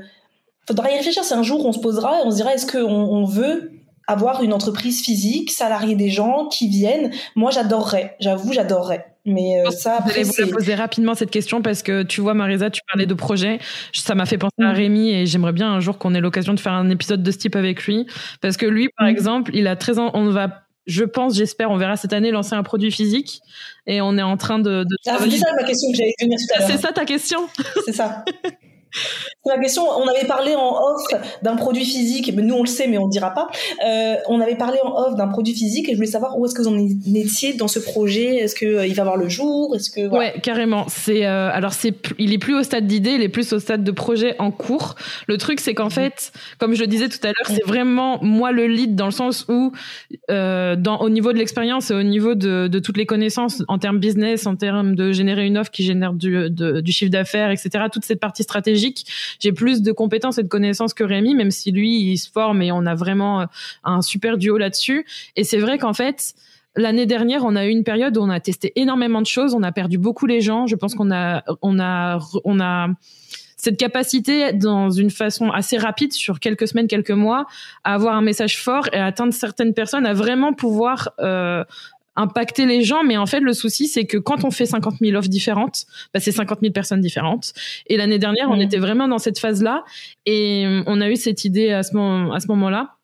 faudra 0.67 0.91
y 0.91 0.95
réfléchir 0.95 1.23
c'est 1.23 1.35
un 1.35 1.43
jour 1.43 1.65
où 1.65 1.67
on 1.67 1.73
se 1.73 1.79
posera 1.79 2.19
et 2.19 2.23
on 2.25 2.31
se 2.31 2.37
dira 2.37 2.53
est-ce 2.53 2.67
qu'on 2.67 2.91
on 2.91 3.25
veut 3.25 3.71
avoir 4.07 4.43
une 4.43 4.53
entreprise 4.53 5.01
physique, 5.01 5.51
salarier 5.51 5.95
des 5.95 6.09
gens 6.09 6.47
qui 6.47 6.67
viennent? 6.67 7.11
Moi, 7.35 7.51
j'adorerais. 7.51 8.15
J'avoue, 8.19 8.53
j'adorerais. 8.53 9.14
Mais 9.25 9.63
euh, 9.65 9.71
ça, 9.71 9.97
après, 9.97 10.23
vous 10.23 10.33
poser 10.51 10.75
rapidement 10.75 11.15
cette 11.15 11.31
question 11.31 11.61
parce 11.61 11.81
que 11.81 12.03
tu 12.03 12.21
vois, 12.21 12.33
Marisa, 12.33 12.69
tu 12.69 12.81
parlais 12.87 13.07
de 13.07 13.13
projet. 13.13 13.59
Ça 13.91 14.13
m'a 14.13 14.25
fait 14.25 14.37
penser 14.37 14.53
à 14.59 14.71
mm. 14.71 14.75
Rémi 14.75 15.11
et 15.13 15.25
j'aimerais 15.25 15.53
bien 15.53 15.71
un 15.71 15.79
jour 15.79 15.97
qu'on 15.97 16.13
ait 16.13 16.21
l'occasion 16.21 16.53
de 16.53 16.59
faire 16.59 16.73
un 16.73 16.89
épisode 16.89 17.23
de 17.23 17.31
ce 17.31 17.37
type 17.37 17.55
avec 17.55 17.85
lui. 17.85 18.05
Parce 18.41 18.55
que 18.55 18.65
lui, 18.65 18.89
par 18.97 19.07
mm. 19.07 19.11
exemple, 19.11 19.51
il 19.55 19.67
a 19.67 19.75
13 19.75 19.99
ans. 19.99 20.11
On 20.13 20.29
va 20.29 20.61
je 20.85 21.03
pense, 21.03 21.35
j'espère, 21.35 21.71
on 21.71 21.77
verra 21.77 21.95
cette 21.95 22.13
année 22.13 22.29
lancer 22.29 22.53
un 22.53 22.61
produit 22.61 22.91
physique 22.91 23.41
et 23.87 24.01
on 24.01 24.19
est 24.19 24.21
en 24.21 24.37
train 24.37 24.59
de. 24.59 24.83
de 24.83 24.95
ah, 25.07 25.17
c'est 25.19 25.31
ça 25.31 25.51
ma 25.55 25.63
question 25.63 25.91
que 25.91 25.97
j'allais 25.97 26.13
venir 26.21 26.37
tout 26.37 26.55
à 26.55 26.59
l'heure. 26.59 26.69
C'est 26.69 26.77
ça 26.77 26.91
ta 26.91 27.05
question? 27.05 27.39
C'est 27.85 27.93
ça. 27.93 28.23
C'est 29.45 29.51
la 29.53 29.59
question. 29.59 29.83
On 29.83 30.07
avait 30.07 30.25
parlé 30.25 30.55
en 30.55 30.69
off 30.69 31.03
d'un 31.43 31.55
produit 31.55 31.85
physique, 31.85 32.31
mais 32.33 32.41
nous 32.41 32.55
on 32.55 32.61
le 32.61 32.67
sait, 32.67 32.87
mais 32.87 32.97
on 32.97 33.05
ne 33.05 33.11
dira 33.11 33.31
pas. 33.31 33.47
Euh, 33.85 34.15
on 34.27 34.41
avait 34.41 34.55
parlé 34.55 34.79
en 34.83 34.91
off 34.95 35.15
d'un 35.15 35.27
produit 35.27 35.53
physique 35.53 35.87
et 35.87 35.91
je 35.91 35.97
voulais 35.97 36.07
savoir 36.07 36.37
où 36.39 36.45
est-ce 36.45 36.55
que 36.55 36.61
vous 36.61 36.67
en 36.67 36.77
étiez 37.15 37.53
dans 37.53 37.67
ce 37.67 37.79
projet. 37.79 38.37
Est-ce 38.37 38.55
que 38.55 38.65
euh, 38.65 38.87
il 38.87 38.95
va 38.95 39.03
voir 39.03 39.17
le 39.17 39.29
jour? 39.29 39.75
Est-ce 39.75 39.91
que 39.91 40.07
ouais, 40.07 40.33
carrément. 40.41 40.85
C'est 40.87 41.25
euh, 41.25 41.49
alors 41.51 41.73
c'est 41.73 41.93
il 42.17 42.33
est 42.33 42.37
plus 42.37 42.55
au 42.55 42.63
stade 42.63 42.87
d'idée, 42.87 43.11
il 43.11 43.21
est 43.21 43.29
plus 43.29 43.53
au 43.53 43.59
stade 43.59 43.83
de 43.83 43.91
projet 43.91 44.35
en 44.39 44.51
cours. 44.51 44.95
Le 45.27 45.37
truc 45.37 45.59
c'est 45.59 45.73
qu'en 45.73 45.89
fait, 45.89 46.31
comme 46.57 46.73
je 46.73 46.81
le 46.81 46.87
disais 46.87 47.09
tout 47.09 47.19
à 47.23 47.27
l'heure, 47.27 47.47
c'est 47.47 47.65
vraiment 47.65 48.19
moi 48.23 48.51
le 48.51 48.67
lead 48.67 48.95
dans 48.95 49.05
le 49.05 49.11
sens 49.11 49.45
où 49.47 49.71
dans 50.29 50.97
au 51.01 51.09
niveau 51.09 51.33
de 51.33 51.37
l'expérience 51.37 51.91
et 51.91 51.93
au 51.93 52.03
niveau 52.03 52.35
de, 52.35 52.67
de 52.67 52.79
toutes 52.79 52.97
les 52.97 53.05
connaissances 53.05 53.63
en 53.67 53.77
termes 53.77 53.99
business, 53.99 54.47
en 54.47 54.55
termes 54.55 54.95
de 54.95 55.11
générer 55.11 55.45
une 55.45 55.57
offre 55.57 55.71
qui 55.71 55.83
génère 55.83 56.13
du, 56.13 56.49
du 56.49 56.91
chiffre 56.91 57.11
d'affaires, 57.11 57.51
etc. 57.51 57.85
Toute 57.91 58.05
cette 58.05 58.19
partie 58.19 58.43
stratégique 58.43 58.84
j'ai 59.39 59.51
plus 59.51 59.81
de 59.81 59.91
compétences 59.91 60.37
et 60.37 60.43
de 60.43 60.47
connaissances 60.47 60.93
que 60.93 61.03
Rémi, 61.03 61.35
même 61.35 61.51
si 61.51 61.71
lui, 61.71 62.01
il 62.01 62.17
se 62.17 62.29
forme 62.29 62.61
et 62.61 62.71
on 62.71 62.85
a 62.85 62.95
vraiment 62.95 63.41
euh, 63.41 63.45
un 63.83 64.01
super 64.01 64.37
duo 64.37 64.57
là-dessus. 64.57 65.05
Et 65.35 65.43
c'est 65.43 65.59
vrai 65.59 65.77
qu'en 65.77 65.93
fait, 65.93 66.33
L'année 66.77 67.05
dernière, 67.05 67.45
on 67.45 67.55
a 67.55 67.65
eu 67.65 67.69
une 67.69 67.85
période 67.85 68.17
où 68.17 68.21
on 68.21 68.29
a 68.29 68.41
testé 68.41 68.73
énormément 68.75 69.21
de 69.21 69.27
choses, 69.27 69.53
on 69.53 69.63
a 69.63 69.71
perdu 69.71 69.97
beaucoup 69.97 70.25
les 70.25 70.41
gens. 70.41 70.67
Je 70.67 70.75
pense 70.75 70.93
qu'on 70.93 71.09
a, 71.09 71.41
on 71.61 71.79
a, 71.79 72.19
on 72.43 72.59
a 72.59 72.89
cette 73.55 73.77
capacité, 73.77 74.51
dans 74.51 74.91
une 74.91 75.09
façon 75.09 75.49
assez 75.51 75.77
rapide, 75.77 76.11
sur 76.11 76.39
quelques 76.39 76.67
semaines, 76.67 76.87
quelques 76.87 77.11
mois, 77.11 77.45
à 77.85 77.93
avoir 77.93 78.15
un 78.15 78.21
message 78.21 78.61
fort 78.61 78.89
et 78.91 78.97
à 78.97 79.05
atteindre 79.05 79.33
certaines 79.33 79.73
personnes, 79.73 80.05
à 80.05 80.13
vraiment 80.13 80.53
pouvoir 80.53 81.13
euh, 81.19 81.63
impacter 82.15 82.65
les 82.65 82.83
gens. 82.83 83.03
Mais 83.03 83.17
en 83.17 83.25
fait, 83.25 83.39
le 83.39 83.53
souci, 83.53 83.87
c'est 83.87 84.05
que 84.05 84.17
quand 84.17 84.43
on 84.43 84.51
fait 84.51 84.65
50 84.65 84.95
000 85.01 85.17
offres 85.17 85.29
différentes, 85.29 85.85
bah, 86.13 86.19
c'est 86.19 86.31
50 86.31 86.59
000 86.61 86.73
personnes 86.73 87.01
différentes. 87.01 87.53
Et 87.87 87.97
l'année 87.97 88.19
dernière, 88.19 88.49
on 88.49 88.59
était 88.59 88.79
vraiment 88.79 89.07
dans 89.07 89.19
cette 89.19 89.39
phase-là. 89.39 89.83
Et 90.25 90.65
on 90.87 91.01
a 91.01 91.09
eu 91.09 91.15
cette 91.15 91.45
idée 91.45 91.71
à 91.71 91.83
ce 91.83 91.95
moment, 91.95 92.37
moment-là. 92.47 92.95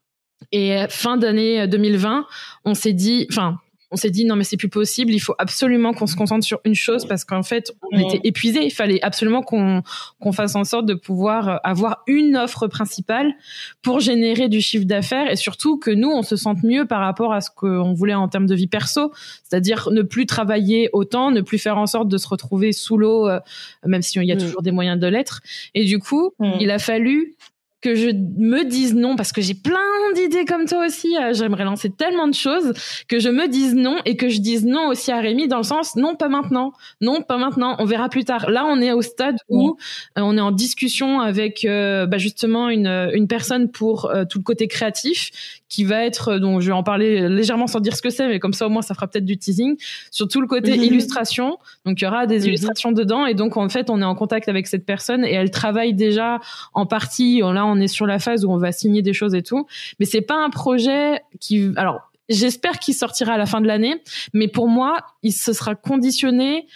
Et 0.51 0.86
fin 0.89 1.18
d'année 1.18 1.68
2020, 1.68 2.26
on 2.66 2.74
s'est 2.74 2.93
dit, 2.93 3.28
enfin, 3.30 3.57
on 3.91 3.95
s'est 3.97 4.09
dit 4.09 4.25
non 4.25 4.35
mais 4.35 4.43
c'est 4.43 4.57
plus 4.57 4.69
possible, 4.69 5.11
il 5.11 5.19
faut 5.19 5.35
absolument 5.37 5.93
qu'on 5.93 6.07
se 6.07 6.15
concentre 6.15 6.45
sur 6.45 6.59
une 6.65 6.75
chose 6.75 7.05
parce 7.05 7.25
qu'en 7.25 7.43
fait 7.43 7.73
on 7.91 7.99
était 7.99 8.21
épuisé, 8.23 8.63
il 8.63 8.71
fallait 8.71 9.01
absolument 9.01 9.41
qu'on 9.41 9.83
qu'on 10.19 10.31
fasse 10.31 10.55
en 10.55 10.63
sorte 10.63 10.85
de 10.85 10.93
pouvoir 10.93 11.59
avoir 11.63 12.03
une 12.07 12.37
offre 12.37 12.67
principale 12.67 13.33
pour 13.81 13.99
générer 13.99 14.49
du 14.49 14.61
chiffre 14.61 14.85
d'affaires 14.85 15.29
et 15.29 15.35
surtout 15.35 15.77
que 15.77 15.91
nous 15.91 16.09
on 16.09 16.23
se 16.23 16.35
sente 16.35 16.63
mieux 16.63 16.85
par 16.85 17.01
rapport 17.01 17.33
à 17.33 17.41
ce 17.41 17.49
qu'on 17.53 17.93
voulait 17.93 18.13
en 18.13 18.27
termes 18.27 18.47
de 18.47 18.55
vie 18.55 18.67
perso, 18.67 19.11
c'est-à-dire 19.43 19.89
ne 19.91 20.01
plus 20.01 20.25
travailler 20.25 20.89
autant, 20.93 21.31
ne 21.31 21.41
plus 21.41 21.57
faire 21.57 21.77
en 21.77 21.85
sorte 21.85 22.07
de 22.07 22.17
se 22.17 22.27
retrouver 22.27 22.71
sous 22.71 22.97
l'eau 22.97 23.27
euh, 23.27 23.39
même 23.85 24.01
si 24.01 24.17
il 24.19 24.25
y 24.25 24.31
a 24.31 24.35
mm. 24.35 24.39
toujours 24.39 24.61
des 24.61 24.71
moyens 24.71 24.99
de 24.99 25.07
l'être 25.07 25.41
et 25.73 25.85
du 25.85 25.99
coup, 25.99 26.33
mm. 26.39 26.51
il 26.59 26.71
a 26.71 26.79
fallu 26.79 27.35
que 27.82 27.95
je 27.95 28.09
me 28.09 28.63
dise 28.63 28.93
non 28.93 29.15
parce 29.15 29.32
que 29.32 29.41
j'ai 29.41 29.53
plein 29.53 29.79
d'idées 30.15 30.45
comme 30.45 30.65
toi 30.65 30.86
aussi. 30.86 31.17
Euh, 31.17 31.34
j'aimerais 31.34 31.63
lancer 31.63 31.89
tellement 31.89 32.27
de 32.27 32.34
choses 32.34 32.73
que 33.07 33.19
je 33.19 33.29
me 33.29 33.47
dise 33.47 33.73
non 33.73 33.97
et 34.05 34.15
que 34.15 34.29
je 34.29 34.39
dise 34.39 34.65
non 34.65 34.88
aussi 34.89 35.11
à 35.11 35.19
Rémi 35.19 35.47
dans 35.47 35.57
le 35.57 35.63
sens 35.63 35.95
non 35.95 36.15
pas 36.15 36.29
maintenant, 36.29 36.73
non 37.01 37.21
pas 37.21 37.38
maintenant, 37.38 37.75
on 37.79 37.86
verra 37.86 38.09
plus 38.09 38.23
tard. 38.23 38.49
Là 38.49 38.65
on 38.65 38.79
est 38.82 38.91
au 38.91 39.01
stade 39.01 39.38
où 39.49 39.77
euh, 40.17 40.21
on 40.21 40.38
est 40.38 40.41
en 40.41 40.51
discussion 40.51 41.19
avec 41.21 41.65
euh, 41.65 42.05
bah, 42.05 42.17
justement 42.17 42.69
une, 42.69 43.09
une 43.13 43.27
personne 43.27 43.71
pour 43.71 44.11
tout 44.29 44.38
le 44.38 44.43
côté 44.43 44.67
créatif 44.67 45.32
qui 45.72 45.86
va 45.86 46.03
être, 46.03 46.38
dont 46.38 46.59
je 46.59 46.67
vais 46.67 46.74
en 46.74 46.84
parler 46.84 47.30
légèrement 47.30 47.65
sans 47.65 47.80
dire 47.80 47.95
ce 47.95 48.01
que 48.01 48.09
c'est, 48.09 48.28
mais 48.28 48.39
comme 48.39 48.51
ça 48.51 48.67
au 48.67 48.69
moins 48.69 48.82
ça 48.82 48.93
fera 48.93 49.07
peut-être 49.07 49.24
du 49.24 49.38
teasing, 49.38 49.78
sur 50.11 50.28
tout 50.28 50.41
le 50.41 50.47
côté 50.47 50.76
mhm. 50.76 50.84
illustration. 50.84 51.57
Donc 51.86 52.01
il 52.01 52.03
y 52.03 52.07
aura 52.07 52.28
des 52.28 52.39
mhm. 52.39 52.47
illustrations 52.47 52.91
dedans 52.91 53.26
et 53.26 53.36
donc 53.36 53.55
en 53.55 53.69
fait 53.69 53.89
on 53.89 54.01
est 54.01 54.05
en 54.05 54.13
contact 54.13 54.49
avec 54.49 54.67
cette 54.67 54.86
personne 54.86 55.24
et 55.24 55.32
elle 55.32 55.49
travaille 55.49 55.93
déjà 55.93 56.41
en 56.74 56.86
partie. 56.86 57.39
Là 57.39 57.65
on 57.65 57.78
est 57.78 57.88
sur 57.88 58.05
la 58.05 58.19
phase 58.19 58.43
où 58.43 58.51
on 58.51 58.57
va 58.57 58.74
signer 58.74 59.01
des 59.01 59.13
choses 59.13 59.34
et 59.34 59.43
tout, 59.43 59.65
mais 59.97 60.05
c'est 60.05 60.22
pas 60.22 60.43
un 60.43 60.49
projet 60.49 61.22
qui, 61.39 61.72
alors 61.78 62.01
j'espère 62.28 62.78
qu'il 62.78 62.93
sortira 62.93 63.34
à 63.34 63.38
la 63.38 63.45
fin 63.45 63.61
de 63.61 63.67
l'année, 63.67 63.95
mais 64.34 64.49
pour 64.49 64.67
moi 64.67 64.97
il 65.24 65.32
se 65.32 65.53
sera 65.53 65.76
conditionné 65.76 66.67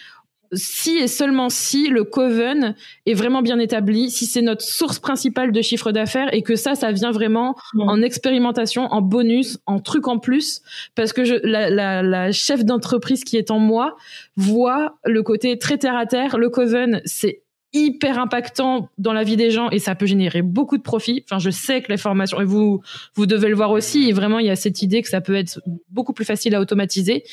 si 0.55 0.97
et 0.97 1.07
seulement 1.07 1.49
si 1.49 1.87
le 1.87 2.03
Coven 2.03 2.75
est 3.05 3.13
vraiment 3.13 3.41
bien 3.41 3.59
établi, 3.59 4.09
si 4.09 4.25
c'est 4.25 4.41
notre 4.41 4.63
source 4.63 4.99
principale 4.99 5.51
de 5.51 5.61
chiffre 5.61 5.91
d'affaires 5.91 6.33
et 6.33 6.41
que 6.41 6.55
ça, 6.55 6.75
ça 6.75 6.91
vient 6.91 7.11
vraiment 7.11 7.55
en 7.77 8.01
expérimentation, 8.01 8.85
en 8.85 9.01
bonus, 9.01 9.59
en 9.65 9.79
truc 9.79 10.07
en 10.07 10.19
plus, 10.19 10.61
parce 10.95 11.13
que 11.13 11.23
je, 11.23 11.35
la, 11.43 11.69
la, 11.69 12.01
la 12.01 12.31
chef 12.31 12.65
d'entreprise 12.65 13.23
qui 13.23 13.37
est 13.37 13.51
en 13.51 13.59
moi 13.59 13.95
voit 14.35 14.97
le 15.05 15.21
côté 15.23 15.57
très 15.57 15.77
terre 15.77 15.95
à 15.95 16.05
terre. 16.05 16.37
Le 16.37 16.49
Coven, 16.49 17.01
c'est 17.05 17.44
hyper 17.75 18.17
impactant 18.19 18.89
dans 18.97 19.11
la 19.11 19.23
vie 19.23 19.35
des 19.35 19.51
gens 19.51 19.69
et 19.69 19.79
ça 19.79 19.95
peut 19.95 20.05
générer 20.05 20.41
beaucoup 20.41 20.77
de 20.77 20.81
profits. 20.81 21.23
Enfin, 21.25 21.39
je 21.39 21.49
sais 21.49 21.81
que 21.81 21.91
les 21.91 21.97
formations, 21.97 22.39
et 22.39 22.45
vous, 22.45 22.81
vous 23.15 23.25
devez 23.25 23.49
le 23.49 23.55
voir 23.55 23.71
aussi, 23.71 24.09
et 24.09 24.13
vraiment, 24.13 24.39
il 24.39 24.45
y 24.45 24.49
a 24.49 24.55
cette 24.55 24.81
idée 24.81 25.01
que 25.01 25.09
ça 25.09 25.19
peut 25.19 25.35
être 25.35 25.61
beaucoup 25.89 26.13
plus 26.13 26.25
facile 26.25 26.55
à 26.55 26.61
automatiser. 26.61 27.23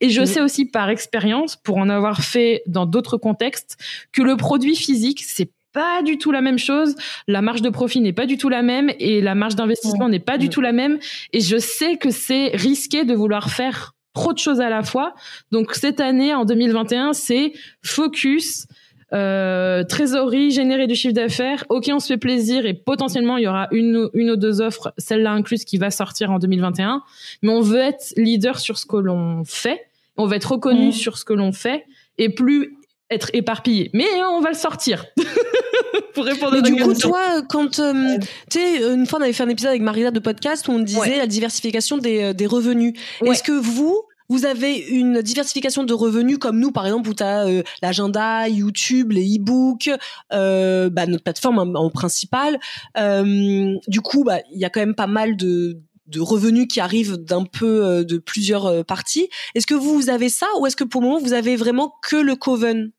Et 0.00 0.10
je 0.10 0.24
sais 0.24 0.40
aussi 0.42 0.66
par 0.66 0.90
expérience, 0.90 1.56
pour 1.56 1.78
en 1.78 1.88
avoir 1.88 2.20
fait 2.20 2.62
dans 2.66 2.84
d'autres 2.84 3.16
contextes, 3.16 3.78
que 4.12 4.22
le 4.22 4.36
produit 4.36 4.76
physique, 4.76 5.22
c'est 5.24 5.50
pas 5.72 6.02
du 6.02 6.18
tout 6.18 6.30
la 6.30 6.40
même 6.40 6.58
chose, 6.58 6.94
la 7.26 7.42
marge 7.42 7.62
de 7.62 7.68
profit 7.70 8.00
n'est 8.00 8.12
pas 8.12 8.26
du 8.26 8.38
tout 8.38 8.48
la 8.48 8.62
même 8.62 8.90
et 8.98 9.20
la 9.20 9.34
marge 9.34 9.56
d'investissement 9.56 10.08
n'est 10.08 10.20
pas 10.20 10.38
du 10.38 10.48
tout 10.48 10.60
la 10.60 10.72
même. 10.72 10.98
Et 11.32 11.40
je 11.40 11.58
sais 11.58 11.96
que 11.96 12.10
c'est 12.10 12.48
risqué 12.54 13.04
de 13.04 13.14
vouloir 13.14 13.50
faire 13.50 13.94
trop 14.14 14.32
de 14.32 14.38
choses 14.38 14.60
à 14.60 14.70
la 14.70 14.82
fois. 14.82 15.14
Donc 15.52 15.74
cette 15.74 16.00
année, 16.00 16.34
en 16.34 16.46
2021, 16.46 17.12
c'est 17.12 17.52
focus, 17.82 18.66
euh, 19.12 19.84
trésorerie, 19.84 20.50
générer 20.50 20.86
du 20.86 20.94
chiffre 20.94 21.14
d'affaires. 21.14 21.64
Ok, 21.68 21.88
on 21.92 22.00
se 22.00 22.08
fait 22.08 22.16
plaisir 22.16 22.66
et 22.66 22.74
potentiellement 22.74 23.36
il 23.36 23.44
y 23.44 23.46
aura 23.46 23.68
une, 23.70 24.08
une 24.14 24.30
ou 24.30 24.36
deux 24.36 24.60
offres, 24.60 24.92
celle-là 24.98 25.32
incluse, 25.32 25.64
qui 25.64 25.78
va 25.78 25.90
sortir 25.90 26.30
en 26.32 26.38
2021. 26.38 27.02
Mais 27.42 27.50
on 27.50 27.60
veut 27.60 27.78
être 27.78 28.12
leader 28.16 28.58
sur 28.58 28.78
ce 28.78 28.86
que 28.86 28.96
l'on 28.96 29.44
fait. 29.44 29.86
On 30.16 30.26
veut 30.26 30.36
être 30.36 30.52
reconnu 30.52 30.88
mmh. 30.88 30.92
sur 30.92 31.18
ce 31.18 31.24
que 31.24 31.34
l'on 31.34 31.52
fait 31.52 31.84
et 32.18 32.30
plus 32.30 32.76
être 33.10 33.30
éparpillé. 33.32 33.90
Mais 33.92 34.06
on 34.28 34.40
va 34.40 34.50
le 34.50 34.56
sortir. 34.56 35.04
Pour 36.14 36.24
répondre 36.24 36.52
Mais 36.54 36.62
du 36.62 36.76
coup, 36.76 36.94
toi, 36.94 37.42
quand 37.48 37.78
euh, 37.78 38.18
tu 38.50 38.58
sais, 38.58 38.94
une 38.94 39.06
fois 39.06 39.18
on 39.18 39.22
avait 39.22 39.32
fait 39.32 39.42
un 39.42 39.48
épisode 39.48 39.70
avec 39.70 39.82
Marisa 39.82 40.10
de 40.10 40.18
podcast 40.18 40.66
où 40.66 40.72
on 40.72 40.78
disait 40.78 41.18
la 41.18 41.26
diversification 41.26 41.98
des, 41.98 42.22
euh, 42.22 42.32
des 42.32 42.46
revenus. 42.46 42.94
Est-ce 43.24 43.42
que 43.42 43.52
vous, 43.52 44.02
vous 44.28 44.44
avez 44.44 44.78
une 44.78 45.22
diversification 45.22 45.84
de 45.84 45.94
revenus 45.94 46.38
comme 46.38 46.58
nous, 46.58 46.72
par 46.72 46.86
exemple, 46.86 47.08
où 47.08 47.14
tu 47.14 47.22
as 47.22 47.46
euh, 47.46 47.62
l'agenda, 47.82 48.48
YouTube, 48.48 49.12
les 49.12 49.36
e-books, 49.36 49.90
euh, 50.32 50.90
bah, 50.90 51.06
notre 51.06 51.24
plateforme 51.24 51.76
en, 51.76 51.90
principal. 51.90 52.58
Euh, 52.98 53.74
du 53.88 54.00
coup, 54.00 54.24
bah, 54.24 54.40
il 54.52 54.60
y 54.60 54.64
a 54.64 54.70
quand 54.70 54.80
même 54.80 54.94
pas 54.94 55.06
mal 55.06 55.36
de, 55.36 55.78
revenus 56.18 56.66
qui 56.68 56.80
arrivent 56.80 57.16
d'un 57.16 57.44
peu 57.44 58.04
de 58.04 58.18
plusieurs 58.18 58.84
parties. 58.84 59.28
Est-ce 59.54 59.66
que 59.66 59.74
vous, 59.74 59.94
vous 59.94 60.08
avez 60.08 60.28
ça 60.28 60.46
ou 60.58 60.66
est-ce 60.66 60.76
que 60.76 60.84
pour 60.84 61.00
le 61.00 61.08
moment, 61.08 61.20
vous 61.20 61.32
avez 61.32 61.56
vraiment 61.56 61.94
que 62.00 62.16
le 62.16 62.36
Coven? 62.36 62.92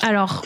Alors, 0.00 0.42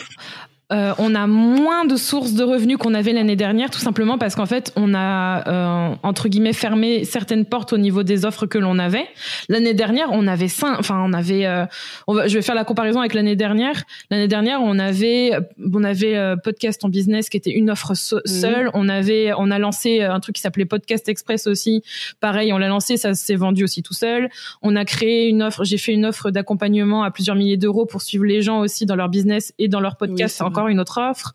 euh, 0.71 0.93
on 0.97 1.15
a 1.15 1.27
moins 1.27 1.85
de 1.85 1.95
sources 1.95 2.33
de 2.33 2.43
revenus 2.43 2.77
qu'on 2.77 2.93
avait 2.93 3.11
l'année 3.11 3.35
dernière, 3.35 3.69
tout 3.69 3.79
simplement 3.79 4.17
parce 4.17 4.35
qu'en 4.35 4.45
fait, 4.45 4.71
on 4.75 4.93
a 4.93 5.47
euh, 5.47 5.95
entre 6.03 6.29
guillemets 6.29 6.53
fermé 6.53 7.03
certaines 7.03 7.45
portes 7.45 7.73
au 7.73 7.77
niveau 7.77 8.03
des 8.03 8.25
offres 8.25 8.45
que 8.45 8.57
l'on 8.57 8.79
avait. 8.79 9.05
L'année 9.49 9.73
dernière, 9.73 10.07
on 10.11 10.27
avait 10.27 10.47
cinq, 10.47 10.79
enfin, 10.79 11.03
on 11.05 11.13
avait. 11.13 11.45
Euh, 11.45 11.65
on 12.07 12.13
va, 12.13 12.27
je 12.27 12.35
vais 12.35 12.41
faire 12.41 12.55
la 12.55 12.63
comparaison 12.63 12.99
avec 12.99 13.13
l'année 13.13 13.35
dernière. 13.35 13.83
L'année 14.09 14.27
dernière, 14.27 14.61
on 14.61 14.79
avait, 14.79 15.31
on 15.73 15.83
avait 15.83 16.35
podcast 16.43 16.83
en 16.85 16.89
business 16.89 17.29
qui 17.29 17.37
était 17.37 17.51
une 17.51 17.69
offre 17.69 17.91
mhm. 17.91 18.21
seule. 18.25 18.69
On 18.73 18.87
avait, 18.87 19.31
on 19.37 19.51
a 19.51 19.59
lancé 19.59 20.01
un 20.01 20.19
truc 20.19 20.35
qui 20.35 20.41
s'appelait 20.41 20.65
Podcast 20.65 21.09
Express 21.09 21.47
aussi. 21.47 21.83
Pareil, 22.19 22.53
on 22.53 22.57
l'a 22.57 22.69
lancé, 22.69 22.97
ça 22.97 23.13
s'est 23.13 23.35
vendu 23.35 23.63
aussi 23.63 23.83
tout 23.83 23.93
seul. 23.93 24.29
On 24.61 24.75
a 24.75 24.85
créé 24.85 25.27
une 25.27 25.43
offre. 25.43 25.65
J'ai 25.65 25.77
fait 25.77 25.93
une 25.93 26.05
offre 26.05 26.31
d'accompagnement 26.31 27.03
à 27.03 27.11
plusieurs 27.11 27.35
milliers 27.35 27.57
d'euros 27.57 27.85
pour 27.85 28.01
suivre 28.01 28.25
les 28.25 28.41
gens 28.41 28.59
aussi 28.59 28.85
dans 28.85 28.95
leur 28.95 29.09
business 29.09 29.53
et 29.59 29.67
dans 29.67 29.79
leur 29.81 29.97
podcast. 29.97 30.41
Encore 30.61 30.69
une 30.69 30.79
autre 30.79 30.99
offre. 31.01 31.33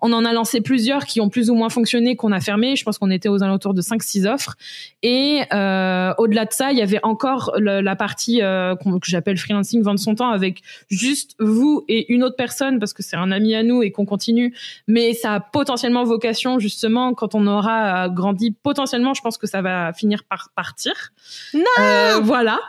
On 0.00 0.12
en 0.12 0.24
a 0.24 0.32
lancé 0.32 0.60
plusieurs 0.60 1.06
qui 1.06 1.20
ont 1.20 1.28
plus 1.28 1.50
ou 1.50 1.54
moins 1.54 1.70
fonctionné, 1.70 2.16
qu'on 2.16 2.32
a 2.32 2.40
fermé. 2.40 2.76
Je 2.76 2.84
pense 2.84 2.98
qu'on 2.98 3.10
était 3.10 3.28
aux 3.28 3.42
alentours 3.42 3.74
de 3.74 3.82
5-6 3.82 4.28
offres. 4.28 4.56
Et 5.02 5.40
euh, 5.52 6.12
au-delà 6.18 6.44
de 6.44 6.52
ça, 6.52 6.72
il 6.72 6.78
y 6.78 6.82
avait 6.82 7.00
encore 7.02 7.52
la 7.58 7.96
partie 7.96 8.42
euh, 8.42 8.74
que 8.76 9.08
j'appelle 9.08 9.38
freelancing, 9.38 9.82
vendre 9.82 10.00
son 10.00 10.14
temps 10.14 10.30
avec 10.30 10.62
juste 10.90 11.34
vous 11.38 11.84
et 11.88 12.12
une 12.12 12.22
autre 12.22 12.36
personne 12.36 12.78
parce 12.78 12.92
que 12.92 13.02
c'est 13.02 13.16
un 13.16 13.30
ami 13.30 13.54
à 13.54 13.62
nous 13.62 13.82
et 13.82 13.90
qu'on 13.90 14.04
continue. 14.04 14.54
Mais 14.86 15.14
ça 15.14 15.34
a 15.34 15.40
potentiellement 15.40 16.04
vocation 16.04 16.58
justement 16.58 17.14
quand 17.14 17.34
on 17.34 17.46
aura 17.46 18.08
grandi. 18.08 18.50
Potentiellement, 18.50 19.14
je 19.14 19.22
pense 19.22 19.38
que 19.38 19.46
ça 19.46 19.62
va 19.62 19.92
finir 19.92 20.24
par 20.24 20.50
partir. 20.54 20.92
Non. 21.54 21.62
Euh, 21.80 22.20
voilà. 22.22 22.60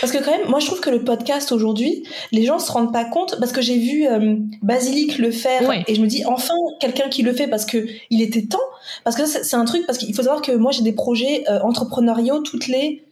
parce 0.00 0.12
que 0.12 0.18
quand 0.18 0.30
même, 0.30 0.48
moi 0.48 0.60
je 0.60 0.66
trouve 0.66 0.80
que 0.80 0.90
le 0.90 1.04
podcast 1.04 1.52
aujourd'hui, 1.52 2.04
les 2.32 2.44
gens 2.44 2.58
se 2.58 2.70
rendent 2.70 2.92
pas 2.92 3.04
compte 3.04 3.38
parce 3.38 3.52
que 3.52 3.60
j'ai 3.60 3.78
vu 3.78 4.06
euh, 4.06 4.36
Basilic 4.62 5.18
le 5.18 5.30
faire 5.30 5.70
et 5.86 5.94
je 5.94 6.00
me 6.00 6.06
dis 6.06 6.24
enfin 6.26 6.54
quelqu'un 6.80 7.08
qui 7.08 7.22
le 7.22 7.32
fait 7.32 7.48
parce 7.48 7.66
que 7.66 7.86
il 8.10 8.22
était 8.22 8.46
temps. 8.46 8.58
Parce 9.04 9.16
que 9.16 9.26
c'est 9.26 9.56
un 9.56 9.64
truc 9.64 9.86
parce 9.86 9.98
qu'il 9.98 10.14
faut 10.14 10.22
savoir 10.22 10.42
que 10.42 10.52
moi 10.52 10.72
j'ai 10.72 10.82
des 10.82 10.92
projets 10.92 11.44
euh, 11.48 11.60
entrepreneuriaux 11.60 12.40
toutes 12.40 12.68
les 12.68 13.04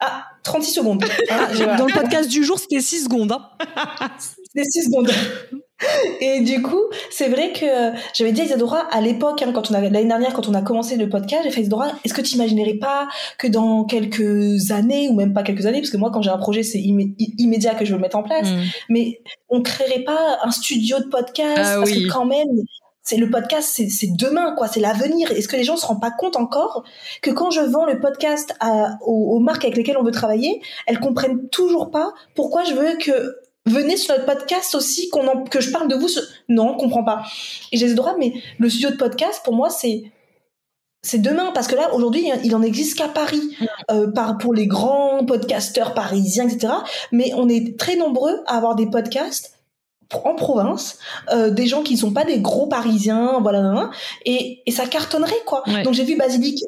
ah 0.00 0.24
36 0.42 0.72
secondes. 0.72 1.04
Ah, 1.30 1.76
dans 1.76 1.86
le 1.86 1.92
podcast 1.92 2.28
du 2.28 2.44
jour 2.44 2.58
c'était 2.58 2.80
6 2.80 3.04
secondes. 3.04 3.32
Hein. 3.32 3.48
c'était 4.18 4.68
6 4.68 4.84
secondes. 4.86 5.10
Et 6.20 6.40
du 6.40 6.62
coup, 6.62 6.82
c'est 7.10 7.28
vrai 7.28 7.52
que 7.52 7.66
j'avais 8.14 8.32
dit 8.32 8.40
à 8.42 8.44
Isadora 8.44 8.80
à 8.90 9.00
l'époque, 9.00 9.42
hein, 9.42 9.52
quand 9.52 9.70
on 9.70 9.74
l'année 9.74 10.04
dernière, 10.04 10.32
quand 10.32 10.48
on 10.48 10.54
a 10.54 10.62
commencé 10.62 10.96
le 10.96 11.08
podcast, 11.08 11.42
j'ai 11.44 11.50
fait 11.50 11.62
Isadora, 11.62 11.92
est-ce 12.04 12.14
que 12.14 12.20
tu 12.20 12.34
imaginerais 12.34 12.74
pas 12.74 13.08
que 13.38 13.46
dans 13.46 13.84
quelques 13.84 14.70
années 14.70 15.08
ou 15.08 15.14
même 15.14 15.32
pas 15.32 15.42
quelques 15.42 15.66
années, 15.66 15.80
parce 15.80 15.90
que 15.90 15.96
moi 15.96 16.10
quand 16.12 16.22
j'ai 16.22 16.30
un 16.30 16.38
projet 16.38 16.62
c'est 16.62 16.80
immédiat 16.80 17.74
que 17.74 17.84
je 17.84 17.90
veux 17.90 17.96
le 17.96 18.02
mettre 18.02 18.16
en 18.16 18.22
place, 18.22 18.48
mm. 18.48 18.60
mais 18.88 19.20
on 19.48 19.62
créerait 19.62 20.04
pas 20.04 20.38
un 20.42 20.50
studio 20.50 20.98
de 20.98 21.06
podcast 21.06 21.72
ah 21.74 21.76
parce 21.78 21.90
que 21.90 22.10
quand 22.10 22.24
même 22.24 22.48
c'est 23.02 23.16
le 23.16 23.28
podcast, 23.30 23.68
c'est 23.88 24.12
demain, 24.16 24.54
quoi, 24.56 24.68
c'est 24.68 24.78
l'avenir. 24.78 25.32
Est-ce 25.32 25.48
que 25.48 25.56
les 25.56 25.64
gens 25.64 25.76
se 25.76 25.84
rendent 25.84 26.00
pas 26.00 26.12
compte 26.12 26.36
encore 26.36 26.84
que 27.20 27.32
quand 27.32 27.50
je 27.50 27.60
vends 27.60 27.84
le 27.84 27.98
podcast 27.98 28.54
à, 28.60 28.96
aux, 29.04 29.34
aux, 29.34 29.40
marques 29.40 29.64
avec 29.64 29.76
lesquelles 29.76 29.96
on 29.98 30.04
veut 30.04 30.12
travailler, 30.12 30.62
elles 30.86 31.00
comprennent 31.00 31.48
toujours 31.48 31.90
pas 31.90 32.12
pourquoi 32.36 32.62
je 32.62 32.74
veux 32.74 32.96
que 32.98 33.41
venez 33.66 33.96
sur 33.96 34.14
notre 34.14 34.26
podcast 34.26 34.74
aussi 34.74 35.08
qu'on 35.08 35.44
que 35.44 35.60
je 35.60 35.70
parle 35.70 35.88
de 35.88 35.94
vous 35.94 36.08
non 36.48 36.70
on 36.70 36.76
comprend 36.76 37.04
pas. 37.04 37.22
Et 37.70 37.76
j'ai 37.76 37.88
le 37.88 37.94
droit 37.94 38.14
mais 38.18 38.32
le 38.58 38.68
studio 38.68 38.90
de 38.90 38.96
podcast 38.96 39.40
pour 39.44 39.54
moi 39.54 39.70
c'est 39.70 40.04
c'est 41.04 41.20
demain 41.20 41.50
parce 41.52 41.66
que 41.66 41.74
là 41.74 41.92
aujourd'hui 41.94 42.28
il 42.44 42.54
en 42.54 42.62
existe 42.62 42.98
qu'à 42.98 43.08
Paris. 43.08 43.56
Euh, 43.90 44.10
par 44.12 44.38
pour 44.38 44.54
les 44.54 44.66
grands 44.66 45.24
podcasteurs 45.24 45.94
parisiens 45.94 46.48
etc 46.48 46.72
mais 47.10 47.32
on 47.34 47.48
est 47.48 47.76
très 47.76 47.96
nombreux 47.96 48.42
à 48.46 48.56
avoir 48.56 48.76
des 48.76 48.86
podcasts 48.86 49.58
en 50.24 50.34
province, 50.34 50.98
euh, 51.32 51.50
des 51.50 51.66
gens 51.66 51.82
qui 51.82 51.94
ne 51.94 51.98
sont 51.98 52.12
pas 52.12 52.24
des 52.24 52.40
gros 52.40 52.66
parisiens, 52.66 53.40
voilà, 53.40 53.90
et, 54.24 54.62
et 54.66 54.70
ça 54.70 54.86
cartonnerait 54.86 55.42
quoi. 55.46 55.64
Donc 55.84 55.94
j'ai 55.94 56.04
vu 56.04 56.16
Basilic 56.16 56.62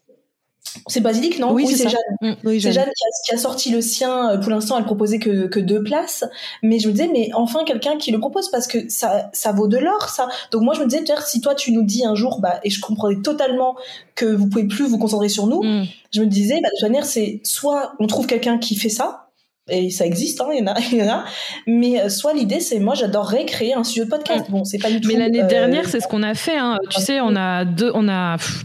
c'est 0.89 1.01
Basilic, 1.01 1.39
non? 1.39 1.53
Oui, 1.53 1.67
c'est. 1.67 1.89
Jeanne? 1.89 2.01
Mm. 2.21 2.33
Oui, 2.45 2.61
C'est 2.61 2.73
Jeanne. 2.73 2.85
Qui 2.85 3.05
a, 3.05 3.09
qui 3.29 3.35
a 3.35 3.39
sorti 3.39 3.71
le 3.71 3.81
sien. 3.81 4.31
Euh, 4.31 4.39
Pour 4.39 4.51
l'instant, 4.51 4.77
elle 4.79 4.85
proposait 4.85 5.19
que, 5.19 5.47
que 5.47 5.61
deux 5.61 5.83
places. 5.83 6.25
Mais 6.63 6.79
je 6.79 6.89
me 6.89 6.93
disais, 6.93 7.09
mais 7.13 7.31
enfin, 7.35 7.65
quelqu'un 7.65 7.97
qui 7.97 8.11
le 8.11 8.19
propose 8.19 8.51
parce 8.51 8.67
que 8.67 8.89
ça, 8.89 9.31
ça 9.33 9.53
vaut 9.53 9.69
de 9.69 9.79
l'or, 9.79 10.09
ça. 10.09 10.29
Donc 10.51 10.63
moi, 10.63 10.75
je 10.75 10.81
me 10.81 10.87
disais, 10.87 11.05
si 11.27 11.41
toi, 11.41 11.55
tu 11.55 11.73
nous 11.73 11.83
dis 11.85 12.05
un 12.05 12.15
jour, 12.15 12.41
bah, 12.41 12.61
et 12.65 12.71
je 12.71 12.81
comprenais 12.81 13.21
totalement 13.23 13.77
que 14.15 14.27
vous 14.27 14.49
pouvez 14.49 14.65
plus 14.67 14.85
vous 14.87 14.99
concentrer 14.99 15.29
sur 15.29 15.47
nous, 15.47 15.63
Mm. 15.63 15.85
je 16.13 16.21
me 16.21 16.27
disais, 16.27 16.55
bah, 16.63 16.69
de 16.69 16.79
toute 16.79 16.89
manière, 16.89 17.07
c'est 17.07 17.41
soit 17.45 17.93
on 18.01 18.07
trouve 18.07 18.27
quelqu'un 18.27 18.59
qui 18.59 18.75
fait 18.75 18.89
ça, 18.89 19.24
et 19.71 19.89
ça 19.89 20.05
existe, 20.05 20.43
hein, 20.43 20.49
il 20.53 20.59
y 20.59 20.63
en 20.63 20.67
a, 20.67 20.79
il 20.93 20.99
y 20.99 21.03
en 21.03 21.09
a. 21.09 21.25
Mais 21.67 21.99
euh, 21.99 22.09
soit 22.11 22.35
l'idée, 22.35 22.61
c'est 22.61 22.79
moi, 22.81 22.95
j'adorerais 22.95 23.47
créer 23.47 23.73
un 23.73 23.83
studio 23.83 24.05
de 24.05 24.11
podcast. 24.11 24.51
Bon, 24.51 24.63
c'est 24.65 24.77
pas 24.77 24.91
du 24.91 25.01
tout. 25.01 25.09
Mais 25.09 25.17
l'année 25.17 25.43
euh, 25.43 25.47
dernière, 25.47 25.89
c'est 25.89 26.01
ce 26.01 26.09
qu'on 26.09 26.23
a 26.23 26.35
fait. 26.35 26.59
Hein. 26.59 26.79
Tu 26.91 27.01
sais, 27.01 27.21
on 27.23 27.35
a 27.35 27.65
deux, 27.65 27.91
on 27.95 28.07
a 28.07 28.37
pff, 28.37 28.65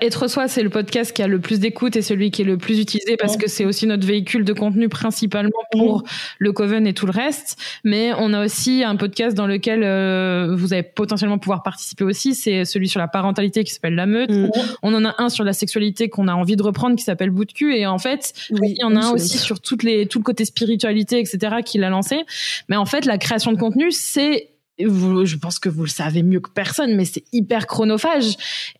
être 0.00 0.28
soi, 0.28 0.46
c'est 0.46 0.62
le 0.62 0.70
podcast 0.70 1.12
qui 1.12 1.22
a 1.22 1.26
le 1.26 1.40
plus 1.40 1.58
d'écoute 1.58 1.96
et 1.96 2.02
celui 2.02 2.30
qui 2.30 2.42
est 2.42 2.44
le 2.44 2.58
plus 2.58 2.78
utilisé 2.78 3.16
parce 3.16 3.36
que 3.36 3.48
c'est 3.48 3.64
aussi 3.64 3.88
notre 3.88 4.06
véhicule 4.06 4.44
de 4.44 4.52
contenu 4.52 4.88
principalement 4.88 5.50
pour 5.72 6.04
le 6.38 6.52
Coven 6.52 6.86
et 6.86 6.94
tout 6.94 7.06
le 7.06 7.12
reste. 7.12 7.58
Mais 7.82 8.12
on 8.16 8.32
a 8.32 8.44
aussi 8.44 8.84
un 8.84 8.94
podcast 8.94 9.36
dans 9.36 9.48
lequel 9.48 9.82
euh, 9.82 10.54
vous 10.56 10.72
allez 10.72 10.84
potentiellement 10.84 11.38
pouvoir 11.38 11.64
participer 11.64 12.04
aussi. 12.04 12.34
C'est 12.34 12.64
celui 12.64 12.88
sur 12.88 13.00
la 13.00 13.08
parentalité 13.08 13.64
qui 13.64 13.74
s'appelle 13.74 13.96
La 13.96 14.06
Meute. 14.06 14.30
Mm. 14.30 14.50
On 14.84 14.94
en 14.94 15.04
a 15.04 15.16
un 15.18 15.28
sur 15.28 15.42
la 15.42 15.52
sexualité 15.52 16.08
qu'on 16.08 16.28
a 16.28 16.34
envie 16.34 16.54
de 16.54 16.62
reprendre 16.62 16.94
qui 16.94 17.02
s'appelle 17.02 17.30
Bout 17.30 17.46
de 17.46 17.52
cul. 17.52 17.76
Et 17.76 17.84
en 17.86 17.98
fait, 17.98 18.32
Oui, 18.52 18.74
il 18.76 18.80
y 18.80 18.84
en 18.84 18.94
a 18.94 19.06
un 19.06 19.10
aussi 19.10 19.38
sur 19.38 19.58
toutes 19.58 19.82
les, 19.82 20.06
tout 20.06 20.20
le 20.20 20.24
côté 20.24 20.35
spiritualité, 20.44 21.18
etc., 21.18 21.56
qu'il 21.64 21.84
a 21.84 21.90
lancé. 21.90 22.24
Mais 22.68 22.76
en 22.76 22.86
fait, 22.86 23.04
la 23.04 23.18
création 23.18 23.52
de 23.52 23.58
contenu, 23.58 23.90
c'est 23.90 24.50
vous, 24.84 25.24
je 25.24 25.36
pense 25.36 25.58
que 25.58 25.70
vous 25.70 25.84
le 25.84 25.88
savez 25.88 26.22
mieux 26.22 26.40
que 26.40 26.50
personne, 26.50 26.94
mais 26.96 27.06
c'est 27.06 27.24
hyper 27.32 27.66
chronophage. 27.66 28.36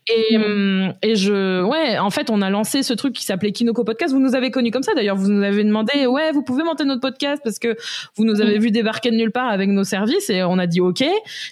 Et, 0.07 0.37
hum, 0.37 0.93
et 1.01 1.15
je, 1.15 1.63
ouais, 1.63 1.97
en 1.97 2.11
fait, 2.11 2.29
on 2.29 2.41
a 2.43 2.49
lancé 2.51 2.83
ce 2.83 2.93
truc 2.93 3.13
qui 3.13 3.25
s'appelait 3.25 3.51
Kinoko 3.51 3.83
Podcast. 3.83 4.13
Vous 4.13 4.19
nous 4.19 4.35
avez 4.35 4.51
connus 4.51 4.69
comme 4.69 4.83
ça. 4.83 4.93
D'ailleurs, 4.93 5.15
vous 5.15 5.29
nous 5.31 5.43
avez 5.43 5.63
demandé, 5.63 6.05
ouais, 6.05 6.31
vous 6.33 6.43
pouvez 6.43 6.63
monter 6.63 6.85
notre 6.85 7.01
podcast 7.01 7.41
parce 7.43 7.57
que 7.57 7.75
vous 8.15 8.25
nous 8.25 8.41
avez 8.41 8.59
vu 8.59 8.69
débarquer 8.69 9.09
de 9.09 9.15
nulle 9.15 9.31
part 9.31 9.49
avec 9.49 9.69
nos 9.69 9.83
services 9.83 10.29
et 10.29 10.43
on 10.43 10.59
a 10.59 10.67
dit 10.67 10.81
OK. 10.81 11.03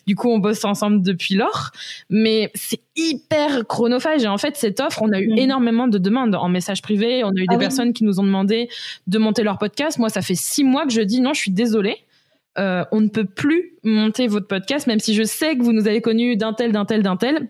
Du 0.05 0.15
coup, 0.15 0.29
on 0.29 0.37
bosse 0.37 0.63
ensemble 0.63 1.01
depuis 1.01 1.33
lors. 1.35 1.71
Mais 2.11 2.51
c'est 2.53 2.81
hyper 2.95 3.65
chronophage. 3.67 4.23
Et 4.23 4.27
en 4.27 4.37
fait, 4.37 4.55
cette 4.57 4.79
offre, 4.79 5.01
on 5.01 5.11
a 5.11 5.19
eu 5.19 5.29
Mm. 5.33 5.37
énormément 5.39 5.87
de 5.87 5.97
demandes 5.97 6.35
en 6.35 6.49
message 6.49 6.81
privé. 6.83 7.23
On 7.23 7.29
a 7.29 7.31
eu 7.31 7.41
des 7.41 7.45
Ah 7.49 7.53
oui. 7.55 7.59
personnes 7.59 7.93
qui 7.93 8.03
nous 8.03 8.19
ont 8.19 8.23
demandé 8.23 8.69
de 9.07 9.17
monter 9.17 9.41
leur 9.43 9.57
podcast. 9.57 9.97
Moi, 9.97 10.09
ça 10.09 10.21
fait 10.21 10.35
six 10.35 10.63
mois 10.63 10.85
que 10.85 10.91
je 10.93 11.01
dis 11.01 11.19
non, 11.19 11.33
je 11.33 11.39
suis 11.41 11.51
désolée. 11.51 11.97
Euh, 12.57 12.85
on 12.91 13.01
ne 13.01 13.09
peut 13.09 13.25
plus 13.25 13.73
monter 13.83 14.27
votre 14.27 14.47
podcast, 14.47 14.87
même 14.87 14.99
si 14.99 15.13
je 15.13 15.23
sais 15.23 15.57
que 15.57 15.63
vous 15.63 15.73
nous 15.73 15.87
avez 15.87 16.01
connus 16.01 16.37
d'un 16.37 16.53
tel, 16.53 16.71
d'un 16.71 16.85
tel, 16.85 17.03
d'un 17.03 17.17
tel. 17.17 17.49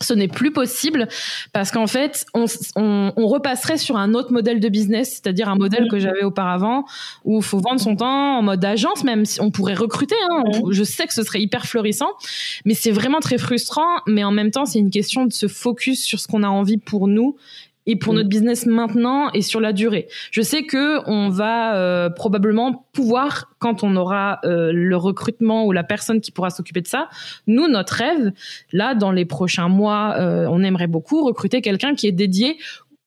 Ce 0.00 0.12
n'est 0.12 0.28
plus 0.28 0.52
possible 0.52 1.06
parce 1.52 1.70
qu'en 1.70 1.86
fait, 1.86 2.26
on, 2.34 2.46
on, 2.74 3.12
on 3.16 3.26
repasserait 3.28 3.78
sur 3.78 3.96
un 3.96 4.12
autre 4.14 4.32
modèle 4.32 4.58
de 4.58 4.68
business, 4.68 5.12
c'est-à-dire 5.12 5.48
un 5.48 5.54
modèle 5.54 5.86
que 5.88 6.00
j'avais 6.00 6.24
auparavant 6.24 6.84
où 7.24 7.36
il 7.36 7.44
faut 7.44 7.60
vendre 7.60 7.80
son 7.80 7.94
temps 7.94 8.38
en 8.38 8.42
mode 8.42 8.64
agence, 8.64 9.04
même 9.04 9.24
si 9.24 9.40
on 9.40 9.52
pourrait 9.52 9.74
recruter. 9.74 10.16
Hein, 10.30 10.42
je 10.70 10.82
sais 10.82 11.06
que 11.06 11.14
ce 11.14 11.22
serait 11.22 11.40
hyper 11.40 11.64
florissant, 11.66 12.10
mais 12.64 12.74
c'est 12.74 12.90
vraiment 12.90 13.20
très 13.20 13.38
frustrant. 13.38 14.00
Mais 14.08 14.24
en 14.24 14.32
même 14.32 14.50
temps, 14.50 14.66
c'est 14.66 14.80
une 14.80 14.90
question 14.90 15.26
de 15.26 15.32
se 15.32 15.46
focus 15.46 16.02
sur 16.04 16.18
ce 16.18 16.26
qu'on 16.26 16.42
a 16.42 16.48
envie 16.48 16.78
pour 16.78 17.06
nous 17.06 17.36
et 17.86 17.96
pour 17.96 18.12
Mm. 18.12 18.16
notre 18.16 18.28
business 18.28 18.66
maintenant 18.66 19.30
et 19.32 19.42
sur 19.42 19.60
la 19.60 19.72
durée. 19.72 20.08
Je 20.30 20.42
sais 20.42 20.64
que 20.64 21.00
on 21.08 21.28
va 21.28 21.76
euh, 21.76 22.10
probablement 22.10 22.86
pouvoir, 22.92 23.52
quand 23.58 23.82
on 23.82 23.96
aura 23.96 24.40
euh, 24.44 24.72
le 24.72 24.96
recrutement 24.96 25.64
ou 25.66 25.72
la 25.72 25.84
personne 25.84 26.20
qui 26.20 26.30
pourra 26.30 26.50
s'occuper 26.50 26.80
de 26.80 26.86
ça, 26.86 27.08
nous, 27.46 27.68
notre 27.68 27.94
rêve, 27.94 28.32
là, 28.72 28.94
dans 28.94 29.12
les 29.12 29.24
prochains 29.24 29.68
mois, 29.68 30.14
euh, 30.18 30.46
on 30.50 30.62
aimerait 30.62 30.86
beaucoup 30.86 31.24
recruter 31.24 31.60
quelqu'un 31.60 31.94
qui 31.94 32.06
est 32.06 32.12
dédié 32.12 32.56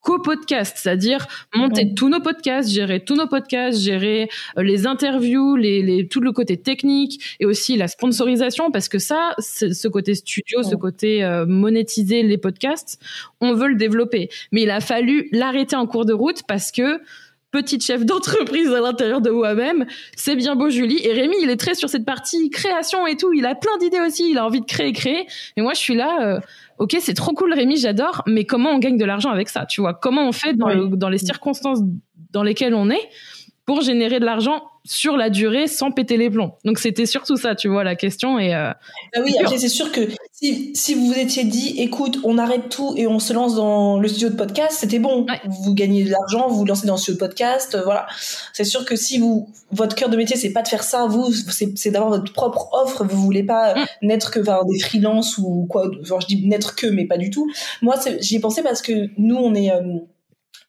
qu'au 0.08 0.20
podcast, 0.20 0.78
c'est-à-dire 0.80 1.28
monter 1.53 1.93
tous 1.93 2.08
nos 2.08 2.22
podcasts, 2.22 2.70
gérer 2.70 3.03
tous 3.03 3.16
nos 3.16 3.28
podcasts, 3.28 3.78
gérer 3.78 4.30
euh, 4.58 4.64
les 4.64 4.88
interviews, 4.88 5.58
les, 5.58 5.82
les, 5.84 6.08
tout 6.08 6.22
le 6.22 6.32
côté 6.32 6.55
technique 6.55 7.36
et 7.41 7.45
aussi 7.45 7.76
la 7.76 7.89
sponsorisation, 7.89 8.72
parce 8.72 8.88
que 8.88 8.99
ça, 8.99 9.36
ce 9.39 9.88
côté 9.89 10.16
studio, 10.16 10.64
ce 10.64 10.76
côté 10.76 11.26
euh, 11.26 11.45
monétiser 11.45 12.24
les 12.24 12.38
podcasts, 12.38 13.01
on 13.41 13.53
veut 13.53 13.68
le 13.68 13.76
développer. 13.76 14.30
Mais 14.53 14.62
il 14.62 14.70
a 14.72 14.80
fallu 14.80 15.28
l'arrêter 15.34 15.76
en 15.76 15.86
cours 15.88 16.05
de 16.05 16.14
route 16.14 16.43
parce 16.47 16.72
que 16.72 17.01
petite 17.51 17.84
chef 17.84 18.05
d'entreprise 18.05 18.70
à 18.74 18.80
l'intérieur 18.80 19.20
de 19.20 19.30
moi-même, 19.30 19.86
c'est 20.16 20.38
bien 20.38 20.55
beau 20.55 20.70
Julie. 20.70 21.05
Et 21.05 21.12
Rémi, 21.12 21.36
il 21.41 21.49
est 21.49 21.58
très 21.58 21.76
sur 21.76 21.89
cette 21.89 22.05
partie 22.05 22.49
création 22.49 23.05
et 23.08 23.18
tout. 23.18 23.34
Il 23.34 23.45
a 23.45 23.55
plein 23.55 23.76
d'idées 23.80 23.99
aussi. 23.99 24.32
Il 24.32 24.38
a 24.38 24.45
envie 24.45 24.62
de 24.62 24.66
créer, 24.66 24.93
créer. 24.93 25.28
Et 25.58 25.62
moi, 25.62 25.74
je 25.74 25.80
suis 25.80 25.95
là. 25.95 26.36
euh, 26.36 26.39
ok, 26.78 26.97
c'est 26.99 27.13
trop 27.13 27.34
cool, 27.34 27.53
Rémi, 27.53 27.78
j'adore. 27.78 28.23
Mais 28.28 28.45
comment 28.45 28.71
on 28.71 28.80
gagne 28.80 28.97
de 28.97 29.05
l'argent 29.05 29.30
avec 29.32 29.49
ça 29.49 29.65
Tu 29.65 29.82
vois? 29.82 29.93
Comment 29.93 30.28
on 30.28 30.32
fait 30.32 30.53
dans, 30.53 30.67
le- 30.91 30.97
dans 30.97 31.09
les 31.09 31.17
circonstances 31.17 31.80
dans 32.32 32.43
lesquelles 32.43 32.73
on 32.75 32.89
est? 32.89 33.09
Pour 33.68 33.82
générer 33.82 34.20
de 34.20 34.26
l'argent 34.26 34.63
sur 34.86 35.18
la 35.18 35.30
durée 35.30 35.68
sans 35.68 35.91
péter 35.91 36.15
les 36.15 36.30
plombs 36.30 36.53
Donc 36.63 36.80
c'était 36.80 37.05
surtout 37.05 37.36
ça, 37.36 37.53
tu 37.53 37.68
vois, 37.68 37.84
la 37.84 37.97
question. 37.97 38.39
Et 38.39 38.55
euh, 38.55 38.72
Ah 39.13 39.20
oui, 39.22 39.34
C'est 39.34 39.39
après 39.43 39.57
c'est 39.57 39.68
sûr 39.68 39.91
que 39.91 40.07
si, 40.32 40.72
si 40.74 40.93
vous 40.93 41.07
vous 41.07 41.20
étiez 41.20 41.43
dit, 41.43 41.76
écoute, 41.78 42.20
on 42.24 42.38
arrête 42.38 42.70
tout 42.70 42.93
et 42.95 43.05
on 43.07 43.20
se 43.20 43.34
lance 43.34 43.55
dans 43.55 43.99
le 43.99 44.07
studio 44.07 44.30
de 44.30 44.36
podcast, 44.36 44.78
c'était 44.80 44.99
bon. 44.99 45.26
Ouais. 45.26 45.41
Vous 45.63 45.74
gagnez 45.74 46.05
de 46.05 46.11
l'argent, 46.11 46.47
vous 46.47 46.55
vous 46.59 46.65
lancez 46.65 46.88
dans 46.88 46.93
le 46.93 46.99
studio 46.99 47.15
de 47.15 47.20
podcast, 47.28 47.76
euh, 47.76 47.82
voilà. 47.84 48.07
C'est 48.53 48.63
sûr 48.63 48.86
que 48.86 48.95
si 48.95 49.18
vous, 49.18 49.49
votre 49.72 49.95
cœur 49.95 50.07
de 50.07 50.15
métier, 50.15 50.38
c'est 50.38 50.53
pas 50.53 50.61
de 50.61 50.70
faire 50.70 50.84
ça, 50.84 51.05
vous, 51.07 51.34
c'est 51.34 51.78
c'est 51.78 51.91
d'avoir 51.91 52.11
votre 52.11 52.32
propre 52.32 52.70
offre. 52.72 53.03
Vous 53.03 53.22
voulez 53.22 53.43
pas 53.43 53.74
Mm. 53.76 53.86
n'être 54.03 54.32
que 54.32 54.39
vers 54.39 54.63
des 54.63 54.80
freelances 54.80 55.38
ou 55.38 55.65
quoi. 55.70 55.91
Genre 56.03 56.22
je 56.22 56.28
dis 56.28 56.47
n'être 56.47 56.76
que, 56.76 56.88
mais 56.88 57.05
pas 57.05 57.18
du 57.18 57.30
tout. 57.32 57.51
Moi, 57.82 57.95
j'y 58.22 58.38
ai 58.38 58.39
pensé 58.39 58.63
parce 58.63 58.82
que 58.82 59.09
nous, 59.18 59.36
on 59.36 59.53
est 59.53 59.72
euh, 59.72 59.82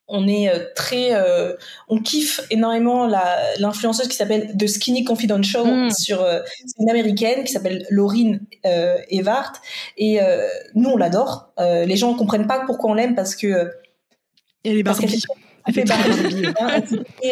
on 0.09 0.27
est 0.27 0.49
euh, 0.49 0.65
très 0.75 1.15
euh, 1.15 1.55
on 1.89 2.01
kiffe 2.01 2.41
énormément 2.51 3.07
la 3.07 3.39
l'influenceuse 3.59 4.09
qui 4.09 4.17
s'appelle 4.17 4.57
The 4.57 4.67
Skinny 4.67 5.05
Confidential 5.05 5.65
Mm. 5.65 5.91
sur 5.91 6.23
euh, 6.23 6.41
c'est 6.67 6.83
une 6.83 6.91
américaine 6.91 7.45
qui 7.45 7.53
s'appelle 7.53 7.87
Laurine 7.91 8.41
euh, 8.67 8.97
Evart. 9.11 9.53
Et 9.97 10.21
euh, 10.23 10.47
nous 10.75 10.91
on 10.91 10.97
l'adore. 10.97 11.53
Euh, 11.61 11.85
les 11.85 11.97
gens 11.97 12.15
comprennent 12.15 12.47
pas 12.47 12.65
pourquoi 12.67 12.91
on 12.91 12.95
l'aime 12.95 13.15
parce 13.15 13.37
que 13.37 13.71
Elle 14.65 14.83
Barbie, 14.83 15.05
elle 15.05 15.48
fait 15.73 15.85
très, 15.85 16.11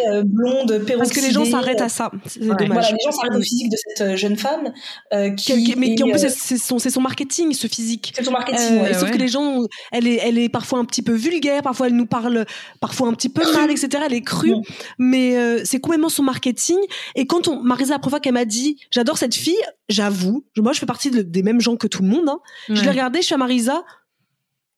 euh, 0.09 0.23
blonde 0.25 0.85
Parce 0.99 1.11
que 1.13 1.21
les 1.21 1.31
gens 1.31 1.45
s'arrêtent 1.45 1.81
à 1.81 1.89
ça. 1.89 2.11
C'est 2.27 2.41
Ouais. 2.41 2.47
dommage. 2.57 2.69
voilà 2.69 2.91
les 2.91 2.99
gens 3.05 3.13
s'arrêtent 3.13 3.37
au 3.37 3.43
physique 3.43 3.71
de 3.71 3.77
cette 3.77 4.01
euh, 4.07 4.17
jeune 4.17 4.37
femme 4.37 4.73
euh, 5.13 5.31
qui, 5.31 5.75
mais 5.77 5.95
qui 5.95 6.03
en 6.03 6.09
plus 6.11 6.25
euh, 6.25 6.29
c'est 6.29 6.91
son, 6.91 7.01
marketing 7.01 7.53
ce 7.53 7.67
physique. 7.67 8.13
c'est 8.17 8.25
son 8.25 8.31
marketing 8.33 8.79
Euh, 8.79 8.83
ouais. 8.83 8.95
sauf 8.95 9.05
ouais. 9.05 9.11
que 9.11 9.19
les 9.19 9.29
gens, 9.29 9.61
elle 9.93 10.07
est, 10.07 10.21
elle 10.23 10.39
est 10.39 10.49
parfois 10.49 10.79
un 10.79 10.85
petit 10.85 11.03
peu 11.03 11.13
vulgaire, 11.15 11.63
parfois 11.63 11.87
elle 11.89 11.97
nous 11.97 12.07
parle 12.07 12.45
parfois 12.81 13.09
un 13.09 13.13
petit 13.15 13.29
peu 13.29 13.43
mal, 13.55 13.71
etc. 13.71 13.89
Elle 14.07 14.15
est 14.15 14.23
crue, 14.23 14.55
mais 14.99 15.37
euh, 15.37 15.61
c'est 15.65 15.81
complètement 15.81 16.09
son 16.09 16.23
marketing. 16.23 16.79
Et 17.15 17.27
quand 17.27 17.49
on, 17.49 17.61
Marisa, 17.63 17.95
la 17.95 17.99
première 17.99 18.11
fois 18.13 18.21
qu'elle 18.21 18.35
m'a 18.35 18.45
dit, 18.45 18.79
j'adore 18.91 19.19
cette 19.19 19.35
fille, 19.35 19.55
j'avoue, 19.89 20.45
moi 20.59 20.73
je 20.73 20.79
fais 20.81 20.87
partie 20.87 21.11
de- 21.11 21.23
des 21.23 21.43
mêmes 21.43 21.61
gens 21.61 21.77
que 21.77 21.87
tout 21.87 22.03
le 22.03 22.09
monde. 22.09 22.29
hein. 22.29 22.41
Je 22.69 22.83
l'ai 22.83 22.91
regardée, 22.91 23.21
je 23.21 23.27
suis 23.27 23.35
à 23.35 23.39
Marisa, 23.39 23.85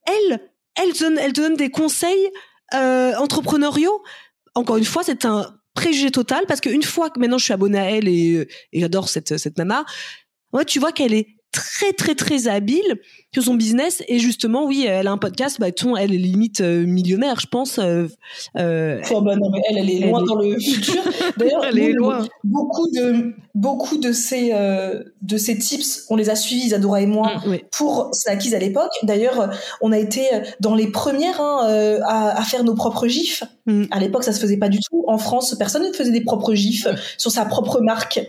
elle, 0.07 0.41
elle 0.75 0.93
te 0.93 1.01
donne, 1.05 1.19
elle 1.19 1.33
te 1.33 1.41
donne 1.41 1.55
des 1.57 1.71
conseils 1.71 2.29
euh, 2.75 3.15
entrepreneuriaux. 3.17 4.03
Encore 4.55 4.77
une 4.77 4.85
fois, 4.85 5.03
c'est 5.05 5.25
un 5.25 5.55
préjugé 5.75 6.11
total 6.11 6.45
parce 6.47 6.61
qu'une 6.61 6.83
fois 6.83 7.11
que 7.11 7.21
maintenant 7.21 7.39
je 7.39 7.45
suis 7.45 7.53
abonnée 7.53 7.79
à 7.79 7.91
elle 7.91 8.09
et, 8.09 8.49
et 8.73 8.81
j'adore 8.81 9.09
cette, 9.09 9.39
cette 9.39 9.59
nana, 9.59 9.85
tu 10.67 10.81
vois 10.81 10.93
qu'elle 10.93 11.15
est 11.15 11.38
très 11.53 11.93
très 11.93 12.15
très 12.15 12.47
habile 12.49 12.97
sur 13.33 13.43
son 13.43 13.55
business 13.55 14.03
et 14.09 14.19
justement 14.19 14.65
oui 14.67 14.85
elle 14.87 15.07
a 15.07 15.13
un 15.13 15.19
podcast 15.19 15.57
bah 15.59 15.73
ton 15.73 15.97
elle 15.97 16.13
est 16.13 16.19
limite 16.19 16.61
euh, 16.61 16.85
millionnaire 16.87 17.41
je 17.41 17.47
pense 17.47 17.79
euh, 17.79 18.07
euh, 18.57 19.01
Oh, 19.11 19.21
bah 19.23 19.35
non, 19.37 19.51
mais 19.51 19.61
elle, 19.71 19.79
elle 19.79 19.91
est 19.91 20.01
Elle 20.01 20.11
loin 20.11 20.23
est- 20.23 20.27
dans 20.27 20.35
le 20.37 20.59
futur. 20.59 21.03
D'ailleurs, 21.39 21.65
Elle 21.65 21.79
est 21.79 21.93
nous, 21.95 22.01
loin. 22.05 22.27
beaucoup 22.45 22.87
de 22.93 23.33
beaucoup 23.55 23.97
de 23.99 24.13
ces 24.13 24.53
de 25.23 25.37
ces 25.37 25.59
tips, 25.59 26.05
on 26.11 26.17
les 26.17 26.31
a 26.31 26.37
suivis 26.37 26.67
Isadora 26.67 27.01
et 27.01 27.07
moi 27.07 27.33
Mm. 27.47 27.51
ouais. 27.51 27.65
pour 27.73 28.11
Snackies 28.13 28.55
à 28.55 28.59
l'époque. 28.59 28.91
D'ailleurs, 29.03 29.51
on 29.81 29.93
a 29.93 29.99
été 29.99 30.23
dans 30.61 30.75
les 30.75 30.89
premières 30.91 31.41
hein, 31.41 31.99
à, 32.07 32.39
à 32.39 32.43
faire 32.45 32.65
nos 32.65 32.75
propres 32.75 33.07
gifs. 33.09 33.43
Mm. 33.67 33.85
À 33.91 33.99
l'époque, 34.01 34.25
ça 34.25 34.33
se 34.33 34.41
faisait 34.41 34.57
pas 34.59 34.69
du 34.69 34.79
tout. 34.81 35.05
En 35.09 35.19
France, 35.19 35.55
personne 35.59 35.87
ne 35.87 35.93
faisait 35.93 36.13
des 36.13 36.25
propres 36.25 36.55
gifs 36.55 36.87
sur 37.19 37.31
sa 37.31 37.45
propre 37.47 37.81
marque. 37.81 38.21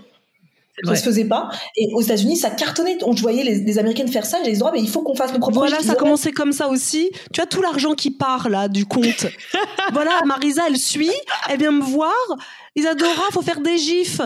Ça 0.84 0.92
vrai. 0.92 0.96
se 1.00 1.04
faisait 1.04 1.26
pas. 1.26 1.50
Et 1.76 1.90
aux 1.94 2.02
États-Unis, 2.02 2.38
ça 2.38 2.50
cartonnait. 2.50 2.98
On 3.04 3.14
voyait 3.14 3.44
les, 3.44 3.56
les 3.60 3.80
Américaines 3.80 4.08
faire 4.08 4.26
ça. 4.26 4.38
J'ai 4.44 4.52
dit, 4.54 4.62
mais 4.74 4.80
il 4.82 4.90
faut 4.90 5.02
qu'on 5.02 5.16
fasse 5.16 5.34
nos 5.34 5.40
propres 5.40 5.58
voilà 5.58 5.80
ça 5.82 5.96
commencé 5.96 6.32
comme 6.32 6.52
ça 6.52 6.68
aussi 6.68 7.10
tu 7.34 7.42
as 7.42 7.46
tout 7.46 7.62
l'argent 7.62 7.94
qui 7.94 8.12
part 8.12 8.50
là 8.50 8.68
du 8.68 8.86
compte 8.86 9.26
voilà 9.94 10.12
Marisa 10.26 10.64
elle 10.68 10.78
suit 10.78 11.12
elle 11.50 11.60
vient 11.60 11.72
me 11.72 11.82
voir 11.84 12.14
Isadora 12.76 13.24
faut 13.32 13.42
faire 13.42 13.60
des 13.62 13.78
gifs 13.78 14.22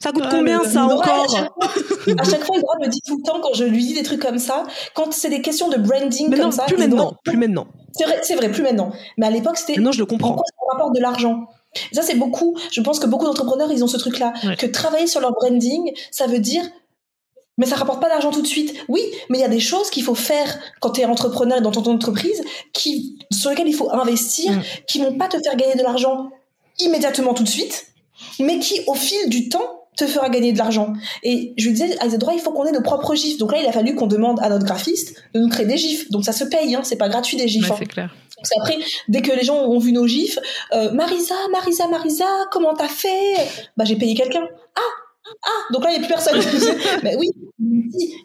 ça 0.00 0.12
coûte 0.12 0.24
Ah, 0.26 0.30
combien 0.30 0.62
ça 0.62 0.84
encore 0.84 1.26
À 1.36 2.24
chaque 2.24 2.44
fois, 2.44 2.56
Isadora 2.56 2.76
me 2.80 2.88
dit 2.88 3.00
tout 3.04 3.16
le 3.16 3.22
temps 3.24 3.40
quand 3.40 3.54
je 3.54 3.64
lui 3.64 3.84
dis 3.84 3.94
des 3.94 4.04
trucs 4.04 4.20
comme 4.22 4.38
ça, 4.38 4.64
quand 4.94 5.12
c'est 5.12 5.28
des 5.28 5.42
questions 5.42 5.68
de 5.68 5.76
branding 5.76 6.28
mais 6.30 6.36
comme 6.36 6.46
non 6.46 6.50
ça. 6.52 6.64
plus 6.64 6.76
maintenant 6.76 7.16
plus 7.24 7.36
maintenant 7.36 7.66
C'est 7.92 8.34
vrai, 8.36 8.50
plus 8.50 8.62
maintenant. 8.62 8.92
Mais 9.16 9.26
à 9.26 9.30
l'époque, 9.30 9.56
c'était 9.56 9.74
maintenant 9.74 9.92
je 9.92 9.98
le 9.98 10.04
en 10.04 10.06
comprends 10.06 10.34
quoi 10.34 10.44
ça 10.46 10.72
rapporte 10.72 10.94
de 10.94 11.00
l'argent? 11.00 11.48
Et 11.92 11.94
ça, 11.94 12.02
c'est 12.02 12.16
beaucoup. 12.16 12.56
Je 12.70 12.80
pense 12.80 12.98
que 12.98 13.06
beaucoup 13.06 13.26
d'entrepreneurs, 13.26 13.70
ils 13.72 13.82
ont 13.84 13.88
ce 13.88 13.96
truc-là. 13.96 14.32
Ouais. 14.44 14.56
Que 14.56 14.66
travailler 14.66 15.06
sur 15.06 15.20
leur 15.20 15.32
branding, 15.32 15.92
ça 16.10 16.26
veut 16.26 16.40
dire 16.40 16.64
mais 17.58 17.66
ça 17.66 17.74
rapporte 17.74 18.00
pas 18.00 18.08
d'argent 18.08 18.30
tout 18.30 18.40
de 18.40 18.46
suite. 18.46 18.72
Oui, 18.88 19.02
mais 19.28 19.38
il 19.38 19.40
y 19.40 19.44
a 19.44 19.48
des 19.48 19.60
choses 19.60 19.90
qu'il 19.90 20.04
faut 20.04 20.14
faire 20.14 20.58
quand 20.80 20.90
tu 20.90 21.00
es 21.00 21.04
entrepreneur 21.04 21.60
dans 21.60 21.72
ton 21.72 21.84
entreprise, 21.90 22.40
qui, 22.72 23.18
sur 23.32 23.50
lesquelles 23.50 23.68
il 23.68 23.74
faut 23.74 23.92
investir, 23.92 24.52
mm. 24.52 24.62
qui 24.86 25.00
vont 25.00 25.18
pas 25.18 25.26
te 25.26 25.36
faire 25.42 25.56
gagner 25.56 25.74
de 25.74 25.82
l'argent 25.82 26.30
immédiatement 26.78 27.34
tout 27.34 27.42
de 27.42 27.48
suite, 27.48 27.86
mais 28.38 28.60
qui, 28.60 28.80
au 28.86 28.94
fil 28.94 29.28
du 29.28 29.48
temps, 29.48 29.78
te 29.96 30.06
fera 30.06 30.28
gagner 30.30 30.52
de 30.52 30.58
l'argent. 30.58 30.92
Et 31.24 31.54
je 31.58 31.66
lui 31.66 31.72
disais, 31.72 31.98
à 31.98 32.06
droits, 32.06 32.32
il 32.32 32.40
faut 32.40 32.52
qu'on 32.52 32.64
ait 32.64 32.72
nos 32.72 32.82
propres 32.82 33.16
gifs. 33.16 33.36
Donc 33.38 33.50
là, 33.50 33.58
il 33.60 33.66
a 33.66 33.72
fallu 33.72 33.96
qu'on 33.96 34.06
demande 34.06 34.38
à 34.40 34.48
notre 34.48 34.64
graphiste 34.64 35.20
de 35.34 35.40
nous 35.40 35.48
créer 35.48 35.66
des 35.66 35.76
gifs. 35.76 36.08
Donc 36.10 36.24
ça 36.24 36.32
se 36.32 36.44
paye, 36.44 36.76
hein, 36.76 36.82
c'est 36.84 36.96
pas 36.96 37.08
gratuit 37.08 37.36
des 37.36 37.48
gifs. 37.48 37.64
Ouais, 37.64 37.72
hein. 37.72 37.76
c'est 37.80 37.86
clair. 37.86 38.14
Parce 38.38 38.50
qu'après, 38.50 38.78
dès 39.08 39.22
que 39.22 39.32
les 39.32 39.42
gens 39.42 39.56
ont 39.56 39.78
vu 39.78 39.92
nos 39.92 40.06
gifs, 40.06 40.38
euh, 40.72 40.92
Marisa, 40.92 41.34
Marisa, 41.50 41.88
Marisa, 41.88 42.26
comment 42.50 42.74
t'as 42.74 42.88
fait? 42.88 43.36
Bah 43.76 43.84
j'ai 43.84 43.96
payé 43.96 44.14
quelqu'un. 44.14 44.46
Ah 44.76 45.07
ah, 45.42 45.72
donc 45.72 45.84
là, 45.84 45.90
il 45.90 45.98
n'y 45.98 46.04
a 46.04 46.06
plus 46.06 46.14
personne. 46.14 46.40
mais 47.02 47.16
oui, 47.16 47.28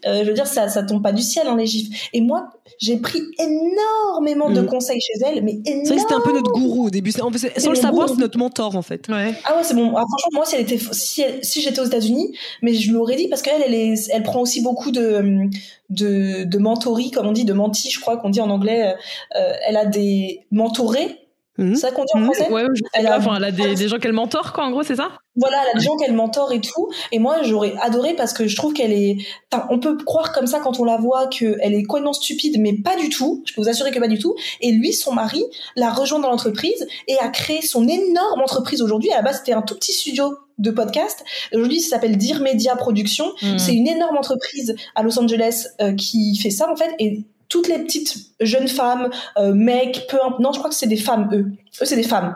euh, 0.05 0.23
je 0.23 0.27
veux 0.27 0.33
dire, 0.33 0.47
ça, 0.47 0.69
ça 0.69 0.83
tombe 0.83 1.01
pas 1.01 1.11
du 1.11 1.21
ciel, 1.21 1.47
hein, 1.47 1.55
les 1.57 1.65
gifs. 1.65 2.09
Et 2.13 2.21
moi, 2.21 2.49
j'ai 2.79 2.97
pris 2.97 3.21
énormément 3.39 4.49
de 4.49 4.61
mm. 4.61 4.67
conseils 4.67 4.99
chez 4.99 5.25
elle, 5.25 5.43
mais 5.43 5.59
énormément. 5.65 5.85
C'est 5.85 5.99
c'était 5.99 6.13
un 6.13 6.21
peu 6.21 6.33
notre 6.33 6.51
gourou 6.51 6.87
au 6.87 6.89
début. 6.89 7.11
sans 7.11 7.29
le 7.29 7.75
savoir, 7.75 8.09
c'est 8.09 8.17
notre 8.17 8.37
mentor, 8.37 8.75
en 8.75 8.81
fait. 8.81 9.07
Ouais. 9.09 9.33
Ah 9.45 9.55
ouais, 9.55 9.63
c'est 9.63 9.75
bon. 9.75 9.93
Ah, 9.95 10.03
franchement, 10.07 10.29
moi, 10.33 10.45
si 10.45 10.55
elle 10.55 10.61
était, 10.61 10.79
si, 10.91 11.23
si 11.41 11.61
j'étais 11.61 11.79
aux 11.79 11.85
États-Unis, 11.85 12.35
mais 12.61 12.73
je 12.73 12.89
lui 12.89 12.97
aurais 12.97 13.15
dit 13.15 13.27
parce 13.27 13.41
qu'elle, 13.41 13.61
elle, 13.65 13.73
est, 13.73 14.09
elle 14.11 14.23
prend 14.23 14.41
aussi 14.41 14.61
beaucoup 14.61 14.91
de, 14.91 15.49
de, 15.89 16.43
de 16.43 16.57
mentorie, 16.57 17.11
comme 17.11 17.27
on 17.27 17.31
dit, 17.31 17.45
de 17.45 17.53
menti, 17.53 17.89
je 17.89 17.99
crois 17.99 18.17
qu'on 18.17 18.29
dit 18.29 18.41
en 18.41 18.49
anglais. 18.49 18.95
Euh, 19.35 19.53
elle 19.67 19.77
a 19.77 19.85
des 19.85 20.41
mentorés 20.51 21.22
Mmh. 21.57 21.75
Ça 21.75 21.91
qu'on 21.91 22.03
dit 22.03 22.11
en 22.15 22.19
mmh. 22.19 22.25
français 22.25 22.51
ouais, 22.51 22.65
elle, 22.93 23.07
a... 23.07 23.17
Enfin, 23.19 23.35
elle 23.37 23.43
a 23.43 23.51
des, 23.51 23.75
des 23.75 23.87
gens 23.87 23.99
qu'elle 23.99 24.13
mentor, 24.13 24.53
quoi, 24.53 24.65
en 24.65 24.71
gros, 24.71 24.81
c'est 24.81 24.95
ça? 24.95 25.11
Voilà, 25.35 25.57
elle 25.63 25.77
a 25.77 25.79
des 25.79 25.85
gens 25.85 25.95
qu'elle 25.97 26.13
mentor 26.13 26.51
et 26.51 26.61
tout. 26.61 26.89
Et 27.11 27.19
moi, 27.19 27.43
j'aurais 27.43 27.73
adoré 27.81 28.15
parce 28.15 28.33
que 28.33 28.47
je 28.47 28.55
trouve 28.55 28.73
qu'elle 28.73 28.91
est. 28.91 29.17
Enfin, 29.51 29.67
on 29.69 29.79
peut 29.79 29.97
croire 29.97 30.31
comme 30.31 30.47
ça 30.47 30.59
quand 30.59 30.79
on 30.79 30.83
la 30.83 30.97
voit 30.97 31.27
qu'elle 31.27 31.73
est 31.73 31.83
complètement 31.83 32.13
stupide, 32.13 32.59
mais 32.59 32.73
pas 32.73 32.95
du 32.95 33.09
tout. 33.09 33.43
Je 33.45 33.53
peux 33.53 33.61
vous 33.61 33.69
assurer 33.69 33.91
que 33.91 33.99
pas 33.99 34.07
du 34.07 34.19
tout. 34.19 34.35
Et 34.61 34.71
lui, 34.71 34.93
son 34.93 35.13
mari, 35.13 35.43
l'a 35.75 35.91
rejoint 35.91 36.19
dans 36.19 36.29
l'entreprise 36.29 36.87
et 37.07 37.17
a 37.19 37.29
créé 37.29 37.61
son 37.61 37.87
énorme 37.87 38.41
entreprise 38.41 38.81
aujourd'hui. 38.81 39.11
À 39.11 39.17
la 39.17 39.21
base, 39.21 39.37
c'était 39.39 39.53
un 39.53 39.61
tout 39.61 39.75
petit 39.75 39.93
studio 39.93 40.35
de 40.59 40.71
podcast. 40.71 41.23
Aujourd'hui, 41.53 41.81
ça 41.81 41.95
s'appelle 41.95 42.17
Dear 42.17 42.41
Media 42.41 42.75
Production. 42.75 43.25
Mmh. 43.41 43.57
C'est 43.57 43.73
une 43.73 43.87
énorme 43.87 44.17
entreprise 44.17 44.75
à 44.95 45.03
Los 45.03 45.19
Angeles 45.19 45.67
euh, 45.81 45.93
qui 45.95 46.35
fait 46.35 46.51
ça 46.51 46.71
en 46.71 46.75
fait. 46.75 46.93
Et 46.99 47.25
toutes 47.53 47.67
les 47.67 47.77
petites 47.77 48.15
jeunes 48.39 48.67
femmes, 48.67 49.11
euh, 49.37 49.53
mecs, 49.53 50.07
peu 50.07 50.17
non, 50.39 50.51
je 50.53 50.57
crois 50.57 50.71
que 50.71 50.75
c'est 50.75 50.87
des 50.87 50.97
femmes 50.97 51.29
eux. 51.31 51.51
Eux, 51.79 51.85
c'est 51.85 51.95
des 51.95 52.01
femmes. 52.01 52.35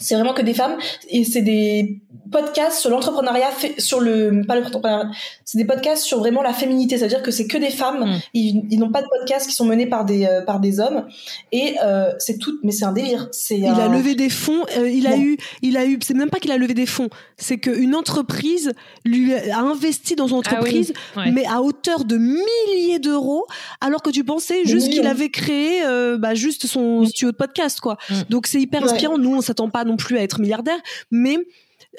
C'est 0.00 0.14
vraiment 0.14 0.32
que 0.32 0.40
des 0.40 0.54
femmes 0.54 0.78
et 1.10 1.24
c'est 1.24 1.42
des 1.42 2.00
podcasts 2.30 2.80
sur 2.80 2.90
l'entrepreneuriat, 2.90 3.50
sur 3.78 4.00
le 4.00 4.42
pas 4.46 4.56
l'entrepreneuriat, 4.56 5.10
c'est 5.44 5.58
des 5.58 5.64
podcasts 5.64 6.02
sur 6.02 6.18
vraiment 6.18 6.42
la 6.42 6.52
féminité, 6.52 6.98
c'est-à-dire 6.98 7.22
que 7.22 7.30
c'est 7.30 7.46
que 7.46 7.58
des 7.58 7.70
femmes, 7.70 8.04
mm. 8.04 8.20
ils, 8.34 8.78
n'ont 8.78 8.90
pas 8.90 9.02
de 9.02 9.08
podcasts 9.08 9.48
qui 9.48 9.54
sont 9.54 9.64
menés 9.64 9.86
par 9.86 10.04
des 10.04 10.24
euh, 10.24 10.42
par 10.42 10.60
des 10.60 10.80
hommes 10.80 11.06
et 11.52 11.76
euh, 11.84 12.12
c'est 12.18 12.38
tout, 12.38 12.58
mais 12.62 12.72
c'est 12.72 12.84
un 12.84 12.92
délire. 12.92 13.28
C'est 13.32 13.58
il 13.58 13.66
a 13.66 13.88
levé 13.88 14.14
des 14.14 14.28
fonds, 14.28 14.64
euh, 14.76 14.88
il 14.88 15.06
a 15.06 15.16
eu, 15.16 15.36
il 15.62 15.76
a 15.76 15.86
eu, 15.86 15.98
c'est 16.02 16.14
même 16.14 16.30
pas 16.30 16.38
qu'il 16.38 16.50
a 16.50 16.56
levé 16.56 16.74
des 16.74 16.86
fonds, 16.86 17.08
c'est 17.36 17.58
qu'une 17.58 17.94
entreprise 17.94 18.72
lui 19.04 19.34
a 19.34 19.60
investi 19.60 20.16
dans 20.16 20.28
son 20.28 20.36
ah 20.36 20.38
entreprise, 20.38 20.92
mais 21.16 21.46
à 21.46 21.62
hauteur 21.62 22.04
de 22.04 22.16
milliers 22.16 22.98
d'euros, 22.98 23.46
alors 23.80 24.02
que 24.02 24.10
tu 24.10 24.24
pensais 24.24 24.64
juste 24.64 24.90
qu'il 24.90 25.06
avait 25.06 25.30
créé 25.30 25.82
bah, 26.18 26.34
juste 26.34 26.66
son 26.66 27.04
studio 27.04 27.30
de 27.30 27.36
podcast 27.36 27.80
quoi. 27.80 27.98
Mm. 28.08 28.14
Donc 28.30 28.46
c'est 28.46 28.60
hyper 28.60 28.82
inspirant. 28.82 29.18
Nous 29.18 29.34
on 29.34 29.40
s'attend 29.40 29.70
pas 29.70 29.84
non 29.84 29.96
plus 29.96 30.18
à 30.18 30.22
être 30.22 30.40
milliardaire, 30.40 30.78
mais 31.10 31.38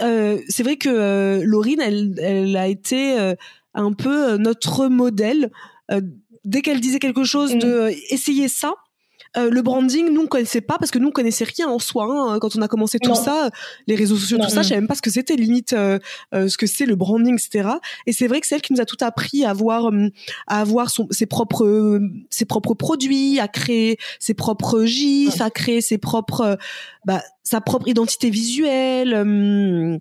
euh, 0.01 0.39
c'est 0.47 0.63
vrai 0.63 0.77
que 0.77 0.89
euh, 0.89 1.43
Laurine, 1.45 1.81
elle, 1.81 2.15
elle, 2.19 2.57
a 2.57 2.67
été 2.67 3.19
euh, 3.19 3.35
un 3.73 3.93
peu 3.93 4.37
notre 4.37 4.87
modèle. 4.87 5.51
dès 6.43 6.61
qu'elle 6.61 6.79
disait 6.79 6.99
quelque 6.99 7.23
chose, 7.23 7.55
de 7.55 7.89
mm. 7.89 7.95
essayer 8.09 8.47
ça. 9.35 9.49
le 9.49 9.61
branding, 9.61 10.09
nous 10.11 10.21
on 10.21 10.27
connaissait 10.27 10.61
pas 10.61 10.77
parce 10.77 10.91
que 10.91 10.99
nous 10.99 11.09
on 11.09 11.11
connaissait 11.11 11.45
rien 11.45 11.67
en 11.67 11.79
soi 11.79 12.05
hein, 12.05 12.39
quand 12.39 12.55
on 12.55 12.61
a 12.61 12.67
commencé 12.67 12.99
tout 12.99 13.15
ça, 13.15 13.49
les 13.87 13.95
réseaux 13.95 14.15
sociaux, 14.17 14.37
tout 14.37 14.49
ça, 14.49 14.61
je 14.61 14.69
savais 14.69 14.81
même 14.81 14.87
pas 14.87 14.95
ce 14.95 15.01
que 15.01 15.09
c'était 15.09 15.35
limite, 15.35 15.71
ce 15.71 16.57
que 16.57 16.67
c'est 16.67 16.85
le 16.85 16.95
branding, 16.95 17.35
etc. 17.35 17.69
Et 18.07 18.13
c'est 18.13 18.27
vrai 18.27 18.41
que 18.41 18.47
c'est 18.47 18.55
elle 18.55 18.61
qui 18.61 18.73
nous 18.73 18.81
a 18.81 18.85
tout 18.85 18.97
appris 19.01 19.45
à 19.45 19.51
avoir, 19.51 19.91
à 20.47 20.61
avoir 20.61 20.89
son, 20.89 21.07
ses 21.11 21.25
propres, 21.25 21.99
ses 22.29 22.45
propres 22.45 22.73
produits, 22.73 23.39
à 23.39 23.47
créer 23.47 23.97
ses 24.19 24.33
propres 24.33 24.85
gifs, 24.85 25.41
à 25.41 25.49
créer 25.49 25.81
ses 25.81 25.97
propres, 25.97 26.57
bah, 27.05 27.21
sa 27.43 27.61
propre 27.61 27.87
identité 27.87 28.29
visuelle 28.29 29.13
hum, 29.13 29.99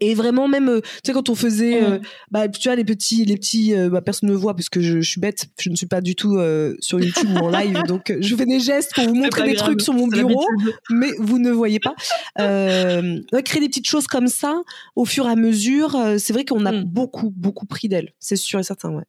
et 0.00 0.14
vraiment 0.14 0.48
même 0.48 0.68
euh, 0.68 0.80
tu 0.80 1.00
sais 1.04 1.12
quand 1.12 1.28
on 1.28 1.34
faisait 1.34 1.82
euh, 1.82 1.98
bah 2.30 2.48
tu 2.48 2.68
vois 2.68 2.76
les 2.76 2.84
petits 2.84 3.24
les 3.24 3.36
petits 3.36 3.74
euh, 3.74 3.88
bah, 3.88 4.00
personne 4.00 4.28
ne 4.30 4.34
voit 4.34 4.54
parce 4.54 4.68
que 4.68 4.80
je, 4.80 5.00
suis 5.00 5.20
bête. 5.20 5.46
Je 5.60 5.70
ne 5.70 5.76
suis 5.76 5.86
pas 5.86 6.00
du 6.00 6.14
tout 6.14 6.38
sur 6.80 7.00
YouTube 7.00 7.28
ou 7.34 7.46
en 7.46 7.48
live. 7.50 7.82
Donc 7.88 8.14
je 8.18 8.36
fais 8.36 8.46
des 8.46 8.60
gestes 8.60 8.94
pour 8.94 9.04
vous 9.04 9.14
montrer 9.14 9.50
des 9.50 9.56
trucs 9.56 9.80
sur 9.80 9.94
mon 9.94 10.06
bureau 10.06 10.46
mais 10.90 11.08
vous 11.18 11.38
ne 11.38 11.50
voyez 11.50 11.80
pas. 11.80 11.94
Créer 13.44 13.60
des 13.60 13.68
petites 13.68 13.88
choses 13.88 14.06
comme 14.06 14.28
ça 14.28 14.62
au 14.96 15.04
fur 15.04 15.26
et 15.26 15.30
à 15.30 15.36
mesure 15.36 15.96
c'est 16.18 16.32
vrai 16.32 16.44
qu'on 16.44 16.66
a 16.66 16.72
hmm. 16.72 16.84
beaucoup 16.84 17.32
beaucoup 17.34 17.66
pris 17.66 17.88
d'elle. 17.88 18.12
C'est 18.18 18.36
sûr 18.36 18.60
et 18.60 18.62
certain 18.62 18.90
ouais. 18.90 19.04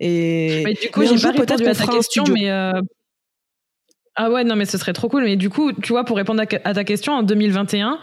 Et 0.00 0.62
mais 0.64 0.74
du 0.74 0.90
coup 0.90 1.02
j'ai 1.04 1.16
pas 1.22 1.30
répondu 1.30 1.66
à 1.66 1.74
ta 1.74 1.86
question 1.86 2.24
mais 2.32 2.50
ah 4.18 4.30
ouais, 4.30 4.44
non, 4.44 4.56
mais 4.56 4.64
ce 4.64 4.78
serait 4.78 4.94
trop 4.94 5.10
cool. 5.10 5.24
Mais 5.24 5.36
du 5.36 5.50
coup, 5.50 5.72
tu 5.72 5.92
vois, 5.92 6.04
pour 6.04 6.16
répondre 6.16 6.42
à, 6.42 6.74
ta 6.74 6.84
question, 6.84 7.12
en 7.12 7.22
2021, 7.22 7.98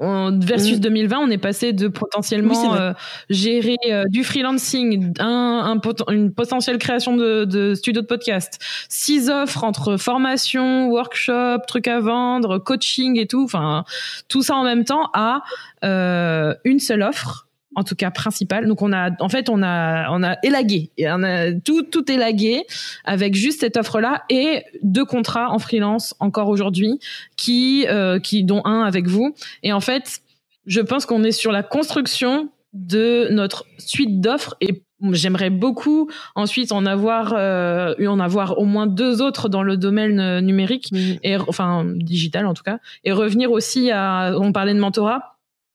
versus 0.00 0.80
2020, 0.80 1.16
mm. 1.16 1.22
on 1.22 1.30
est 1.30 1.38
passé 1.38 1.72
de 1.72 1.88
potentiellement 1.88 2.74
euh, 2.74 2.92
gérer 3.28 3.76
euh, 3.88 4.04
du 4.08 4.24
freelancing, 4.24 5.12
un, 5.18 5.78
un 5.78 6.12
une 6.12 6.32
potentielle 6.32 6.78
création 6.78 7.16
de, 7.16 7.44
de 7.44 7.74
studio 7.74 8.02
de 8.02 8.06
podcast, 8.06 8.58
six 8.88 9.28
offres 9.28 9.64
entre 9.64 9.96
formation, 9.96 10.88
workshop, 10.88 11.58
trucs 11.66 11.88
à 11.88 12.00
vendre, 12.00 12.58
coaching 12.58 13.18
et 13.18 13.26
tout, 13.26 13.44
enfin 13.44 13.84
tout 14.28 14.42
ça 14.42 14.56
en 14.56 14.64
même 14.64 14.84
temps 14.84 15.10
à 15.12 15.42
euh, 15.84 16.54
une 16.64 16.78
seule 16.78 17.02
offre 17.02 17.49
en 17.76 17.84
tout 17.84 17.94
cas 17.94 18.10
principal. 18.10 18.66
Donc 18.66 18.82
on 18.82 18.92
a, 18.92 19.10
en 19.20 19.28
fait, 19.28 19.48
on 19.48 19.62
a, 19.62 20.10
on 20.10 20.22
a 20.22 20.36
élagué, 20.42 20.90
on 20.98 21.22
a 21.22 21.52
tout, 21.52 21.82
tout 21.82 22.10
élagué 22.10 22.64
avec 23.04 23.34
juste 23.34 23.60
cette 23.60 23.76
offre-là 23.76 24.24
et 24.28 24.64
deux 24.82 25.04
contrats 25.04 25.50
en 25.50 25.58
freelance 25.58 26.14
encore 26.20 26.48
aujourd'hui, 26.48 26.98
qui, 27.36 27.86
euh, 27.88 28.18
qui 28.18 28.44
dont 28.44 28.62
un 28.64 28.82
avec 28.82 29.06
vous. 29.06 29.34
Et 29.62 29.72
en 29.72 29.80
fait, 29.80 30.20
je 30.66 30.80
pense 30.80 31.06
qu'on 31.06 31.22
est 31.22 31.32
sur 31.32 31.52
la 31.52 31.62
construction 31.62 32.50
de 32.72 33.28
notre 33.30 33.66
suite 33.78 34.20
d'offres 34.20 34.56
et 34.60 34.82
j'aimerais 35.12 35.50
beaucoup 35.50 36.10
ensuite 36.34 36.72
en 36.72 36.86
avoir 36.86 37.32
euh, 37.36 37.94
en 38.06 38.20
avoir 38.20 38.58
au 38.58 38.64
moins 38.64 38.86
deux 38.86 39.22
autres 39.22 39.48
dans 39.48 39.62
le 39.62 39.76
domaine 39.76 40.20
euh, 40.20 40.40
numérique 40.40 40.92
et 40.92 41.36
enfin 41.36 41.84
digital 41.84 42.46
en 42.46 42.54
tout 42.54 42.62
cas 42.62 42.78
et 43.04 43.12
revenir 43.12 43.50
aussi 43.50 43.90
à 43.90 44.34
on 44.36 44.52
parlait 44.52 44.74
de 44.74 44.78
mentorat 44.78 45.29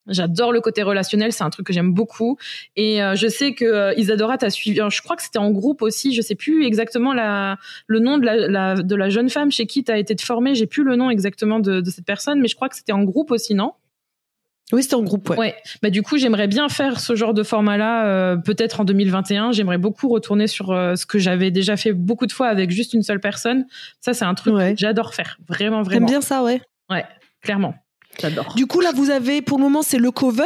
J'adore 0.08 0.52
le 0.52 0.62
côté 0.62 0.84
relationnel, 0.84 1.32
c'est 1.32 1.44
un 1.44 1.50
truc 1.50 1.66
que 1.66 1.74
j'aime 1.74 1.94
beaucoup. 1.94 2.38
Et 2.76 3.02
euh, 3.02 3.16
je 3.16 3.28
sais 3.28 3.54
que 3.54 3.66
euh, 3.66 3.94
Isadora 3.96 4.38
t'a 4.38 4.50
suivi. 4.50 4.80
Je 4.90 5.02
crois 5.02 5.16
que 5.16 5.24
c'était 5.24 5.40
en 5.40 5.52
groupe 5.52 5.82
aussi. 5.82 6.14
Je 6.14 6.22
sais 6.22 6.36
plus 6.36 6.66
exactement 6.66 7.14
la, 7.14 7.58
le 7.88 8.00
nom 8.00 8.18
de 8.18 8.26
la, 8.26 8.36
la 8.48 8.76
de 8.76 8.96
la 8.96 9.10
jeune 9.10 9.30
femme 9.30 9.52
chez 9.52 9.66
qui 9.66 9.84
t'as 9.84 9.98
été 9.98 10.16
formée. 10.24 10.54
J'ai 10.54 10.68
plus 10.68 10.84
le 10.84 10.96
nom 10.96 11.10
exactement 11.10 11.60
de, 11.60 11.82
de, 11.82 11.90
cette 11.90 12.06
personne, 12.06 12.40
mais 12.40 12.48
je 12.48 12.56
crois 12.56 12.70
que 12.70 12.76
c'était 12.76 12.92
en 12.92 13.04
groupe 13.04 13.32
aussi, 13.32 13.56
non? 13.56 13.74
Oui, 14.74 14.82
c'était 14.82 14.96
en 14.96 15.04
groupe. 15.04 15.30
Ouais. 15.30 15.38
ouais. 15.38 15.56
Bah 15.84 15.90
du 15.90 16.02
coup, 16.02 16.18
j'aimerais 16.18 16.48
bien 16.48 16.70
faire 16.70 17.00
ce 17.00 17.16
genre 17.16 17.34
de 17.34 17.44
format-là, 17.44 18.08
euh, 18.08 18.36
peut-être 18.36 18.82
en 18.82 18.84
2021. 18.84 19.52
J'aimerais 19.52 19.78
beaucoup 19.78 20.10
retourner 20.10 20.48
sur 20.48 20.72
euh, 20.72 20.96
ce 20.96 21.06
que 21.06 21.20
j'avais 21.20 21.52
déjà 21.52 21.78
fait 21.78 21.94
beaucoup 21.94 22.26
de 22.26 22.32
fois 22.32 22.48
avec 22.48 22.72
juste 22.72 22.94
une 22.94 23.04
seule 23.04 23.20
personne. 23.20 23.66
Ça, 24.02 24.14
c'est 24.14 24.26
un 24.26 24.34
truc 24.34 24.56
que 24.56 24.76
j'adore 24.78 25.14
faire, 25.14 25.38
vraiment, 25.48 25.84
vraiment. 25.84 26.08
T'aimes 26.08 26.20
bien 26.20 26.22
ça, 26.22 26.44
ouais? 26.44 26.62
Ouais, 26.90 27.06
clairement. 27.42 27.76
J'adore. 28.20 28.54
Du 28.56 28.68
coup, 28.68 28.80
là, 28.80 28.92
vous 28.94 29.10
avez, 29.10 29.42
pour 29.42 29.58
le 29.58 29.64
moment, 29.64 29.82
c'est 29.82 29.98
le 29.98 30.12
Coven. 30.12 30.46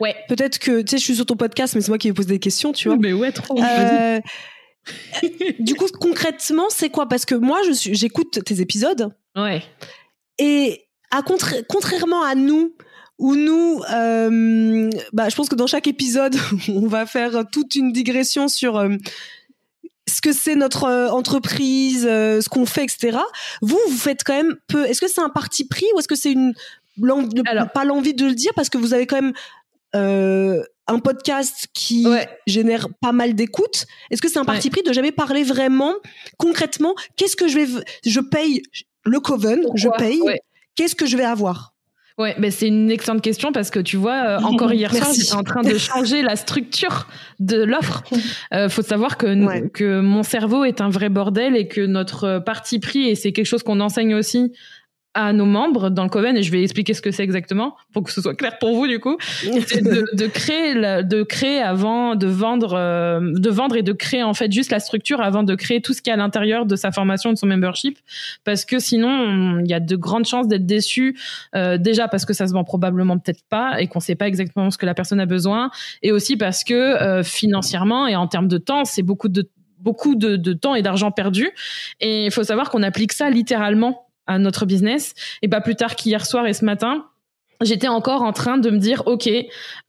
Ouais. 0.00 0.14
Peut-être 0.28 0.58
que, 0.58 0.82
tu 0.82 0.90
sais, 0.90 0.98
je 0.98 1.04
suis 1.04 1.16
sur 1.16 1.26
ton 1.26 1.36
podcast, 1.36 1.74
mais 1.74 1.80
c'est 1.80 1.88
moi 1.88 1.98
qui 1.98 2.08
vais 2.08 2.14
poser 2.14 2.28
des 2.28 2.38
questions, 2.38 2.72
tu 2.72 2.88
vois. 2.88 2.96
Mais 2.98 3.12
ouais, 3.12 3.32
trop. 3.32 3.58
Euh, 3.60 4.20
du 5.58 5.74
coup, 5.74 5.86
concrètement, 6.00 6.66
c'est 6.70 6.90
quoi? 6.90 7.08
Parce 7.08 7.24
que 7.24 7.34
moi, 7.34 7.60
je 7.66 7.72
suis, 7.72 7.94
j'écoute 7.94 8.44
tes 8.44 8.60
épisodes. 8.60 9.14
Ouais. 9.36 9.62
Et 10.38 10.86
à 11.10 11.22
contrairement 11.22 12.22
à 12.22 12.34
nous, 12.34 12.74
où 13.20 13.36
nous, 13.36 13.82
euh, 13.92 14.90
bah, 15.12 15.28
je 15.28 15.36
pense 15.36 15.48
que 15.48 15.54
dans 15.54 15.66
chaque 15.66 15.86
épisode, 15.86 16.34
on 16.68 16.86
va 16.86 17.06
faire 17.06 17.44
toute 17.52 17.74
une 17.74 17.92
digression 17.92 18.48
sur 18.48 18.78
euh, 18.78 18.96
ce 20.08 20.22
que 20.22 20.32
c'est 20.32 20.56
notre 20.56 20.84
euh, 20.84 21.08
entreprise, 21.10 22.04
ce 22.04 22.48
qu'on 22.48 22.64
fait, 22.64 22.84
etc. 22.84 23.18
Vous, 23.60 23.78
vous 23.88 23.96
faites 23.96 24.24
quand 24.24 24.34
même 24.34 24.56
peu. 24.66 24.86
Est-ce 24.86 25.00
que 25.00 25.08
c'est 25.08 25.20
un 25.20 25.28
parti 25.28 25.66
pris 25.66 25.86
ou 25.94 25.98
est-ce 25.98 26.08
que 26.08 26.16
c'est 26.16 26.32
une 26.32 26.54
alors, 27.46 27.70
pas 27.70 27.84
l'envie 27.84 28.14
de 28.14 28.26
le 28.26 28.34
dire 28.34 28.52
parce 28.54 28.68
que 28.68 28.78
vous 28.78 28.94
avez 28.94 29.06
quand 29.06 29.20
même 29.20 29.32
euh, 29.94 30.62
un 30.86 30.98
podcast 30.98 31.68
qui 31.72 32.06
génère 32.46 32.88
pas 33.00 33.12
mal 33.12 33.34
d'écoutes. 33.34 33.86
Est-ce 34.10 34.20
que 34.20 34.28
c'est 34.28 34.38
un 34.38 34.44
parti 34.44 34.70
pris 34.70 34.82
de 34.82 34.92
jamais 34.92 35.12
parler 35.12 35.44
vraiment 35.44 35.94
concrètement? 36.36 36.94
Qu'est-ce 37.16 37.36
que 37.36 37.48
je 37.48 37.58
vais 37.58 37.84
Je 38.04 38.20
paye 38.20 38.62
le 39.04 39.20
Coven, 39.20 39.62
je 39.74 39.88
paye. 39.98 40.20
Qu'est-ce 40.74 40.94
que 40.94 41.06
je 41.06 41.16
vais 41.16 41.24
avoir? 41.24 41.74
Ouais, 42.18 42.34
mais 42.38 42.50
c'est 42.50 42.66
une 42.68 42.90
excellente 42.90 43.22
question 43.22 43.50
parce 43.50 43.70
que 43.70 43.78
tu 43.78 43.96
vois, 43.96 44.24
euh, 44.24 44.38
encore 44.40 44.72
hier 44.74 44.94
soir, 44.94 45.10
j'étais 45.14 45.32
en 45.32 45.42
train 45.42 45.62
de 45.62 45.78
changer 45.78 46.22
la 46.22 46.36
structure 46.36 47.06
de 47.38 47.62
l'offre. 47.62 48.02
Euh, 48.52 48.68
faut 48.68 48.82
savoir 48.82 49.16
que, 49.16 49.68
que 49.68 50.00
mon 50.00 50.22
cerveau 50.22 50.64
est 50.64 50.82
un 50.82 50.90
vrai 50.90 51.08
bordel 51.08 51.56
et 51.56 51.66
que 51.66 51.80
notre 51.80 52.38
parti 52.38 52.78
pris, 52.78 53.08
et 53.08 53.14
c'est 53.14 53.32
quelque 53.32 53.46
chose 53.46 53.62
qu'on 53.62 53.80
enseigne 53.80 54.14
aussi 54.14 54.52
à 55.14 55.32
nos 55.32 55.44
membres 55.44 55.90
dans 55.90 56.04
le 56.04 56.08
Coven 56.08 56.36
et 56.36 56.42
je 56.42 56.52
vais 56.52 56.62
expliquer 56.62 56.94
ce 56.94 57.02
que 57.02 57.10
c'est 57.10 57.24
exactement 57.24 57.76
pour 57.92 58.04
que 58.04 58.12
ce 58.12 58.20
soit 58.20 58.34
clair 58.34 58.58
pour 58.58 58.74
vous 58.74 58.86
du 58.86 59.00
coup. 59.00 59.16
C'est 59.66 59.82
de, 59.82 60.04
de, 60.12 60.26
créer 60.26 60.74
de 60.74 61.22
créer 61.24 61.60
avant 61.60 62.14
de 62.14 62.28
vendre 62.28 62.74
euh, 62.74 63.20
de 63.20 63.50
vendre 63.50 63.76
et 63.76 63.82
de 63.82 63.92
créer 63.92 64.22
en 64.22 64.34
fait 64.34 64.52
juste 64.52 64.70
la 64.70 64.78
structure 64.78 65.20
avant 65.20 65.42
de 65.42 65.54
créer 65.56 65.80
tout 65.80 65.94
ce 65.94 66.02
qui 66.02 66.10
est 66.10 66.12
à 66.12 66.16
l'intérieur 66.16 66.64
de 66.64 66.76
sa 66.76 66.92
formation 66.92 67.32
de 67.32 67.36
son 67.36 67.46
membership. 67.46 67.98
Parce 68.44 68.64
que 68.64 68.78
sinon 68.78 69.58
il 69.58 69.68
y 69.68 69.74
a 69.74 69.80
de 69.80 69.96
grandes 69.96 70.26
chances 70.26 70.46
d'être 70.46 70.66
déçu 70.66 71.18
euh, 71.56 71.76
déjà 71.76 72.06
parce 72.06 72.24
que 72.24 72.32
ça 72.32 72.46
se 72.46 72.52
vend 72.52 72.64
probablement 72.64 73.18
peut-être 73.18 73.42
pas 73.48 73.80
et 73.80 73.88
qu'on 73.88 74.00
sait 74.00 74.14
pas 74.14 74.28
exactement 74.28 74.70
ce 74.70 74.78
que 74.78 74.86
la 74.86 74.94
personne 74.94 75.18
a 75.18 75.26
besoin. 75.26 75.70
Et 76.02 76.12
aussi 76.12 76.36
parce 76.36 76.62
que 76.62 76.74
euh, 76.74 77.24
financièrement 77.24 78.06
et 78.06 78.14
en 78.14 78.28
termes 78.28 78.48
de 78.48 78.58
temps 78.58 78.84
c'est 78.84 79.02
beaucoup 79.02 79.28
de 79.28 79.48
beaucoup 79.80 80.14
de, 80.14 80.36
de 80.36 80.52
temps 80.52 80.74
et 80.74 80.82
d'argent 80.82 81.10
perdu. 81.10 81.50
Et 82.00 82.26
il 82.26 82.30
faut 82.30 82.44
savoir 82.44 82.70
qu'on 82.70 82.82
applique 82.82 83.12
ça 83.12 83.30
littéralement 83.30 84.09
notre 84.38 84.66
business. 84.66 85.14
Et 85.42 85.48
pas 85.48 85.60
plus 85.60 85.76
tard 85.76 85.96
qu'hier 85.96 86.26
soir 86.26 86.46
et 86.46 86.52
ce 86.52 86.64
matin, 86.64 87.06
j'étais 87.60 87.88
encore 87.88 88.22
en 88.22 88.32
train 88.32 88.58
de 88.58 88.70
me 88.70 88.78
dire, 88.78 89.02
ok, 89.06 89.28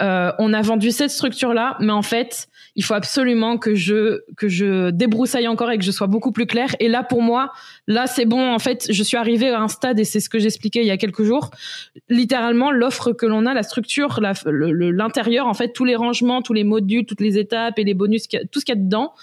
euh, 0.02 0.32
on 0.40 0.54
a 0.54 0.62
vendu 0.62 0.92
cette 0.92 1.12
structure-là, 1.12 1.78
mais 1.80 1.94
en 1.94 2.02
fait, 2.02 2.48
il 2.76 2.84
faut 2.84 2.94
absolument 2.94 3.58
que 3.58 3.76
je 3.76 4.22
que 4.38 4.48
je 4.48 4.92
débroussaille 4.92 5.48
encore 5.48 5.72
et 5.72 5.78
que 5.78 5.84
je 5.84 5.92
sois 5.92 6.08
beaucoup 6.08 6.32
plus 6.32 6.46
clair. 6.46 6.76
Et 6.80 6.88
là, 6.88 7.04
pour 7.04 7.22
moi, 7.22 7.52
là, 7.88 8.08
c'est 8.08 8.26
bon. 8.26 8.54
En 8.54 8.60
fait, 8.60 8.88
je 8.90 9.04
suis 9.04 9.18
arrivée 9.18 9.50
à 9.50 9.62
un 9.62 9.68
stade 9.68 10.00
et 10.00 10.06
c'est 10.06 10.20
ce 10.20 10.30
que 10.30 10.40
j'expliquais 10.40 10.82
il 10.82 10.88
y 10.88 10.92
a 10.92 10.98
quelques 10.98 11.24
jours. 11.24 11.52
Littéralement, 12.10 12.72
l'offre 12.72 13.12
que 13.12 13.26
l'on 13.26 13.46
a, 13.46 13.54
la 13.54 13.64
structure, 13.64 14.20
l'intérieur, 14.46 15.48
en 15.48 15.54
fait, 15.54 15.74
tous 15.74 15.86
les 15.86 15.96
rangements, 15.96 16.42
tous 16.42 16.54
les 16.54 16.64
modules, 16.64 17.06
toutes 17.06 17.22
les 17.22 17.38
étapes 17.38 17.78
et 17.78 17.84
les 17.84 17.94
bonus, 17.94 18.28
tout 18.52 18.60
ce 18.60 18.66
qu'il 18.66 18.76
y 18.76 18.78
a 18.78 18.82
dedans 18.82 19.14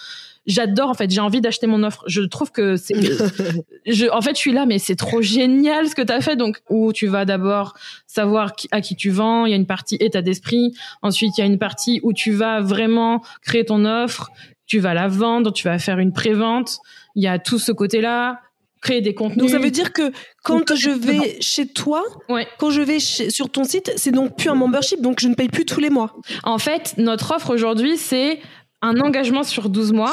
j'adore 0.48 0.90
en 0.90 0.94
fait 0.94 1.10
j'ai 1.10 1.20
envie 1.20 1.40
d'acheter 1.40 1.68
mon 1.68 1.84
offre. 1.84 2.02
Je 2.08 2.22
trouve 2.22 2.50
que 2.50 2.76
c'est 2.76 2.94
je 3.86 4.10
en 4.10 4.20
fait 4.20 4.34
je 4.34 4.40
suis 4.40 4.52
là 4.52 4.66
mais 4.66 4.78
c'est 4.80 4.96
trop 4.96 5.22
génial 5.22 5.88
ce 5.88 5.94
que 5.94 6.02
tu 6.02 6.12
as 6.12 6.20
fait. 6.20 6.34
Donc 6.34 6.60
où 6.68 6.92
tu 6.92 7.06
vas 7.06 7.24
d'abord 7.24 7.74
savoir 8.06 8.52
à 8.72 8.80
qui 8.80 8.96
tu 8.96 9.10
vends 9.10 9.46
il 9.46 9.50
y 9.50 9.52
a 9.52 9.56
une 9.56 9.66
partie 9.66 9.96
état 10.00 10.22
d'esprit. 10.22 10.74
Ensuite 11.02 11.38
il 11.38 11.42
y 11.42 11.44
a 11.44 11.46
une 11.46 11.58
partie 11.58 12.00
où 12.02 12.12
tu 12.12 12.32
vas 12.32 12.60
vraiment 12.60 13.22
créer 13.42 13.64
ton 13.64 13.84
offre. 13.84 14.30
Tu 14.66 14.80
vas 14.80 14.94
la 14.94 15.06
vendre 15.06 15.52
tu 15.52 15.64
vas 15.64 15.78
faire 15.78 15.98
une 15.98 16.12
prévente. 16.12 16.78
Il 17.14 17.22
y 17.22 17.28
a 17.28 17.38
tout 17.38 17.58
ce 17.58 17.70
côté 17.70 18.00
là 18.00 18.40
créer 18.80 19.00
des 19.00 19.14
contenus. 19.14 19.38
Donc 19.38 19.50
ça 19.50 19.58
veut 19.58 19.72
dire 19.72 19.92
que 19.92 20.12
quand 20.44 20.74
je 20.74 20.90
vais 20.90 21.38
chez 21.40 21.66
toi, 21.66 22.04
quand 22.58 22.70
je 22.70 22.80
vais 22.80 23.00
sur 23.00 23.50
ton 23.50 23.64
site, 23.64 23.92
c'est 23.96 24.12
donc 24.12 24.36
plus 24.36 24.48
un 24.48 24.54
membership, 24.54 25.00
donc 25.00 25.20
je 25.20 25.28
ne 25.28 25.34
paye 25.34 25.48
plus 25.48 25.64
tous 25.64 25.80
les 25.80 25.90
mois. 25.90 26.14
En 26.44 26.58
fait, 26.58 26.94
notre 26.96 27.34
offre 27.34 27.52
aujourd'hui, 27.52 27.96
c'est 27.96 28.38
un 28.82 29.00
engagement 29.00 29.42
sur 29.42 29.68
12 29.68 29.92
mois 29.92 30.12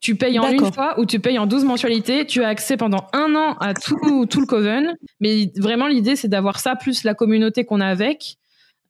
tu 0.00 0.14
payes 0.14 0.38
en 0.38 0.48
une 0.50 0.72
fois 0.72 0.98
ou 1.00 1.06
tu 1.06 1.20
payes 1.20 1.38
en 1.38 1.46
12 1.46 1.64
mensualités. 1.64 2.26
Tu 2.26 2.42
as 2.42 2.48
accès 2.48 2.76
pendant 2.76 3.06
un 3.12 3.34
an 3.34 3.56
à 3.60 3.74
tout, 3.74 4.26
tout 4.26 4.40
le 4.40 4.46
Coven. 4.46 4.96
Mais 5.20 5.50
vraiment, 5.56 5.86
l'idée, 5.86 6.16
c'est 6.16 6.28
d'avoir 6.28 6.60
ça 6.60 6.76
plus 6.76 7.04
la 7.04 7.14
communauté 7.14 7.64
qu'on 7.64 7.80
a 7.80 7.86
avec. 7.86 8.36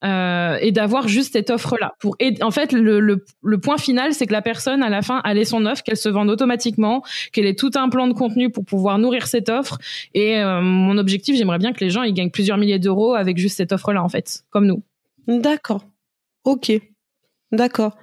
Euh, 0.04 0.58
et 0.60 0.72
d'avoir 0.72 1.08
juste 1.08 1.32
cette 1.32 1.48
offre-là. 1.48 1.94
Pour 2.00 2.16
en 2.42 2.50
fait, 2.50 2.72
le, 2.72 3.00
le, 3.00 3.24
le 3.42 3.58
point 3.58 3.78
final, 3.78 4.12
c'est 4.12 4.26
que 4.26 4.32
la 4.32 4.42
personne, 4.42 4.82
à 4.82 4.90
la 4.90 5.00
fin, 5.00 5.22
elle 5.24 5.38
ait 5.38 5.46
son 5.46 5.64
offre, 5.64 5.82
qu'elle 5.82 5.96
se 5.96 6.10
vende 6.10 6.28
automatiquement, 6.28 7.02
qu'elle 7.32 7.46
ait 7.46 7.54
tout 7.54 7.70
un 7.76 7.88
plan 7.88 8.06
de 8.06 8.12
contenu 8.12 8.50
pour 8.50 8.64
pouvoir 8.66 8.98
nourrir 8.98 9.26
cette 9.26 9.48
offre. 9.48 9.78
Et 10.12 10.36
euh, 10.36 10.60
mon 10.60 10.98
objectif, 10.98 11.34
j'aimerais 11.36 11.58
bien 11.58 11.72
que 11.72 11.82
les 11.82 11.88
gens, 11.88 12.02
ils 12.02 12.12
gagnent 12.12 12.30
plusieurs 12.30 12.58
milliers 12.58 12.78
d'euros 12.78 13.14
avec 13.14 13.38
juste 13.38 13.56
cette 13.56 13.72
offre-là, 13.72 14.02
en 14.02 14.10
fait, 14.10 14.42
comme 14.50 14.66
nous. 14.66 14.82
D'accord. 15.26 15.82
Ok. 16.44 16.72
D'accord. 17.50 17.96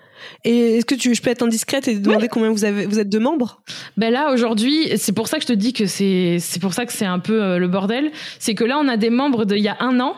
Et 0.44 0.77
est-ce 0.77 0.85
que 0.85 0.95
tu, 0.95 1.14
je 1.14 1.22
peux 1.22 1.30
être 1.30 1.44
indiscrète 1.44 1.88
et 1.88 1.98
demander 1.98 2.27
combien 2.27 2.52
vous 2.52 2.65
avez, 2.65 2.85
vous 2.85 2.99
êtes 2.99 3.10
de 3.10 3.19
membres? 3.19 3.61
Ben 3.98 4.11
là 4.11 4.31
aujourd'hui, 4.31 4.98
c'est 4.98 5.14
pour 5.14 5.27
ça 5.27 5.38
que 5.38 5.44
je 5.44 5.48
te 5.48 5.53
dis 5.53 5.73
que 5.73 5.85
c'est, 5.85 6.38
c'est 6.40 6.60
pour 6.60 6.73
ça 6.73 6.85
que 6.85 6.94
c'est 6.94 7.06
un 7.06 7.19
peu 7.19 7.41
euh, 7.41 7.57
le 7.57 7.68
bordel. 7.68 8.11
C'est 8.40 8.56
que 8.56 8.64
là 8.64 8.77
on 8.80 8.88
a 8.88 8.98
des 8.98 9.10
membres 9.10 9.45
d'il 9.45 9.60
y 9.60 9.68
a 9.68 9.77
un 9.80 9.99
an 9.99 10.15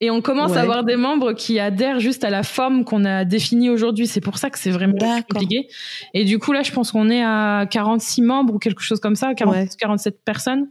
et 0.00 0.10
on 0.10 0.20
commence 0.20 0.56
à 0.56 0.60
avoir 0.60 0.84
des 0.84 0.94
membres 0.94 1.32
qui 1.32 1.58
adhèrent 1.58 1.98
juste 1.98 2.22
à 2.22 2.30
la 2.30 2.44
forme 2.44 2.84
qu'on 2.84 3.04
a 3.04 3.24
définie 3.24 3.68
aujourd'hui. 3.68 4.06
C'est 4.06 4.20
pour 4.20 4.38
ça 4.38 4.48
que 4.48 4.58
c'est 4.58 4.70
vraiment 4.70 4.96
compliqué. 5.28 5.68
Et 6.14 6.24
du 6.24 6.38
coup 6.38 6.52
là, 6.52 6.62
je 6.62 6.70
pense 6.70 6.92
qu'on 6.92 7.10
est 7.10 7.22
à 7.22 7.66
46 7.68 8.22
membres 8.22 8.54
ou 8.54 8.58
quelque 8.58 8.82
chose 8.82 9.00
comme 9.00 9.16
ça, 9.16 9.34
47 9.34 10.24
personnes. 10.24 10.68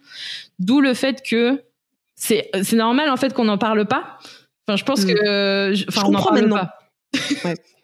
D'où 0.60 0.80
le 0.80 0.94
fait 0.94 1.22
que 1.28 1.62
c'est, 2.16 2.50
c'est 2.64 2.78
normal 2.78 3.10
en 3.10 3.18
fait 3.18 3.34
qu'on 3.34 3.46
n'en 3.46 3.58
parle 3.58 3.86
pas. 3.86 4.18
Enfin, 4.68 4.78
je 4.78 4.84
pense 4.84 5.04
mm. 5.04 5.14
que, 5.14 5.72
enfin, 5.90 6.02
je 6.02 6.06
on 6.06 6.12
comprends 6.12 6.34
maintenant. 6.34 6.56
Pas. 6.56 6.74
Ouais. 7.44 7.56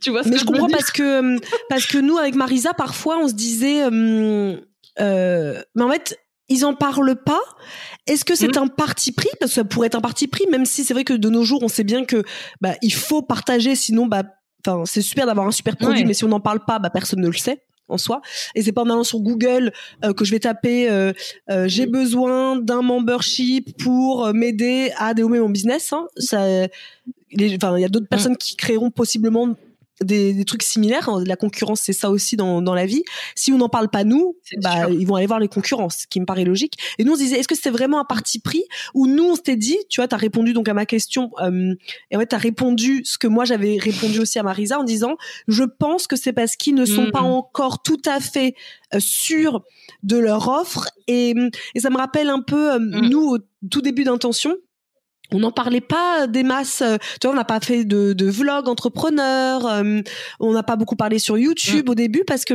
tu 0.00 0.10
vois 0.10 0.22
ce 0.22 0.28
mais 0.28 0.34
que 0.34 0.40
je, 0.40 0.44
comprends 0.44 0.68
parce 0.68 0.90
que 0.90 1.38
parce 1.68 1.86
que 1.86 1.98
nous 1.98 2.18
avec 2.18 2.34
Marisa 2.34 2.74
parfois 2.74 3.18
on 3.18 3.28
se 3.28 3.34
disait 3.34 3.82
euh, 3.84 4.56
euh, 5.00 5.62
mais 5.74 5.82
en 5.82 5.90
fait 5.90 6.18
ils 6.48 6.64
en 6.64 6.74
parlent 6.74 7.16
pas. 7.16 7.40
Est-ce 8.06 8.24
que 8.24 8.34
c'est 8.34 8.56
mmh. 8.56 8.62
un 8.62 8.66
parti 8.66 9.12
pris? 9.12 9.28
Parce 9.40 9.52
que 9.52 9.54
ça 9.56 9.64
pourrait 9.64 9.86
être 9.86 9.94
un 9.94 10.00
parti 10.00 10.28
pris, 10.28 10.44
même 10.50 10.66
si 10.66 10.84
c'est 10.84 10.92
vrai 10.94 11.04
que 11.04 11.14
de 11.14 11.28
nos 11.28 11.44
jours, 11.44 11.62
on 11.62 11.68
sait 11.68 11.84
bien 11.84 12.04
que 12.04 12.22
bah, 12.60 12.74
il 12.82 12.92
faut 12.92 13.22
partager, 13.22 13.74
sinon 13.74 14.06
bah, 14.06 14.22
enfin 14.66 14.84
c'est 14.84 15.02
super 15.02 15.26
d'avoir 15.26 15.46
un 15.46 15.52
super 15.52 15.76
produit, 15.76 16.04
mais 16.04 16.14
si 16.14 16.24
on 16.24 16.28
n'en 16.28 16.40
parle 16.40 16.64
pas, 16.64 16.78
bah 16.78 16.90
personne 16.90 17.20
ne 17.20 17.28
le 17.28 17.32
sait 17.32 17.62
en 17.88 17.98
soi. 17.98 18.22
Et 18.54 18.62
c'est 18.62 18.72
pas 18.72 18.82
en 18.82 18.90
allant 18.90 19.04
sur 19.04 19.20
Google 19.20 19.72
euh, 20.04 20.12
que 20.12 20.24
je 20.24 20.30
vais 20.30 20.40
taper 20.40 20.88
euh, 20.90 21.12
j'ai 21.66 21.86
besoin 21.86 22.56
d'un 22.56 22.82
membership 22.82 23.76
pour 23.82 24.32
m'aider 24.32 24.92
à 24.96 25.14
développer 25.14 25.40
mon 25.40 25.50
business. 25.50 25.92
Hein. 25.92 26.06
Ça, 26.16 26.68
il 27.32 27.50
y 27.50 27.84
a 27.84 27.88
d'autres 27.88 28.04
mm. 28.04 28.08
personnes 28.08 28.36
qui 28.36 28.56
créeront 28.56 28.90
possiblement 28.90 29.56
des, 30.04 30.44
trucs 30.44 30.62
similaires. 30.62 31.10
La 31.26 31.36
concurrence, 31.36 31.80
c'est 31.82 31.92
ça 31.92 32.10
aussi 32.10 32.36
dans, 32.36 32.74
la 32.74 32.86
vie. 32.86 33.02
Si 33.34 33.52
on 33.52 33.58
n'en 33.58 33.68
parle 33.68 33.88
pas 33.88 34.04
nous, 34.04 34.36
bah, 34.58 34.88
ils 34.90 35.06
vont 35.06 35.16
aller 35.16 35.26
voir 35.26 35.40
les 35.40 35.48
concurrences, 35.48 35.98
ce 36.02 36.06
qui 36.06 36.20
me 36.20 36.26
paraît 36.26 36.44
logique. 36.44 36.74
Et 36.98 37.04
nous, 37.04 37.12
on 37.12 37.16
se 37.16 37.20
disait, 37.20 37.38
est-ce 37.38 37.48
que 37.48 37.54
c'était 37.54 37.70
vraiment 37.70 38.00
un 38.00 38.04
parti 38.04 38.38
pris 38.38 38.64
ou 38.94 39.06
nous, 39.06 39.24
on 39.24 39.34
s'était 39.34 39.56
dit, 39.56 39.78
tu 39.88 40.00
vois, 40.00 40.08
tu 40.08 40.14
as 40.14 40.18
répondu 40.18 40.52
donc 40.52 40.68
à 40.68 40.74
ma 40.74 40.86
question, 40.86 41.30
euh, 41.40 41.74
et 42.10 42.16
fait, 42.16 42.26
tu 42.26 42.34
as 42.34 42.38
répondu 42.38 43.02
ce 43.04 43.18
que 43.18 43.26
moi 43.26 43.44
j'avais 43.44 43.78
répondu 43.78 44.20
aussi 44.20 44.38
à 44.38 44.42
Marisa 44.42 44.78
en 44.78 44.84
disant, 44.84 45.16
je 45.48 45.64
pense 45.64 46.06
que 46.06 46.16
c'est 46.16 46.32
parce 46.32 46.56
qu'ils 46.56 46.74
ne 46.74 46.86
sont 46.86 47.10
pas 47.10 47.20
encore 47.20 47.82
tout 47.82 48.00
à 48.06 48.20
fait 48.20 48.54
euh, 48.94 48.98
sûrs 49.00 49.62
de 50.02 50.16
leur 50.16 50.48
offre. 50.48 50.88
Et, 51.08 51.34
ça 51.76 51.90
me 51.90 51.96
rappelle 51.96 52.28
un 52.28 52.40
peu, 52.40 52.72
euh, 52.74 52.78
mm. 52.78 53.08
nous, 53.08 53.34
au 53.34 53.38
tout 53.70 53.82
début 53.82 54.04
d'intention, 54.04 54.56
on 55.32 55.40
n'en 55.40 55.52
parlait 55.52 55.80
pas 55.80 56.26
des 56.26 56.42
masses. 56.42 56.82
Euh, 56.82 56.96
tu 57.20 57.26
vois, 57.26 57.32
on 57.32 57.36
n'a 57.36 57.44
pas 57.44 57.60
fait 57.60 57.84
de, 57.84 58.12
de 58.12 58.26
vlog 58.26 58.68
entrepreneur. 58.68 59.66
Euh, 59.66 60.00
on 60.40 60.52
n'a 60.52 60.62
pas 60.62 60.76
beaucoup 60.76 60.96
parlé 60.96 61.18
sur 61.18 61.38
YouTube 61.38 61.88
au 61.88 61.94
début 61.94 62.24
parce 62.26 62.44
que 62.44 62.54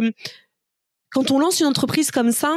quand 1.11 1.31
on 1.31 1.39
lance 1.39 1.59
une 1.59 1.67
entreprise 1.67 2.11
comme 2.11 2.31
ça, 2.31 2.55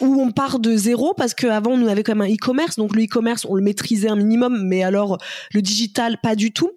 où 0.00 0.20
on 0.20 0.30
part 0.30 0.58
de 0.58 0.76
zéro 0.76 1.14
parce 1.14 1.32
qu'avant 1.32 1.70
on 1.70 1.86
avait 1.86 2.02
quand 2.02 2.14
même 2.14 2.30
un 2.30 2.34
e-commerce 2.34 2.76
donc 2.76 2.94
le 2.94 3.04
e-commerce 3.04 3.46
on 3.48 3.54
le 3.54 3.62
maîtrisait 3.62 4.10
un 4.10 4.16
minimum 4.16 4.62
mais 4.66 4.82
alors 4.82 5.16
le 5.54 5.62
digital 5.62 6.18
pas 6.22 6.36
du 6.36 6.52
tout 6.52 6.70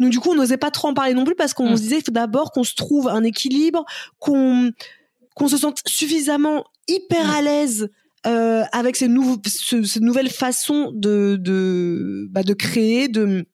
donc 0.00 0.10
du 0.10 0.20
coup 0.20 0.32
on 0.32 0.34
n'osait 0.34 0.58
pas 0.58 0.70
trop 0.70 0.88
en 0.88 0.92
parler 0.92 1.14
non 1.14 1.24
plus 1.24 1.34
parce 1.34 1.54
qu'on 1.54 1.76
se 1.76 1.80
disait 1.80 1.98
il 1.98 2.04
faut 2.04 2.12
d'abord 2.12 2.52
qu'on 2.52 2.64
se 2.64 2.74
trouve 2.74 3.08
un 3.08 3.24
équilibre 3.24 3.86
qu'on 4.18 4.70
qu'on 5.34 5.48
se 5.48 5.56
sente 5.56 5.80
suffisamment 5.86 6.64
hyper 6.88 7.30
à 7.30 7.40
l'aise 7.40 7.88
euh, 8.26 8.64
avec 8.72 8.96
ces, 8.96 9.08
nouveaux, 9.08 9.40
ce, 9.46 9.98
nouvelle 10.00 10.30
façon 10.30 10.90
de 10.92 11.36
de, 11.40 12.26
bah, 12.30 12.42
de 12.42 12.54
créer, 12.54 13.08
de 13.08 13.46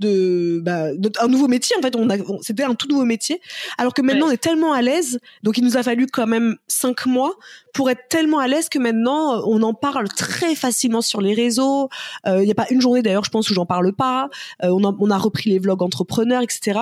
de, 0.00 0.60
bah, 0.64 0.88
un 1.20 1.28
nouveau 1.28 1.46
métier 1.46 1.76
en 1.76 1.82
fait 1.82 1.94
on, 1.94 2.10
a, 2.10 2.16
c'était 2.42 2.64
un 2.64 2.74
tout 2.74 2.88
nouveau 2.88 3.04
métier. 3.04 3.40
Alors 3.78 3.94
que 3.94 4.02
maintenant 4.02 4.26
on 4.26 4.30
est 4.30 4.42
tellement 4.42 4.72
à 4.72 4.82
l'aise 4.82 5.20
donc 5.42 5.58
il 5.58 5.64
nous 5.64 5.76
a 5.76 5.82
fallu 5.82 6.06
quand 6.06 6.26
même 6.26 6.56
cinq 6.66 7.06
mois 7.06 7.34
pour 7.72 7.88
être 7.88 8.08
tellement 8.08 8.38
à 8.38 8.48
l'aise 8.48 8.68
que 8.68 8.78
maintenant 8.78 9.42
on 9.46 9.62
en 9.62 9.74
parle 9.74 10.08
très 10.08 10.54
facilement 10.54 11.02
sur 11.02 11.20
les 11.20 11.34
réseaux. 11.34 11.88
Euh, 12.26 12.42
il 12.42 12.46
n'y 12.46 12.50
a 12.50 12.56
pas 12.56 12.66
une 12.70 12.80
journée 12.80 13.02
d'ailleurs 13.02 13.24
je 13.24 13.30
pense 13.30 13.48
où 13.50 13.54
j'en 13.54 13.66
parle 13.66 13.92
pas. 13.92 14.28
Euh, 14.64 14.70
on, 14.70 14.84
a, 14.88 14.94
on 14.98 15.10
a 15.10 15.18
repris 15.18 15.50
les 15.50 15.58
vlogs 15.58 15.82
entrepreneurs 15.82 16.42
etc 16.42 16.80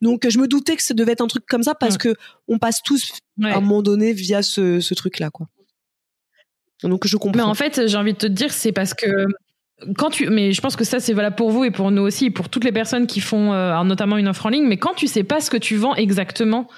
donc 0.00 0.26
je 0.28 0.38
me 0.38 0.46
doutais 0.46 0.76
que 0.76 0.82
ça 0.82 0.94
devait 0.94 1.12
être 1.12 1.20
un 1.20 1.26
truc 1.26 1.44
comme 1.46 1.62
ça 1.62 1.74
parce 1.74 1.98
que 1.98 2.14
on 2.48 2.58
passe 2.58 2.82
tous 2.82 3.12
à 3.42 3.56
un 3.56 3.60
moment 3.60 3.82
donné 3.82 4.12
via 4.12 4.42
ce, 4.42 4.80
ce 4.80 4.94
truc 4.94 5.18
là 5.18 5.30
quoi 5.30 5.48
donc 6.82 7.06
je 7.06 7.16
comprends. 7.16 7.36
Mais 7.36 7.42
en 7.42 7.54
fait, 7.54 7.86
j'ai 7.86 7.96
envie 7.96 8.12
de 8.12 8.18
te 8.18 8.26
dire, 8.26 8.52
c'est 8.52 8.72
parce 8.72 8.94
que 8.94 9.26
quand 9.96 10.10
tu, 10.10 10.28
mais 10.28 10.52
je 10.52 10.60
pense 10.60 10.76
que 10.76 10.84
ça 10.84 11.00
c'est 11.00 11.12
valable 11.12 11.36
pour 11.36 11.50
vous 11.50 11.64
et 11.64 11.70
pour 11.70 11.90
nous 11.90 12.02
aussi, 12.02 12.30
pour 12.30 12.48
toutes 12.48 12.64
les 12.64 12.72
personnes 12.72 13.06
qui 13.06 13.20
font 13.20 13.52
euh, 13.52 13.82
notamment 13.84 14.16
une 14.16 14.28
offre 14.28 14.46
en 14.46 14.50
ligne. 14.50 14.66
Mais 14.66 14.76
quand 14.76 14.94
tu 14.94 15.06
sais 15.06 15.24
pas 15.24 15.40
ce 15.40 15.50
que 15.50 15.56
tu 15.56 15.76
vends 15.76 15.94
exactement, 15.94 16.68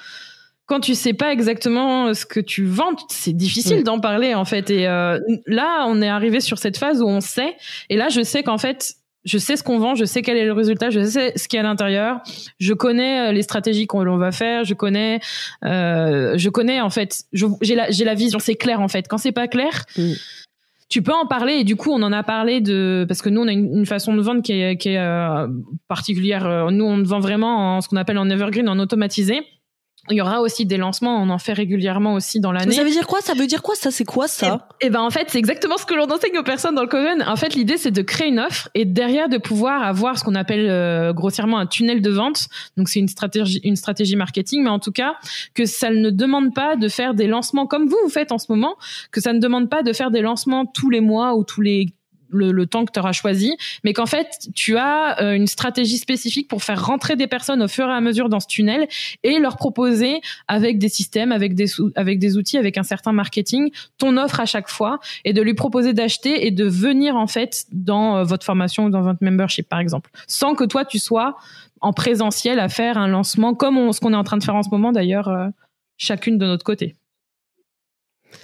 quand 0.66 0.80
tu 0.80 0.94
sais 0.94 1.12
pas 1.12 1.32
exactement 1.32 2.14
ce 2.14 2.24
que 2.24 2.40
tu 2.40 2.64
vends, 2.64 2.92
c'est 3.08 3.32
difficile 3.32 3.84
d'en 3.84 3.98
parler 3.98 4.34
en 4.34 4.44
fait. 4.44 4.70
Et 4.70 4.86
euh, 4.86 5.18
là, 5.46 5.84
on 5.88 6.00
est 6.00 6.08
arrivé 6.08 6.40
sur 6.40 6.58
cette 6.58 6.78
phase 6.78 7.02
où 7.02 7.06
on 7.06 7.20
sait. 7.20 7.56
Et 7.90 7.96
là, 7.96 8.08
je 8.08 8.22
sais 8.22 8.42
qu'en 8.42 8.58
fait, 8.58 8.94
je 9.24 9.38
sais 9.38 9.56
ce 9.56 9.62
qu'on 9.62 9.78
vend, 9.78 9.94
je 9.94 10.04
sais 10.04 10.22
quel 10.22 10.36
est 10.36 10.44
le 10.44 10.52
résultat, 10.52 10.90
je 10.90 11.04
sais 11.04 11.32
ce 11.36 11.46
qu'il 11.48 11.56
y 11.56 11.60
a 11.60 11.64
à 11.64 11.68
l'intérieur, 11.68 12.20
je 12.58 12.74
connais 12.74 13.28
euh, 13.28 13.32
les 13.32 13.42
stratégies 13.42 13.86
qu'on 13.86 14.04
va 14.16 14.32
faire, 14.32 14.64
je 14.64 14.74
connais, 14.74 15.20
euh, 15.64 16.34
je 16.36 16.48
connais 16.48 16.80
en 16.80 16.90
fait, 16.90 17.24
j'ai 17.32 17.74
la, 17.74 17.90
j'ai 17.90 18.04
la 18.04 18.14
vision, 18.14 18.38
c'est 18.38 18.56
clair 18.56 18.80
en 18.80 18.88
fait. 18.88 19.06
Quand 19.08 19.18
c'est 19.18 19.32
pas 19.32 19.48
clair, 19.48 19.84
mm. 19.96 20.12
tu 20.88 21.02
peux 21.02 21.12
en 21.12 21.26
parler 21.26 21.54
et 21.54 21.64
du 21.64 21.76
coup 21.76 21.92
on 21.92 22.02
en 22.02 22.12
a 22.12 22.22
parlé 22.22 22.60
de 22.60 23.04
parce 23.06 23.22
que 23.22 23.28
nous 23.28 23.42
on 23.42 23.48
a 23.48 23.52
une, 23.52 23.86
façon 23.86 24.14
de 24.14 24.22
vendre 24.22 24.42
qui 24.42 24.52
est, 24.52 24.76
qui 24.76 24.90
est 24.90 24.98
euh, 24.98 25.46
particulière. 25.88 26.70
Nous 26.70 26.84
on 26.84 27.02
vend 27.02 27.20
vraiment 27.20 27.76
en 27.76 27.80
ce 27.80 27.88
qu'on 27.88 27.96
appelle 27.96 28.18
en 28.18 28.28
evergreen, 28.28 28.68
en 28.68 28.78
automatisé. 28.78 29.40
Il 30.10 30.16
y 30.16 30.20
aura 30.20 30.40
aussi 30.40 30.66
des 30.66 30.78
lancements, 30.78 31.22
on 31.22 31.30
en 31.30 31.38
fait 31.38 31.52
régulièrement 31.52 32.14
aussi 32.14 32.40
dans 32.40 32.50
l'année. 32.50 32.72
Ça 32.72 32.82
veut 32.82 32.90
dire 32.90 33.06
quoi? 33.06 33.20
Ça 33.20 33.34
veut 33.34 33.46
dire 33.46 33.62
quoi 33.62 33.76
Ça, 33.76 33.92
c'est 33.92 34.04
quoi 34.04 34.26
ça? 34.26 34.66
Et, 34.80 34.90
ben 34.90 35.00
en 35.00 35.10
fait, 35.10 35.26
c'est 35.28 35.38
exactement 35.38 35.76
ce 35.76 35.86
que 35.86 35.94
l'on 35.94 36.10
enseigne 36.10 36.36
aux 36.38 36.42
personnes 36.42 36.74
dans 36.74 36.82
le 36.82 36.88
Coven. 36.88 37.22
En 37.22 37.36
fait, 37.36 37.54
l'idée 37.54 37.76
c'est 37.76 37.92
de 37.92 38.02
créer 38.02 38.28
une 38.28 38.40
offre 38.40 38.68
et 38.74 38.84
derrière 38.84 39.28
de 39.28 39.38
pouvoir 39.38 39.84
avoir 39.84 40.18
ce 40.18 40.24
qu'on 40.24 40.34
appelle 40.34 40.68
euh, 40.68 41.12
grossièrement 41.12 41.58
un 41.58 41.66
tunnel 41.66 42.02
de 42.02 42.10
vente. 42.10 42.48
Donc 42.76 42.88
c'est 42.88 42.98
une 42.98 43.06
stratégie, 43.06 43.60
une 43.62 43.76
stratégie 43.76 44.16
marketing, 44.16 44.64
mais 44.64 44.70
en 44.70 44.80
tout 44.80 44.92
cas 44.92 45.14
que 45.54 45.66
ça 45.66 45.90
ne 45.90 46.10
demande 46.10 46.52
pas 46.52 46.74
de 46.74 46.88
faire 46.88 47.14
des 47.14 47.28
lancements 47.28 47.68
comme 47.68 47.86
vous 47.86 47.98
vous 48.02 48.10
faites 48.10 48.32
en 48.32 48.38
ce 48.38 48.50
moment, 48.50 48.76
que 49.12 49.20
ça 49.20 49.32
ne 49.32 49.38
demande 49.38 49.70
pas 49.70 49.84
de 49.84 49.92
faire 49.92 50.10
des 50.10 50.20
lancements 50.20 50.66
tous 50.66 50.90
les 50.90 51.00
mois 51.00 51.36
ou 51.36 51.44
tous 51.44 51.60
les 51.60 51.86
le, 52.32 52.66
temps 52.66 52.84
que 52.84 52.92
tu 52.92 53.00
auras 53.00 53.12
choisi, 53.12 53.56
mais 53.84 53.92
qu'en 53.92 54.06
fait, 54.06 54.48
tu 54.54 54.76
as 54.76 55.20
euh, 55.20 55.32
une 55.34 55.46
stratégie 55.46 55.98
spécifique 55.98 56.48
pour 56.48 56.62
faire 56.62 56.84
rentrer 56.84 57.16
des 57.16 57.26
personnes 57.26 57.62
au 57.62 57.68
fur 57.68 57.88
et 57.88 57.92
à 57.92 58.00
mesure 58.00 58.28
dans 58.28 58.40
ce 58.40 58.46
tunnel 58.46 58.86
et 59.22 59.38
leur 59.38 59.56
proposer 59.56 60.20
avec 60.48 60.78
des 60.78 60.88
systèmes, 60.88 61.32
avec 61.32 61.54
des, 61.54 61.66
avec 61.96 62.18
des 62.18 62.36
outils, 62.36 62.58
avec 62.58 62.78
un 62.78 62.82
certain 62.82 63.12
marketing, 63.12 63.70
ton 63.98 64.16
offre 64.16 64.40
à 64.40 64.46
chaque 64.46 64.68
fois 64.68 65.00
et 65.24 65.32
de 65.32 65.42
lui 65.42 65.54
proposer 65.54 65.92
d'acheter 65.92 66.46
et 66.46 66.50
de 66.50 66.64
venir 66.64 67.16
en 67.16 67.26
fait 67.26 67.64
dans 67.72 68.16
euh, 68.16 68.24
votre 68.24 68.44
formation 68.44 68.86
ou 68.86 68.90
dans 68.90 69.02
votre 69.02 69.22
membership 69.22 69.68
par 69.68 69.80
exemple, 69.80 70.10
sans 70.26 70.54
que 70.54 70.64
toi 70.64 70.84
tu 70.84 70.98
sois 70.98 71.36
en 71.80 71.92
présentiel 71.92 72.60
à 72.60 72.68
faire 72.68 72.96
un 72.96 73.08
lancement 73.08 73.54
comme 73.54 73.92
ce 73.92 74.00
qu'on 74.00 74.12
est 74.12 74.16
en 74.16 74.24
train 74.24 74.38
de 74.38 74.44
faire 74.44 74.54
en 74.54 74.62
ce 74.62 74.70
moment 74.70 74.92
d'ailleurs, 74.92 75.28
euh, 75.28 75.48
chacune 75.98 76.38
de 76.38 76.46
notre 76.46 76.64
côté. 76.64 76.94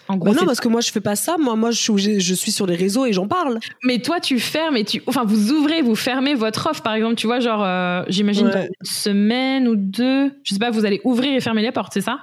En 0.08 0.16
gros, 0.16 0.30
bah 0.32 0.40
non, 0.40 0.46
parce 0.46 0.60
que 0.60 0.68
moi 0.68 0.80
je 0.80 0.90
fais 0.90 1.00
pas 1.00 1.16
ça. 1.16 1.36
Moi, 1.38 1.56
moi, 1.56 1.70
je 1.70 1.80
suis, 1.80 2.20
je 2.20 2.34
suis 2.34 2.52
sur 2.52 2.66
les 2.66 2.76
réseaux 2.76 3.06
et 3.06 3.12
j'en 3.12 3.28
parle. 3.28 3.58
Mais 3.84 3.98
toi, 3.98 4.20
tu 4.20 4.38
fermes 4.38 4.76
et 4.76 4.84
tu, 4.84 5.02
enfin, 5.06 5.24
vous 5.24 5.52
ouvrez, 5.52 5.82
vous 5.82 5.94
fermez 5.94 6.34
votre 6.34 6.68
offre, 6.68 6.82
par 6.82 6.94
exemple. 6.94 7.16
Tu 7.16 7.26
vois, 7.26 7.40
genre, 7.40 7.62
euh, 7.64 8.02
j'imagine 8.08 8.46
une 8.48 8.68
semaine 8.82 9.68
ou 9.68 9.76
deux, 9.76 10.32
je 10.44 10.54
sais 10.54 10.58
pas, 10.58 10.70
vous 10.70 10.84
allez 10.86 11.00
ouvrir 11.04 11.34
et 11.34 11.40
fermer 11.40 11.62
les 11.62 11.72
portes, 11.72 11.92
c'est 11.92 12.00
ça? 12.00 12.18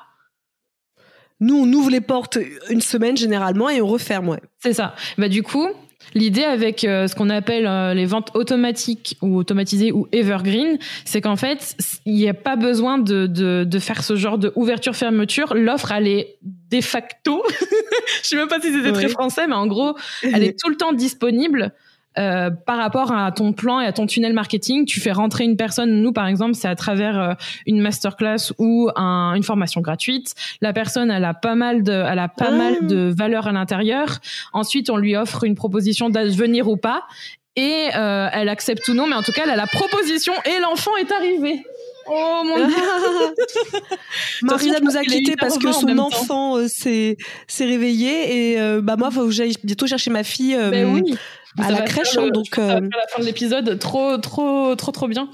Nous, 1.42 1.56
on 1.56 1.72
ouvre 1.74 1.90
les 1.90 2.02
portes 2.02 2.40
une 2.70 2.82
semaine 2.82 3.18
généralement 3.18 3.70
et 3.70 3.82
on 3.82 3.88
referme, 3.88 4.30
ouais. 4.30 4.40
C'est 4.60 4.74
ça. 4.74 4.96
Bah 5.18 5.28
du 5.28 5.44
coup, 5.44 5.68
L'idée 6.14 6.44
avec 6.44 6.84
euh, 6.84 7.08
ce 7.08 7.16
qu'on 7.16 7.30
appelle 7.30 7.66
euh, 7.66 7.94
les 7.94 8.06
ventes 8.06 8.32
automatiques 8.36 9.18
ou 9.22 9.38
automatisées 9.38 9.92
ou 9.92 10.08
evergreen, 10.12 10.78
c'est 11.04 11.22
qu'en 11.22 11.36
fait, 11.36 11.76
il 12.06 12.14
n'y 12.14 12.30
a 12.30 12.34
pas 12.34 12.56
besoin 12.56 12.98
de, 12.98 13.26
de, 13.28 13.64
de 13.66 13.80
faire 13.80 14.04
ce 14.04 14.16
genre 14.16 14.38
de 14.38 14.52
ouverture-fermeture. 14.56 15.56
L'offre, 15.56 15.92
elle 15.92 16.08
est 16.08 16.38
de 16.80 16.86
facto, 16.86 17.44
je 18.24 18.28
sais 18.28 18.36
même 18.36 18.48
pas 18.48 18.60
si 18.60 18.72
c'était 18.72 18.92
très 18.92 19.10
français, 19.10 19.48
mais 19.48 19.56
en 19.56 19.68
gros, 19.68 19.96
elle 20.24 20.44
est 20.44 20.60
tout 20.64 20.70
le 20.70 20.78
temps 20.78 20.94
disponible 20.94 21.74
euh, 22.18 22.50
par 22.50 22.78
rapport 22.78 23.12
à 23.12 23.32
ton 23.32 23.52
plan 23.52 23.82
et 23.82 23.86
à 23.86 23.92
ton 23.92 24.06
tunnel 24.06 24.34
marketing, 24.34 24.86
tu 24.86 25.02
fais 25.02 25.12
rentrer 25.12 25.44
une 25.44 25.58
personne. 25.58 26.02
Nous, 26.02 26.14
par 26.14 26.28
exemple, 26.28 26.54
c'est 26.54 26.68
à 26.68 26.76
travers 26.76 27.20
euh, 27.20 27.34
une 27.66 27.82
masterclass 27.82 28.54
ou 28.58 28.90
un, 28.96 29.34
une 29.36 29.44
formation 29.44 29.82
gratuite. 29.82 30.34
La 30.62 30.72
personne, 30.72 31.12
elle 31.12 31.26
a 31.26 31.34
pas 31.34 31.56
mal 31.56 31.84
de, 31.84 31.92
elle 31.92 32.20
a 32.20 32.30
pas 32.30 32.52
mal 32.52 32.78
ah. 32.82 32.86
de 32.86 33.14
valeur 33.16 33.48
à 33.48 33.52
l'intérieur. 33.52 34.20
Ensuite, 34.54 34.90
on 34.90 34.98
lui 34.98 35.18
offre 35.18 35.44
une 35.44 35.56
proposition 35.56 36.10
d'advenir 36.10 36.70
ou 36.70 36.78
pas, 36.78 37.04
et 37.58 37.90
euh, 37.96 38.30
elle 38.32 38.50
accepte 38.50 38.88
ou 38.88 38.94
non. 38.94 39.08
Mais 39.08 39.16
en 39.16 39.24
tout 39.24 39.32
cas, 39.32 39.42
elle 39.44 39.52
a 39.52 39.56
la 39.58 39.68
proposition 39.68 40.34
et 40.46 40.60
l'enfant 40.62 40.96
est 40.98 41.12
arrivé. 41.12 41.66
Oh 42.08 42.42
mon 42.46 42.68
dieu 42.68 42.76
Marisa 44.44 44.80
nous 44.80 44.96
a 44.96 45.02
quittés 45.02 45.36
parce 45.36 45.58
que 45.58 45.72
son 45.72 45.98
enfant 45.98 46.68
s'est 46.68 47.18
s'est 47.48 47.66
réveillé 47.66 48.54
et 48.54 48.82
bah 48.82 48.96
moi 48.98 49.12
faut 49.12 49.26
que 49.26 49.32
j'aille 49.32 49.56
bientôt 49.64 49.88
chercher 49.88 50.12
ma 50.12 50.24
fille 50.24 50.56
ben 50.56 50.94
oui 50.94 51.18
à 51.64 51.72
la 51.72 51.82
crèche. 51.82 52.18
Hein, 52.18 52.30
donc, 52.30 52.58
euh... 52.58 52.82
la 52.82 53.08
fin 53.10 53.22
de 53.22 53.26
l'épisode, 53.26 53.80
trop, 53.80 54.18
trop, 54.18 54.76
trop, 54.76 54.92
trop 54.92 55.08
bien. 55.08 55.30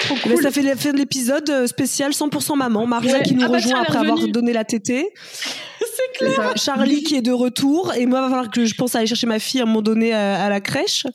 Trop 0.00 0.16
cool. 0.16 0.32
Mais 0.32 0.42
ça 0.42 0.50
fait 0.50 0.62
la 0.62 0.76
fin 0.76 0.92
de 0.92 0.98
l'épisode 0.98 1.48
euh, 1.50 1.66
spécial 1.66 2.12
100% 2.12 2.56
maman. 2.56 2.86
Maria 2.86 3.20
qui 3.20 3.34
nous 3.34 3.44
ah 3.44 3.48
bah 3.48 3.54
rejoint 3.54 3.80
après 3.80 3.98
avoir 3.98 4.18
donné 4.28 4.52
la 4.52 4.64
tétée. 4.64 5.12
C'est 5.80 6.18
clair. 6.18 6.52
Charlie 6.56 7.02
qui 7.02 7.16
est 7.16 7.22
de 7.22 7.32
retour 7.32 7.92
et 7.94 8.06
moi 8.06 8.18
il 8.18 8.22
va 8.22 8.28
falloir 8.28 8.50
que 8.50 8.64
je 8.64 8.74
pense 8.74 8.94
aller 8.94 9.06
chercher 9.06 9.26
ma 9.26 9.38
fille 9.38 9.60
à 9.60 9.64
un 9.64 9.66
moment 9.66 9.82
donné 9.82 10.12
à, 10.12 10.48
la 10.48 10.60
crèche. 10.60 11.06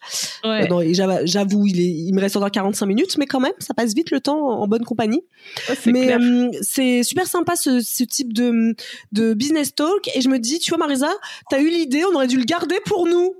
Ouais. 0.43 0.67
J'avoue, 1.23 1.65
il, 1.65 1.79
il 1.79 2.13
me 2.13 2.21
reste 2.21 2.37
encore 2.37 2.51
45 2.51 2.85
minutes, 2.85 3.17
mais 3.17 3.25
quand 3.25 3.39
même, 3.39 3.53
ça 3.59 3.73
passe 3.73 3.93
vite 3.93 4.11
le 4.11 4.19
temps 4.19 4.39
en 4.39 4.67
bonne 4.67 4.85
compagnie. 4.85 5.21
mais 5.85 6.13
euh, 6.13 6.49
c'est 6.61 7.03
super 7.03 7.27
sympa 7.27 7.55
ce, 7.55 7.81
ce, 7.81 8.03
type 8.03 8.33
de, 8.33 8.75
de 9.11 9.33
business 9.33 9.73
talk 9.73 10.09
et 10.13 10.21
je 10.21 10.29
me 10.29 10.39
dis, 10.39 10.59
tu 10.59 10.71
vois 10.71 10.77
Marisa, 10.77 11.11
t'as 11.49 11.59
eu 11.59 11.69
l'idée, 11.69 12.03
on 12.05 12.15
aurait 12.15 12.27
dû 12.27 12.37
le 12.37 12.45
garder 12.45 12.79
pour 12.85 13.07
nous 13.07 13.35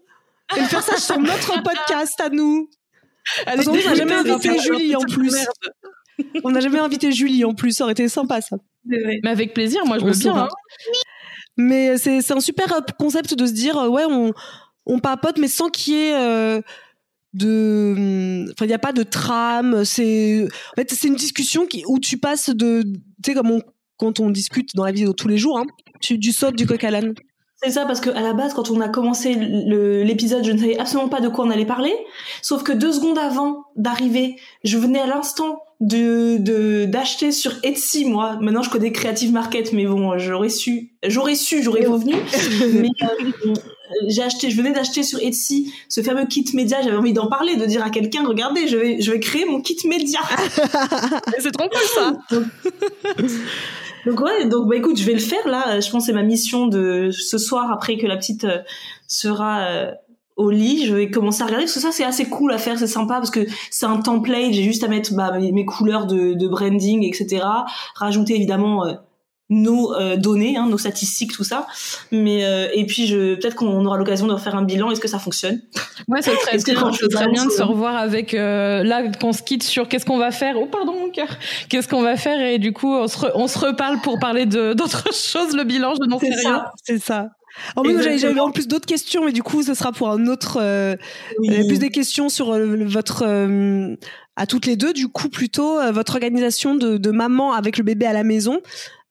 et 0.55 0.59
le 0.59 0.65
faire 0.65 0.83
ça 0.83 0.97
sur 0.97 1.19
notre 1.19 1.61
podcast 1.63 2.19
à 2.19 2.29
nous. 2.29 2.69
On 3.47 3.55
n'a 3.55 3.95
jamais 3.95 4.13
invité 4.13 4.59
Julie 4.59 4.95
en 4.95 5.01
plus. 5.01 5.35
on 6.43 6.51
n'a 6.51 6.59
jamais 6.59 6.79
invité 6.79 7.11
Julie 7.11 7.45
en 7.45 7.53
plus, 7.53 7.71
ça 7.73 7.83
aurait 7.83 7.93
été 7.93 8.07
sympa 8.07 8.41
ça. 8.41 8.57
Mais 8.85 9.19
avec 9.25 9.53
plaisir, 9.53 9.85
moi 9.85 9.99
je 9.99 10.05
veux 10.05 10.11
bien. 10.11 10.35
Hein. 10.35 10.49
Mais 11.57 11.97
c'est 11.97 12.31
un 12.31 12.39
super 12.39 12.81
concept 12.97 13.33
de 13.33 13.45
se 13.45 13.51
dire, 13.51 13.77
euh, 13.77 13.89
ouais, 13.89 14.05
on, 14.05 14.33
on 14.85 14.99
papote, 14.99 15.37
mais 15.37 15.47
sans 15.49 15.69
qu'il 15.69 15.93
y 15.93 15.97
ait 15.97 16.15
euh, 16.15 16.61
de 17.33 18.45
enfin 18.51 18.65
il 18.65 18.69
n'y 18.69 18.73
a 18.73 18.79
pas 18.79 18.91
de 18.91 19.03
trame 19.03 19.85
c'est 19.85 20.47
en 20.71 20.75
fait 20.75 20.91
c'est 20.91 21.07
une 21.07 21.15
discussion 21.15 21.67
qui 21.67 21.83
où 21.87 21.99
tu 21.99 22.17
passes 22.17 22.49
de 22.49 22.81
tu 22.81 22.91
sais 23.23 23.33
comme 23.35 23.51
on, 23.51 23.61
quand 23.97 24.19
on 24.19 24.31
discute 24.31 24.75
dans 24.75 24.83
la 24.83 24.91
vie 24.91 25.03
de 25.03 25.11
tous 25.11 25.27
les 25.27 25.37
jours 25.37 25.59
hein, 25.59 25.67
tu, 26.01 26.17
du 26.17 26.31
sautes 26.31 26.55
du 26.55 26.65
coq 26.65 26.83
à 26.83 26.89
l'âne 26.89 27.13
c'est 27.61 27.71
ça, 27.71 27.85
parce 27.85 27.99
que 27.99 28.09
à 28.09 28.21
la 28.21 28.33
base, 28.33 28.53
quand 28.53 28.69
on 28.69 28.79
a 28.79 28.87
commencé 28.87 29.33
l'épisode, 29.35 30.45
je 30.45 30.51
ne 30.53 30.57
savais 30.57 30.79
absolument 30.79 31.09
pas 31.09 31.19
de 31.19 31.27
quoi 31.27 31.45
on 31.45 31.49
allait 31.49 31.65
parler. 31.65 31.93
Sauf 32.41 32.63
que 32.63 32.71
deux 32.71 32.93
secondes 32.93 33.17
avant 33.17 33.65
d'arriver, 33.75 34.37
je 34.63 34.77
venais 34.77 34.99
à 34.99 35.07
l'instant 35.07 35.61
de 35.81 36.85
d'acheter 36.85 37.33
sur 37.33 37.53
Etsy. 37.63 38.05
Moi, 38.05 38.37
maintenant, 38.39 38.61
je 38.61 38.69
connais 38.69 38.93
Creative 38.93 39.33
Market, 39.33 39.73
mais 39.73 39.85
bon, 39.85 40.17
j'aurais 40.17 40.49
su, 40.49 40.93
j'aurais 41.05 41.35
su, 41.35 41.61
j'aurais 41.61 41.85
revenu. 41.85 42.13
mais 42.73 42.89
euh, 43.03 44.05
j'ai 44.07 44.21
acheté, 44.21 44.49
je 44.49 44.55
venais 44.55 44.71
d'acheter 44.71 45.03
sur 45.03 45.19
Etsy 45.19 45.73
ce 45.89 46.01
fameux 46.01 46.27
kit 46.27 46.45
média. 46.53 46.81
J'avais 46.81 46.95
envie 46.97 47.13
d'en 47.13 47.27
parler, 47.27 47.57
de 47.57 47.65
dire 47.65 47.83
à 47.83 47.89
quelqu'un, 47.89 48.25
regardez, 48.25 48.69
je 48.69 48.77
vais, 48.77 49.01
je 49.01 49.11
vais 49.11 49.19
créer 49.19 49.43
mon 49.43 49.61
kit 49.61 49.77
média. 49.85 50.21
c'est 51.39 51.51
trop 51.51 51.67
cool 51.67 51.81
ça. 51.93 52.13
Donc 54.05 54.19
ouais, 54.21 54.47
donc 54.47 54.67
bah 54.67 54.75
écoute, 54.75 54.97
je 54.97 55.05
vais 55.05 55.13
le 55.13 55.19
faire 55.19 55.47
là. 55.47 55.79
Je 55.79 55.89
pense 55.89 56.05
c'est 56.05 56.13
ma 56.13 56.23
mission 56.23 56.67
de 56.67 57.09
ce 57.11 57.37
soir 57.37 57.71
après 57.71 57.97
que 57.97 58.07
la 58.07 58.17
petite 58.17 58.45
euh, 58.45 58.59
sera 59.07 59.61
euh, 59.61 59.91
au 60.39 60.51
lit, 60.51 60.85
je 60.85 60.95
vais 60.95 61.11
commencer 61.11 61.41
à 61.41 61.45
regarder 61.45 61.65
parce 61.65 61.75
que 61.75 61.81
ça 61.81 61.91
c'est 61.91 62.05
assez 62.05 62.29
cool 62.29 62.53
à 62.53 62.57
faire, 62.57 62.79
c'est 62.79 62.87
sympa 62.87 63.15
parce 63.15 63.29
que 63.29 63.45
c'est 63.71 63.85
un 63.85 63.97
template, 63.97 64.53
j'ai 64.53 64.63
juste 64.63 64.83
à 64.85 64.87
mettre 64.87 65.13
bah, 65.13 65.37
mes, 65.37 65.65
couleurs 65.65 66.05
de, 66.05 66.33
de, 66.33 66.47
branding, 66.47 67.03
etc. 67.03 67.45
Rajouter 67.95 68.35
évidemment 68.35 68.85
euh, 68.85 68.93
nos 69.49 69.93
euh, 69.95 70.15
données, 70.15 70.57
hein, 70.57 70.67
nos 70.67 70.77
statistiques, 70.77 71.33
tout 71.33 71.43
ça. 71.43 71.65
Mais 72.11 72.45
euh, 72.45 72.67
et 72.73 72.85
puis 72.85 73.07
je 73.07 73.35
peut-être 73.35 73.55
qu'on 73.55 73.85
aura 73.85 73.97
l'occasion 73.97 74.27
de 74.27 74.33
refaire 74.33 74.55
un 74.55 74.63
bilan. 74.63 74.91
Est-ce 74.91 74.99
que 74.99 75.07
ça 75.07 75.19
fonctionne? 75.19 75.61
Ouais, 76.07 76.21
ça 76.21 76.31
serait 76.31 76.57
bien. 76.57 76.91
Ce 76.93 77.09
serait 77.09 77.27
bien 77.27 77.45
de 77.45 77.51
se 77.51 77.63
revoir 77.63 77.95
avec 77.95 78.33
euh, 78.33 78.83
là 78.83 79.03
qu'on 79.19 79.33
se 79.33 79.41
quitte 79.41 79.63
sur 79.63 79.87
qu'est-ce 79.87 80.05
qu'on 80.05 80.17
va 80.17 80.31
faire. 80.31 80.55
Oh 80.57 80.67
pardon 80.67 80.93
mon 80.93 81.09
cœur. 81.09 81.29
Qu'est-ce 81.67 81.87
qu'on 81.87 82.03
va 82.03 82.15
faire? 82.15 82.39
Et 82.39 82.59
du 82.59 82.73
coup 82.73 82.93
on 82.93 83.07
se 83.07 83.17
on 83.33 83.47
se 83.47 83.57
reparle 83.57 83.99
pour 84.01 84.19
parler 84.19 84.45
de 84.45 84.73
d'autres 84.75 85.13
choses. 85.13 85.55
Le 85.55 85.63
bilan, 85.63 85.93
je 85.99 86.07
n'en 86.07 86.19
sais 86.19 86.33
rien. 86.33 86.65
C'est 86.83 86.99
ça. 86.99 87.29
En 87.75 87.81
plus, 87.81 88.01
j'avais 88.19 88.39
en 88.39 88.51
plus 88.51 88.67
d'autres 88.67 88.85
questions, 88.85 89.25
mais 89.25 89.33
du 89.33 89.43
coup, 89.43 89.63
ce 89.63 89.73
sera 89.73 89.91
pour 89.91 90.09
un 90.09 90.27
autre. 90.27 90.59
Euh, 90.61 90.95
plus 91.67 91.79
des 91.79 91.89
questions 91.89 92.29
sur 92.29 92.55
votre 92.85 93.25
à 94.35 94.45
toutes 94.45 94.65
les 94.65 94.77
deux, 94.77 94.93
du 94.93 95.09
coup, 95.09 95.27
plutôt 95.27 95.79
votre 95.91 96.13
organisation 96.13 96.75
de, 96.75 96.97
de 96.97 97.11
maman 97.11 97.51
avec 97.51 97.77
le 97.77 97.83
bébé 97.83 98.05
à 98.05 98.13
la 98.13 98.23
maison. 98.23 98.61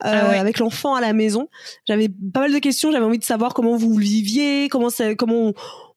Euh, 0.04 0.10
ah 0.30 0.40
avec 0.40 0.60
l'enfant 0.60 0.94
à 0.94 1.00
la 1.00 1.12
maison. 1.12 1.48
J'avais 1.86 2.08
pas 2.08 2.40
mal 2.40 2.52
de 2.52 2.58
questions. 2.58 2.92
J'avais 2.92 3.04
envie 3.04 3.18
de 3.18 3.24
savoir 3.24 3.52
comment 3.52 3.76
vous 3.76 3.94
viviez, 3.94 4.68
comment 4.68 4.90
ça, 4.90 5.16
comment 5.16 5.48
on, 5.48 5.54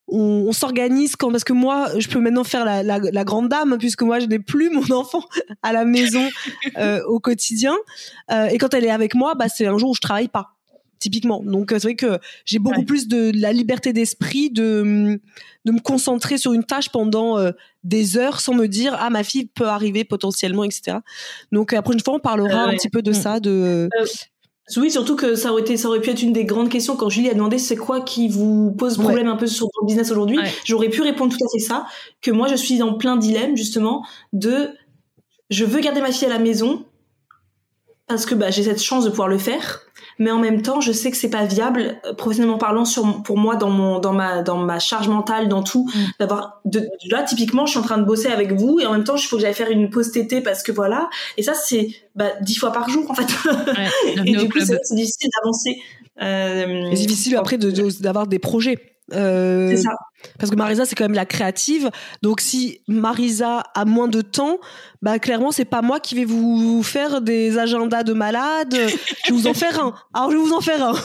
on, 0.08 0.52
s'organise 0.52 1.16
quand 1.16 1.30
parce 1.30 1.44
que 1.44 1.52
moi 1.52 1.88
je 1.98 2.08
peux 2.08 2.18
maintenant 2.18 2.44
faire 2.44 2.64
la, 2.64 2.82
la, 2.82 2.98
la 2.98 3.24
grande 3.24 3.48
dame 3.48 3.76
puisque 3.78 4.02
moi 4.02 4.18
je 4.18 4.26
n'ai 4.26 4.38
plus 4.38 4.70
mon 4.70 4.90
enfant 4.90 5.22
à 5.62 5.72
la 5.72 5.84
maison 5.84 6.28
euh, 6.78 7.02
au 7.04 7.20
quotidien 7.20 7.76
euh, 8.30 8.46
et 8.46 8.58
quand 8.58 8.74
elle 8.74 8.84
est 8.84 8.90
avec 8.90 9.14
moi 9.14 9.34
bah 9.34 9.48
c'est 9.48 9.66
un 9.66 9.78
jour 9.78 9.90
où 9.90 9.94
je 9.94 10.00
travaille 10.00 10.28
pas 10.28 10.56
typiquement. 11.02 11.42
Donc 11.44 11.72
euh, 11.72 11.78
c'est 11.78 11.88
vrai 11.88 11.96
que 11.96 12.18
j'ai 12.44 12.58
beaucoup 12.58 12.84
plus 12.84 13.08
de, 13.08 13.32
la 13.34 13.52
liberté 13.52 13.92
d'esprit 13.92 14.50
de 14.50 15.20
de 15.64 15.72
me 15.72 15.80
concentrer 15.80 16.38
sur 16.38 16.52
une 16.52 16.64
tâche 16.64 16.88
pendant 16.90 17.38
euh, 17.38 17.50
des 17.84 18.16
heures 18.16 18.40
sans 18.40 18.54
me 18.54 18.66
dire 18.66 18.96
ah 18.98 19.10
ma 19.10 19.24
fille 19.24 19.46
peut 19.46 19.66
arriver 19.66 20.04
potentiellement 20.04 20.64
etc. 20.64 20.98
Donc 21.50 21.72
après 21.72 21.92
une 21.92 22.00
fois 22.00 22.14
on 22.14 22.20
parlera 22.20 22.64
un 22.64 22.74
petit 22.74 22.88
peu 22.88 23.02
de 23.02 23.10
mm. 23.10 23.14
ça 23.14 23.40
de 23.40 23.88
euh, 23.92 24.04
oui, 24.76 24.90
surtout 24.90 25.16
que 25.16 25.34
ça 25.34 25.50
aurait 25.52 25.62
été, 25.62 25.76
ça 25.76 25.88
aurait 25.88 26.00
pu 26.00 26.10
être 26.10 26.22
une 26.22 26.32
des 26.32 26.44
grandes 26.44 26.68
questions 26.68 26.96
quand 26.96 27.10
Julie 27.10 27.28
a 27.28 27.34
demandé 27.34 27.58
c'est 27.58 27.76
quoi 27.76 28.00
qui 28.00 28.28
vous 28.28 28.70
pose 28.70 28.96
problème 28.96 29.26
un 29.26 29.36
peu 29.36 29.48
sur 29.48 29.66
ton 29.66 29.84
business 29.84 30.10
aujourd'hui. 30.12 30.38
J'aurais 30.64 30.88
pu 30.88 31.02
répondre 31.02 31.36
tout 31.36 31.44
à 31.44 31.48
fait 31.52 31.58
ça, 31.58 31.84
que 32.22 32.30
moi 32.30 32.46
je 32.46 32.54
suis 32.54 32.78
dans 32.78 32.94
plein 32.94 33.16
dilemme 33.16 33.56
justement 33.56 34.06
de 34.32 34.70
je 35.50 35.64
veux 35.64 35.80
garder 35.80 36.00
ma 36.00 36.12
fille 36.12 36.26
à 36.26 36.30
la 36.30 36.38
maison, 36.38 36.86
parce 38.06 38.26
que 38.26 38.34
bah, 38.34 38.50
j'ai 38.50 38.62
cette 38.62 38.82
chance 38.82 39.04
de 39.04 39.10
pouvoir 39.10 39.28
le 39.28 39.38
faire 39.38 39.80
mais 40.18 40.30
en 40.30 40.38
même 40.38 40.62
temps 40.62 40.80
je 40.80 40.92
sais 40.92 41.10
que 41.10 41.16
c'est 41.16 41.30
pas 41.30 41.44
viable 41.44 42.00
euh, 42.06 42.14
professionnellement 42.14 42.58
parlant 42.58 42.84
sur 42.84 43.22
pour 43.22 43.38
moi 43.38 43.56
dans 43.56 43.70
mon 43.70 43.98
dans 43.98 44.12
ma 44.12 44.42
dans 44.42 44.58
ma 44.58 44.78
charge 44.78 45.08
mentale 45.08 45.48
dans 45.48 45.62
tout 45.62 45.88
mm. 45.94 45.98
d'avoir 46.20 46.60
de 46.64 46.88
là 47.10 47.22
typiquement 47.22 47.66
je 47.66 47.72
suis 47.72 47.80
en 47.80 47.82
train 47.82 47.98
de 47.98 48.04
bosser 48.04 48.28
avec 48.28 48.52
vous 48.52 48.80
et 48.80 48.86
en 48.86 48.92
même 48.92 49.04
temps 49.04 49.16
il 49.16 49.22
faut 49.22 49.36
que 49.36 49.42
j'aille 49.42 49.54
faire 49.54 49.70
une 49.70 49.90
pause 49.90 50.12
tété 50.12 50.40
parce 50.40 50.62
que 50.62 50.72
voilà. 50.72 51.08
Et 51.36 51.42
ça 51.42 51.54
c'est 51.54 51.88
bah, 52.14 52.30
dix 52.40 52.56
fois 52.56 52.72
par 52.72 52.88
jour 52.88 53.10
en 53.10 53.14
fait. 53.14 53.28
Ouais, 53.48 54.22
et 54.26 54.36
du 54.36 54.48
coup 54.48 54.58
c'est 54.60 54.94
difficile 54.94 55.30
d'avancer. 55.36 55.78
Euh, 56.20 56.90
c'est 56.90 57.06
difficile 57.06 57.36
après 57.36 57.58
d'avoir 57.58 58.26
des 58.26 58.38
projets 58.38 58.91
euh, 59.12 59.68
c'est 59.70 59.82
ça. 59.82 59.94
Parce 60.38 60.50
que 60.50 60.56
Marisa, 60.56 60.84
c'est 60.86 60.94
quand 60.94 61.04
même 61.04 61.14
la 61.14 61.26
créative. 61.26 61.90
Donc, 62.22 62.40
si 62.40 62.80
Marisa 62.86 63.64
a 63.74 63.84
moins 63.84 64.08
de 64.08 64.20
temps, 64.20 64.58
bah, 65.00 65.18
clairement, 65.18 65.50
c'est 65.50 65.64
pas 65.64 65.82
moi 65.82 65.98
qui 66.00 66.14
vais 66.14 66.24
vous 66.24 66.82
faire 66.82 67.20
des 67.20 67.58
agendas 67.58 68.04
de 68.04 68.12
malades. 68.12 68.74
Je 68.74 69.32
vais 69.32 69.32
vous 69.32 69.46
en 69.48 69.54
faire 69.54 69.80
un. 69.80 69.94
Alors, 70.14 70.30
je 70.30 70.36
vais 70.36 70.42
vous 70.42 70.52
en 70.54 70.60
faire 70.60 70.86
un. 70.86 70.94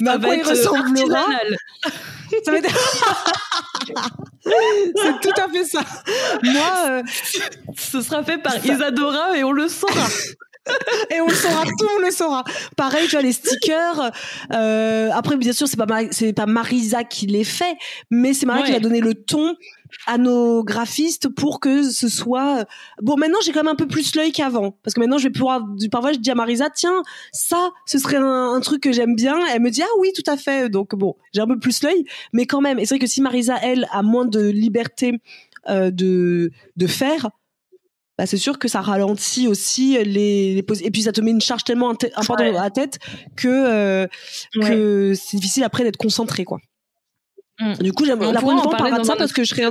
Mais 0.00 0.10
à 0.10 0.18
quoi 0.18 0.34
il 0.34 0.42
ressemblera 0.42 1.26
ça 2.44 2.52
va 2.52 2.58
c'est 4.96 5.20
tout 5.20 5.40
à 5.40 5.48
fait 5.48 5.64
ça. 5.64 5.80
Moi, 6.42 6.72
euh, 6.88 7.02
ce 7.76 8.00
sera 8.00 8.22
fait 8.24 8.38
par 8.38 8.56
Isadora 8.64 9.36
et 9.36 9.44
on 9.44 9.52
le 9.52 9.68
saura. 9.68 10.08
et 11.10 11.20
on 11.20 11.26
le 11.26 11.34
saura, 11.34 11.64
tout 11.64 11.86
monde 11.86 12.04
le 12.04 12.10
saura. 12.10 12.44
Pareil, 12.76 13.06
tu 13.06 13.12
vois 13.12 13.22
les 13.22 13.32
stickers. 13.32 14.10
Euh, 14.52 15.10
après, 15.12 15.36
bien 15.36 15.52
sûr, 15.52 15.68
c'est 15.68 15.76
pas 15.76 15.86
c'est 16.10 16.32
pas 16.32 16.46
Marisa 16.46 17.04
qui 17.04 17.26
les 17.26 17.44
fait, 17.44 17.76
mais 18.10 18.34
c'est 18.34 18.46
Marisa 18.46 18.66
qui 18.66 18.74
a 18.74 18.80
donné 18.80 19.00
le 19.00 19.14
ton 19.14 19.56
à 20.06 20.18
nos 20.18 20.64
graphistes 20.64 21.28
pour 21.28 21.60
que 21.60 21.88
ce 21.88 22.08
soit 22.08 22.66
bon. 23.00 23.16
Maintenant, 23.16 23.38
j'ai 23.44 23.52
quand 23.52 23.62
même 23.62 23.72
un 23.72 23.76
peu 23.76 23.86
plus 23.86 24.14
l'œil 24.16 24.32
qu'avant 24.32 24.76
parce 24.82 24.94
que 24.94 25.00
maintenant, 25.00 25.18
je 25.18 25.24
vais 25.24 25.32
pouvoir. 25.32 25.62
Parfois, 25.90 26.12
je 26.12 26.18
dis 26.18 26.30
à 26.30 26.34
Marisa, 26.34 26.70
tiens, 26.70 27.02
ça, 27.32 27.70
ce 27.86 27.98
serait 27.98 28.16
un, 28.16 28.60
truc 28.60 28.82
que 28.82 28.92
j'aime 28.92 29.14
bien. 29.14 29.38
Elle 29.52 29.62
me 29.62 29.70
dit, 29.70 29.82
ah 29.82 29.98
oui, 29.98 30.12
tout 30.14 30.28
à 30.30 30.36
fait. 30.36 30.68
Donc 30.68 30.94
bon, 30.94 31.16
j'ai 31.32 31.40
un 31.40 31.46
peu 31.46 31.58
plus 31.58 31.82
l'œil, 31.82 32.04
mais 32.32 32.46
quand 32.46 32.60
même. 32.60 32.78
Et 32.78 32.86
c'est 32.86 32.94
vrai 32.94 32.98
que 32.98 33.06
si 33.06 33.22
Marisa, 33.22 33.56
elle, 33.62 33.86
a 33.92 34.02
moins 34.02 34.24
de 34.24 34.48
liberté 34.48 35.20
euh, 35.68 35.90
de 35.90 36.50
de 36.76 36.86
faire 36.86 37.30
bah, 38.18 38.26
c'est 38.26 38.38
sûr 38.38 38.58
que 38.58 38.68
ça 38.68 38.80
ralentit 38.80 39.46
aussi 39.46 39.98
les, 40.04 40.54
les 40.54 40.64
et 40.82 40.90
puis 40.90 41.02
ça 41.02 41.12
te 41.12 41.20
met 41.20 41.30
une 41.30 41.40
charge 41.40 41.64
tellement 41.64 41.90
importante 41.90 42.38
dans 42.38 42.62
la 42.62 42.70
tête 42.70 42.98
que 43.36 43.48
euh, 43.48 44.06
que 44.54 45.12
c'est 45.14 45.36
difficile 45.36 45.64
après 45.64 45.84
d'être 45.84 45.98
concentré 45.98 46.44
quoi. 46.44 46.58
Mm. 47.58 47.74
Du 47.74 47.92
coup, 47.92 48.04
j'aimerais 48.04 48.32
la 48.32 48.40
prochaine 48.40 48.58
fois 48.58 48.72
on 48.74 48.76
parlera 48.76 48.98
de 48.98 49.04
ça 49.04 49.16
parce 49.16 49.32
que 49.32 49.42
je 49.42 49.54
serais 49.54 49.64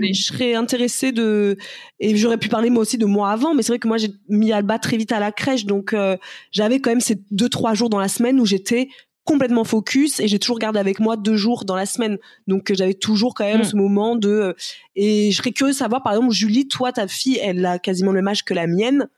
je 0.00 0.22
serais 0.22 0.54
intéressée 0.54 1.12
de 1.12 1.56
et 1.98 2.16
j'aurais 2.16 2.38
pu 2.38 2.48
parler 2.48 2.70
moi 2.70 2.82
aussi 2.82 2.98
de 2.98 3.06
moi 3.06 3.30
avant, 3.30 3.54
mais 3.54 3.62
c'est 3.62 3.72
vrai 3.72 3.78
que 3.78 3.88
moi 3.88 3.98
j'ai 3.98 4.10
mis 4.28 4.52
Alba 4.52 4.78
très 4.78 4.96
vite 4.96 5.12
à 5.12 5.18
la 5.18 5.32
crèche, 5.32 5.66
donc 5.66 5.92
euh, 5.92 6.16
j'avais 6.52 6.80
quand 6.80 6.90
même 6.90 7.00
ces 7.00 7.20
deux 7.30 7.48
trois 7.48 7.74
jours 7.74 7.90
dans 7.90 7.98
la 7.98 8.08
semaine 8.08 8.40
où 8.40 8.46
j'étais 8.46 8.88
complètement 9.24 9.64
focus 9.64 10.20
et 10.20 10.28
j'ai 10.28 10.38
toujours 10.38 10.58
gardé 10.58 10.78
avec 10.78 10.98
moi 10.98 11.16
deux 11.16 11.36
jours 11.36 11.64
dans 11.64 11.76
la 11.76 11.86
semaine. 11.86 12.18
Donc 12.46 12.70
euh, 12.70 12.74
j'avais 12.74 12.94
toujours 12.94 13.34
quand 13.34 13.44
même 13.44 13.60
mm. 13.60 13.64
ce 13.64 13.76
moment 13.76 14.16
de 14.16 14.28
euh, 14.28 14.52
et 14.96 15.30
je 15.30 15.36
serais 15.36 15.52
curieuse 15.52 15.76
de 15.76 15.78
savoir 15.78 16.02
par 16.02 16.12
exemple 16.12 16.32
Julie, 16.32 16.68
toi 16.68 16.92
ta 16.92 17.06
fille, 17.06 17.38
elle 17.42 17.64
a 17.64 17.78
quasiment 17.78 18.10
le 18.10 18.16
même 18.16 18.28
âge 18.28 18.44
que 18.44 18.54
la 18.54 18.66
mienne. 18.66 19.08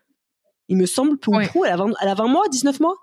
Il 0.68 0.76
me 0.76 0.86
semble 0.86 1.18
pour 1.18 1.34
ouais. 1.34 1.50
elle 1.66 1.72
a 1.72 1.76
20, 1.76 1.92
elle 2.00 2.08
a 2.08 2.14
20 2.14 2.28
mois, 2.28 2.48
19 2.48 2.80
mois? 2.80 2.96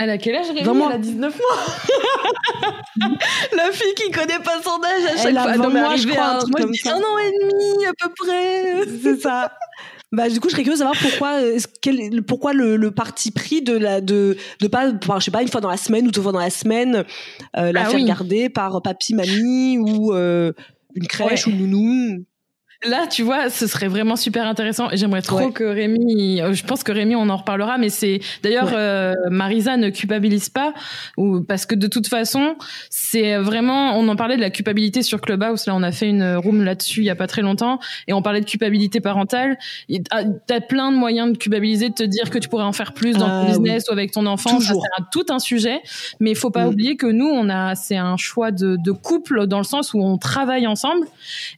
Elle 0.00 0.10
a 0.10 0.18
quel 0.18 0.36
âge 0.36 0.46
Rémi? 0.50 0.60
Elle 0.60 0.92
a 0.92 0.98
19 0.98 1.38
mois. 1.38 3.08
la 3.56 3.72
fille 3.72 3.94
qui 3.96 4.10
connaît 4.12 4.38
pas 4.38 4.62
son 4.62 4.80
âge 4.84 5.04
à 5.06 5.16
chaque 5.16 5.26
elle 5.26 5.32
fois. 5.32 5.50
A 5.50 5.56
20 5.56 5.68
mois, 5.70 5.96
je 5.96 6.08
crois, 6.08 6.24
un, 6.24 6.38
un, 6.38 6.94
un 6.94 7.02
an 7.02 7.18
et 7.18 7.32
demi 7.40 7.86
à 7.86 7.92
peu 7.98 8.08
près. 8.16 8.84
C'est 9.02 9.20
ça. 9.20 9.52
Bah 10.10 10.30
du 10.30 10.40
coup, 10.40 10.48
je 10.48 10.52
serais 10.52 10.62
curieuse 10.62 10.80
de 10.80 10.84
savoir 10.84 11.00
pourquoi, 11.02 11.40
euh, 11.42 11.58
quel, 11.82 12.22
pourquoi 12.22 12.54
le, 12.54 12.76
le, 12.76 12.90
parti 12.90 13.30
pris 13.30 13.60
de 13.60 13.76
la 13.76 14.00
de 14.00 14.38
de 14.60 14.66
pas, 14.66 14.90
je 15.18 15.24
sais 15.24 15.30
pas, 15.30 15.42
une 15.42 15.48
fois 15.48 15.60
dans 15.60 15.68
la 15.68 15.76
semaine 15.76 16.06
ou 16.06 16.10
deux 16.10 16.22
fois 16.22 16.32
dans 16.32 16.38
la 16.38 16.48
semaine, 16.48 17.04
euh, 17.58 17.72
la 17.72 17.82
ah 17.82 17.90
faire 17.90 18.04
garder 18.04 18.48
par 18.48 18.80
papy, 18.80 19.14
mamie 19.14 19.76
ou 19.76 20.14
euh, 20.14 20.52
une 20.94 21.06
crèche 21.06 21.46
ou 21.46 21.50
nounou. 21.50 22.24
Là, 22.84 23.08
tu 23.08 23.24
vois, 23.24 23.50
ce 23.50 23.66
serait 23.66 23.88
vraiment 23.88 24.14
super 24.14 24.46
intéressant. 24.46 24.88
J'aimerais 24.92 25.22
trop 25.22 25.50
que 25.50 25.64
Rémi, 25.64 26.40
euh, 26.40 26.52
je 26.52 26.62
pense 26.64 26.84
que 26.84 26.92
Rémi, 26.92 27.16
on 27.16 27.28
en 27.28 27.36
reparlera, 27.36 27.76
mais 27.76 27.88
c'est 27.88 28.20
d'ailleurs 28.44 28.70
euh, 28.72 29.14
Marisa 29.30 29.76
ne 29.76 29.90
culpabilise 29.90 30.48
pas, 30.48 30.74
ou 31.16 31.40
parce 31.40 31.66
que 31.66 31.74
de 31.74 31.88
toute 31.88 32.06
façon, 32.06 32.54
c'est 32.88 33.36
vraiment, 33.38 33.98
on 33.98 34.06
en 34.06 34.14
parlait 34.14 34.36
de 34.36 34.40
la 34.40 34.50
culpabilité 34.50 35.02
sur 35.02 35.20
Clubhouse. 35.20 35.66
Là, 35.66 35.74
on 35.74 35.82
a 35.82 35.90
fait 35.90 36.08
une 36.08 36.36
room 36.36 36.62
là-dessus 36.62 37.00
il 37.00 37.06
y 37.06 37.10
a 37.10 37.16
pas 37.16 37.26
très 37.26 37.42
longtemps, 37.42 37.80
et 38.06 38.12
on 38.12 38.22
parlait 38.22 38.40
de 38.40 38.46
culpabilité 38.46 39.00
parentale. 39.00 39.58
T'as 40.46 40.60
plein 40.60 40.92
de 40.92 40.96
moyens 40.96 41.32
de 41.32 41.36
culpabiliser, 41.36 41.88
de 41.88 41.94
te 41.94 42.04
dire 42.04 42.30
que 42.30 42.38
tu 42.38 42.48
pourrais 42.48 42.62
en 42.62 42.72
faire 42.72 42.92
plus 42.94 43.14
dans 43.14 43.26
ton 43.26 43.46
ah 43.46 43.46
business 43.46 43.88
ou 43.88 43.92
avec 43.92 44.12
ton 44.12 44.24
enfant. 44.26 44.60
Ça 44.60 44.74
sert 44.74 45.08
tout 45.10 45.26
un 45.30 45.40
sujet, 45.40 45.80
mais 46.20 46.30
il 46.30 46.36
faut 46.36 46.50
pas 46.50 46.66
mm. 46.66 46.68
oublier 46.68 46.96
que 46.96 47.06
nous, 47.08 47.26
on 47.26 47.50
a, 47.50 47.74
c'est 47.74 47.96
un 47.96 48.16
choix 48.16 48.52
de, 48.52 48.76
de 48.76 48.92
couple 48.92 49.48
dans 49.48 49.58
le 49.58 49.64
sens 49.64 49.94
où 49.94 50.00
on 50.00 50.16
travaille 50.16 50.68
ensemble, 50.68 51.08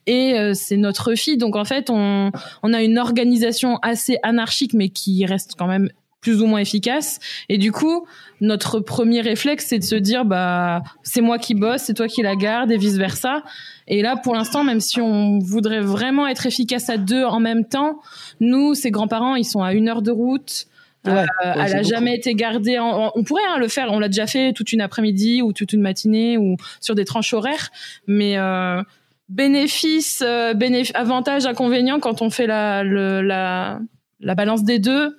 et 0.06 0.32
euh, 0.38 0.55
c'est 0.55 0.78
notre 0.78 1.10
Donc 1.37 1.57
en 1.57 1.65
fait, 1.65 1.91
on, 1.91 2.31
on 2.62 2.73
a 2.73 2.82
une 2.82 2.99
organisation 2.99 3.78
assez 3.82 4.19
anarchique, 4.23 4.74
mais 4.74 4.89
qui 4.89 5.24
reste 5.27 5.55
quand 5.59 5.66
même 5.66 5.91
plus 6.20 6.43
ou 6.43 6.47
moins 6.47 6.61
efficace. 6.61 7.19
Et 7.49 7.59
du 7.59 7.73
coup, 7.73 8.07
notre 8.41 8.81
premier 8.81 9.20
réflexe, 9.20 9.66
c'est 9.69 9.78
de 9.78 9.85
se 9.85 9.95
dire, 9.95 10.24
bah, 10.24 10.82
c'est 11.03 11.20
moi 11.20 11.39
qui 11.39 11.55
bosse, 11.55 11.82
c'est 11.82 11.95
toi 11.95 12.09
qui 12.09 12.23
la 12.23 12.37
garde, 12.37 12.70
et 12.70 12.77
vice 12.77 12.97
versa. 12.97 13.43
Et 13.89 14.03
là, 14.03 14.16
pour 14.16 14.35
l'instant, 14.35 14.62
même 14.62 14.81
si 14.81 15.01
on 15.01 15.39
voudrait 15.39 15.81
vraiment 15.81 16.27
être 16.27 16.47
efficace 16.47 16.91
à 16.91 16.99
deux 16.99 17.24
en 17.24 17.41
même 17.41 17.65
temps, 17.65 18.01
nous, 18.39 18.74
ses 18.74 18.91
grands-parents, 18.91 19.35
ils 19.35 19.45
sont 19.45 19.62
à 19.62 19.73
une 19.73 19.89
heure 19.89 20.03
de 20.03 20.11
route. 20.11 20.66
Euh, 21.09 21.24
elle 21.43 21.77
a 21.77 21.82
jamais 21.82 22.15
été 22.15 22.35
gardée. 22.35 22.78
on 22.78 23.24
pourrait 23.24 23.43
hein, 23.49 23.59
le 23.59 23.69
faire. 23.69 23.91
On 23.91 23.99
l'a 23.99 24.09
déjà 24.09 24.27
fait 24.27 24.53
toute 24.53 24.73
une 24.73 24.82
après-midi 24.82 25.41
ou 25.41 25.55
toute 25.55 25.73
une 25.73 25.81
matinée 25.81 26.37
ou 26.37 26.57
sur 26.81 26.95
des 26.95 27.07
tranches 27.07 27.32
horaires. 27.32 27.70
Mais 28.07 28.37
euh, 28.37 28.82
bénéfices, 29.31 30.23
euh, 30.27 30.52
avantages, 30.94 31.47
inconvénients 31.47 32.01
quand 32.01 32.20
on 32.20 32.31
fait 32.31 32.47
la, 32.47 32.85
la, 32.85 33.81
la 34.20 34.35
balance 34.35 34.65
des 34.65 34.78
deux? 34.78 35.16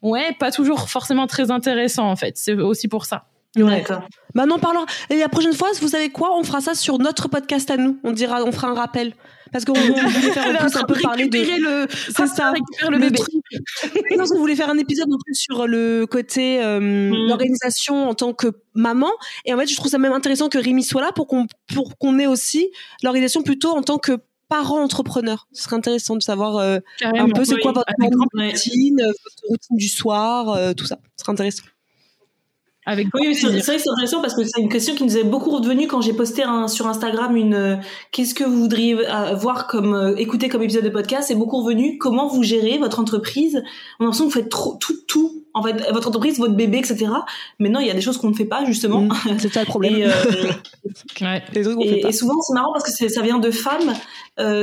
Ouais, 0.00 0.34
pas 0.40 0.50
toujours 0.50 0.88
forcément 0.88 1.28
très 1.28 1.50
intéressant 1.50 2.10
en 2.10 2.16
fait. 2.16 2.36
C'est 2.36 2.54
aussi 2.54 2.88
pour 2.88 3.04
ça. 3.04 3.26
D'accord. 3.56 4.02
Maintenant, 4.34 4.58
parlons. 4.58 4.86
Et 5.10 5.18
la 5.18 5.28
prochaine 5.28 5.52
fois, 5.52 5.68
vous 5.80 5.88
savez 5.88 6.10
quoi? 6.10 6.36
On 6.38 6.42
fera 6.42 6.60
ça 6.60 6.74
sur 6.74 6.98
notre 6.98 7.28
podcast 7.28 7.70
à 7.70 7.76
nous. 7.76 7.98
On 8.02 8.12
dira, 8.12 8.42
on 8.44 8.52
fera 8.52 8.68
un 8.68 8.74
rappel 8.74 9.14
parce 9.52 9.66
qu'on 9.66 9.74
voulait 9.74 10.32
faire 10.32 10.46
en 10.62 10.64
plus 10.64 10.76
un 10.76 10.84
peu 10.84 10.94
parler 11.02 11.28
de 11.28 11.38
le 11.38 11.86
c'est 11.90 12.26
ça 12.26 12.54
le 12.88 12.98
bébé 12.98 13.18
non, 14.16 14.24
on 14.34 14.38
voulait 14.38 14.56
faire 14.56 14.70
un 14.70 14.78
épisode 14.78 15.12
en 15.12 15.18
plus 15.18 15.34
sur 15.34 15.66
le 15.66 16.06
côté 16.06 16.62
euh, 16.62 16.80
mm. 16.80 17.28
l'organisation 17.28 18.08
en 18.08 18.14
tant 18.14 18.32
que 18.32 18.46
maman 18.74 19.10
et 19.44 19.52
en 19.52 19.58
fait 19.58 19.66
je 19.66 19.76
trouve 19.76 19.90
ça 19.90 19.98
même 19.98 20.14
intéressant 20.14 20.48
que 20.48 20.56
Rémi 20.56 20.82
soit 20.82 21.02
là 21.02 21.12
pour 21.12 21.26
qu'on 21.26 21.46
pour 21.74 21.98
qu'on 21.98 22.18
ait 22.18 22.26
aussi 22.26 22.70
l'organisation 23.02 23.42
plutôt 23.42 23.72
en 23.72 23.82
tant 23.82 23.98
que 23.98 24.12
parent 24.48 24.82
entrepreneur. 24.82 25.48
Ce 25.52 25.62
serait 25.62 25.76
intéressant 25.76 26.14
de 26.14 26.22
savoir 26.22 26.58
euh, 26.58 26.78
un 27.02 27.30
peu 27.30 27.42
c'est 27.42 27.58
quoi 27.60 27.72
votre 27.72 27.90
routine, 27.98 29.00
votre 29.00 29.48
routine 29.48 29.76
du 29.78 29.88
soir, 29.88 30.50
euh, 30.50 30.74
tout 30.74 30.84
ça. 30.84 30.98
Ce 31.16 31.22
serait 31.22 31.32
intéressant. 31.32 31.62
Avec 32.84 33.06
oui, 33.14 33.32
c'est 33.36 33.46
vrai 33.46 33.60
que 33.60 33.64
c'est 33.64 33.88
intéressant 33.88 34.20
parce 34.20 34.34
que 34.34 34.42
c'est 34.42 34.60
une 34.60 34.68
question 34.68 34.96
qui 34.96 35.04
nous 35.04 35.16
est 35.16 35.22
beaucoup 35.22 35.50
revenue 35.50 35.86
quand 35.86 36.00
j'ai 36.00 36.14
posté 36.14 36.42
un, 36.42 36.66
sur 36.66 36.88
Instagram 36.88 37.36
une 37.36 37.54
euh, 37.54 37.76
qu'est-ce 38.10 38.34
que 38.34 38.42
vous 38.42 38.58
voudriez 38.58 38.96
euh, 39.08 39.34
voir 39.34 39.68
comme 39.68 39.94
euh, 39.94 40.16
écouter 40.16 40.48
comme 40.48 40.64
épisode 40.64 40.82
de 40.82 40.88
podcast. 40.88 41.28
C'est 41.28 41.36
beaucoup 41.36 41.62
revenu. 41.62 41.96
Comment 41.98 42.26
vous 42.26 42.42
gérez 42.42 42.78
votre 42.78 42.98
entreprise? 42.98 43.62
On 44.00 44.02
a 44.02 44.06
l'impression 44.06 44.26
que 44.26 44.32
vous 44.32 44.40
faites 44.40 44.48
trop, 44.48 44.78
tout 44.80 44.96
tout. 45.06 45.44
En 45.54 45.62
fait 45.62 45.92
votre 45.92 46.08
entreprise 46.08 46.38
votre 46.38 46.54
bébé 46.54 46.78
etc 46.78 47.08
mais 47.58 47.68
non 47.68 47.78
il 47.78 47.86
y 47.86 47.90
a 47.90 47.94
des 47.94 48.00
choses 48.00 48.16
qu'on 48.16 48.30
ne 48.30 48.34
fait 48.34 48.46
pas 48.46 48.64
justement. 48.64 49.02
Mmh, 49.02 49.12
c'est 49.38 49.52
ça 49.52 49.60
le 49.60 49.66
problème. 49.66 49.94
Et, 49.94 50.06
ouais. 51.24 51.44
et, 51.54 52.06
et, 52.06 52.12
souvent 52.12 52.40
c'est 52.40 52.54
marrant 52.54 52.72
parce 52.72 52.90
que 52.90 53.08
ça 53.08 53.22
vient 53.22 53.38
de 53.38 53.50
femmes. 53.50 53.94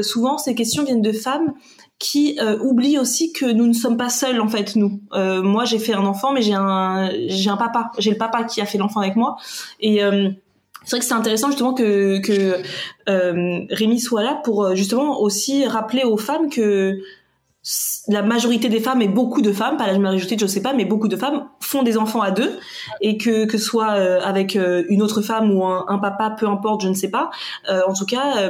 Souvent 0.02 0.40
ces 0.40 0.56
questions 0.56 0.84
viennent 0.84 1.04
de 1.04 1.12
femmes 1.14 1.54
qui 2.00 2.40
euh, 2.42 2.58
oublie 2.60 2.98
aussi 2.98 3.34
que 3.34 3.46
nous 3.46 3.68
ne 3.68 3.74
sommes 3.74 3.98
pas 3.98 4.10
seuls 4.10 4.40
en 4.40 4.48
fait 4.48 4.78
nous. 4.78 5.02
Euh, 5.14 5.44
moi 5.44 5.66
j'ai 5.66 5.80
fait 5.80 5.94
un 5.94 6.06
enfant 6.06 6.32
mais 6.32 6.42
j'ai 6.42 6.54
un 6.54 7.12
j'ai 7.28 7.50
un 7.50 7.58
papa, 7.58 7.92
j'ai 8.00 8.12
le 8.12 8.18
papa 8.18 8.46
qui 8.46 8.62
a 8.62 8.66
fait 8.66 8.78
l'enfant 8.78 9.02
avec 9.02 9.18
moi 9.18 9.36
et 9.82 10.02
euh, 10.02 10.30
c'est 10.86 10.92
vrai 10.92 11.00
que 11.00 11.06
c'est 11.06 11.14
intéressant 11.14 11.48
justement 11.48 11.74
que 11.74 12.20
que 12.20 12.56
euh, 13.10 13.66
Rémi 13.70 14.00
soit 14.00 14.24
là 14.24 14.40
pour 14.46 14.64
euh, 14.64 14.76
justement 14.76 15.20
aussi 15.20 15.66
rappeler 15.66 16.04
aux 16.06 16.18
femmes 16.18 16.50
que 16.50 17.00
la 18.08 18.22
majorité 18.24 18.70
des 18.70 18.80
femmes 18.80 19.02
et 19.02 19.10
beaucoup 19.10 19.42
de 19.42 19.52
femmes, 19.52 19.76
pas 19.76 19.86
la 19.86 20.00
majorité, 20.00 20.38
je 20.40 20.48
sais 20.48 20.62
pas, 20.62 20.74
mais 20.74 20.86
beaucoup 20.86 21.10
de 21.10 21.18
femmes 21.18 21.50
font 21.60 21.84
des 21.84 21.98
enfants 21.98 22.22
à 22.22 22.32
deux 22.32 22.58
et 23.02 23.18
que 23.18 23.46
que 23.46 23.58
soit 23.58 23.92
avec 24.24 24.56
une 24.56 25.02
autre 25.02 25.22
femme 25.22 25.52
ou 25.52 25.66
un, 25.66 25.84
un, 25.90 26.00
papa, 26.00 26.30
peu 26.40 26.48
importe, 26.48 26.84
je 26.84 26.88
ne 26.88 26.94
sais 26.94 27.10
pas. 27.12 27.30
en 27.68 27.94
tout 27.94 28.06
cas, 28.06 28.50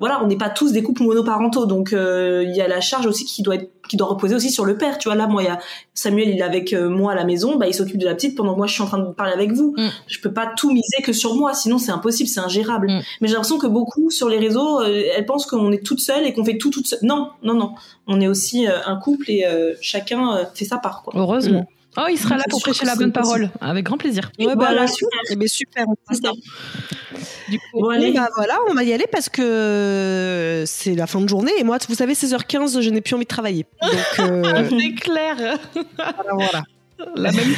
voilà, 0.00 0.24
on 0.24 0.26
n'est 0.26 0.38
pas 0.38 0.48
tous 0.48 0.72
des 0.72 0.82
couples 0.82 1.02
monoparentaux, 1.02 1.66
donc 1.66 1.92
euh, 1.92 2.42
il 2.46 2.56
y 2.56 2.62
a 2.62 2.66
la 2.66 2.80
charge 2.80 3.06
aussi 3.06 3.26
qui 3.26 3.42
doit 3.42 3.56
être, 3.56 3.70
qui 3.86 3.98
doit 3.98 4.08
reposer 4.08 4.34
aussi 4.34 4.50
sur 4.50 4.64
le 4.64 4.78
père. 4.78 4.96
Tu 4.96 5.08
vois, 5.08 5.14
là, 5.14 5.26
moi, 5.26 5.42
il 5.42 5.46
y 5.46 5.50
a 5.50 5.58
Samuel, 5.92 6.30
il 6.30 6.38
est 6.38 6.42
avec 6.42 6.72
euh, 6.72 6.88
moi 6.88 7.12
à 7.12 7.14
la 7.14 7.24
maison, 7.24 7.56
bah 7.56 7.66
il 7.68 7.74
s'occupe 7.74 7.98
de 7.98 8.06
la 8.06 8.14
petite 8.14 8.34
pendant 8.34 8.54
que 8.54 8.58
moi 8.58 8.66
je 8.66 8.72
suis 8.72 8.82
en 8.82 8.86
train 8.86 8.98
de 8.98 9.12
parler 9.12 9.34
avec 9.34 9.52
vous. 9.52 9.74
Mm. 9.76 9.88
Je 10.06 10.20
peux 10.20 10.32
pas 10.32 10.50
tout 10.56 10.70
miser 10.70 11.02
que 11.04 11.12
sur 11.12 11.34
moi, 11.34 11.52
sinon 11.52 11.76
c'est 11.76 11.92
impossible, 11.92 12.30
c'est 12.30 12.40
ingérable. 12.40 12.86
Mm. 12.90 13.00
Mais 13.20 13.28
j'ai 13.28 13.34
l'impression 13.34 13.58
que 13.58 13.66
beaucoup 13.66 14.10
sur 14.10 14.30
les 14.30 14.38
réseaux, 14.38 14.80
euh, 14.80 15.02
elles 15.14 15.26
pensent 15.26 15.44
qu'on 15.44 15.70
est 15.70 15.84
toute 15.84 16.00
seule 16.00 16.26
et 16.26 16.32
qu'on 16.32 16.44
fait 16.44 16.56
tout 16.56 16.70
toute 16.70 16.86
seule. 16.86 17.00
Non, 17.02 17.28
non, 17.42 17.54
non, 17.54 17.74
on 18.06 18.22
est 18.22 18.28
aussi 18.28 18.66
euh, 18.66 18.78
un 18.86 18.96
couple 18.96 19.30
et 19.30 19.44
chacun 19.82 20.46
fait 20.54 20.64
sa 20.64 20.78
part, 20.78 21.02
quoi. 21.02 21.12
Heureusement. 21.14 21.66
Oh, 21.96 22.06
il 22.10 22.16
sera 22.18 22.36
là 22.36 22.44
pour 22.48 22.60
prêcher 22.62 22.86
la 22.86 22.94
bonne 22.94 23.12
possible. 23.12 23.48
parole, 23.50 23.68
avec 23.70 23.84
grand 23.84 23.98
plaisir. 23.98 24.30
Ouais, 24.38 24.46
bah, 24.46 24.54
Voilà, 24.56 24.82
là, 24.82 24.86
super. 24.86 25.20
Eh 25.30 25.36
ben, 25.36 25.48
super. 25.48 25.86
ça. 26.12 26.30
Du 27.48 27.58
coup, 27.58 27.64
Bon, 27.74 27.80
Bon, 27.82 27.88
allez. 27.90 28.12
bah 28.12 28.28
voilà, 28.36 28.58
on 28.68 28.74
va 28.74 28.84
y 28.84 28.92
aller 28.92 29.06
parce 29.10 29.28
que 29.28 29.42
euh, 29.42 30.64
c'est 30.66 30.94
la 30.94 31.06
fin 31.08 31.20
de 31.20 31.28
journée 31.28 31.52
et 31.58 31.64
moi, 31.64 31.78
vous 31.88 31.94
savez, 31.96 32.14
16h15, 32.14 32.80
je 32.80 32.90
n'ai 32.90 33.00
plus 33.00 33.14
envie 33.14 33.24
de 33.24 33.28
travailler. 33.28 33.66
Donc 33.82 34.20
euh, 34.20 34.68
c'est 34.70 34.94
clair. 34.94 35.58
voilà, 35.96 36.32
voilà. 36.32 36.62
La 37.16 37.32
même 37.32 37.54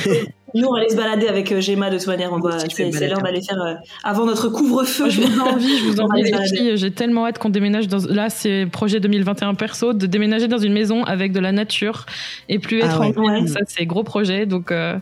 Nous, 0.54 0.66
on 0.66 0.72
va 0.72 0.80
aller 0.80 0.90
se 0.90 0.96
balader 0.96 1.28
avec 1.28 1.50
euh, 1.52 1.60
Gemma 1.60 1.90
de 1.90 1.98
toute 1.98 2.06
manière. 2.06 2.32
On 2.32 2.38
va, 2.38 2.58
c'est 2.58 3.08
l'heure 3.08 3.22
d'aller 3.22 3.40
faire 3.40 3.60
euh, 3.60 3.74
avant 4.04 4.26
notre 4.26 4.48
couvre-feu. 4.48 5.08
Je 5.08 5.20
vous 5.22 5.40
envie, 5.40 5.78
je 5.78 5.84
vous 5.84 6.00
envie 6.00 6.22
les 6.22 6.32
filles. 6.46 6.76
J'ai 6.76 6.90
tellement 6.90 7.26
hâte 7.26 7.38
qu'on 7.38 7.48
déménage 7.50 7.88
dans. 7.88 8.06
Là, 8.08 8.28
c'est 8.30 8.66
projet 8.70 9.00
2021 9.00 9.54
perso 9.54 9.92
de 9.92 10.06
déménager 10.06 10.48
dans 10.48 10.58
une 10.58 10.72
maison 10.72 11.04
avec 11.04 11.32
de 11.32 11.40
la 11.40 11.52
nature 11.52 12.06
et 12.48 12.58
plus 12.58 12.80
Ah 12.82 12.86
être 12.86 13.00
ouais. 13.00 13.06
en 13.06 13.10
ville. 13.34 13.42
Ouais. 13.42 13.46
Ça, 13.48 13.60
c'est 13.66 13.86
gros 13.86 14.04
projet. 14.04 14.46
Donc, 14.46 14.70
euh, 14.70 14.96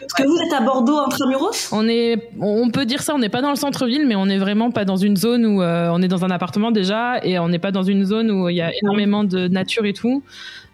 Parce 0.00 0.12
que 0.14 0.22
vous 0.26 0.38
êtes 0.38 0.52
à 0.52 0.60
Bordeaux 0.60 0.98
intramuros? 0.98 1.68
On 1.72 1.88
est, 1.88 2.30
on 2.40 2.70
peut 2.70 2.86
dire 2.86 3.02
ça. 3.02 3.14
On 3.14 3.18
n'est 3.18 3.28
pas 3.28 3.42
dans 3.42 3.50
le 3.50 3.56
centre-ville, 3.56 4.06
mais 4.06 4.14
on 4.14 4.26
n'est 4.26 4.38
vraiment 4.38 4.70
pas 4.70 4.84
dans 4.84 4.96
une 4.96 5.16
zone 5.16 5.44
où 5.46 5.62
euh, 5.62 5.88
on 5.92 6.00
est 6.02 6.08
dans 6.08 6.24
un 6.24 6.30
appartement 6.30 6.70
déjà 6.70 7.18
et 7.24 7.38
on 7.38 7.48
n'est 7.48 7.58
pas 7.58 7.72
dans 7.72 7.82
une 7.82 8.04
zone 8.04 8.30
où 8.30 8.48
il 8.48 8.56
y 8.56 8.62
a 8.62 8.70
énormément 8.82 9.24
de 9.24 9.48
nature 9.48 9.84
et 9.84 9.92
tout. 9.92 10.22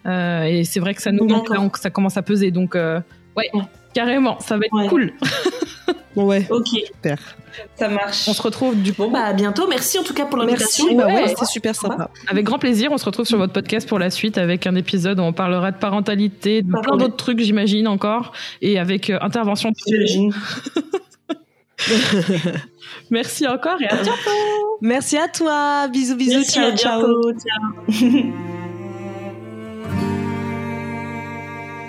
Euh, 0.05 0.43
et 0.43 0.63
c'est 0.63 0.79
vrai 0.79 0.93
que 0.93 1.01
ça 1.01 1.11
nous 1.11 1.27
manque, 1.27 1.77
ça 1.77 1.89
commence 1.89 2.17
à 2.17 2.21
peser. 2.21 2.51
Donc, 2.51 2.75
euh, 2.75 2.99
ouais, 3.35 3.49
Ouais. 3.53 3.61
Carrément, 3.93 4.39
ça 4.39 4.57
va 4.57 4.65
être 4.65 4.73
Ouais. 4.73 4.87
cool. 4.87 5.13
Bon, 6.15 6.25
ouais, 6.25 6.45
Ok, 6.49 6.67
super. 6.67 7.17
ça 7.75 7.87
marche. 7.87 8.27
On 8.27 8.33
se 8.33 8.41
retrouve 8.41 8.75
du 8.75 8.91
Bon, 8.93 9.11
bah 9.11 9.25
à 9.25 9.33
bientôt. 9.33 9.67
Merci 9.67 9.99
en 9.99 10.03
tout 10.03 10.13
cas 10.15 10.25
pour 10.25 10.37
l'invitation. 10.39 10.85
Merci, 10.85 10.97
bah 10.97 11.05
ouais, 11.05 11.13
Ouais. 11.23 11.27
c'était 11.29 11.45
super 11.45 11.75
sympa. 11.75 12.09
Avec 12.27 12.45
grand 12.45 12.57
plaisir, 12.57 12.91
on 12.91 12.97
se 12.97 13.05
retrouve 13.05 13.25
sur 13.27 13.37
votre 13.37 13.53
podcast 13.53 13.87
pour 13.87 13.99
la 13.99 14.09
suite 14.09 14.37
avec 14.39 14.65
un 14.65 14.75
épisode 14.75 15.19
où 15.19 15.23
on 15.23 15.33
parlera 15.33 15.71
de 15.71 15.77
parentalité, 15.77 16.63
de 16.63 16.71
plein 16.81 16.97
d'autres 16.97 17.15
trucs, 17.15 17.39
j'imagine 17.39 17.87
encore, 17.87 18.33
et 18.61 18.79
avec 18.79 19.11
euh, 19.11 19.19
intervention. 19.21 19.71
J'imagine. 19.87 20.33
Merci 23.11 23.47
encore 23.47 23.79
et 23.81 23.87
à 23.87 23.95
bientôt. 23.95 24.11
Merci 24.81 25.17
à 25.17 25.27
toi. 25.27 25.87
Bisous, 25.89 26.15
bisous. 26.15 26.37
Merci, 26.39 26.51
ciao, 26.53 26.71
à 26.71 26.75
ciao. 26.75 27.01
Ciao. 27.33 28.23